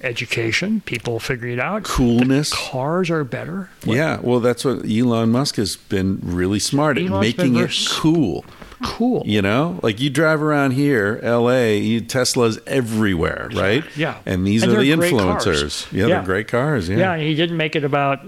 Education, 0.03 0.81
people 0.81 1.19
figuring 1.19 1.53
it 1.53 1.59
out. 1.59 1.83
Coolness. 1.83 2.51
Cars 2.51 3.11
are 3.11 3.23
better. 3.23 3.69
Yeah, 3.85 4.19
well, 4.19 4.39
that's 4.39 4.65
what 4.65 4.83
Elon 4.89 5.29
Musk 5.29 5.57
has 5.57 5.75
been 5.75 6.19
really 6.23 6.57
smart 6.57 6.97
at 6.97 7.03
making 7.03 7.55
it 7.55 7.71
cool. 7.87 8.43
Cool. 8.83 9.23
You 9.25 9.41
know, 9.41 9.79
like 9.83 9.99
you 9.99 10.09
drive 10.09 10.41
around 10.41 10.71
here, 10.71 11.19
L.A., 11.23 11.77
you, 11.77 12.01
Teslas 12.01 12.59
everywhere, 12.67 13.49
right? 13.53 13.83
Yeah. 13.95 14.17
and 14.25 14.45
these 14.45 14.63
And 14.63 14.71
are 14.73 14.79
the 14.79 14.87
they're 14.89 14.97
great 14.97 15.11
cars. 15.13 15.45
influencers. 15.45 15.91
Yeah, 15.91 15.99
Yeah. 16.01 16.07
they're 16.15 16.23
great 16.23 16.47
cars. 16.47 16.89
Yeah. 16.89 16.97
Yeah, 16.97 17.13
and 17.13 17.21
he 17.21 17.35
didn't 17.35 17.57
make 17.57 17.75
it 17.75 17.83
about 17.83 18.19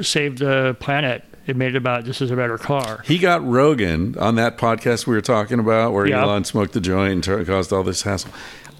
save 0.00 0.38
the 0.38 0.76
planet. 0.80 1.22
It 1.46 1.56
made 1.56 1.74
it 1.74 1.76
about 1.76 2.04
this 2.04 2.20
is 2.22 2.30
a 2.30 2.36
better 2.36 2.56
car. 2.58 3.02
He 3.04 3.18
got 3.18 3.46
Rogan 3.46 4.16
on 4.18 4.34
that 4.36 4.56
podcast 4.58 5.06
we 5.06 5.14
were 5.14 5.20
talking 5.20 5.58
about, 5.60 5.92
where 5.92 6.06
Yeah. 6.06 6.22
Elon 6.22 6.44
smoked 6.44 6.72
the 6.72 6.80
joint 6.80 7.26
and 7.28 7.46
caused 7.46 7.72
all 7.72 7.82
this 7.82 8.02
hassle. 8.02 8.30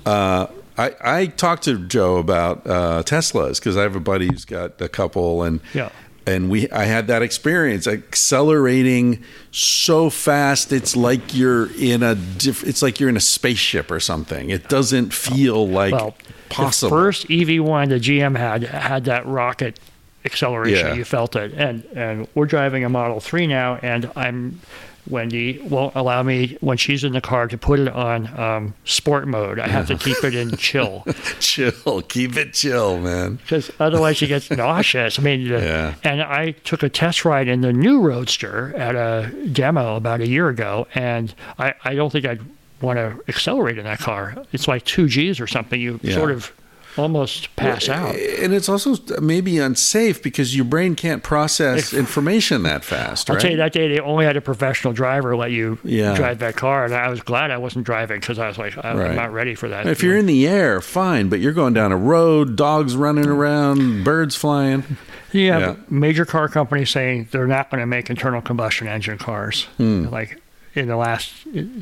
Uh, 0.06 0.46
I, 0.76 0.92
I 1.04 1.26
talked 1.26 1.64
to 1.64 1.78
Joe 1.86 2.16
about 2.16 2.66
uh, 2.66 3.02
Teslas 3.04 3.60
because 3.60 3.76
I 3.76 3.82
have 3.82 3.94
a 3.94 4.00
buddy 4.00 4.26
who's 4.26 4.44
got 4.44 4.80
a 4.80 4.88
couple, 4.88 5.42
and 5.44 5.60
Yeah. 5.72 5.90
And 6.26 6.48
we 6.50 6.70
I 6.70 6.84
had 6.84 7.06
that 7.08 7.22
experience 7.22 7.86
accelerating 7.86 9.22
so 9.50 10.10
fast. 10.10 10.72
It's 10.72 10.96
like 10.96 11.34
you're 11.34 11.68
in 11.78 12.02
a 12.02 12.14
diff, 12.14 12.64
It's 12.64 12.82
like 12.82 13.00
you're 13.00 13.08
in 13.08 13.16
a 13.16 13.20
spaceship 13.20 13.90
or 13.90 14.00
something. 14.00 14.50
It 14.50 14.68
doesn't 14.68 15.12
feel 15.12 15.68
like 15.68 15.92
Well, 15.92 16.14
possible. 16.48 16.90
the 16.90 17.02
first 17.02 17.28
EV1 17.28 17.88
that 17.90 18.02
GM 18.02 18.36
had 18.36 18.62
had 18.64 19.04
that 19.04 19.26
rocket 19.26 19.78
acceleration. 20.24 20.88
Yeah. 20.88 20.94
You 20.94 21.04
felt 21.04 21.36
it, 21.36 21.52
and 21.54 21.84
and 21.94 22.28
we're 22.34 22.46
driving 22.46 22.84
a 22.84 22.88
Model 22.88 23.20
Three 23.20 23.46
now, 23.46 23.76
and 23.82 24.10
I'm. 24.16 24.60
Wendy 25.08 25.58
won't 25.58 25.94
allow 25.94 26.22
me 26.22 26.56
when 26.60 26.76
she's 26.76 27.04
in 27.04 27.12
the 27.12 27.20
car 27.20 27.46
to 27.48 27.58
put 27.58 27.78
it 27.80 27.88
on 27.88 28.26
um, 28.38 28.74
sport 28.84 29.26
mode. 29.28 29.58
I 29.58 29.68
have 29.68 29.86
to 29.88 29.96
keep 29.98 30.22
it 30.24 30.34
in 30.34 30.56
chill 30.56 31.04
chill, 31.40 32.02
keep 32.02 32.36
it 32.36 32.54
chill, 32.54 32.98
man. 33.00 33.36
because 33.36 33.70
otherwise 33.78 34.16
she 34.16 34.26
gets 34.26 34.50
nauseous. 34.50 35.18
I 35.18 35.22
mean, 35.22 35.48
the, 35.48 35.54
Yeah. 35.60 35.94
and 36.04 36.22
I 36.22 36.52
took 36.52 36.82
a 36.82 36.88
test 36.88 37.24
ride 37.24 37.48
in 37.48 37.60
the 37.60 37.72
new 37.72 38.00
Roadster 38.00 38.74
at 38.76 38.94
a 38.94 39.30
demo 39.52 39.96
about 39.96 40.20
a 40.20 40.26
year 40.26 40.48
ago, 40.48 40.86
and 40.94 41.34
I, 41.58 41.74
I 41.84 41.94
don't 41.94 42.10
think 42.10 42.24
I'd 42.24 42.40
want 42.80 42.98
to 42.98 43.22
accelerate 43.28 43.78
in 43.78 43.84
that 43.84 43.98
car. 43.98 44.34
It's 44.52 44.68
like 44.68 44.84
two 44.84 45.08
G's 45.08 45.40
or 45.40 45.46
something. 45.46 45.80
You 45.80 46.00
Yeah. 46.02 46.14
sort 46.14 46.30
of 46.30 46.52
almost 46.96 47.54
pass 47.56 47.88
out. 47.88 48.14
And 48.14 48.54
it's 48.54 48.68
also 48.68 48.96
maybe 49.20 49.58
unsafe 49.58 50.22
because 50.22 50.54
your 50.54 50.64
brain 50.64 50.94
can't 50.94 51.22
process 51.22 51.92
information 51.92 52.62
that 52.64 52.84
fast, 52.84 53.28
I'll 53.30 53.36
right? 53.36 53.42
tell 53.42 53.50
you 53.50 53.56
that 53.58 53.72
day 53.72 53.88
they 53.88 54.00
only 54.00 54.24
had 54.24 54.36
a 54.36 54.40
professional 54.40 54.92
driver 54.92 55.36
let 55.36 55.50
you 55.50 55.78
Yeah. 55.84 56.14
drive 56.14 56.38
that 56.40 56.56
car, 56.56 56.84
and 56.84 56.94
I 56.94 57.08
was 57.08 57.20
glad 57.20 57.50
I 57.50 57.56
wasn't 57.58 57.84
driving 57.86 58.20
because 58.20 58.38
I 58.38 58.48
was 58.48 58.58
like, 58.58 58.76
I'm 58.84 58.96
Right. 58.98 59.14
not 59.14 59.32
ready 59.32 59.54
for 59.54 59.68
that. 59.68 59.86
If 59.86 60.02
you're 60.02 60.16
in 60.16 60.26
the 60.26 60.46
air, 60.46 60.80
fine, 60.80 61.28
but 61.28 61.40
you're 61.40 61.52
going 61.52 61.74
down 61.74 61.92
a 61.92 61.96
road, 61.96 62.56
dogs 62.56 62.94
running 62.96 63.26
around, 63.26 64.04
birds 64.04 64.36
flying. 64.36 64.84
You 65.32 65.50
have 65.50 65.60
Yeah. 65.62 65.74
major 65.90 66.24
car 66.24 66.48
companies 66.48 66.90
saying 66.90 67.28
they're 67.32 67.48
not 67.48 67.70
going 67.70 67.80
to 67.80 67.86
make 67.86 68.08
internal 68.08 68.40
combustion 68.40 68.86
engine 68.86 69.18
cars. 69.18 69.66
Hmm. 69.78 70.06
Like 70.12 70.40
in 70.74 70.88
the 70.88 70.96
last 70.96 71.32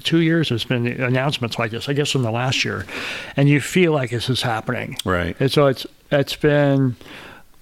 two 0.04 0.18
years, 0.20 0.50
there's 0.50 0.64
been 0.64 0.86
announcements 0.86 1.58
like 1.58 1.70
this. 1.70 1.88
I 1.88 1.92
guess 1.94 2.14
in 2.14 2.22
the 2.22 2.30
last 2.30 2.64
year, 2.64 2.84
and 3.36 3.48
you 3.48 3.60
feel 3.60 3.92
like 3.92 4.10
this 4.10 4.28
is 4.28 4.42
happening. 4.42 4.96
Right. 5.04 5.36
And 5.40 5.50
so 5.50 5.66
it's 5.66 5.86
it's 6.10 6.36
been. 6.36 6.96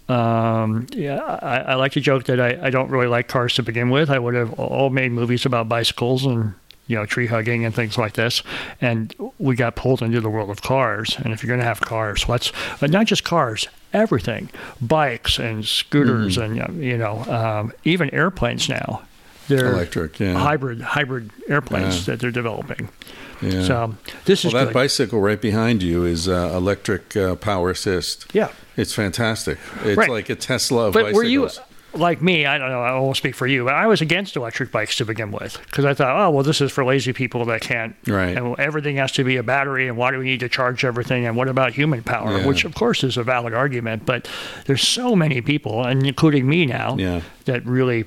Um, 0.09 0.87
yeah, 0.93 1.19
I, 1.21 1.59
I 1.59 1.75
like 1.77 1.93
to 1.93 2.01
joke 2.01 2.25
that 2.25 2.41
I, 2.41 2.67
I 2.67 2.71
don't 2.71 2.91
really 2.91 3.07
like 3.07 3.29
cars 3.29 3.55
to 3.55 3.63
begin 3.63 3.91
with. 3.91 4.11
I 4.11 4.19
would 4.19 4.35
have 4.35 4.53
all 4.59 4.91
made 4.91 5.13
movies 5.13 5.47
about 5.47 5.69
bicycles 5.69 6.27
and 6.27 6.55
you 6.89 6.97
know 6.97 7.07
tree 7.07 7.29
hugging 7.29 7.65
and 7.65 7.73
things 7.73 7.97
like 7.97 8.15
this, 8.15 8.43
and 8.81 9.15
we 9.39 9.55
got 9.55 9.77
pulled 9.77 10.03
into 10.03 10.21
the 10.21 10.29
world 10.29 10.51
of 10.51 10.63
cars. 10.63 11.17
And 11.23 11.33
if 11.33 11.45
you're 11.45 11.49
going 11.49 11.61
to 11.61 11.65
have 11.67 11.81
cars, 11.81 12.29
let's 12.29 12.51
but 12.81 12.91
not 12.91 13.07
just 13.07 13.23
cars, 13.23 13.69
everything, 13.93 14.51
bikes 14.83 15.39
and 15.39 15.65
scooters 15.65 16.37
Mm-hmm. 16.39 16.61
and 16.71 16.83
you 16.83 16.99
know 16.99 17.19
um, 17.27 17.73
even 17.85 18.11
airplanes 18.13 18.69
now. 18.69 19.03
They're 19.57 19.73
Electric, 19.73 20.19
yeah. 20.21 20.35
hybrid 20.35 20.81
hybrid 20.81 21.31
airplanes 21.49 21.99
Yeah. 22.09 22.13
that 22.15 22.21
they're 22.21 22.31
developing. 22.31 22.89
Yeah. 23.43 23.63
So 23.65 23.95
this 24.27 24.45
well, 24.45 24.49
is 24.51 24.53
that 24.55 24.65
good. 24.67 24.75
bicycle 24.75 25.21
right 25.21 25.41
behind 25.41 25.83
you 25.83 26.05
is 26.05 26.29
uh, 26.29 26.53
electric 26.55 27.17
uh, 27.17 27.37
power 27.37 27.71
assist. 27.71 28.27
yeah. 28.33 28.49
It's 28.77 28.95
fantastic. 28.95 29.59
It's 29.85 29.97
Right. 29.97 30.09
like 30.11 30.31
a 30.31 30.35
Tesla 30.35 30.87
of 30.89 30.93
But 30.95 31.01
bicycles. 31.03 31.17
were 31.17 31.25
you 31.25 31.49
like 31.93 32.23
me? 32.23 32.47
I 32.47 32.57
don't 32.57 32.69
know. 32.71 32.81
I 32.83 32.99
won't 33.01 33.17
speak 33.17 33.35
for 33.35 33.47
you, 33.47 33.65
but 33.65 33.75
I 33.75 33.87
was 33.89 34.01
against 34.01 34.37
electric 34.37 34.71
bikes 34.71 34.97
to 34.97 35.05
begin 35.05 35.33
with 35.33 35.59
because 35.67 35.85
I 35.85 35.93
thought, 35.93 36.15
oh 36.21 36.31
well, 36.31 36.45
this 36.45 36.61
is 36.61 36.71
for 36.71 36.85
lazy 36.85 37.13
people 37.13 37.45
that 37.47 37.63
can't. 37.63 37.97
Right. 38.07 38.37
And 38.37 38.59
everything 38.61 38.97
has 38.97 39.11
to 39.13 39.25
be 39.25 39.37
a 39.39 39.43
battery, 39.43 39.89
and 39.89 39.97
why 39.97 40.11
do 40.13 40.19
we 40.19 40.25
need 40.25 40.41
to 40.41 40.49
charge 40.49 40.85
everything? 40.85 41.27
And 41.27 41.37
what 41.37 41.49
about 41.49 41.73
human 41.73 42.03
power? 42.03 42.39
Yeah. 42.39 42.47
Which 42.47 42.65
of 42.65 42.75
course 42.75 43.03
is 43.03 43.17
a 43.17 43.25
valid 43.25 43.55
argument, 43.55 44.07
but 44.07 44.29
there's 44.67 44.87
so 44.87 45.17
many 45.17 45.41
people, 45.41 45.83
and 45.85 46.07
including 46.07 46.49
me 46.49 46.65
now, 46.67 46.97
Yeah. 46.99 47.23
that 47.47 47.67
really 47.67 48.05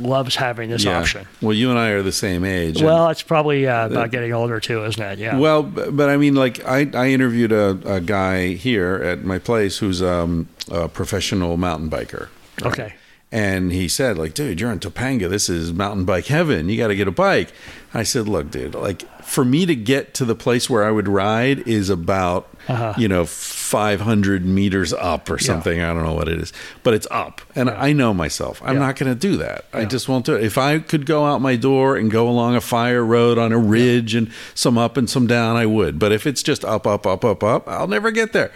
loves 0.00 0.36
having 0.36 0.70
this 0.70 0.84
yeah. 0.84 0.98
option. 0.98 1.26
Well, 1.40 1.54
you 1.54 1.70
and 1.70 1.78
I 1.78 1.90
are 1.90 2.02
the 2.02 2.12
same 2.12 2.44
age. 2.44 2.82
Well, 2.82 3.08
it's 3.08 3.22
probably 3.22 3.66
uh, 3.66 3.86
about 3.86 4.10
getting 4.10 4.32
older 4.32 4.60
too, 4.60 4.84
isn't 4.84 5.02
it? 5.02 5.18
Yeah. 5.18 5.38
Well, 5.38 5.62
b- 5.62 5.90
but 5.90 6.08
I 6.08 6.16
mean, 6.16 6.34
like 6.34 6.64
I, 6.64 6.90
I 6.94 7.08
interviewed 7.08 7.52
a, 7.52 7.78
a 7.84 8.00
guy 8.00 8.54
here 8.54 8.96
at 8.96 9.24
my 9.24 9.38
place 9.38 9.78
who's 9.78 10.02
um, 10.02 10.48
a 10.70 10.88
professional 10.88 11.56
mountain 11.56 11.90
biker. 11.90 12.28
right? 12.62 12.72
Okay. 12.72 12.94
And 13.32 13.72
he 13.72 13.88
said, 13.88 14.16
like, 14.16 14.34
dude, 14.34 14.60
you're 14.60 14.70
in 14.70 14.78
Topanga. 14.78 15.28
This 15.28 15.48
is 15.48 15.72
mountain 15.72 16.04
bike 16.04 16.26
heaven. 16.26 16.68
You 16.68 16.76
got 16.78 16.88
to 16.88 16.96
get 16.96 17.08
a 17.08 17.12
bike. 17.12 17.52
I 17.92 18.04
said, 18.04 18.28
look, 18.28 18.50
dude, 18.52 18.74
like 18.74 19.02
for 19.22 19.44
me 19.44 19.66
to 19.66 19.74
get 19.74 20.14
to 20.14 20.24
the 20.24 20.36
place 20.36 20.70
where 20.70 20.84
I 20.84 20.90
would 20.92 21.08
ride 21.08 21.66
is 21.66 21.90
about, 21.90 22.48
Uh-huh. 22.68 22.94
you 22.96 23.08
know, 23.08 23.26
500 23.26 24.44
meters 24.44 24.92
up 24.92 25.28
or 25.28 25.38
something. 25.38 25.80
I 25.80 25.92
don't 25.92 26.04
know 26.04 26.14
what 26.14 26.28
it 26.28 26.38
is, 26.40 26.52
but 26.84 26.94
it's 26.94 27.06
up. 27.10 27.40
And 27.56 27.68
I 27.68 27.92
know 27.92 28.14
myself. 28.14 28.62
I'm 28.64 28.74
Yeah. 28.74 28.80
not 28.86 28.96
going 28.96 29.12
to 29.12 29.18
do 29.18 29.36
that. 29.38 29.64
I 29.72 29.84
just 29.86 30.08
won't 30.08 30.24
do 30.24 30.34
it. 30.36 30.44
If 30.44 30.56
I 30.56 30.78
could 30.78 31.04
go 31.04 31.24
out 31.24 31.40
my 31.40 31.56
door 31.56 31.96
and 31.96 32.10
go 32.10 32.28
along 32.28 32.54
a 32.54 32.60
fire 32.60 33.04
road 33.04 33.38
on 33.38 33.50
a 33.52 33.58
ridge 33.58 34.14
and 34.14 34.30
some 34.54 34.78
up 34.78 34.96
and 34.96 35.10
some 35.10 35.26
down, 35.26 35.56
I 35.56 35.66
would. 35.66 35.98
But 35.98 36.12
if 36.12 36.26
it's 36.26 36.42
just 36.44 36.64
up, 36.64 36.86
up, 36.86 37.06
up, 37.06 37.24
up, 37.24 37.42
up, 37.42 37.68
I'll 37.68 37.88
never 37.88 38.10
get 38.12 38.32
there. 38.32 38.52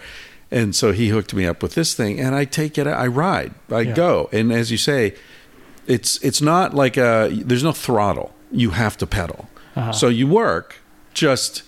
And 0.51 0.75
so 0.75 0.91
he 0.91 1.09
hooked 1.09 1.33
me 1.33 1.45
up 1.45 1.63
with 1.63 1.75
this 1.75 1.93
thing, 1.93 2.19
and 2.19 2.35
I 2.35 2.43
take 2.45 2.77
it. 2.77 2.85
I 2.87 3.07
ride. 3.07 3.53
I 3.71 3.81
Yeah. 3.81 3.93
go, 3.93 4.29
and 4.33 4.51
as 4.51 4.69
you 4.71 4.77
say, 4.77 5.13
it's 5.87 6.17
it's 6.21 6.41
not 6.41 6.73
like 6.73 6.97
a. 6.97 7.29
There's 7.31 7.63
no 7.63 7.71
throttle. 7.71 8.33
You 8.51 8.71
have 8.71 8.97
to 8.97 9.07
pedal. 9.07 9.47
Uh-huh. 9.75 9.93
So 9.93 10.09
you 10.09 10.27
work. 10.27 10.75
Just 11.13 11.63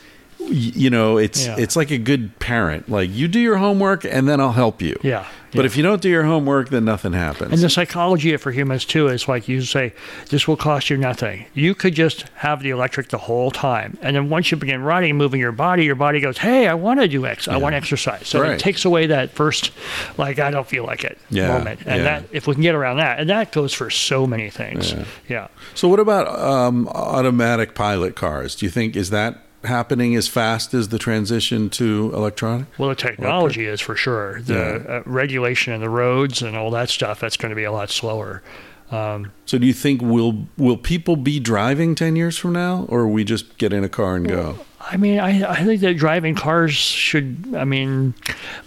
you 0.50 0.90
know, 0.90 1.18
it's 1.18 1.46
Yeah. 1.48 1.56
it's 1.58 1.76
like 1.76 1.92
a 1.92 1.98
good 1.98 2.38
parent. 2.40 2.90
Like 2.90 3.10
you 3.14 3.28
do 3.28 3.40
your 3.40 3.58
homework, 3.58 4.04
and 4.06 4.28
then 4.28 4.40
I'll 4.40 4.52
help 4.54 4.82
you. 4.82 4.98
Yeah. 5.04 5.26
But 5.52 5.60
Yeah. 5.60 5.66
if 5.68 5.78
you 5.78 5.84
don't 5.84 6.02
do 6.02 6.10
your 6.10 6.24
homework, 6.24 6.70
then 6.70 6.84
nothing 6.84 7.14
happens. 7.14 7.52
And 7.54 7.62
the 7.62 7.70
psychology 7.70 8.36
for 8.38 8.52
humans 8.52 8.86
too 8.86 9.08
is 9.08 9.28
like 9.28 9.48
you 9.48 9.62
say, 9.62 9.94
this 10.30 10.48
will 10.48 10.56
cost 10.58 10.90
you 10.90 10.98
nothing. 10.98 11.46
You 11.54 11.76
could 11.76 11.94
just 11.94 12.26
have 12.38 12.64
the 12.64 12.72
electric 12.72 13.10
the 13.10 13.20
whole 13.20 13.52
time, 13.52 13.96
and 14.02 14.16
then 14.16 14.30
once 14.30 14.50
you 14.50 14.58
begin 14.58 14.82
riding 14.82 15.16
moving 15.16 15.40
your 15.40 15.52
body, 15.52 15.86
your 15.86 15.94
body 15.96 16.20
goes, 16.20 16.40
"Hey, 16.40 16.68
I 16.68 16.74
want 16.74 17.00
to 17.02 17.08
do 17.08 17.26
X. 17.28 17.48
I 17.48 17.58
want 17.58 17.76
exercise." 17.76 18.28
So 18.28 18.42
Right. 18.42 18.54
it 18.54 18.60
takes 18.60 18.84
away 18.84 19.06
that 19.08 19.36
first, 19.36 19.72
like 20.18 20.40
I 20.40 20.50
don't 20.50 20.68
feel 20.68 20.86
like 20.86 21.04
it 21.04 21.20
Yeah, 21.30 21.50
moment, 21.50 21.82
and 21.86 21.98
yeah. 21.98 22.04
that 22.04 22.24
if 22.32 22.48
we 22.48 22.54
can 22.56 22.64
get 22.64 22.74
around 22.74 22.98
that, 22.98 23.20
and 23.20 23.30
that 23.30 23.52
goes 23.52 23.74
for 23.74 23.92
so 23.92 24.26
many 24.26 24.50
things. 24.50 24.96
Yeah. 25.30 25.48
So 25.76 25.88
what 25.88 26.00
about 26.00 26.28
um, 26.40 26.88
automatic 26.90 27.76
pilot 27.76 28.16
cars? 28.16 28.56
Do 28.56 28.66
you 28.66 28.72
think 28.72 28.96
is 28.96 29.12
that 29.12 29.38
happening 29.66 30.16
as 30.16 30.28
fast 30.28 30.74
as 30.74 30.90
the 30.90 31.00
transition 31.00 31.70
to 31.72 32.12
electronic? 32.14 32.68
Well, 32.78 32.90
the 32.90 32.96
technology 32.96 33.66
is 33.66 33.80
for 33.82 33.96
sure. 33.96 34.42
The 34.42 34.54
Yeah. 34.88 34.94
uh, 34.96 35.02
regulation 35.06 35.74
in 35.74 35.82
the 35.82 35.90
roads 35.90 36.42
and 36.42 36.56
all 36.56 36.72
that 36.72 36.90
stuff. 36.90 37.20
That's 37.20 37.38
going 37.38 37.50
to 37.52 37.56
be 37.56 37.64
a 37.64 37.72
lot 37.72 37.90
slower. 37.90 38.42
Um, 38.92 39.32
So 39.46 39.58
do 39.58 39.66
you 39.66 39.74
think 39.74 40.02
will 40.02 40.48
will 40.58 40.78
people 40.78 41.16
be 41.16 41.40
driving 41.40 41.96
ten 41.96 42.16
years 42.16 42.38
from 42.38 42.54
now, 42.54 42.86
or 42.90 43.08
we 43.08 43.24
just 43.24 43.58
get 43.58 43.74
in 43.74 43.84
a 43.84 43.90
car 43.90 44.16
and 44.18 44.28
go? 44.28 44.58
I 44.86 44.98
mean, 44.98 45.20
I, 45.20 45.50
I 45.50 45.64
think 45.64 45.80
that 45.82 45.96
driving 45.96 46.36
cars 46.36 46.74
should, 46.74 47.54
I 47.56 47.64
mean, 47.64 48.14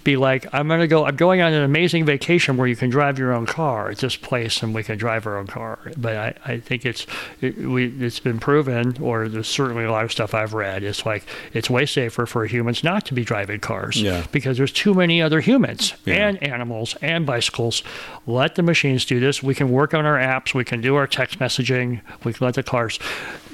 be 0.03 0.17
like, 0.17 0.47
I'm 0.55 0.67
going 0.67 0.81
to 0.81 0.87
go, 0.87 1.05
I'm 1.05 1.15
going 1.17 1.43
on 1.43 1.53
an 1.53 1.63
amazing 1.63 2.07
vacation 2.07 2.57
where 2.57 2.67
you 2.67 2.75
can 2.75 2.89
drive 2.89 3.19
your 3.19 3.33
own 3.35 3.45
car 3.45 3.91
at 3.91 3.99
this 3.99 4.17
place 4.17 4.63
and 4.63 4.75
we 4.75 4.83
can 4.83 4.97
drive 4.97 5.27
our 5.27 5.37
own 5.37 5.47
car. 5.47 5.79
But 5.97 6.17
I, 6.17 6.35
I 6.55 6.61
think 6.61 6.87
it's, 6.87 7.07
it, 7.43 7.59
we, 7.59 7.89
it's 8.01 8.19
been 8.19 8.39
proven, 8.41 8.97
or 9.01 9.29
there's 9.29 9.47
certainly 9.47 9.85
a 9.85 9.93
lot 9.93 10.05
of 10.05 10.13
stuff 10.13 10.33
I've 10.33 10.55
read. 10.55 10.83
It's 10.83 11.05
like, 11.05 11.25
it's 11.53 11.69
way 11.69 11.85
safer 11.85 12.25
for 12.25 12.47
humans 12.47 12.83
not 12.83 13.05
to 13.07 13.15
be 13.15 13.23
driving 13.23 13.61
cars 13.61 14.01
Yeah. 14.01 14.25
because 14.33 14.57
there's 14.57 14.73
too 14.73 14.95
many 14.95 15.21
other 15.21 15.41
humans 15.41 15.93
Yeah. 16.07 16.29
and 16.29 16.43
animals 16.43 16.97
and 17.03 17.27
bicycles. 17.27 17.83
Let 18.27 18.55
the 18.55 18.63
machines 18.63 19.05
do 19.05 19.21
this. 19.21 19.43
We 19.43 19.55
can 19.55 19.71
work 19.71 19.93
on 19.93 20.07
our 20.07 20.17
apps. 20.19 20.55
We 20.55 20.65
can 20.65 20.81
do 20.81 20.97
our 20.97 21.07
text 21.07 21.39
messaging. 21.39 22.01
We 22.25 22.33
can 22.33 22.45
let 22.47 22.55
the 22.55 22.63
cars 22.63 22.99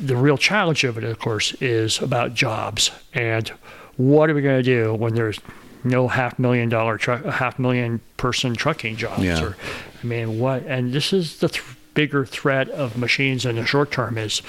the 0.03 0.17
real 0.17 0.37
challenge 0.37 0.85
of 0.85 0.99
it, 0.99 1.05
of 1.05 1.19
course, 1.19 1.55
is 1.61 2.01
about 2.01 2.35
jobs 2.35 2.91
and 3.15 3.49
what 3.97 4.29
are 4.31 4.35
we 4.35 4.43
going 4.43 4.63
to 4.63 4.63
do 4.63 4.95
when 4.95 5.15
there's 5.15 5.39
no 5.85 6.09
half 6.09 6.39
million 6.39 6.69
dollar 6.69 6.97
truck, 6.99 7.25
half 7.25 7.59
million 7.59 8.01
person 8.17 8.55
trucking 8.55 8.97
jobs? 8.97 9.23
Yeah. 9.23 9.43
Or, 9.43 9.57
I 10.03 10.07
mean, 10.07 10.39
what? 10.39 10.65
And 10.67 10.93
this 10.93 11.13
is 11.13 11.39
the 11.39 11.49
th- 11.49 11.65
bigger 11.95 12.25
threat 12.25 12.69
of 12.71 12.97
machines 12.97 13.45
in 13.45 13.57
the 13.57 13.67
short 13.67 13.91
term 13.93 14.17
is 14.17 14.41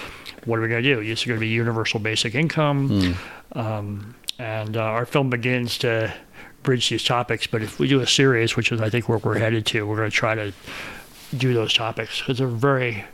what 0.46 0.60
are 0.60 0.62
we 0.62 0.70
going 0.70 0.84
to 0.84 0.96
do? 0.96 1.02
Is 1.02 1.24
it 1.24 1.28
going 1.28 1.40
to 1.40 1.42
be 1.42 1.50
universal 1.50 2.00
basic 2.00 2.36
income? 2.36 3.16
Um, 3.54 4.16
and 4.40 4.76
uh, 4.78 4.82
our 4.82 5.06
film 5.06 5.30
begins 5.30 5.78
to 5.80 6.14
bridge 6.64 6.90
these 6.90 7.04
topics. 7.04 7.46
But 7.48 7.62
if 7.62 7.80
we 7.80 7.88
do 7.88 8.00
a 8.00 8.08
series, 8.08 8.56
which 8.56 8.72
is 8.72 8.82
I 8.82 8.90
think 8.90 9.08
where 9.08 9.18
we're 9.20 9.38
headed 9.40 9.66
to, 9.68 9.86
we're 9.86 9.98
going 9.98 10.10
to 10.10 10.16
try 10.16 10.36
to 10.36 10.54
do 11.38 11.54
those 11.54 11.74
topics 11.74 12.20
because 12.20 12.38
they're 12.38 12.48
very 12.48 13.06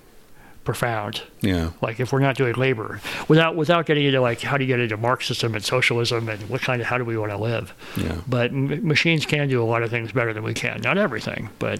profound. 0.63 1.23
Yeah. 1.41 1.71
Like 1.81 1.99
if 1.99 2.11
we're 2.11 2.19
not 2.19 2.35
doing 2.35 2.53
labor, 2.55 2.99
without 3.27 3.55
without 3.55 3.85
getting 3.85 4.05
into 4.05 4.21
like 4.21 4.41
how 4.41 4.57
do 4.57 4.63
you 4.63 4.67
get 4.67 4.79
into 4.79 4.97
Marxism 4.97 5.55
and 5.55 5.63
socialism 5.63 6.29
and 6.29 6.49
what 6.49 6.61
kind 6.61 6.81
of 6.81 6.87
how 6.87 6.97
do 6.97 7.05
we 7.05 7.17
want 7.17 7.31
to 7.31 7.37
live? 7.37 7.73
Yeah. 7.97 8.17
But 8.27 8.51
m- 8.51 8.87
machines 8.87 9.25
can 9.25 9.47
do 9.47 9.61
a 9.61 9.65
lot 9.65 9.83
of 9.83 9.89
things 9.89 10.11
better 10.11 10.33
than 10.33 10.43
we 10.43 10.53
can. 10.53 10.81
Not 10.81 10.97
everything, 10.97 11.49
but 11.59 11.79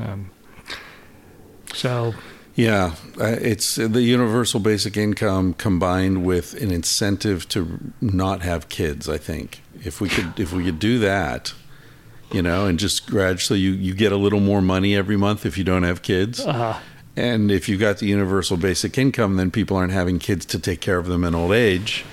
um, 0.00 0.30
so 1.72 2.14
Yeah, 2.56 2.94
uh, 3.20 3.36
it's 3.40 3.76
the 3.76 4.02
universal 4.02 4.60
basic 4.60 4.96
income 4.96 5.54
combined 5.54 6.24
with 6.24 6.54
an 6.62 6.70
incentive 6.70 7.48
to 7.50 7.78
not 8.00 8.42
have 8.42 8.68
kids. 8.68 9.08
I 9.08 9.18
think 9.18 9.62
if 9.82 10.00
we 10.00 10.08
could, 10.08 10.38
if 10.38 10.52
we 10.52 10.64
could 10.64 10.78
do 10.78 10.98
that, 11.00 11.52
you 12.30 12.42
know, 12.42 12.66
and 12.66 12.78
just 12.78 13.06
gradually 13.08 13.60
you 13.60 13.70
you 13.72 13.94
get 13.94 14.12
a 14.12 14.16
little 14.16 14.40
more 14.40 14.62
money 14.62 14.94
every 14.94 15.16
month 15.16 15.44
if 15.46 15.56
you 15.58 15.64
don't 15.64 15.82
have 15.82 16.02
kids, 16.02 16.40
uh, 16.40 16.78
and 17.16 17.50
if 17.50 17.68
you've 17.68 17.80
got 17.80 17.98
the 17.98 18.06
universal 18.06 18.56
basic 18.56 18.98
income, 18.98 19.36
then 19.36 19.50
people 19.50 19.76
aren't 19.76 19.92
having 19.92 20.18
kids 20.18 20.44
to 20.46 20.58
take 20.58 20.80
care 20.80 20.98
of 20.98 21.06
them 21.06 21.24
in 21.24 21.34
old 21.34 21.52
age. 21.52 22.04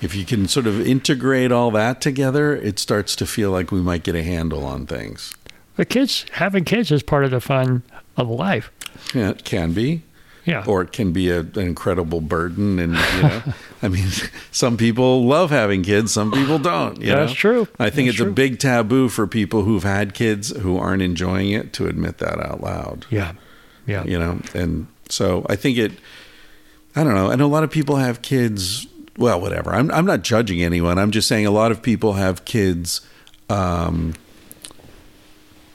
If 0.00 0.14
you 0.14 0.24
can 0.24 0.48
sort 0.48 0.66
of 0.66 0.84
integrate 0.86 1.52
all 1.52 1.70
that 1.72 2.00
together, 2.00 2.54
it 2.56 2.78
starts 2.78 3.14
to 3.16 3.26
feel 3.26 3.50
like 3.50 3.70
we 3.70 3.80
might 3.80 4.02
get 4.02 4.14
a 4.16 4.22
handle 4.22 4.64
on 4.64 4.86
things. 4.86 5.34
the 5.76 5.84
kids 5.84 6.26
having 6.32 6.64
kids 6.64 6.90
is 6.90 7.02
part 7.02 7.24
of 7.24 7.30
the 7.30 7.40
fun 7.40 7.82
of 8.16 8.28
life. 8.28 8.70
Yeah, 9.14 9.30
it 9.30 9.44
can 9.44 9.72
be. 9.72 10.02
Yeah. 10.44 10.64
or 10.66 10.82
it 10.82 10.90
can 10.90 11.12
be 11.12 11.30
a, 11.30 11.38
an 11.38 11.58
incredible 11.60 12.20
burden. 12.20 12.80
And 12.80 12.94
you 12.94 13.22
know, 13.22 13.42
I 13.82 13.86
mean, 13.86 14.08
some 14.50 14.76
people 14.76 15.24
love 15.24 15.50
having 15.50 15.84
kids, 15.84 16.10
some 16.12 16.32
people 16.32 16.58
don't. 16.58 17.00
You 17.00 17.10
That's 17.12 17.30
know? 17.30 17.34
true. 17.36 17.68
I 17.78 17.90
think 17.90 18.08
That's 18.08 18.18
it's 18.18 18.28
a 18.28 18.32
big 18.32 18.58
taboo 18.58 19.08
for 19.08 19.28
people 19.28 19.62
who've 19.62 19.84
had 19.84 20.14
kids 20.14 20.50
who 20.56 20.76
aren't 20.78 21.00
enjoying 21.00 21.50
it 21.52 21.72
to 21.74 21.86
admit 21.86 22.18
that 22.18 22.40
out 22.44 22.60
loud. 22.60 23.06
yeah. 23.08 23.34
Yeah. 23.86 24.04
You 24.04 24.18
know, 24.18 24.40
and 24.54 24.86
so 25.08 25.46
I 25.48 25.56
think 25.56 25.78
it. 25.78 25.92
I 26.94 27.04
don't 27.04 27.14
know. 27.14 27.30
I 27.30 27.36
know 27.36 27.46
a 27.46 27.48
lot 27.48 27.64
of 27.64 27.70
people 27.70 27.96
have 27.96 28.22
kids. 28.22 28.86
Well, 29.16 29.40
whatever. 29.40 29.70
I'm 29.72 29.90
I'm 29.90 30.06
not 30.06 30.22
judging 30.22 30.62
anyone. 30.62 30.98
I'm 30.98 31.10
just 31.10 31.28
saying 31.28 31.46
a 31.46 31.50
lot 31.50 31.72
of 31.72 31.82
people 31.82 32.14
have 32.14 32.44
kids. 32.44 33.00
Um, 33.48 34.14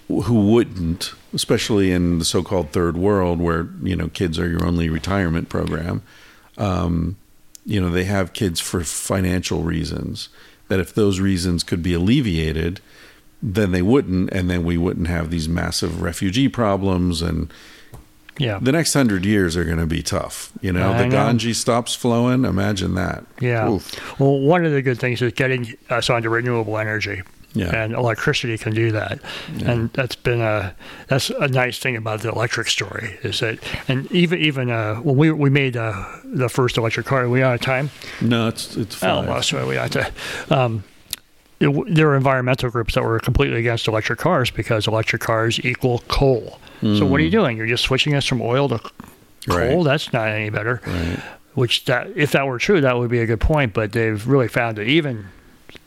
who 0.08 0.52
wouldn't, 0.52 1.14
especially 1.34 1.92
in 1.92 2.20
the 2.20 2.26
so-called 2.26 2.72
third 2.72 2.98
world, 2.98 3.42
where 3.42 3.68
you 3.84 3.96
know 3.96 4.08
kids 4.08 4.40
are 4.40 4.50
your 4.50 4.66
only 4.66 4.90
retirement 4.90 5.50
program. 5.50 6.02
Um, 6.58 7.18
you 7.66 7.82
know, 7.82 7.90
they 7.90 8.06
have 8.06 8.34
kids 8.34 8.60
for 8.60 8.84
financial 8.84 9.64
reasons. 9.64 10.30
That 10.70 10.80
if 10.80 10.94
those 10.94 11.20
reasons 11.20 11.64
could 11.64 11.84
be 11.84 11.94
alleviated, 11.94 12.80
then 13.42 13.72
they 13.72 13.82
wouldn't, 13.82 14.32
and 14.32 14.50
then 14.50 14.64
we 14.64 14.78
wouldn't 14.78 15.08
have 15.08 15.30
these 15.30 15.48
massive 15.48 16.02
refugee 16.02 16.50
problems. 16.50 17.22
And 17.22 17.52
Yeah. 18.40 18.60
the 18.62 18.72
next 18.72 18.94
hundred 18.94 19.26
years 19.26 19.58
are 19.58 19.64
going 19.66 19.78
to 19.80 19.86
be 19.88 20.02
tough. 20.04 20.52
You 20.62 20.72
know, 20.72 20.92
I 20.94 20.98
the 21.00 21.04
know. 21.06 21.12
Ganges 21.12 21.58
stops 21.60 21.96
flowing. 21.96 22.46
Imagine 22.46 22.94
that. 22.96 23.24
Yeah. 23.42 23.70
Oof. 23.70 24.20
Well, 24.20 24.40
one 24.40 24.64
of 24.66 24.72
the 24.72 24.82
good 24.82 25.00
things 25.00 25.22
is 25.22 25.34
getting 25.34 25.76
us 25.90 26.10
onto 26.10 26.30
renewable 26.30 26.78
energy. 26.78 27.22
Yeah. 27.54 27.76
And 27.76 27.94
electricity 27.94 28.56
can 28.58 28.74
do 28.76 28.92
that. 28.92 29.20
And 29.66 29.90
that's 29.94 30.16
been 30.16 30.42
a 30.42 30.76
that's 31.08 31.32
a 31.32 31.48
nice 31.48 31.80
thing 31.80 31.96
about 31.96 32.22
the 32.22 32.30
electric 32.30 32.68
story 32.68 33.18
is 33.24 33.40
that 33.40 33.58
and 33.88 34.12
even 34.12 34.40
even 34.40 34.70
uh, 34.70 34.96
when 34.98 35.16
we 35.18 35.32
we 35.32 35.50
made 35.50 35.76
uh, 35.76 36.06
the 36.24 36.50
first 36.50 36.78
electric 36.78 37.08
car, 37.08 37.24
are 37.24 37.30
we 37.30 37.42
out 37.42 37.56
of 37.56 37.62
time? 37.62 37.90
No, 38.22 38.48
it's 38.50 38.76
it's 38.78 38.98
Oh, 39.04 39.08
fine. 39.22 39.28
well, 39.28 39.42
so 39.42 39.66
we 39.68 39.76
had 39.76 39.92
to. 39.94 40.12
Um, 40.52 40.84
it, 41.60 41.70
there 41.96 42.06
were 42.06 42.16
environmental 42.16 42.70
groups 42.70 42.94
that 42.94 43.04
were 43.04 43.20
completely 43.20 43.58
against 43.58 43.88
electric 43.88 44.20
cars 44.20 44.52
because 44.52 44.86
electric 44.86 45.24
cars 45.24 45.60
equal 45.66 46.04
coal. 46.08 46.60
So 46.82 47.06
what 47.06 47.20
are 47.20 47.24
you 47.24 47.32
doing? 47.32 47.58
You're 47.58 47.68
just 47.68 47.84
switching 47.84 48.14
us 48.14 48.26
from 48.26 48.42
oil 48.42 48.70
to 48.70 48.80
coal. 48.80 49.58
Right. 49.58 49.84
That's 49.84 50.14
not 50.14 50.28
any 50.28 50.50
better. 50.50 50.82
Right. 50.86 51.20
Which 51.56 51.86
that 51.86 52.08
if 52.16 52.34
that 52.34 52.46
were 52.46 52.60
true, 52.60 52.82
that 52.82 52.98
would 52.98 53.10
be 53.10 53.20
a 53.20 53.26
good 53.26 53.40
point. 53.40 53.74
But 53.74 53.94
they've 53.94 54.28
really 54.28 54.48
found 54.48 54.78
that 54.78 54.84
even 54.84 55.28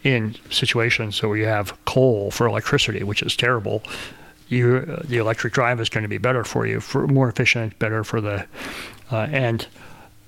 in 0.03 0.35
situations 0.51 1.23
where 1.23 1.37
you 1.37 1.47
have 1.47 1.73
coal 1.85 2.31
for 2.31 2.47
electricity, 2.47 3.03
which 3.03 3.23
is 3.23 3.37
terrible, 3.37 3.83
you 4.49 4.81
the 5.05 5.19
electric 5.19 5.53
drive 5.53 5.81
is 5.81 5.89
going 5.89 6.03
to 6.03 6.09
be 6.09 6.19
better 6.19 6.43
for 6.43 6.67
you, 6.67 6.81
for 6.81 7.07
more 7.07 7.29
efficient, 7.29 7.79
better 7.79 8.03
for 8.03 8.21
the 8.21 8.47
uh, 9.13 9.29
and 9.31 9.67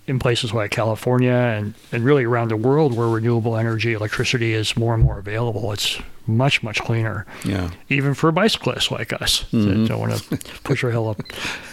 in 0.07 0.19
places 0.19 0.53
like 0.53 0.71
California 0.73 1.31
and, 1.33 1.75
and 1.93 2.05
really 2.05 2.25
around 2.25 2.49
the 2.49 2.57
world 2.57 2.93
where 2.97 3.07
renewable 3.09 3.57
energy, 3.57 3.93
electricity 3.93 4.53
is 4.53 4.77
more 4.77 4.95
and 4.95 5.03
more 5.05 5.19
available, 5.19 5.71
it's 5.73 5.99
much, 6.27 6.63
much 6.63 6.81
cleaner, 6.83 7.25
Yeah. 7.45 7.71
even 7.89 8.15
for 8.15 8.31
bicyclists 8.33 8.91
like 8.91 9.13
us 9.13 9.45
that 9.53 9.87
don't 9.89 9.99
want 10.01 10.13
to 10.19 10.39
push 10.65 10.83
our 10.85 10.91
hill 10.91 11.09
up. 11.09 11.21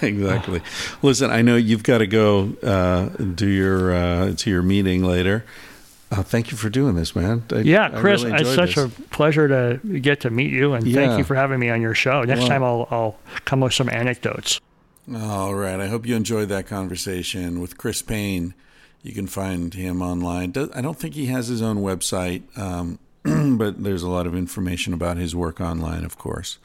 exactly. 0.02 0.62
Listen, 1.02 1.32
I 1.32 1.42
know 1.42 1.56
you've 1.56 1.84
got 1.84 2.00
to 2.00 2.08
go 2.08 2.54
uh, 2.64 3.10
do 3.36 3.48
your 3.48 3.94
uh, 3.94 4.34
to 4.36 4.50
your 4.50 4.62
meeting 4.62 5.04
later. 5.04 5.44
Uh, 6.12 6.24
thank 6.24 6.50
you 6.50 6.58
for 6.58 6.70
doing 6.70 6.96
this, 6.96 7.16
man. 7.16 7.44
I- 7.52 7.60
Yeah, 7.60 7.90
Chris, 8.00 8.24
really 8.24 8.42
it's 8.42 8.56
such 8.56 8.74
this. 8.76 8.86
a 8.86 8.90
pleasure 9.12 9.48
to 9.48 10.00
get 10.00 10.22
to 10.22 10.32
meet 10.32 10.52
you, 10.52 10.74
and 10.74 10.88
Yeah. 10.88 10.96
thank 11.06 11.18
you 11.20 11.24
for 11.24 11.36
having 11.36 11.60
me 11.60 11.70
on 11.70 11.82
your 11.82 11.94
show. 11.94 12.24
Next 12.24 12.40
Well- 12.42 12.50
time 12.50 12.64
I'll, 12.64 12.88
I'll 12.90 13.20
come 13.46 13.60
with 13.60 13.74
some 13.74 13.90
anecdotes. 13.90 14.60
All 15.16 15.56
right. 15.56 15.80
I 15.80 15.88
hope 15.88 16.06
you 16.06 16.16
enjoyed 16.16 16.50
that 16.50 16.68
conversation 16.68 17.60
with 17.62 17.78
Chris 17.78 18.02
Paine. 18.02 18.54
You 19.02 19.12
can 19.14 19.26
find 19.26 19.74
him 19.74 20.02
online. 20.02 20.54
I 20.74 20.82
don't 20.82 21.00
think 21.00 21.16
he 21.16 21.28
has 21.28 21.48
his 21.48 21.62
own 21.62 21.78
website, 21.78 22.44
um, 22.58 23.00
but 23.58 23.84
there's 23.84 24.04
a 24.04 24.10
lot 24.10 24.28
of 24.28 24.36
information 24.36 24.94
about 24.94 25.18
his 25.18 25.36
work 25.36 25.60
online, 25.60 26.04
of 26.04 26.18
course. 26.18 26.60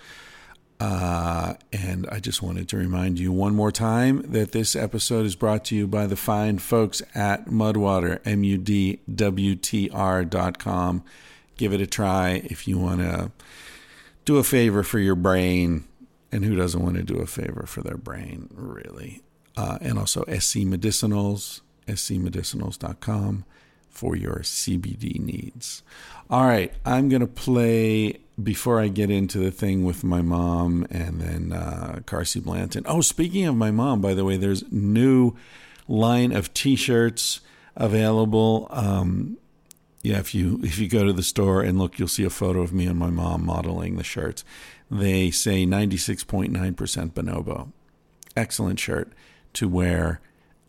Uh, 0.79 1.55
and 1.73 2.07
I 2.11 2.19
just 2.21 2.43
wanted 2.43 2.69
to 2.69 2.77
remind 2.77 3.19
you 3.19 3.33
one 3.33 3.55
more 3.55 3.73
time 3.73 4.23
that 4.33 4.53
this 4.53 4.77
episode 4.77 5.25
is 5.25 5.37
brought 5.37 5.65
to 5.67 5.77
you 5.77 5.87
by 5.87 6.07
the 6.07 6.17
fine 6.17 6.59
folks 6.59 7.01
at 7.15 7.47
Mudwater, 7.47 8.21
M 8.27 8.45
U 8.45 8.59
D 8.59 8.99
W 9.15 9.55
T 9.55 9.89
R 9.91 10.25
dot 10.25 10.59
com. 10.59 11.03
Give 11.57 11.73
it 11.73 11.81
a 11.81 11.87
try 11.87 12.43
if 12.45 12.69
you 12.69 12.79
want 12.79 13.01
to 13.01 13.31
do 14.25 14.37
a 14.37 14.45
favor 14.45 14.83
for 14.83 14.99
your 14.99 15.15
brain. 15.15 15.85
And 16.35 16.45
who 16.45 16.57
doesn't 16.57 16.83
want 16.83 16.97
to 16.97 17.05
do 17.05 17.19
a 17.19 17.27
favor 17.27 17.65
for 17.65 17.81
their 17.81 17.97
brain, 17.97 18.49
really? 18.53 19.23
Uh, 19.57 19.79
and 19.81 19.97
also 20.01 20.23
SC 20.25 20.67
Medicinals, 20.67 21.61
scmedicinals.com 21.87 23.45
for 23.89 24.17
your 24.17 24.41
CBD 24.41 25.21
needs. 25.21 25.85
All 26.29 26.45
right, 26.45 26.73
I'm 26.85 27.09
going 27.09 27.21
to 27.21 27.29
play 27.29 28.19
before 28.43 28.81
I 28.81 28.89
get 28.89 29.13
into 29.13 29.39
the 29.39 29.53
thing 29.53 29.85
with 29.85 30.03
my 30.03 30.23
mom 30.23 30.89
and 30.91 31.21
then 31.21 31.53
uh, 31.53 32.01
Carsie 32.05 32.43
Blanton. 32.43 32.83
Oh, 32.89 33.01
speaking 33.01 33.47
of 33.47 33.55
my 33.55 33.71
mom, 33.71 34.01
by 34.01 34.13
the 34.13 34.25
way, 34.25 34.37
there's 34.37 34.65
new 34.73 35.37
line 35.87 36.33
of 36.33 36.53
T-shirts 36.53 37.43
available. 37.77 38.67
Um, 38.71 39.39
yeah, 40.03 40.19
if 40.19 40.35
you 40.35 40.61
if 40.63 40.79
you 40.79 40.89
go 40.89 41.05
to 41.05 41.13
the 41.13 41.23
store 41.23 41.63
and 41.63 41.79
look, 41.79 41.99
you'll 41.99 42.09
see 42.09 42.25
a 42.25 42.31
photo 42.31 42.61
of 42.61 42.73
me 42.75 42.87
and 42.87 42.99
my 42.99 43.11
mom 43.11 43.47
modeling 43.47 43.97
the 43.97 44.05
shirts. 44.05 44.45
They 44.95 45.33
say 45.33 45.67
96.9% 45.67 46.53
bonobo. 47.15 47.73
Excellent 48.37 48.79
shirt 48.79 49.13
to 49.55 49.69
wear 49.69 50.21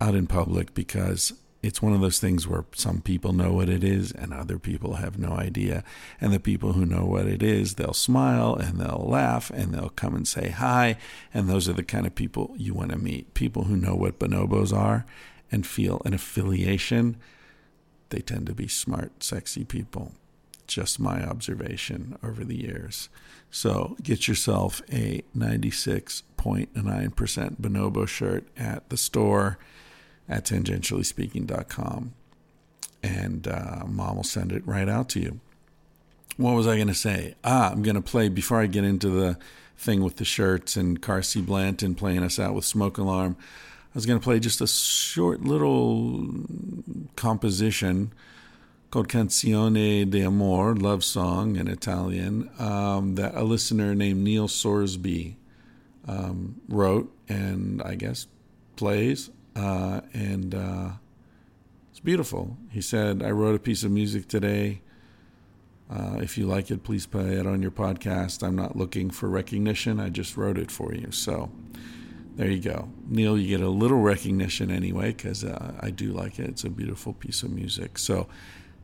out 0.02 0.16
in 0.16 0.26
public 0.26 0.74
because 0.74 1.34
it's 1.62 1.80
one 1.80 1.94
of 1.94 2.02
those 2.02 2.20
things 2.20 2.48
where 2.48 2.66
some 2.74 3.02
people 3.02 3.34
know 3.34 3.54
what 3.54 3.70
it 3.70 3.84
is 3.84 4.12
and 4.12 4.34
other 4.34 4.58
people 4.58 4.96
have 4.96 5.20
no 5.20 5.34
idea. 5.34 5.84
And 6.20 6.34
the 6.34 6.40
people 6.40 6.74
who 6.74 6.88
know 6.88 7.06
what 7.06 7.28
it 7.28 7.44
is, 7.44 7.76
they'll 7.76 7.94
smile 7.94 8.56
and 8.56 8.80
they'll 8.80 9.06
laugh 9.08 9.52
and 9.52 9.72
they'll 9.72 9.90
come 9.90 10.16
and 10.16 10.28
say 10.28 10.50
hi. 10.50 10.98
And 11.32 11.48
those 11.48 11.70
are 11.70 11.74
the 11.74 11.84
kind 11.84 12.08
of 12.08 12.16
people 12.16 12.56
you 12.58 12.74
want 12.74 12.92
to 12.94 12.98
meet. 12.98 13.36
People 13.36 13.66
who 13.66 13.78
know 13.78 13.96
what 13.96 14.18
bonobos 14.18 14.76
are 14.76 15.06
and 15.52 15.68
feel 15.68 16.02
an 16.04 16.16
affiliation 16.16 17.18
they 18.10 18.22
tend 18.22 18.48
to 18.48 18.56
be 18.56 18.68
smart, 18.68 19.24
sexy 19.24 19.66
people. 19.66 20.14
Just 20.68 21.00
my 21.00 21.24
observation 21.24 22.18
over 22.24 22.44
the 22.44 22.56
years. 22.58 23.10
So 23.56 23.96
get 24.04 24.28
yourself 24.28 24.82
a 24.92 25.24
96.9% 25.34 27.62
Bonobo 27.62 28.06
shirt 28.06 28.46
at 28.58 28.90
the 28.90 28.98
store 28.98 29.58
at 30.28 30.44
tangentiallyspeaking.com. 30.44 32.14
And 33.02 33.48
uh, 33.48 33.84
mom 33.88 34.18
will 34.18 34.26
send 34.26 34.52
it 34.52 34.68
right 34.68 34.90
out 34.90 35.08
to 35.10 35.22
you. 35.22 35.40
What 36.36 36.56
was 36.56 36.68
I 36.68 36.76
going 36.76 36.90
to 36.90 36.94
say? 36.94 37.36
Ah, 37.46 37.72
I'm 37.72 37.82
going 37.82 37.96
to 37.96 38.02
play 38.02 38.28
before 38.28 38.60
I 38.60 38.66
get 38.66 38.84
into 38.84 39.10
the 39.10 39.38
thing 39.78 40.04
with 40.04 40.18
the 40.18 40.26
shirts 40.26 40.76
and 40.76 41.02
Carsie 41.02 41.46
Blanton 41.46 41.96
playing 41.96 42.24
us 42.24 42.38
out 42.38 42.56
with 42.56 42.66
Smoke 42.66 42.98
Alarm. 42.98 43.38
I 43.40 43.94
was 43.94 44.06
going 44.06 44.20
to 44.20 44.24
play 44.24 44.42
just 44.42 44.60
a 44.60 44.68
short 44.68 45.46
little 45.46 46.28
composition 47.16 48.12
called 48.92 49.10
Canzone 49.10 50.10
d'Amore, 50.10 50.76
love 50.76 51.04
song 51.04 51.56
in 51.56 51.68
Italian, 51.68 52.50
um, 52.60 53.16
that 53.16 53.36
a 53.36 53.44
listener 53.44 53.94
named 53.94 54.24
Neil 54.24 54.48
Sorsby 54.48 55.36
um, 56.08 56.62
wrote 56.68 57.12
and 57.28 57.82
I 57.82 57.96
guess 57.96 58.28
plays. 58.76 59.30
Uh, 59.56 60.02
and 60.14 60.54
uh, 60.54 60.90
it's 61.92 62.00
beautiful. 62.00 62.58
He 62.72 62.82
said, 62.82 63.24
I 63.24 63.32
wrote 63.32 63.56
a 63.56 63.60
piece 63.60 63.84
of 63.84 63.92
music 63.92 64.28
today. 64.28 64.82
Uh, 65.90 66.18
if 66.22 66.38
you 66.38 66.46
like 66.46 66.72
it, 66.72 66.84
please 66.84 67.06
play 67.06 67.36
it 67.36 67.46
on 67.46 67.62
your 67.62 67.72
podcast. 67.72 68.44
I'm 68.46 68.56
not 68.56 68.76
looking 68.76 69.10
for 69.10 69.30
recognition. 69.30 70.00
I 70.00 70.10
just 70.10 70.36
wrote 70.36 70.58
it 70.58 70.72
for 70.72 70.94
you. 70.94 71.12
So 71.12 71.52
there 72.36 72.50
you 72.50 72.60
go. 72.60 72.90
Neil, 73.08 73.38
you 73.38 73.48
get 73.48 73.66
a 73.66 73.70
little 73.70 74.02
recognition 74.02 74.72
anyway 74.72 75.14
because 75.14 75.44
uh, 75.44 75.74
I 75.80 75.92
do 75.92 76.12
like 76.12 76.40
it. 76.40 76.50
It's 76.50 76.64
a 76.64 76.70
beautiful 76.70 77.14
piece 77.14 77.44
of 77.44 77.52
music. 77.52 77.98
So 77.98 78.28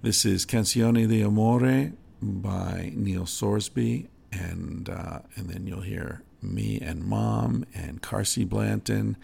this 0.01 0.25
is 0.25 0.45
Canzone 0.45 1.25
Amore" 1.25 1.93
by 2.21 2.91
Neil 2.95 3.23
Sorsby. 3.23 4.07
And, 4.31 4.89
uh, 4.89 5.19
and 5.35 5.49
then 5.49 5.67
you'll 5.67 5.81
hear 5.81 6.23
me 6.41 6.79
and 6.79 7.03
mom 7.03 7.65
and 7.73 8.01
Carsie 8.01 8.47
Blanton. 8.47 9.17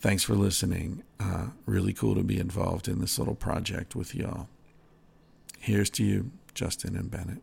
Thanks 0.00 0.22
for 0.22 0.34
listening. 0.34 1.02
Uh, 1.18 1.48
really 1.66 1.92
cool 1.92 2.14
to 2.14 2.22
be 2.22 2.38
involved 2.38 2.88
in 2.88 3.00
this 3.00 3.18
little 3.18 3.34
project 3.34 3.94
with 3.94 4.14
y'all. 4.14 4.48
Here's 5.58 5.90
to 5.90 6.04
you, 6.04 6.30
Justin 6.54 6.96
and 6.96 7.10
Bennett. 7.10 7.42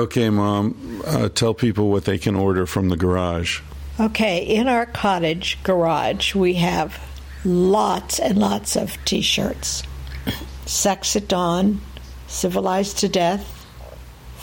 Okay, 0.00 0.30
Mom, 0.30 1.02
uh, 1.06 1.28
tell 1.28 1.52
people 1.52 1.90
what 1.90 2.06
they 2.06 2.16
can 2.16 2.34
order 2.34 2.64
from 2.64 2.88
the 2.88 2.96
garage. 2.96 3.60
Okay, 4.00 4.42
in 4.42 4.66
our 4.66 4.86
cottage 4.86 5.58
garage, 5.62 6.34
we 6.34 6.54
have 6.54 6.98
lots 7.44 8.18
and 8.18 8.38
lots 8.38 8.76
of 8.76 8.96
t 9.04 9.20
shirts 9.20 9.82
Sex 10.64 11.16
at 11.16 11.28
Dawn, 11.28 11.82
Civilized 12.28 12.96
to 13.00 13.10
Death, 13.10 13.66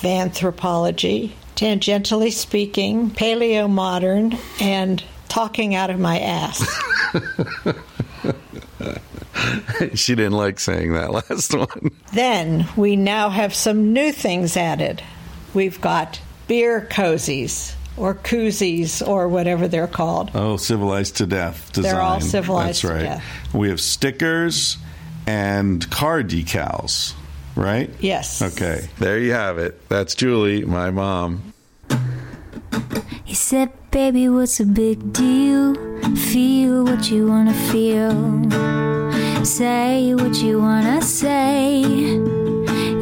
Vanthropology, 0.02 1.32
Tangentially 1.56 2.32
Speaking, 2.32 3.10
Paleo 3.10 3.68
Modern, 3.68 4.38
and 4.62 5.04
Talking 5.28 5.74
Out 5.74 5.90
of 5.90 6.00
My 6.00 6.20
Ass. 6.20 6.64
she 9.96 10.14
didn't 10.14 10.34
like 10.34 10.60
saying 10.60 10.94
that 10.94 11.10
last 11.12 11.52
one. 11.58 11.90
Then 12.14 12.68
we 12.78 12.96
now 12.96 13.30
have 13.30 13.56
some 13.56 13.92
new 13.92 14.12
things 14.12 14.56
added. 14.56 15.02
We've 15.54 15.80
got 15.82 16.20
beer 16.48 16.88
cozies 16.90 17.74
or 17.98 18.14
koozies 18.14 19.06
or 19.06 19.28
whatever 19.28 19.68
they're 19.68 19.88
called. 19.88 20.32
Oh, 20.34 20.58
civilized 20.58 21.18
to 21.18 21.26
death 21.26 21.72
design. 21.74 21.92
They're 21.94 22.02
all 22.02 22.22
civilized 22.22 22.84
That's 22.84 22.94
right. 22.94 23.00
to 23.00 23.06
death. 23.06 23.54
We 23.54 23.70
have 23.70 23.82
stickers 23.82 24.78
and 25.26 25.90
car 25.90 26.24
decals, 26.24 27.14
right? 27.56 27.90
Yes. 28.00 28.42
Okay, 28.42 28.88
there 29.00 29.20
you 29.20 29.34
have 29.34 29.58
it. 29.58 29.88
That's 29.90 30.16
Julie, 30.16 30.64
my 30.64 30.92
mom. 30.92 31.54
He 33.26 33.34
said, 33.34 33.72
Baby, 33.92 34.30
what's 34.30 34.60
a 34.60 34.66
big 34.66 35.12
deal? 35.12 35.76
Feel 36.16 36.84
what 36.86 37.10
you 37.10 37.28
wanna 37.28 37.54
feel. 37.54 38.14
Say 39.44 40.14
what 40.14 40.36
you 40.38 40.60
wanna 40.62 41.02
say. 41.02 42.47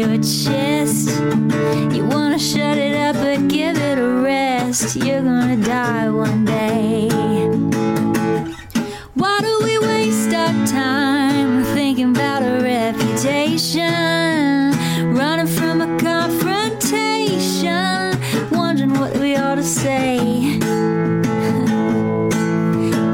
your 0.00 0.16
chest. 0.22 1.10
You 1.94 2.06
wanna 2.06 2.38
shut 2.38 2.78
it 2.78 2.96
up, 2.96 3.16
but 3.16 3.48
give 3.48 3.76
it 3.76 3.98
a 3.98 4.08
rest. 4.22 4.96
You're 4.96 5.20
gonna 5.20 5.58
die 5.58 6.08
one 6.08 6.46
day. 6.46 7.10
Why 9.14 9.40
do 9.42 9.60
we 9.62 9.78
waste 9.78 10.32
our 10.32 10.54
time 10.66 11.64
thinking 11.74 12.12
about 12.16 12.42
a 12.42 12.62
reputation? 12.62 13.92
Running 15.14 15.46
from 15.58 15.82
a 15.82 15.98
confrontation, 15.98 18.18
wondering 18.50 18.94
what 18.98 19.14
we 19.18 19.36
ought 19.36 19.56
to 19.56 19.62
say. 19.62 20.18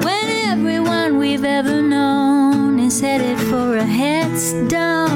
When 0.07 0.27
everyone 0.53 1.19
we've 1.19 1.45
ever 1.45 1.83
known 1.83 2.79
is 2.79 3.01
headed 3.01 3.39
for 3.51 3.77
a 3.77 3.85
headstone, 3.85 5.16